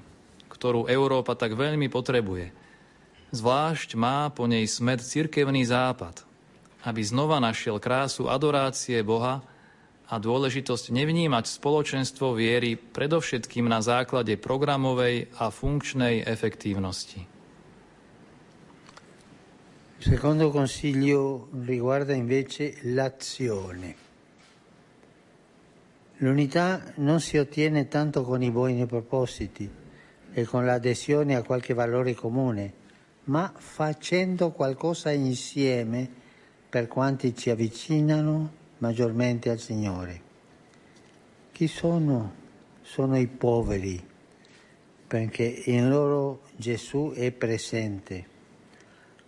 ktorú 0.50 0.90
Európa 0.90 1.38
tak 1.38 1.54
veľmi 1.54 1.86
potrebuje. 1.86 2.50
Zvlášť 3.30 3.94
má 3.94 4.32
po 4.34 4.50
nej 4.50 4.66
smed 4.66 5.06
cirkevný 5.06 5.68
západ, 5.68 6.26
aby 6.82 7.02
znova 7.04 7.38
našiel 7.38 7.78
krásu 7.78 8.26
adorácie 8.26 8.98
Boha 9.06 9.44
a 10.08 10.16
dôležitosť 10.16 10.96
nevnímať 10.96 11.46
spoločenstvo 11.52 12.32
viery 12.34 12.80
predovšetkým 12.80 13.68
na 13.68 13.84
základe 13.84 14.40
programovej 14.40 15.30
a 15.36 15.52
funkčnej 15.52 16.24
efektívnosti. 16.24 17.37
Il 20.00 20.04
secondo 20.04 20.52
consiglio 20.52 21.50
riguarda 21.64 22.14
invece 22.14 22.78
l'azione. 22.84 23.96
L'unità 26.18 26.94
non 26.98 27.20
si 27.20 27.38
ottiene 27.38 27.88
tanto 27.88 28.22
con 28.22 28.44
i 28.44 28.52
buoni 28.52 28.86
propositi 28.86 29.68
e 30.32 30.44
con 30.46 30.66
l'adesione 30.66 31.36
a 31.36 31.42
qualche 31.42 31.74
valore 31.74 32.14
comune, 32.14 32.74
ma 33.24 33.52
facendo 33.58 34.52
qualcosa 34.52 35.10
insieme 35.10 36.08
per 36.70 36.88
quanti 36.88 37.36
ci 37.36 37.50
avvicinano 37.50 38.52
maggiormente 38.78 39.50
al 39.50 39.60
Signore. 39.60 40.22
Chi 41.52 41.68
sono? 41.68 42.34
Sono 42.84 43.18
i 43.18 43.26
poveri, 43.26 44.00
perché 45.08 45.64
in 45.66 45.90
loro 45.90 46.42
Gesù 46.56 47.14
è 47.16 47.32
presente 47.32 48.36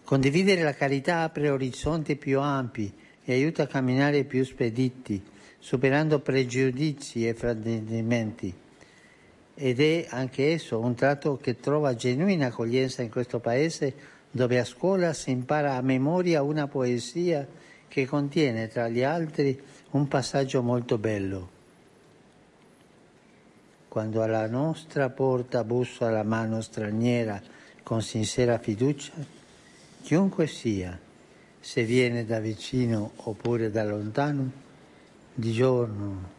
Condividere 0.09 0.63
la 0.63 0.73
carità 0.73 1.19
apre 1.21 1.51
orizzonti 1.51 2.15
più 2.15 2.39
ampi 2.39 2.91
e 3.23 3.31
aiuta 3.31 3.61
a 3.61 3.67
camminare 3.67 4.23
più 4.23 4.43
spediti, 4.43 5.23
superando 5.59 6.17
pregiudizi 6.19 7.27
e 7.27 7.35
fraintendimenti. 7.35 8.51
Ed 9.53 9.79
è 9.79 10.07
anche 10.09 10.51
esso 10.51 10.79
un 10.79 10.95
tratto 10.95 11.37
che 11.37 11.59
trova 11.59 11.93
genuina 11.93 12.47
accoglienza 12.47 13.03
in 13.03 13.11
questo 13.11 13.37
paese 13.37 13.93
dove 14.31 14.57
a 14.57 14.65
scuola 14.65 15.13
si 15.13 15.29
impara 15.29 15.75
a 15.75 15.81
memoria 15.81 16.41
una 16.41 16.65
poesia 16.65 17.47
che 17.87 18.07
contiene 18.07 18.67
tra 18.67 18.89
gli 18.89 19.03
altri 19.03 19.61
un 19.91 20.07
passaggio 20.07 20.63
molto 20.63 20.97
bello. 20.97 21.49
Quando 23.87 24.23
alla 24.23 24.47
nostra 24.47 25.11
porta 25.11 25.63
bussa 25.63 26.09
la 26.09 26.23
mano 26.23 26.61
straniera 26.61 27.39
con 27.83 28.01
sincera 28.01 28.57
fiducia, 28.57 29.37
chiunque 30.01 30.47
sia, 30.47 30.97
se 31.59 31.83
viene 31.83 32.25
da 32.25 32.39
vicino 32.39 33.11
oppure 33.15 33.69
da 33.69 33.83
lontano, 33.83 34.51
di 35.33 35.51
giorno 35.51 36.29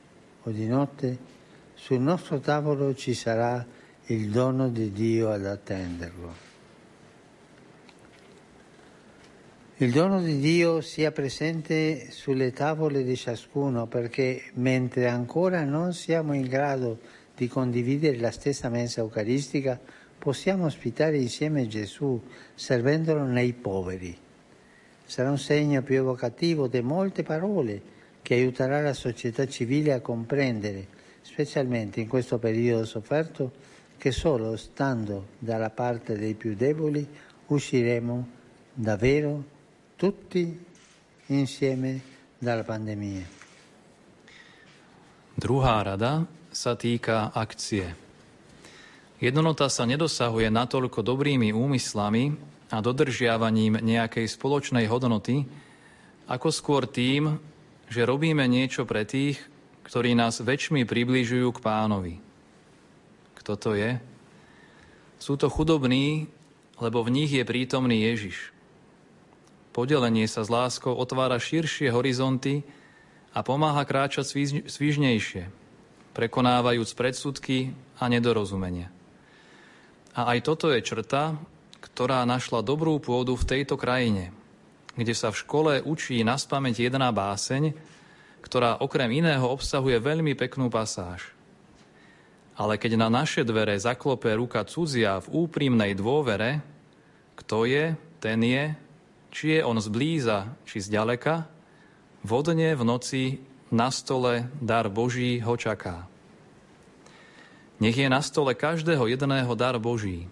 o 0.42 0.50
di 0.50 0.66
notte, 0.66 1.18
sul 1.74 2.00
nostro 2.00 2.40
tavolo 2.40 2.94
ci 2.94 3.14
sarà 3.14 3.64
il 4.06 4.30
dono 4.30 4.68
di 4.68 4.92
Dio 4.92 5.30
ad 5.30 5.46
attenderlo. 5.46 6.48
Il 9.76 9.92
dono 9.92 10.20
di 10.20 10.38
Dio 10.38 10.82
sia 10.82 11.10
presente 11.10 12.10
sulle 12.10 12.52
tavole 12.52 13.02
di 13.02 13.16
ciascuno 13.16 13.86
perché 13.86 14.50
mentre 14.54 15.08
ancora 15.08 15.64
non 15.64 15.94
siamo 15.94 16.34
in 16.34 16.46
grado 16.46 16.98
di 17.34 17.48
condividere 17.48 18.18
la 18.18 18.30
stessa 18.30 18.68
mensa 18.68 19.00
eucaristica, 19.00 19.80
possiamo 20.20 20.66
ospitare 20.66 21.16
insieme 21.16 21.66
Gesù 21.66 22.20
servendolo 22.54 23.24
nei 23.24 23.54
poveri. 23.54 24.16
sarà 25.06 25.30
un 25.30 25.38
segno 25.38 25.82
più 25.82 25.96
evocativo 25.96 26.68
di 26.68 26.82
molte 26.82 27.24
parole 27.24 27.82
che 28.22 28.34
aiuterà 28.34 28.80
la 28.80 28.92
società 28.92 29.48
civile 29.48 29.94
a 29.94 30.00
comprendere, 30.00 30.86
specialmente 31.22 32.00
in 32.00 32.06
questo 32.06 32.38
periodo 32.38 32.84
sofferto, 32.84 33.50
che 33.96 34.12
solo 34.12 34.56
stando 34.56 35.30
dalla 35.38 35.70
parte 35.70 36.16
dei 36.16 36.34
più 36.34 36.54
deboli 36.54 37.06
usciremo 37.46 38.28
davvero 38.72 39.42
tutti 39.96 40.64
insieme 41.26 42.00
dalla 42.38 42.62
pandemia. 42.62 43.38
Druhá 45.34 45.82
rada 45.82 46.26
sa 46.52 46.76
týka 46.76 47.32
akcie. 47.32 48.09
Jednota 49.20 49.68
sa 49.68 49.84
nedosahuje 49.84 50.48
natoľko 50.48 51.04
dobrými 51.04 51.52
úmyslami 51.52 52.40
a 52.72 52.80
dodržiavaním 52.80 53.76
nejakej 53.84 54.24
spoločnej 54.24 54.88
hodnoty, 54.88 55.44
ako 56.24 56.48
skôr 56.48 56.88
tým, 56.88 57.36
že 57.92 58.08
robíme 58.08 58.40
niečo 58.48 58.88
pre 58.88 59.04
tých, 59.04 59.36
ktorí 59.84 60.16
nás 60.16 60.40
väčšmi 60.40 60.88
približujú 60.88 61.52
k 61.52 61.60
pánovi. 61.60 62.14
Kto 63.36 63.52
to 63.60 63.70
je? 63.76 64.00
Sú 65.20 65.36
to 65.36 65.52
chudobní, 65.52 66.32
lebo 66.80 67.04
v 67.04 67.12
nich 67.12 67.28
je 67.28 67.44
prítomný 67.44 68.08
Ježiš. 68.08 68.56
Podelenie 69.76 70.24
sa 70.24 70.40
s 70.40 70.48
láskou 70.48 70.96
otvára 70.96 71.36
širšie 71.36 71.92
horizonty 71.92 72.64
a 73.36 73.44
pomáha 73.44 73.84
kráčať 73.84 74.32
svižnejšie, 74.64 75.44
prekonávajúc 76.16 76.90
predsudky 76.96 77.76
a 78.00 78.08
nedorozumenia. 78.08 78.99
A 80.18 80.34
aj 80.34 80.38
toto 80.42 80.74
je 80.74 80.82
črta, 80.82 81.38
ktorá 81.78 82.26
našla 82.26 82.66
dobrú 82.66 82.98
pôdu 82.98 83.38
v 83.38 83.46
tejto 83.46 83.78
krajine, 83.78 84.34
kde 84.98 85.14
sa 85.14 85.30
v 85.30 85.40
škole 85.40 85.72
učí 85.86 86.20
na 86.26 86.34
spameť 86.34 86.90
jedna 86.90 87.14
báseň, 87.14 87.72
ktorá 88.42 88.82
okrem 88.82 89.22
iného 89.22 89.46
obsahuje 89.46 90.02
veľmi 90.02 90.34
peknú 90.34 90.66
pasáž. 90.66 91.30
Ale 92.58 92.76
keď 92.76 92.98
na 92.98 93.08
naše 93.08 93.46
dvere 93.46 93.78
zaklope 93.78 94.28
ruka 94.36 94.66
cudzia 94.66 95.22
v 95.22 95.46
úprimnej 95.46 95.96
dôvere, 95.96 96.60
kto 97.38 97.64
je, 97.64 97.94
ten 98.20 98.42
je, 98.42 98.74
či 99.30 99.56
je 99.56 99.60
on 99.64 99.78
zblíza, 99.78 100.50
či 100.66 100.82
zďaleka, 100.82 101.46
vodne 102.26 102.74
v 102.76 102.82
noci 102.84 103.22
na 103.70 103.88
stole 103.94 104.50
dar 104.58 104.90
Boží 104.90 105.38
ho 105.40 105.54
čaká. 105.54 106.09
Nech 107.80 107.96
je 107.96 108.12
na 108.12 108.20
stole 108.20 108.52
každého 108.52 109.08
jedného 109.08 109.48
dar 109.56 109.80
Boží. 109.80 110.28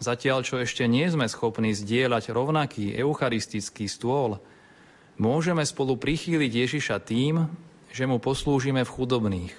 Zatiaľ, 0.00 0.40
čo 0.40 0.56
ešte 0.60 0.88
nie 0.88 1.04
sme 1.08 1.28
schopní 1.28 1.76
zdieľať 1.76 2.32
rovnaký 2.32 2.96
eucharistický 2.96 3.88
stôl, 3.88 4.40
môžeme 5.20 5.64
spolu 5.68 6.00
prichýliť 6.00 6.52
Ježiša 6.52 6.96
tým, 7.04 7.48
že 7.92 8.08
mu 8.08 8.16
poslúžime 8.16 8.84
v 8.84 8.92
chudobných. 8.92 9.54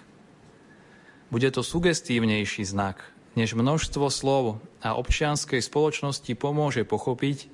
Bude 1.29 1.49
to 1.53 1.61
sugestívnejší 1.61 2.65
znak, 2.65 3.01
než 3.37 3.53
množstvo 3.53 4.09
slov 4.09 4.61
a 4.81 4.97
občianskej 4.97 5.61
spoločnosti 5.61 6.33
pomôže 6.33 6.81
pochopiť, 6.81 7.49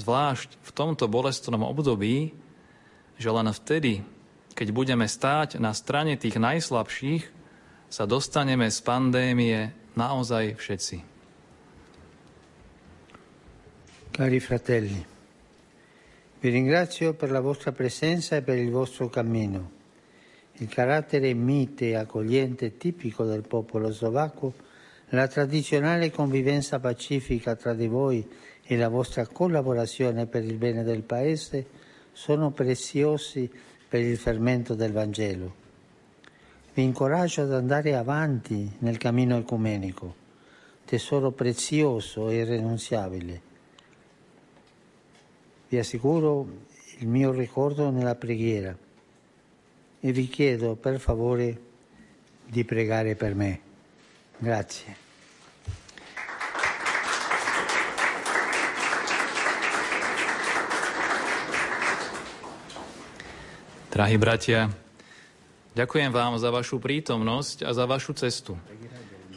zvlášť 0.00 0.56
v 0.64 0.70
tomto 0.72 1.08
bolestnom 1.12 1.60
období, 1.60 2.32
že 3.20 3.28
len 3.28 3.52
vtedy, 3.52 4.04
keď 4.52 4.68
budeme 4.72 5.04
stáť 5.04 5.60
na 5.60 5.74
strane 5.76 6.14
tých 6.14 6.38
najslabších, 6.38 7.37
sa 7.88 8.04
dostaneme 8.04 8.68
z 8.68 8.84
pandémie 8.84 9.72
naozaj 9.96 10.60
všetci. 10.60 10.96
Cari 14.12 14.40
fratelli, 14.40 15.00
vi 16.40 16.48
ringrazio 16.50 17.14
per 17.14 17.30
la 17.30 17.40
vostra 17.40 17.72
presenza 17.72 18.36
e 18.36 18.42
per 18.42 18.58
il 18.58 18.70
vostro 18.70 19.08
cammino. 19.08 19.76
Il 20.60 20.68
carattere 20.68 21.32
mite 21.34 21.90
e 21.90 21.94
accogliente 21.94 22.76
tipico 22.76 23.24
del 23.24 23.46
popolo 23.46 23.90
slovacco, 23.90 24.52
la 25.10 25.26
tradizionale 25.26 26.10
convivenza 26.10 26.80
pacifica 26.80 27.56
tra 27.56 27.72
di 27.72 27.86
voi 27.86 28.26
e 28.62 28.76
la 28.76 28.88
vostra 28.88 29.26
collaborazione 29.26 30.26
per 30.26 30.44
il 30.44 30.58
bene 30.58 30.82
del 30.82 31.02
Paese 31.02 31.66
sono 32.12 32.50
preziosi 32.50 33.48
per 33.88 34.00
il 34.00 34.18
fermento 34.18 34.74
del 34.74 34.92
Vangelo 34.92 35.67
vi 36.78 36.84
incoraggio 36.84 37.42
ad 37.42 37.52
andare 37.52 37.96
avanti 37.96 38.76
nel 38.78 38.98
cammino 38.98 39.36
ecumenico, 39.36 40.14
tesoro 40.84 41.32
prezioso 41.32 42.28
e 42.30 42.36
irrenunziabile. 42.36 43.40
Vi 45.68 45.76
assicuro 45.76 46.46
il 46.98 47.08
mio 47.08 47.32
ricordo 47.32 47.90
nella 47.90 48.14
preghiera 48.14 48.76
e 49.98 50.12
vi 50.12 50.28
chiedo 50.28 50.76
per 50.76 51.00
favore 51.00 51.60
di 52.46 52.64
pregare 52.64 53.16
per 53.16 53.34
me. 53.34 53.60
Grazie. 54.38 55.06
Drahí 63.90 64.16
bratia, 64.16 64.86
Ďakujem 65.78 66.10
vám 66.10 66.34
za 66.42 66.50
vašu 66.50 66.82
prítomnosť 66.82 67.62
a 67.62 67.70
za 67.70 67.86
vašu 67.86 68.10
cestu. 68.18 68.58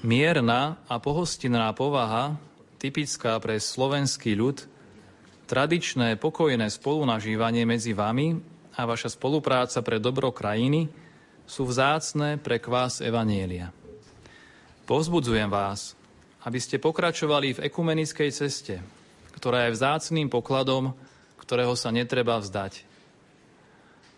Mierna 0.02 0.82
a 0.90 0.98
pohostinná 0.98 1.70
povaha, 1.78 2.34
typická 2.82 3.38
pre 3.38 3.62
slovenský 3.62 4.34
ľud, 4.34 4.66
tradičné 5.46 6.18
pokojné 6.18 6.66
spolunažívanie 6.74 7.70
medzi 7.70 7.94
vami 7.94 8.42
a 8.74 8.90
vaša 8.90 9.14
spolupráca 9.14 9.86
pre 9.86 10.02
dobro 10.02 10.34
krajiny 10.34 10.90
sú 11.46 11.70
vzácne 11.70 12.42
pre 12.42 12.58
kvás 12.58 13.06
Evanielia. 13.06 13.70
Povzbudzujem 14.90 15.46
vás, 15.46 15.94
aby 16.42 16.58
ste 16.58 16.82
pokračovali 16.82 17.54
v 17.54 17.70
ekumenickej 17.70 18.34
ceste, 18.34 18.82
ktorá 19.38 19.70
je 19.70 19.78
vzácným 19.78 20.26
pokladom, 20.26 20.98
ktorého 21.38 21.78
sa 21.78 21.94
netreba 21.94 22.42
vzdať. 22.42 22.91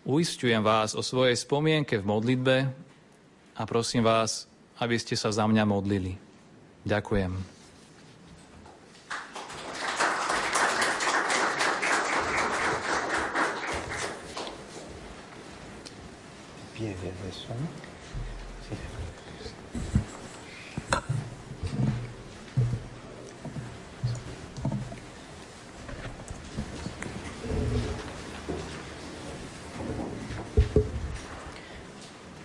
Uistujem 0.04 0.60
vás 0.60 0.92
o 0.92 1.00
svojej 1.00 1.32
spomienke 1.32 1.96
v 1.96 2.04
modlitbe 2.04 2.56
a 3.56 3.62
prosím 3.64 4.04
vás, 4.04 4.44
aby 4.76 5.00
ste 5.00 5.16
sa 5.16 5.32
za 5.32 5.48
mňa 5.48 5.64
modlili. 5.64 6.20
Ďakujem. 6.84 7.32
Piede 16.76 17.08
adesso, 17.08 17.56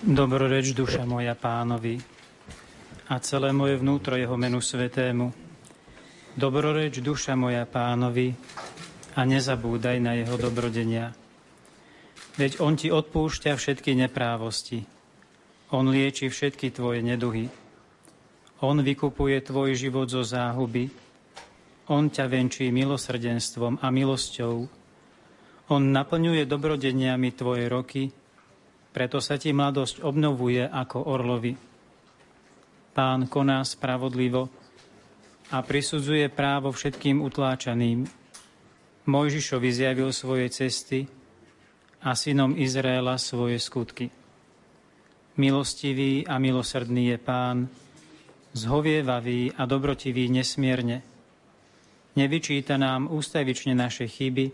Dobroreč 0.10 0.74
duša 0.74 1.06
moja 1.06 1.38
pánovi 1.38 2.02
a 3.14 3.22
celé 3.22 3.54
moje 3.54 3.78
vnútro 3.78 4.18
jeho 4.18 4.34
menu 4.42 4.58
svetému. 4.58 5.30
Dobroreč 6.34 6.98
duša 6.98 7.38
moja 7.38 7.70
pánovi 7.70 8.34
a 9.14 9.22
nezabúdaj 9.22 10.02
na 10.02 10.18
jeho 10.18 10.34
dobrodenia. 10.42 11.14
Veď 12.42 12.58
on 12.58 12.74
ti 12.74 12.90
odpúšťa 12.90 13.54
všetky 13.54 13.94
neprávosti. 14.02 14.82
On 15.78 15.86
lieči 15.86 16.26
všetky 16.26 16.74
tvoje 16.74 17.06
neduhy. 17.06 17.46
On 18.66 18.82
vykupuje 18.82 19.38
tvoj 19.46 19.78
život 19.78 20.10
zo 20.10 20.26
záhuby. 20.26 20.90
On 21.94 22.10
ťa 22.10 22.26
venčí 22.26 22.74
milosrdenstvom 22.74 23.78
a 23.78 23.94
milosťou. 23.94 24.58
On 25.70 25.84
naplňuje 25.86 26.50
dobrodeniami 26.50 27.30
tvoje 27.38 27.70
roky 27.70 28.10
preto 29.00 29.24
sa 29.24 29.40
ti 29.40 29.56
mladosť 29.56 30.04
obnovuje 30.04 30.60
ako 30.60 31.08
orlovi. 31.08 31.56
Pán 32.92 33.32
koná 33.32 33.64
spravodlivo 33.64 34.52
a 35.56 35.64
prisudzuje 35.64 36.28
právo 36.28 36.76
všetkým 36.76 37.24
utláčaným. 37.24 38.04
Mojžišovi 39.08 39.70
zjavil 39.72 40.12
svoje 40.12 40.52
cesty 40.52 41.08
a 42.04 42.12
synom 42.12 42.60
Izraela 42.60 43.16
svoje 43.16 43.56
skutky. 43.64 44.12
Milostivý 45.40 46.28
a 46.28 46.36
milosrdný 46.36 47.16
je 47.16 47.18
Pán, 47.24 47.72
zhovievavý 48.52 49.56
a 49.56 49.64
dobrotivý 49.64 50.28
nesmierne. 50.28 51.08
Nevyčíta 52.20 52.76
nám 52.76 53.08
ústavične 53.08 53.80
naše 53.80 54.12
chyby, 54.12 54.52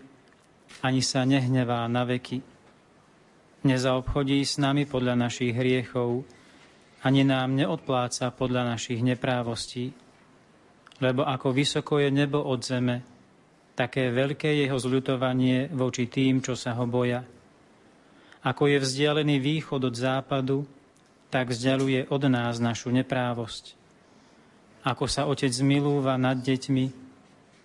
ani 0.85 1.01
sa 1.01 1.25
nehnevá 1.25 1.89
na 1.89 2.05
veky 2.05 2.54
nezaobchodí 3.65 4.45
s 4.45 4.61
nami 4.61 4.85
podľa 4.85 5.17
našich 5.17 5.51
hriechov, 5.51 6.23
ani 7.05 7.21
nám 7.21 7.53
neodpláca 7.53 8.31
podľa 8.33 8.77
našich 8.77 9.01
neprávostí. 9.01 9.93
Lebo 11.03 11.27
ako 11.27 11.51
vysoko 11.51 11.99
je 11.99 12.09
nebo 12.09 12.39
od 12.39 12.63
zeme, 12.63 13.03
také 13.75 14.09
veľké 14.09 14.63
jeho 14.63 14.79
zľutovanie 14.79 15.67
voči 15.75 16.07
tým, 16.07 16.39
čo 16.39 16.55
sa 16.55 16.73
ho 16.79 16.87
boja. 16.87 17.21
Ako 18.45 18.71
je 18.71 18.77
vzdialený 18.79 19.41
východ 19.41 19.91
od 19.91 19.95
západu, 19.97 20.63
tak 21.27 21.51
vzdialuje 21.51 22.07
od 22.07 22.23
nás 22.31 22.63
našu 22.63 22.93
neprávosť. 22.95 23.75
Ako 24.85 25.09
sa 25.09 25.27
otec 25.27 25.49
zmilúva 25.49 26.15
nad 26.15 26.39
deťmi, 26.39 26.85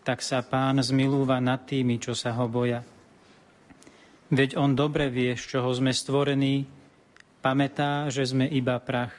tak 0.02 0.24
sa 0.24 0.40
pán 0.40 0.80
zmilúva 0.80 1.38
nad 1.38 1.62
tými, 1.68 2.00
čo 2.00 2.16
sa 2.16 2.32
ho 2.34 2.48
boja. 2.48 2.80
Veď 4.30 4.56
on 4.56 4.78
dobre 4.78 5.10
vie, 5.10 5.34
z 5.34 5.58
čoho 5.58 5.70
sme 5.74 5.90
stvorení, 5.90 6.66
pamätá, 7.42 8.06
že 8.08 8.26
sme 8.30 8.46
iba 8.46 8.78
prach. 8.78 9.14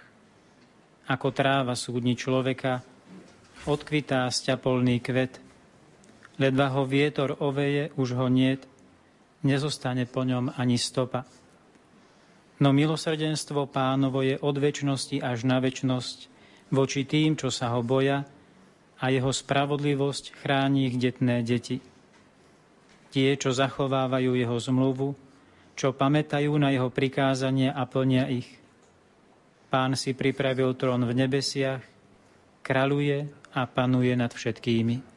Ako 1.08 1.36
tráva 1.36 1.76
súdni 1.76 2.16
človeka, 2.16 2.80
odkvitá 3.68 4.32
sťapolný 4.32 5.04
kvet– 5.04 5.38
Ledva 6.42 6.74
ho 6.74 6.90
vietor 6.90 7.38
oveje, 7.38 7.94
už 8.02 8.18
ho 8.18 8.26
niet, 8.26 8.66
nezostane 9.46 10.10
po 10.10 10.26
ňom 10.26 10.50
ani 10.58 10.74
stopa. 10.82 11.22
No 12.58 12.74
milosrdenstvo 12.74 13.70
pánovo 13.70 14.26
je 14.26 14.42
od 14.42 14.58
väčšnosti 14.58 15.22
až 15.22 15.46
na 15.46 15.62
väčnosť 15.62 16.34
voči 16.74 17.06
tým, 17.06 17.38
čo 17.38 17.54
sa 17.54 17.78
ho 17.78 17.86
boja, 17.86 18.26
a 19.02 19.06
jeho 19.14 19.30
spravodlivosť 19.30 20.34
chráni 20.42 20.90
ich 20.90 20.98
detné 20.98 21.46
deti. 21.46 21.78
Tie, 23.12 23.36
čo 23.36 23.52
zachovávajú 23.52 24.40
jeho 24.40 24.56
zmluvu, 24.56 25.12
čo 25.76 25.92
pamätajú 25.92 26.56
na 26.56 26.72
jeho 26.72 26.88
prikázanie 26.88 27.68
a 27.68 27.84
plnia 27.84 28.32
ich. 28.32 28.48
Pán 29.68 30.00
si 30.00 30.16
pripravil 30.16 30.76
trón 30.80 31.04
v 31.04 31.16
nebesiach, 31.16 31.84
kráľuje 32.64 33.28
a 33.52 33.68
panuje 33.68 34.16
nad 34.16 34.32
všetkými. 34.32 35.11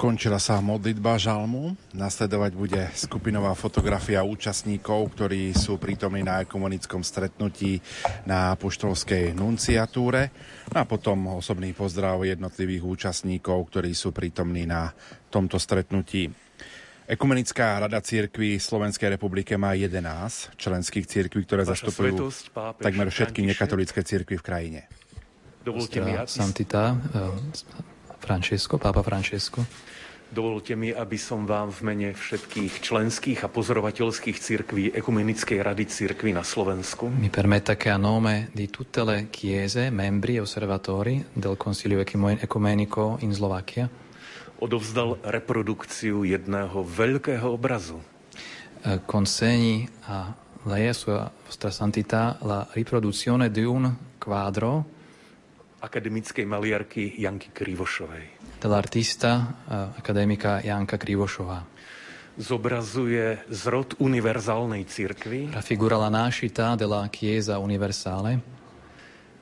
Končila 0.00 0.40
sa 0.40 0.64
modlitba 0.64 1.20
žalmu, 1.20 1.76
nasledovať 1.92 2.52
bude 2.56 2.88
skupinová 2.96 3.52
fotografia 3.52 4.24
účastníkov, 4.24 5.12
ktorí 5.12 5.52
sú 5.52 5.76
prítomní 5.76 6.24
na 6.24 6.40
ekumenickom 6.40 7.04
stretnutí 7.04 7.84
na 8.24 8.56
poštolskej 8.56 9.36
nunciatúre 9.36 10.32
a 10.72 10.88
potom 10.88 11.36
osobný 11.36 11.76
pozdrav 11.76 12.16
jednotlivých 12.24 12.80
účastníkov, 12.80 13.68
ktorí 13.68 13.92
sú 13.92 14.16
prítomní 14.16 14.64
na 14.64 14.88
tomto 15.28 15.60
stretnutí. 15.60 16.32
Ekumenická 17.04 17.84
rada 17.84 18.00
církvy 18.00 18.56
Slovenskej 18.56 19.20
republike 19.20 19.52
má 19.60 19.76
11 19.76 20.56
členských 20.56 21.04
církví, 21.04 21.44
ktoré 21.44 21.68
Vaša 21.68 21.76
zastupujú 21.76 22.24
svetosť, 22.24 22.44
pápež, 22.56 22.84
takmer 22.88 23.08
všetky 23.12 23.44
nekatolické 23.52 24.00
církvy 24.00 24.40
v 24.40 24.44
krajine. 24.48 24.80
Dovolte 25.60 26.00
mi, 26.00 26.16
Santita, 26.24 26.96
uh, 26.96 27.36
Francesco, 28.20 28.76
pápa 28.76 29.00
Francesco. 29.02 29.64
Dovolte 30.30 30.78
mi, 30.78 30.94
aby 30.94 31.18
som 31.18 31.42
vám 31.42 31.74
v 31.74 31.80
mene 31.90 32.08
všetkých 32.14 32.78
členských 32.86 33.42
a 33.42 33.50
pozorovateľských 33.50 34.38
cirkví 34.38 34.94
Ekumenickej 34.94 35.58
rady 35.58 35.90
cirkvi 35.90 36.30
na 36.30 36.46
Slovensku 36.46 37.10
Mi 37.10 37.26
permetta 37.26 37.74
che 37.74 37.90
a 37.90 37.98
nome 37.98 38.54
di 38.54 38.70
tutte 38.70 39.02
le 39.02 39.26
chiese, 39.26 39.90
membri 39.90 40.38
e 40.38 40.46
osservatori 40.46 41.18
del 41.34 41.58
Consiglio 41.58 41.98
Ecumenico 41.98 43.18
in 43.26 43.34
Slovacchia 43.34 43.90
odovzdal 44.60 45.16
reprodukciu 45.24 46.22
jedného 46.28 46.84
veľkého 46.84 47.48
obrazu. 47.48 47.98
Eh, 48.84 49.00
consegni 49.08 49.88
a 50.04 50.36
lei 50.68 50.88
a 50.88 50.94
sua 50.94 51.32
vostra 51.48 51.72
santità 51.72 52.36
la 52.44 52.68
riproduzione 52.76 53.50
di 53.50 53.64
un 53.64 53.88
quadro 54.20 54.99
akademickej 55.80 56.44
maliarky 56.46 57.16
Janky 57.18 57.50
Krivošovej 57.50 58.40
dell'artista 58.60 59.30
uh, 59.40 59.96
akademika 59.96 60.60
Janka 60.60 61.00
Krivošová. 61.00 61.64
Zobrazuje 62.36 63.40
zrod 63.48 63.96
univerzálnej 63.98 64.84
cirkvi. 64.84 65.50
Raffigura 65.50 65.96
la 65.96 66.12
nascita 66.12 66.76
della 66.76 67.08
Chiesa 67.08 67.58
universale. 67.58 68.38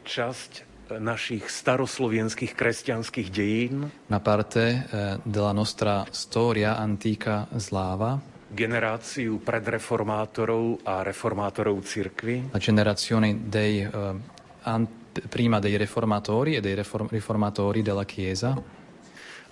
Časť 0.06 0.52
eh, 0.56 0.62
našich 1.02 1.50
staroslovenských 1.50 2.54
kresťanských 2.54 3.28
dejín. 3.28 3.90
Na 4.08 4.22
parte 4.22 4.62
uh, 4.72 5.18
della 5.26 5.52
nostra 5.52 6.06
storia 6.14 6.78
antica 6.78 7.50
slava. 7.58 8.18
Generáciu 8.48 9.44
predreformátorov 9.44 10.80
a 10.88 11.04
reformátorov 11.04 11.84
cirkvi. 11.84 12.48
La 12.48 12.62
generazione 12.62 13.36
dei 13.44 13.84
uh, 13.84 14.16
an- 14.64 15.07
prima 15.26 15.58
dei 15.58 15.76
reformatori 15.76 16.54
e 16.54 16.60
dei 16.60 16.76
riformatori 16.76 17.82
della 17.82 18.04
Chiesa 18.04 18.54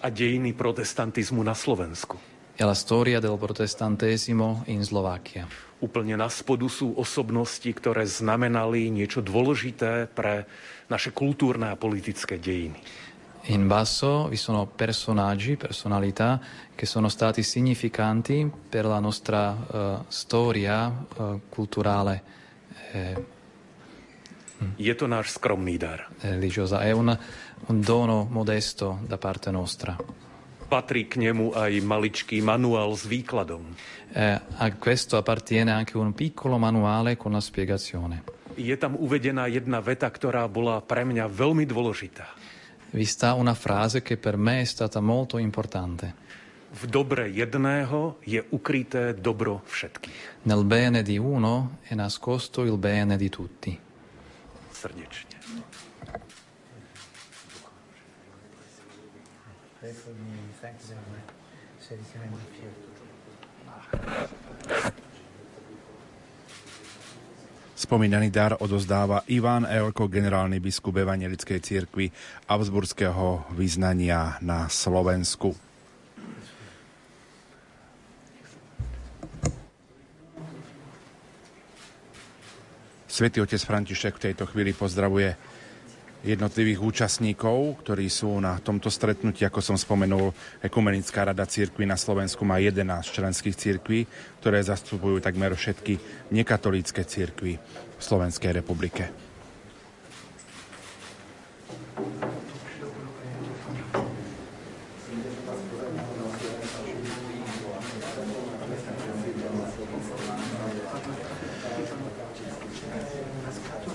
a 0.01 0.09
dejiny 0.11 0.53
protestantizmu 0.53 1.43
na 1.43 1.55
Slovensku. 1.55 2.19
E 2.57 2.65
la 2.65 2.75
storia 2.75 3.21
del 3.21 3.37
protestantesimo 3.37 4.65
in 4.73 4.81
Slovakia. 4.81 5.45
Úplne 5.77 6.17
na 6.17 6.33
spodu 6.33 6.65
sú 6.73 6.97
osobnosti, 6.97 7.69
ktoré 7.69 8.09
znamenali 8.09 8.89
niečo 8.89 9.21
dôležité 9.21 10.09
pre 10.09 10.49
naše 10.89 11.13
kultúrne 11.13 11.69
a 11.69 11.77
politické 11.77 12.41
dejiny. 12.41 12.81
In 13.53 13.69
basso 13.69 14.27
vi 14.27 14.41
sono 14.41 14.67
personaggi, 14.67 15.55
personalità 15.55 16.41
che 16.75 16.87
sono 16.87 17.09
stati 17.09 17.45
significanti 17.45 18.49
per 18.49 18.87
la 18.87 18.99
nostra 18.99 19.53
uh, 19.53 20.05
storia 20.09 20.89
uh, 20.89 21.41
culturale. 21.49 22.35
Eh, 22.91 23.36
je 24.77 24.95
to 24.97 25.07
náš 25.09 25.37
skromný 25.37 25.77
dar. 25.77 26.09
Religiosa. 26.21 26.81
È 26.81 26.93
un, 26.93 27.13
un 27.69 27.79
dono 27.81 28.29
modesto 28.31 29.01
da 29.05 29.19
parte 29.19 29.51
nostra. 29.51 29.97
Patrí 30.67 31.07
k 31.07 31.23
nemu 31.23 31.55
aj 31.55 31.73
maličký 31.87 32.43
manuál 32.43 32.99
s 32.99 33.07
výkladom. 33.07 33.63
Eh, 34.11 34.35
a 34.35 34.67
questo 34.75 35.15
appartiene 35.15 35.71
anche 35.71 35.95
un 35.95 36.11
piccolo 36.11 36.59
manuale 36.59 37.15
con 37.17 37.33
la 37.33 37.41
spiegazione. 37.41 38.27
Je 38.57 38.75
tam 38.81 38.97
uvedená 38.97 39.47
jedna 39.53 39.85
veta, 39.85 40.09
ktorá 40.09 40.49
bola 40.49 40.81
pre 40.81 41.05
mňa 41.05 41.29
veľmi 41.29 41.69
dôležitá. 41.69 42.25
Vi 42.91 43.05
sta 43.05 43.37
una 43.37 43.53
frase 43.53 44.01
che 44.01 44.17
per 44.17 44.41
me 44.41 44.65
è 44.65 44.67
stata 44.67 44.99
molto 45.05 45.37
importante. 45.37 46.25
V 46.73 46.83
dobre 46.89 47.31
jedného 47.31 48.19
je 48.27 48.43
ukryté 48.51 49.15
dobro 49.15 49.63
všetkých. 49.71 50.49
Nel 50.51 50.65
bene 50.67 51.05
di 51.05 51.21
uno 51.21 51.79
è 51.87 51.95
nascosto 51.95 52.65
il 52.67 52.75
bene 52.81 53.15
di 53.17 53.29
tutti 53.29 53.86
srdečne. 54.87 55.37
Spomínaný 67.77 68.35
dar 68.35 68.59
odozdáva 68.59 69.23
Ivan 69.31 69.63
Elko, 69.69 70.11
generálny 70.11 70.59
biskup 70.59 70.97
Evangelickej 70.97 71.61
cirkvi 71.63 72.11
Augsburského 72.51 73.47
vyznania 73.55 74.41
na 74.43 74.67
Slovensku. 74.67 75.66
Svetý 83.17 83.41
otec 83.41 83.65
František 83.65 84.21
v 84.21 84.25
tejto 84.29 84.45
chvíli 84.45 84.77
pozdravuje 84.77 85.33
jednotlivých 86.21 86.85
účastníkov, 86.85 87.81
ktorí 87.81 88.13
sú 88.13 88.29
na 88.45 88.61
tomto 88.61 88.93
stretnutí, 88.93 89.41
ako 89.41 89.65
som 89.65 89.81
spomenul, 89.81 90.37
Ekumenická 90.61 91.25
rada 91.25 91.49
církvy 91.49 91.89
na 91.89 91.97
Slovensku 91.97 92.45
má 92.45 92.61
11 92.61 92.85
členských 93.09 93.57
církví, 93.57 94.05
ktoré 94.45 94.61
zastupujú 94.61 95.25
takmer 95.25 95.57
všetky 95.57 95.97
nekatolícke 96.29 97.09
církvy 97.09 97.57
v 97.57 98.03
Slovenskej 98.05 98.53
republike. 98.53 99.09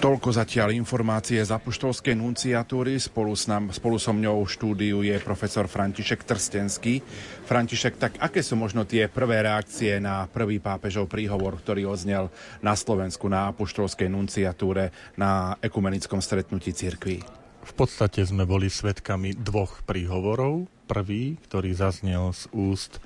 Toľko 0.02 0.34
zatiaľ 0.34 0.74
informácie 0.74 1.38
z 1.46 1.54
apoštolskej 1.54 2.18
nunciatúry. 2.18 2.98
Spolu, 2.98 3.38
s 3.38 3.46
nám, 3.46 3.70
spolu 3.70 4.02
so 4.02 4.10
mňou 4.10 4.42
v 4.42 4.50
štúdiu 4.50 4.98
je 5.06 5.14
profesor 5.22 5.70
František 5.70 6.26
Trstenský. 6.26 7.06
František, 7.46 8.02
tak 8.02 8.18
aké 8.18 8.42
sú 8.42 8.58
možno 8.58 8.82
tie 8.90 9.06
prvé 9.06 9.46
reakcie 9.46 10.02
na 10.02 10.26
prvý 10.26 10.58
pápežov 10.58 11.06
príhovor, 11.06 11.62
ktorý 11.62 11.86
odznel 11.86 12.34
na 12.66 12.74
Slovensku 12.74 13.30
na 13.30 13.54
apoštolskej 13.54 14.10
nunciatúre 14.10 14.90
na 15.22 15.54
ekumenickom 15.62 16.18
stretnutí 16.18 16.74
cirkví? 16.74 17.22
v 17.62 17.74
podstate 17.78 18.26
sme 18.26 18.50
boli 18.50 18.68
svetkami 18.68 19.38
dvoch 19.38 19.86
príhovorov. 19.86 20.66
Prvý, 20.90 21.38
ktorý 21.46 21.72
zaznel 21.78 22.34
z 22.34 22.50
úst 22.52 22.98
e, 22.98 23.00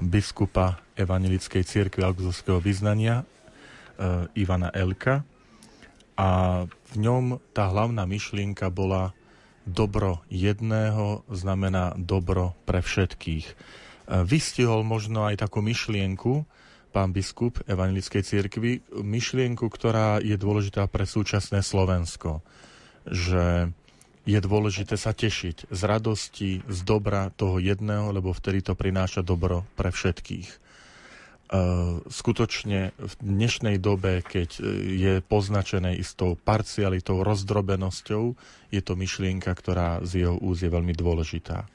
biskupa 0.00 0.80
Evangelickej 0.96 1.62
cirkvi 1.62 2.02
Augustovského 2.02 2.58
vyznania 2.58 3.20
e, 3.20 3.24
Ivana 4.40 4.72
Elka. 4.72 5.22
A 6.20 6.28
v 6.68 6.94
ňom 7.00 7.40
tá 7.56 7.72
hlavná 7.72 8.04
myšlienka 8.04 8.68
bola 8.68 9.16
dobro 9.64 10.20
jedného 10.28 11.24
znamená 11.32 11.96
dobro 11.96 12.52
pre 12.68 12.84
všetkých. 12.84 13.46
E, 13.48 13.54
vystihol 14.28 14.84
možno 14.84 15.24
aj 15.24 15.40
takú 15.48 15.64
myšlienku, 15.64 16.44
pán 16.92 17.16
biskup 17.16 17.64
Evangelickej 17.64 18.20
cirkvi, 18.20 18.84
myšlienku, 18.92 19.64
ktorá 19.64 20.20
je 20.20 20.36
dôležitá 20.36 20.84
pre 20.92 21.08
súčasné 21.08 21.64
Slovensko 21.64 22.44
že 23.08 23.72
je 24.28 24.38
dôležité 24.38 25.00
sa 25.00 25.16
tešiť 25.16 25.72
z 25.72 25.80
radosti, 25.88 26.50
z 26.68 26.78
dobra 26.84 27.32
toho 27.32 27.56
jedného, 27.56 28.12
lebo 28.12 28.36
vtedy 28.36 28.60
to 28.60 28.76
prináša 28.76 29.24
dobro 29.24 29.64
pre 29.74 29.88
všetkých. 29.88 30.69
E, 31.50 31.58
skutočne 32.06 32.94
v 32.94 33.12
dnešnej 33.18 33.82
dobe, 33.82 34.22
keď 34.22 34.62
je 34.86 35.18
poznačené 35.18 35.98
istou 35.98 36.38
parcialitou, 36.38 37.26
rozdrobenosťou, 37.26 38.38
je 38.70 38.78
to 38.78 38.94
myšlienka, 38.94 39.50
ktorá 39.50 39.98
z 40.06 40.22
jeho 40.22 40.38
úz 40.38 40.62
je 40.62 40.70
veľmi 40.70 40.94
dôležitá. 40.94 41.66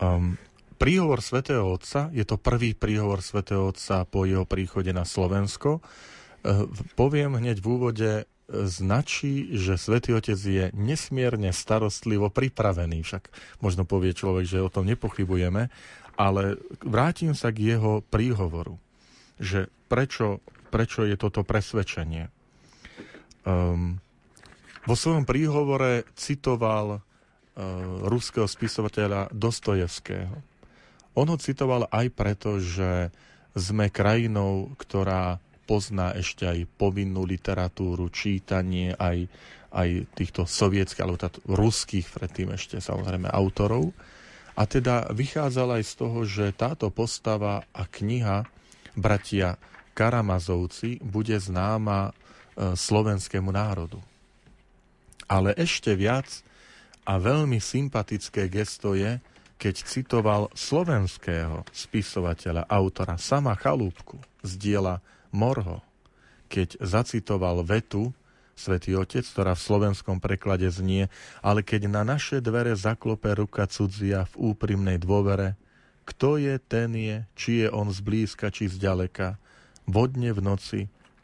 Um, 0.00 0.40
príhovor 0.80 1.20
svätého 1.20 1.60
Otca, 1.68 2.08
je 2.16 2.24
to 2.24 2.40
prvý 2.40 2.72
príhovor 2.72 3.20
svätého 3.20 3.68
Otca 3.68 4.08
po 4.08 4.24
jeho 4.24 4.48
príchode 4.48 4.96
na 4.96 5.04
Slovensko. 5.04 5.84
Uh, 6.40 6.64
poviem 6.96 7.36
hneď 7.36 7.60
v 7.60 7.66
úvode, 7.68 8.10
značí, 8.50 9.54
že 9.54 9.78
Svetý 9.78 10.10
Otec 10.16 10.38
je 10.38 10.74
nesmierne 10.74 11.54
starostlivo 11.54 12.28
pripravený. 12.28 13.06
Však 13.06 13.30
možno 13.62 13.86
povie 13.86 14.10
človek, 14.10 14.44
že 14.46 14.64
o 14.64 14.72
tom 14.72 14.90
nepochybujeme, 14.90 15.70
ale 16.20 16.60
vrátim 16.84 17.32
sa 17.32 17.48
k 17.48 17.72
jeho 17.72 18.04
príhovoru, 18.04 18.76
že 19.40 19.72
prečo, 19.88 20.44
prečo 20.68 21.08
je 21.08 21.16
toto 21.16 21.40
presvedčenie. 21.40 22.28
Um, 23.48 23.96
vo 24.84 24.92
svojom 24.92 25.24
príhovore 25.24 26.04
citoval 26.12 27.00
uh, 27.00 27.02
ruského 28.04 28.44
spisovateľa 28.44 29.32
Dostojevského. 29.32 30.36
On 31.16 31.26
ho 31.26 31.40
citoval 31.40 31.88
aj 31.88 32.06
preto, 32.12 32.60
že 32.60 33.08
sme 33.56 33.88
krajinou, 33.88 34.76
ktorá 34.76 35.40
pozná 35.64 36.12
ešte 36.12 36.44
aj 36.44 36.68
povinnú 36.76 37.24
literatúru, 37.24 38.12
čítanie 38.12 38.92
aj, 38.94 39.24
aj 39.72 39.88
týchto 40.12 40.44
sovietských, 40.44 41.02
alebo 41.02 41.18
táto, 41.18 41.40
ruských 41.48 42.06
predtým 42.12 42.52
ešte 42.54 42.78
samozrejme 42.78 43.26
autorov. 43.26 43.90
A 44.60 44.68
teda 44.68 45.08
vychádzala 45.08 45.80
aj 45.80 45.84
z 45.88 45.94
toho, 45.96 46.20
že 46.28 46.52
táto 46.52 46.92
postava 46.92 47.64
a 47.72 47.88
kniha 47.88 48.44
bratia 48.92 49.56
Karamazovci 49.96 51.00
bude 51.00 51.32
známa 51.40 52.12
e, 52.12 52.76
slovenskému 52.76 53.48
národu. 53.48 53.96
Ale 55.24 55.56
ešte 55.56 55.96
viac 55.96 56.28
a 57.08 57.16
veľmi 57.16 57.56
sympatické 57.56 58.52
gesto 58.52 58.92
je, 58.92 59.16
keď 59.56 59.74
citoval 59.80 60.52
slovenského 60.52 61.64
spisovateľa, 61.72 62.68
autora 62.68 63.16
Sama 63.16 63.56
Chalúbku 63.56 64.20
z 64.44 64.60
diela 64.60 65.00
Morho, 65.32 65.80
keď 66.52 66.76
zacitoval 66.84 67.64
vetu 67.64 68.12
Svetý 68.60 68.92
Otec, 68.92 69.24
ktorá 69.24 69.56
v 69.56 69.64
slovenskom 69.64 70.20
preklade 70.20 70.68
znie, 70.68 71.08
ale 71.40 71.64
keď 71.64 71.88
na 71.88 72.04
naše 72.04 72.44
dvere 72.44 72.76
zaklope 72.76 73.32
ruka 73.32 73.64
cudzia 73.64 74.28
v 74.36 74.52
úprimnej 74.52 75.00
dôvere, 75.00 75.56
kto 76.04 76.36
je, 76.36 76.60
ten 76.60 76.92
je, 76.92 77.16
či 77.32 77.50
je 77.64 77.68
on 77.72 77.88
zblízka, 77.88 78.52
či 78.52 78.68
zďaleka, 78.68 79.40
vodne 79.88 80.36
v 80.36 80.40
noci 80.44 80.80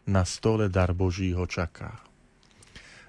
na 0.09 0.25
stole 0.25 0.73
dar 0.73 0.97
Boží 0.97 1.37
ho 1.37 1.45
čaká. 1.45 2.01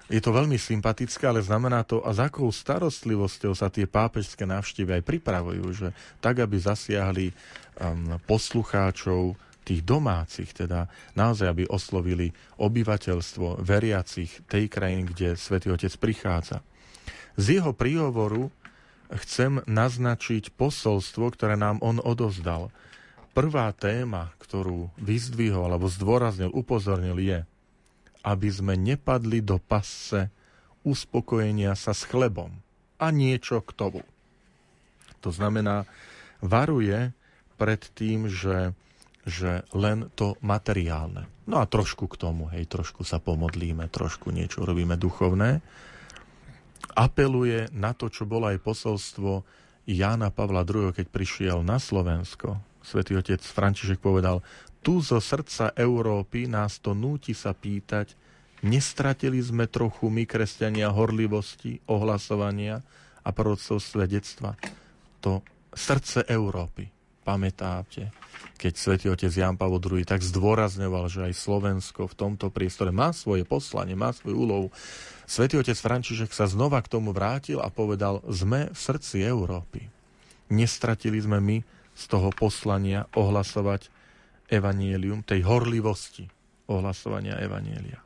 Je 0.08 0.24
to 0.24 0.32
veľmi 0.32 0.56
sympatické, 0.56 1.28
ale 1.28 1.44
znamená 1.44 1.84
to, 1.84 2.00
a 2.00 2.16
s 2.16 2.20
akou 2.20 2.48
starostlivosťou 2.48 3.52
sa 3.52 3.68
tie 3.68 3.84
pápežské 3.84 4.48
návštevy 4.48 5.00
aj 5.00 5.02
pripravujú, 5.04 5.64
že 5.76 5.88
tak, 6.24 6.40
aby 6.40 6.56
zasiahli 6.56 7.28
um, 7.28 8.16
poslucháčov, 8.24 9.36
tých 9.68 9.84
domácich, 9.84 10.56
teda 10.56 10.88
naozaj, 11.12 11.46
aby 11.52 11.64
oslovili 11.68 12.32
obyvateľstvo 12.56 13.60
veriacich 13.60 14.40
tej 14.48 14.72
krajiny, 14.72 15.12
kde 15.12 15.28
Svetý 15.36 15.68
Otec 15.68 15.92
prichádza. 16.00 16.64
Z 17.36 17.60
jeho 17.60 17.76
príhovoru 17.76 18.48
chcem 19.22 19.60
naznačiť 19.68 20.52
posolstvo, 20.56 21.32
ktoré 21.36 21.54
nám 21.60 21.80
on 21.84 22.00
odovzdal. 22.00 22.72
Prvá 23.36 23.70
téma, 23.76 24.34
ktorú 24.42 24.90
vyzdvihol 24.98 25.70
alebo 25.70 25.86
zdôraznil, 25.86 26.50
upozornil 26.50 27.20
je, 27.20 27.38
aby 28.26 28.48
sme 28.50 28.74
nepadli 28.74 29.38
do 29.44 29.62
pasce 29.62 30.32
uspokojenia 30.82 31.78
sa 31.78 31.94
s 31.94 32.02
chlebom 32.08 32.50
a 32.98 33.14
niečo 33.14 33.62
k 33.62 33.70
tomu. 33.76 34.02
To 35.22 35.30
znamená, 35.30 35.86
varuje 36.42 37.14
pred 37.58 37.82
tým, 37.94 38.26
že 38.30 38.74
že 39.28 39.68
len 39.76 40.08
to 40.16 40.40
materiálne. 40.40 41.28
No 41.44 41.60
a 41.60 41.68
trošku 41.68 42.08
k 42.08 42.16
tomu, 42.16 42.48
hej, 42.56 42.64
trošku 42.64 43.04
sa 43.04 43.20
pomodlíme, 43.20 43.86
trošku 43.92 44.32
niečo 44.32 44.64
robíme 44.64 44.96
duchovné. 44.96 45.60
Apeluje 46.96 47.68
na 47.76 47.92
to, 47.92 48.08
čo 48.08 48.24
bolo 48.24 48.48
aj 48.48 48.58
posolstvo 48.64 49.44
Jána 49.88 50.32
Pavla 50.32 50.64
II, 50.64 50.96
keď 50.96 51.06
prišiel 51.08 51.60
na 51.60 51.76
Slovensko. 51.76 52.60
Svetý 52.80 53.16
otec 53.20 53.40
František 53.40 54.00
povedal, 54.00 54.40
tu 54.80 55.04
zo 55.04 55.20
srdca 55.20 55.76
Európy 55.76 56.48
nás 56.48 56.80
to 56.80 56.96
núti 56.96 57.36
sa 57.36 57.52
pýtať, 57.52 58.16
nestratili 58.64 59.38
sme 59.38 59.68
trochu 59.68 60.08
my, 60.08 60.24
kresťania, 60.24 60.88
horlivosti, 60.90 61.84
ohlasovania 61.86 62.80
a 63.20 63.28
prorodcov 63.30 63.82
svedectva. 63.82 64.56
To 65.20 65.44
srdce 65.74 66.24
Európy, 66.26 66.88
pamätáte, 67.28 68.08
keď 68.56 68.72
svätý 68.72 69.06
otec 69.12 69.28
Jan 69.28 69.60
Pavel 69.60 69.84
II 69.84 70.08
tak 70.08 70.24
zdôrazňoval, 70.24 71.12
že 71.12 71.28
aj 71.28 71.36
Slovensko 71.36 72.08
v 72.08 72.16
tomto 72.16 72.48
priestore 72.48 72.88
má 72.88 73.12
svoje 73.12 73.44
poslanie, 73.44 73.92
má 73.92 74.16
svoju 74.16 74.36
úlohu. 74.48 74.66
Svetý 75.28 75.60
otec 75.60 75.76
František 75.76 76.32
sa 76.32 76.48
znova 76.48 76.80
k 76.80 76.88
tomu 76.88 77.12
vrátil 77.12 77.60
a 77.60 77.68
povedal, 77.68 78.24
sme 78.32 78.72
v 78.72 78.78
srdci 78.80 79.20
Európy. 79.20 79.84
Nestratili 80.48 81.20
sme 81.20 81.44
my 81.44 81.60
z 81.92 82.04
toho 82.08 82.32
poslania 82.32 83.04
ohlasovať 83.12 83.92
evanielium, 84.48 85.20
tej 85.20 85.44
horlivosti 85.44 86.24
ohlasovania 86.72 87.36
evanielia. 87.36 88.00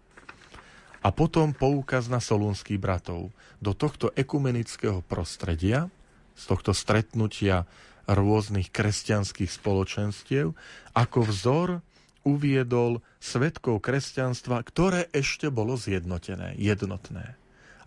A 1.02 1.14
potom 1.14 1.54
poukaz 1.54 2.10
na 2.10 2.18
solúnskych 2.18 2.78
bratov. 2.78 3.30
Do 3.62 3.74
tohto 3.74 4.10
ekumenického 4.14 5.02
prostredia, 5.06 5.86
z 6.34 6.44
tohto 6.50 6.74
stretnutia 6.74 7.66
rôznych 8.08 8.72
kresťanských 8.74 9.50
spoločenstiev, 9.50 10.54
ako 10.92 11.18
vzor 11.22 11.68
uviedol 12.22 13.02
svetkov 13.18 13.82
kresťanstva, 13.82 14.62
ktoré 14.62 15.10
ešte 15.10 15.50
bolo 15.50 15.74
zjednotené, 15.74 16.54
jednotné 16.58 17.34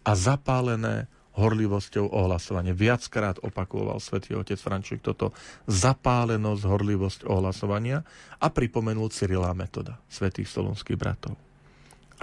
a 0.04 0.12
zapálené 0.14 1.08
horlivosťou 1.36 2.16
ohlasovania. 2.16 2.72
Viackrát 2.72 3.44
opakoval 3.44 4.00
svätý 4.00 4.40
otec 4.40 4.56
Frančík 4.56 5.04
toto 5.04 5.36
zapálenosť, 5.68 6.64
horlivosť 6.64 7.20
ohlasovania 7.28 8.08
a 8.40 8.48
pripomenul 8.48 9.12
Cyrila 9.12 9.52
metoda 9.52 10.00
svätých 10.08 10.48
solunských 10.48 10.96
bratov. 10.96 11.36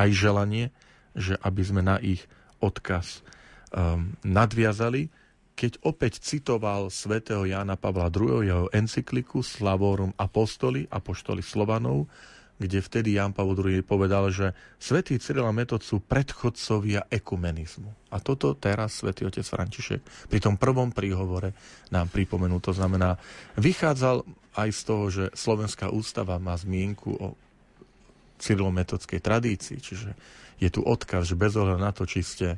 Aj 0.00 0.08
želanie, 0.08 0.72
že 1.12 1.36
aby 1.44 1.60
sme 1.60 1.84
na 1.84 2.00
ich 2.00 2.24
odkaz 2.64 3.20
um, 3.76 4.16
nadviazali, 4.24 5.12
keď 5.52 5.78
opäť 5.84 6.24
citoval 6.24 6.88
svätého 6.88 7.44
Jána 7.44 7.76
Pavla 7.76 8.08
II. 8.08 8.42
jeho 8.42 8.66
encykliku 8.72 9.44
Slavorum 9.44 10.16
Apostoli, 10.16 10.88
Apoštoli 10.88 11.44
Slovanov, 11.44 12.08
kde 12.62 12.78
vtedy 12.78 13.18
Ján 13.18 13.34
Pavel 13.34 13.58
II 13.58 13.82
povedal, 13.82 14.30
že 14.30 14.54
svätý 14.78 15.18
Cyril 15.18 15.42
a 15.42 15.50
Metod 15.50 15.82
sú 15.82 15.98
predchodcovia 15.98 17.10
ekumenizmu. 17.10 18.14
A 18.14 18.22
toto 18.22 18.54
teraz 18.54 19.02
svätý 19.02 19.26
otec 19.26 19.42
František 19.42 20.30
pri 20.30 20.38
tom 20.38 20.54
prvom 20.54 20.94
príhovore 20.94 21.58
nám 21.90 22.06
pripomenul. 22.14 22.62
To 22.62 22.70
znamená, 22.70 23.18
vychádzal 23.58 24.22
aj 24.54 24.68
z 24.70 24.80
toho, 24.86 25.04
že 25.10 25.24
Slovenská 25.34 25.90
ústava 25.90 26.38
má 26.38 26.54
zmienku 26.54 27.10
o 27.18 27.34
cyrilometodskej 28.38 29.18
tradícii, 29.18 29.78
čiže 29.82 30.10
je 30.62 30.68
tu 30.70 30.86
odkaz, 30.86 31.26
že 31.26 31.38
bez 31.38 31.58
ohľadu 31.58 31.80
na 31.82 31.90
to, 31.90 32.06
či 32.06 32.22
ste 32.22 32.48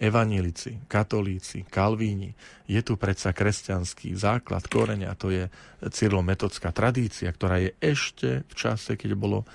evanílici, 0.00 0.84
katolíci, 0.90 1.66
kalvíni. 1.68 2.34
Je 2.66 2.80
tu 2.82 2.98
predsa 2.98 3.30
kresťanský 3.30 4.14
základ, 4.18 4.66
koreň 4.66 5.10
a 5.10 5.14
to 5.14 5.30
je 5.30 5.46
cyrlometodská 5.84 6.74
tradícia, 6.74 7.30
ktorá 7.30 7.62
je 7.62 7.70
ešte 7.78 8.42
v 8.46 8.54
čase, 8.54 8.98
keď 8.98 9.10
bolo 9.14 9.42
e, 9.42 9.46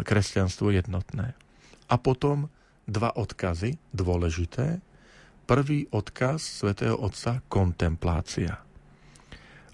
kresťanstvo 0.00 0.72
jednotné. 0.72 1.36
A 1.92 1.94
potom 2.00 2.48
dva 2.88 3.12
odkazy 3.14 3.78
dôležité. 3.94 4.80
prvý 5.42 5.90
odkaz 5.90 6.62
svätého 6.62 6.96
Otca 6.96 7.44
kontemplácia. 7.50 8.62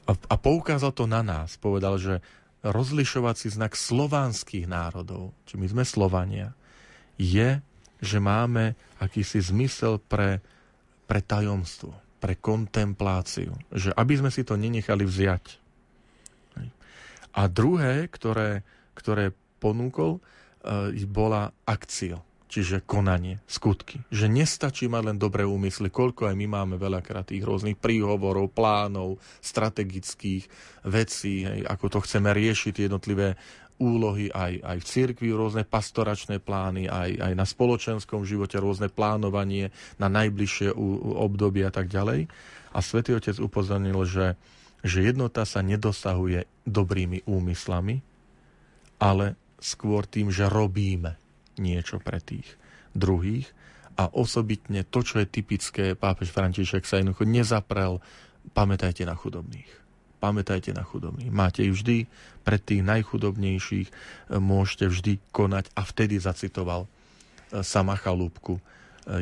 A 0.09 0.35
poukázal 0.41 0.97
to 0.97 1.05
na 1.05 1.21
nás. 1.21 1.61
Povedal, 1.61 2.01
že 2.01 2.25
rozlišovací 2.65 3.53
znak 3.53 3.77
slovanských 3.77 4.67
národov, 4.67 5.37
či 5.45 5.61
my 5.61 5.69
sme 5.69 5.85
Slovania, 5.85 6.57
je, 7.21 7.61
že 7.99 8.19
máme 8.23 8.79
akýsi 9.03 9.43
zmysel 9.43 9.99
pre, 9.99 10.43
pre 11.07 11.21
tajomstvo, 11.23 11.95
pre 12.19 12.39
kontempláciu. 12.39 13.55
Že 13.71 13.95
aby 13.95 14.15
sme 14.19 14.31
si 14.31 14.43
to 14.43 14.55
nenechali 14.55 15.07
vziať. 15.07 15.45
A 17.39 17.47
druhé, 17.47 18.11
ktoré, 18.11 18.67
ktoré 18.99 19.31
ponúkol, 19.63 20.19
e, 20.65 21.07
bola 21.07 21.55
akcia 21.63 22.19
čiže 22.49 22.83
konanie, 22.89 23.45
skutky. 23.45 24.01
Že 24.09 24.33
nestačí 24.33 24.89
mať 24.89 25.13
len 25.13 25.19
dobré 25.21 25.45
úmysly, 25.45 25.93
koľko 25.93 26.33
aj 26.33 26.35
my 26.35 26.47
máme 26.49 26.75
veľakrát 26.81 27.29
tých 27.29 27.45
rôznych 27.45 27.77
príhovorov, 27.77 28.51
plánov, 28.57 29.21
strategických 29.45 30.49
vecí, 30.89 31.45
hej, 31.45 31.69
ako 31.69 31.87
to 31.93 31.99
chceme 32.09 32.33
riešiť, 32.33 32.89
jednotlivé 32.89 33.37
úlohy 33.79 34.31
aj, 34.35 34.63
aj 34.63 34.79
v 34.83 34.87
cirkvi, 34.87 35.29
rôzne 35.31 35.63
pastoračné 35.63 36.43
plány, 36.43 36.91
aj, 36.91 37.11
aj 37.23 37.33
na 37.35 37.47
spoločenskom 37.47 38.27
živote, 38.27 38.59
rôzne 38.59 38.91
plánovanie 38.91 39.71
na 39.97 40.11
najbližšie 40.11 40.75
obdobie 41.19 41.63
a 41.63 41.73
tak 41.73 41.87
ďalej. 41.87 42.27
A 42.75 42.79
svätý 42.83 43.15
Otec 43.15 43.39
upozornil, 43.39 43.99
že, 44.05 44.35
že 44.83 45.07
jednota 45.07 45.47
sa 45.47 45.63
nedosahuje 45.63 46.45
dobrými 46.67 47.25
úmyslami, 47.25 48.03
ale 48.99 49.39
skôr 49.63 50.07
tým, 50.07 50.31
že 50.31 50.51
robíme 50.51 51.19
niečo 51.59 51.99
pre 51.99 52.23
tých 52.23 52.47
druhých 52.95 53.47
a 53.99 54.07
osobitne 54.15 54.87
to, 54.87 55.03
čo 55.03 55.19
je 55.23 55.27
typické, 55.27 55.99
pápež 55.99 56.31
František 56.31 56.87
sa 56.87 57.03
jednoducho 57.03 57.27
nezaprel, 57.27 57.99
pamätajte 58.55 59.03
na 59.03 59.19
chudobných. 59.19 59.88
Pamätajte 60.19 60.75
na 60.75 60.83
chudobných. 60.83 61.31
Máte 61.31 61.63
ich 61.63 61.75
vždy 61.79 62.11
pre 62.43 62.59
tých 62.59 62.83
najchudobnejších, 62.83 63.89
môžete 64.35 64.91
vždy 64.91 65.13
konať 65.31 65.71
a 65.79 65.87
vtedy 65.87 66.19
zacitoval 66.19 66.85
e, 66.85 66.89
sama 67.63 67.95
Chalúbku, 67.95 68.59
e, 68.59 68.63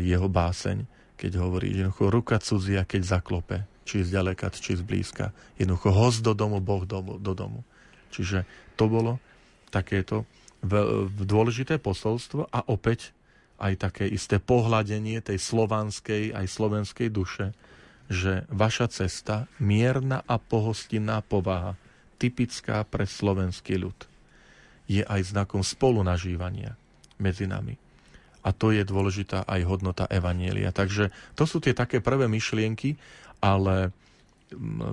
jeho 0.00 0.28
báseň, 0.32 0.88
keď 1.20 1.32
hovorí, 1.36 1.76
že 1.76 1.92
ruka 1.92 2.40
cudzia, 2.40 2.88
keď 2.88 3.20
zaklope, 3.20 3.56
či 3.84 4.08
zďaleka, 4.08 4.48
či 4.56 4.80
zblízka. 4.80 5.36
Jednoducho 5.60 5.92
host 5.92 6.20
do 6.24 6.32
domu, 6.32 6.64
Boh 6.64 6.88
do, 6.88 7.20
do 7.20 7.32
domu. 7.36 7.60
Čiže 8.08 8.48
to 8.80 8.88
bolo 8.88 9.20
takéto 9.68 10.24
dôležité 11.20 11.76
posolstvo 11.78 12.48
a 12.48 12.64
opäť 12.72 13.12
aj 13.56 13.88
také 13.88 14.04
isté 14.08 14.36
pohľadenie 14.36 15.20
tej 15.24 15.40
slovanskej 15.40 16.32
aj 16.32 16.46
slovenskej 16.48 17.08
duše, 17.08 17.56
že 18.06 18.46
vaša 18.52 18.86
cesta, 18.90 19.50
mierna 19.58 20.22
a 20.26 20.38
pohostinná 20.38 21.22
povaha, 21.22 21.74
typická 22.16 22.86
pre 22.86 23.04
slovenský 23.04 23.76
ľud, 23.76 23.98
je 24.86 25.02
aj 25.02 25.34
znakom 25.34 25.66
spolunažívania 25.66 26.78
medzi 27.18 27.50
nami. 27.50 27.74
A 28.46 28.54
to 28.54 28.70
je 28.70 28.86
dôležitá 28.86 29.42
aj 29.42 29.66
hodnota 29.66 30.06
Evanielia. 30.06 30.70
Takže 30.70 31.10
to 31.34 31.44
sú 31.50 31.58
tie 31.58 31.74
také 31.74 31.98
prvé 31.98 32.30
myšlienky, 32.30 32.94
ale 33.42 33.90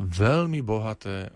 veľmi 0.10 0.65
bohaté, 0.65 1.30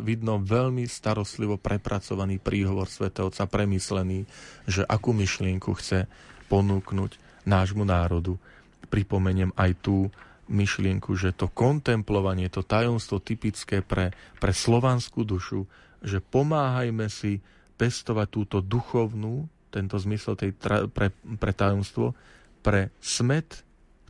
vidno 0.00 0.40
veľmi 0.40 0.88
starostlivo 0.88 1.60
prepracovaný 1.60 2.40
príhovor 2.40 2.88
svätého 2.88 3.28
Otca, 3.28 3.44
premyslený, 3.44 4.24
že 4.64 4.80
akú 4.88 5.12
myšlienku 5.12 5.76
chce 5.76 6.08
ponúknuť 6.48 7.44
nášmu 7.44 7.84
národu. 7.84 8.40
Pripomeniem 8.88 9.52
aj 9.52 9.76
tú 9.84 10.08
myšlienku, 10.46 11.14
že 11.18 11.34
to 11.34 11.50
kontemplovanie, 11.50 12.46
to 12.50 12.62
tajomstvo 12.62 13.18
typické 13.18 13.82
pre, 13.82 14.14
pre 14.38 14.52
slovanskú 14.54 15.26
dušu, 15.26 15.66
že 16.02 16.22
pomáhajme 16.22 17.10
si 17.10 17.42
pestovať 17.76 18.28
túto 18.30 18.58
duchovnú, 18.62 19.50
tento 19.74 19.98
zmysel 19.98 20.38
tej 20.38 20.56
tra, 20.56 20.86
pre, 20.88 21.12
pre 21.12 21.52
tajomstvo, 21.52 22.16
pre 22.62 22.94
smet 23.02 23.66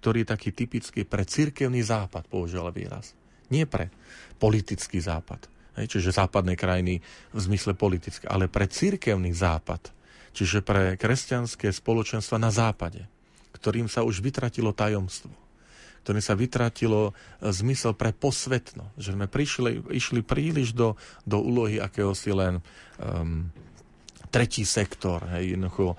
ktorý 0.06 0.22
je 0.22 0.32
taký 0.38 0.50
typický 0.54 1.02
pre 1.02 1.26
cirkevný 1.26 1.82
západ, 1.82 2.30
použil 2.30 2.62
výraz. 2.70 3.10
Nie 3.50 3.66
pre 3.66 3.90
politický 4.38 5.02
západ, 5.02 5.50
čiže 5.74 6.14
západné 6.14 6.54
krajiny 6.54 7.02
v 7.34 7.38
zmysle 7.42 7.74
politické, 7.74 8.30
ale 8.30 8.46
pre 8.46 8.70
cirkevný 8.70 9.34
západ, 9.34 9.90
čiže 10.30 10.62
pre 10.62 10.94
kresťanské 10.94 11.74
spoločenstva 11.74 12.38
na 12.38 12.54
západe, 12.54 13.02
ktorým 13.58 13.90
sa 13.90 14.06
už 14.06 14.22
vytratilo 14.22 14.70
tajomstvo 14.70 15.45
ktorým 16.06 16.22
sa 16.22 16.38
vytratilo 16.38 17.10
e, 17.10 17.12
zmysel 17.50 17.98
pre 17.98 18.14
posvetno. 18.14 18.94
Že 18.94 19.18
sme 19.18 19.26
prišli, 19.26 19.90
išli 19.90 20.22
príliš 20.22 20.70
do, 20.70 20.94
do 21.26 21.42
úlohy 21.42 21.82
akéhosi 21.82 22.30
len 22.30 22.62
um, 23.02 23.50
tretí 24.30 24.62
sektor, 24.62 25.26
hej, 25.34 25.58
jednoducho 25.58 25.94
e, 25.94 25.96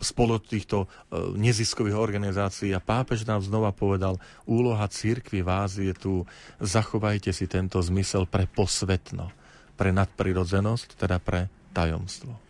spolu 0.00 0.40
týchto 0.40 0.88
e, 1.12 1.36
neziskových 1.36 2.00
organizácií 2.00 2.72
a 2.72 2.80
pápež 2.80 3.28
nám 3.28 3.44
znova 3.44 3.76
povedal, 3.76 4.16
úloha 4.48 4.88
církvy 4.88 5.44
vás 5.44 5.76
je 5.76 5.92
tu, 5.92 6.24
zachovajte 6.56 7.28
si 7.36 7.44
tento 7.44 7.76
zmysel 7.84 8.24
pre 8.24 8.48
posvetno, 8.48 9.28
pre 9.76 9.92
nadprirodzenosť, 9.92 10.96
teda 10.96 11.20
pre 11.20 11.52
tajomstvo. 11.76 12.45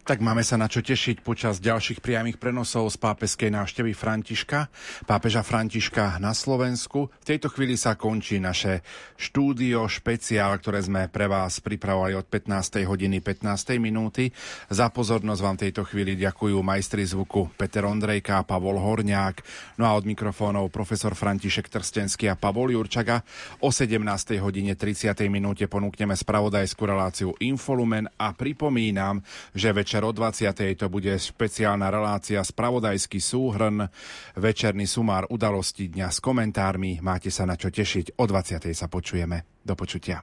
Tak 0.00 0.24
máme 0.24 0.40
sa 0.40 0.56
na 0.56 0.64
čo 0.64 0.80
tešiť 0.80 1.20
počas 1.20 1.60
ďalších 1.60 2.00
priamých 2.00 2.40
prenosov 2.40 2.88
z 2.88 2.96
pápeskej 2.96 3.52
návštevy 3.52 3.92
Františka, 3.92 4.72
pápeža 5.04 5.44
Františka 5.44 6.16
na 6.16 6.32
Slovensku. 6.32 7.12
V 7.20 7.28
tejto 7.28 7.52
chvíli 7.52 7.76
sa 7.76 8.00
končí 8.00 8.40
naše 8.40 8.80
štúdio 9.20 9.84
špeciál, 9.92 10.56
ktoré 10.56 10.80
sme 10.80 11.12
pre 11.12 11.28
vás 11.28 11.60
pripravovali 11.60 12.16
od 12.16 12.26
15. 12.26 12.80
hodiny 12.88 13.20
15. 13.20 13.76
minúty. 13.76 14.32
Za 14.72 14.88
pozornosť 14.88 15.42
vám 15.44 15.56
tejto 15.60 15.84
chvíli 15.84 16.16
ďakujú 16.16 16.56
majstri 16.64 17.04
zvuku 17.04 17.52
Peter 17.60 17.84
Ondrejka 17.84 18.40
a 18.40 18.46
Pavol 18.48 18.80
Horniák, 18.80 19.44
no 19.76 19.84
a 19.84 19.92
od 19.94 20.08
mikrofónov 20.08 20.72
profesor 20.72 21.12
František 21.12 21.68
Trstenský 21.68 22.32
a 22.32 22.40
Pavol 22.40 22.72
Jurčaga. 22.72 23.20
O 23.62 23.68
17. 23.68 24.00
hodine 24.40 24.80
30. 24.80 25.12
minúte 25.28 25.68
ponúkneme 25.68 26.16
spravodajskú 26.16 26.82
reláciu 26.88 27.36
Infolumen 27.44 28.08
a 28.16 28.32
pripomínam, 28.32 29.20
že 29.52 29.70
večer 29.70 29.89
večer 29.90 30.06
o 30.06 30.14
20. 30.14 30.78
to 30.78 30.86
bude 30.86 31.10
špeciálna 31.18 31.90
relácia 31.90 32.38
Spravodajský 32.46 33.18
súhrn, 33.18 33.90
večerný 34.38 34.86
sumár 34.86 35.26
udalosti 35.34 35.90
dňa 35.90 36.14
s 36.14 36.22
komentármi. 36.22 37.02
Máte 37.02 37.34
sa 37.34 37.42
na 37.42 37.58
čo 37.58 37.74
tešiť. 37.74 38.14
O 38.14 38.24
20. 38.30 38.70
sa 38.70 38.86
počujeme. 38.86 39.58
Do 39.66 39.74
počutia. 39.74 40.22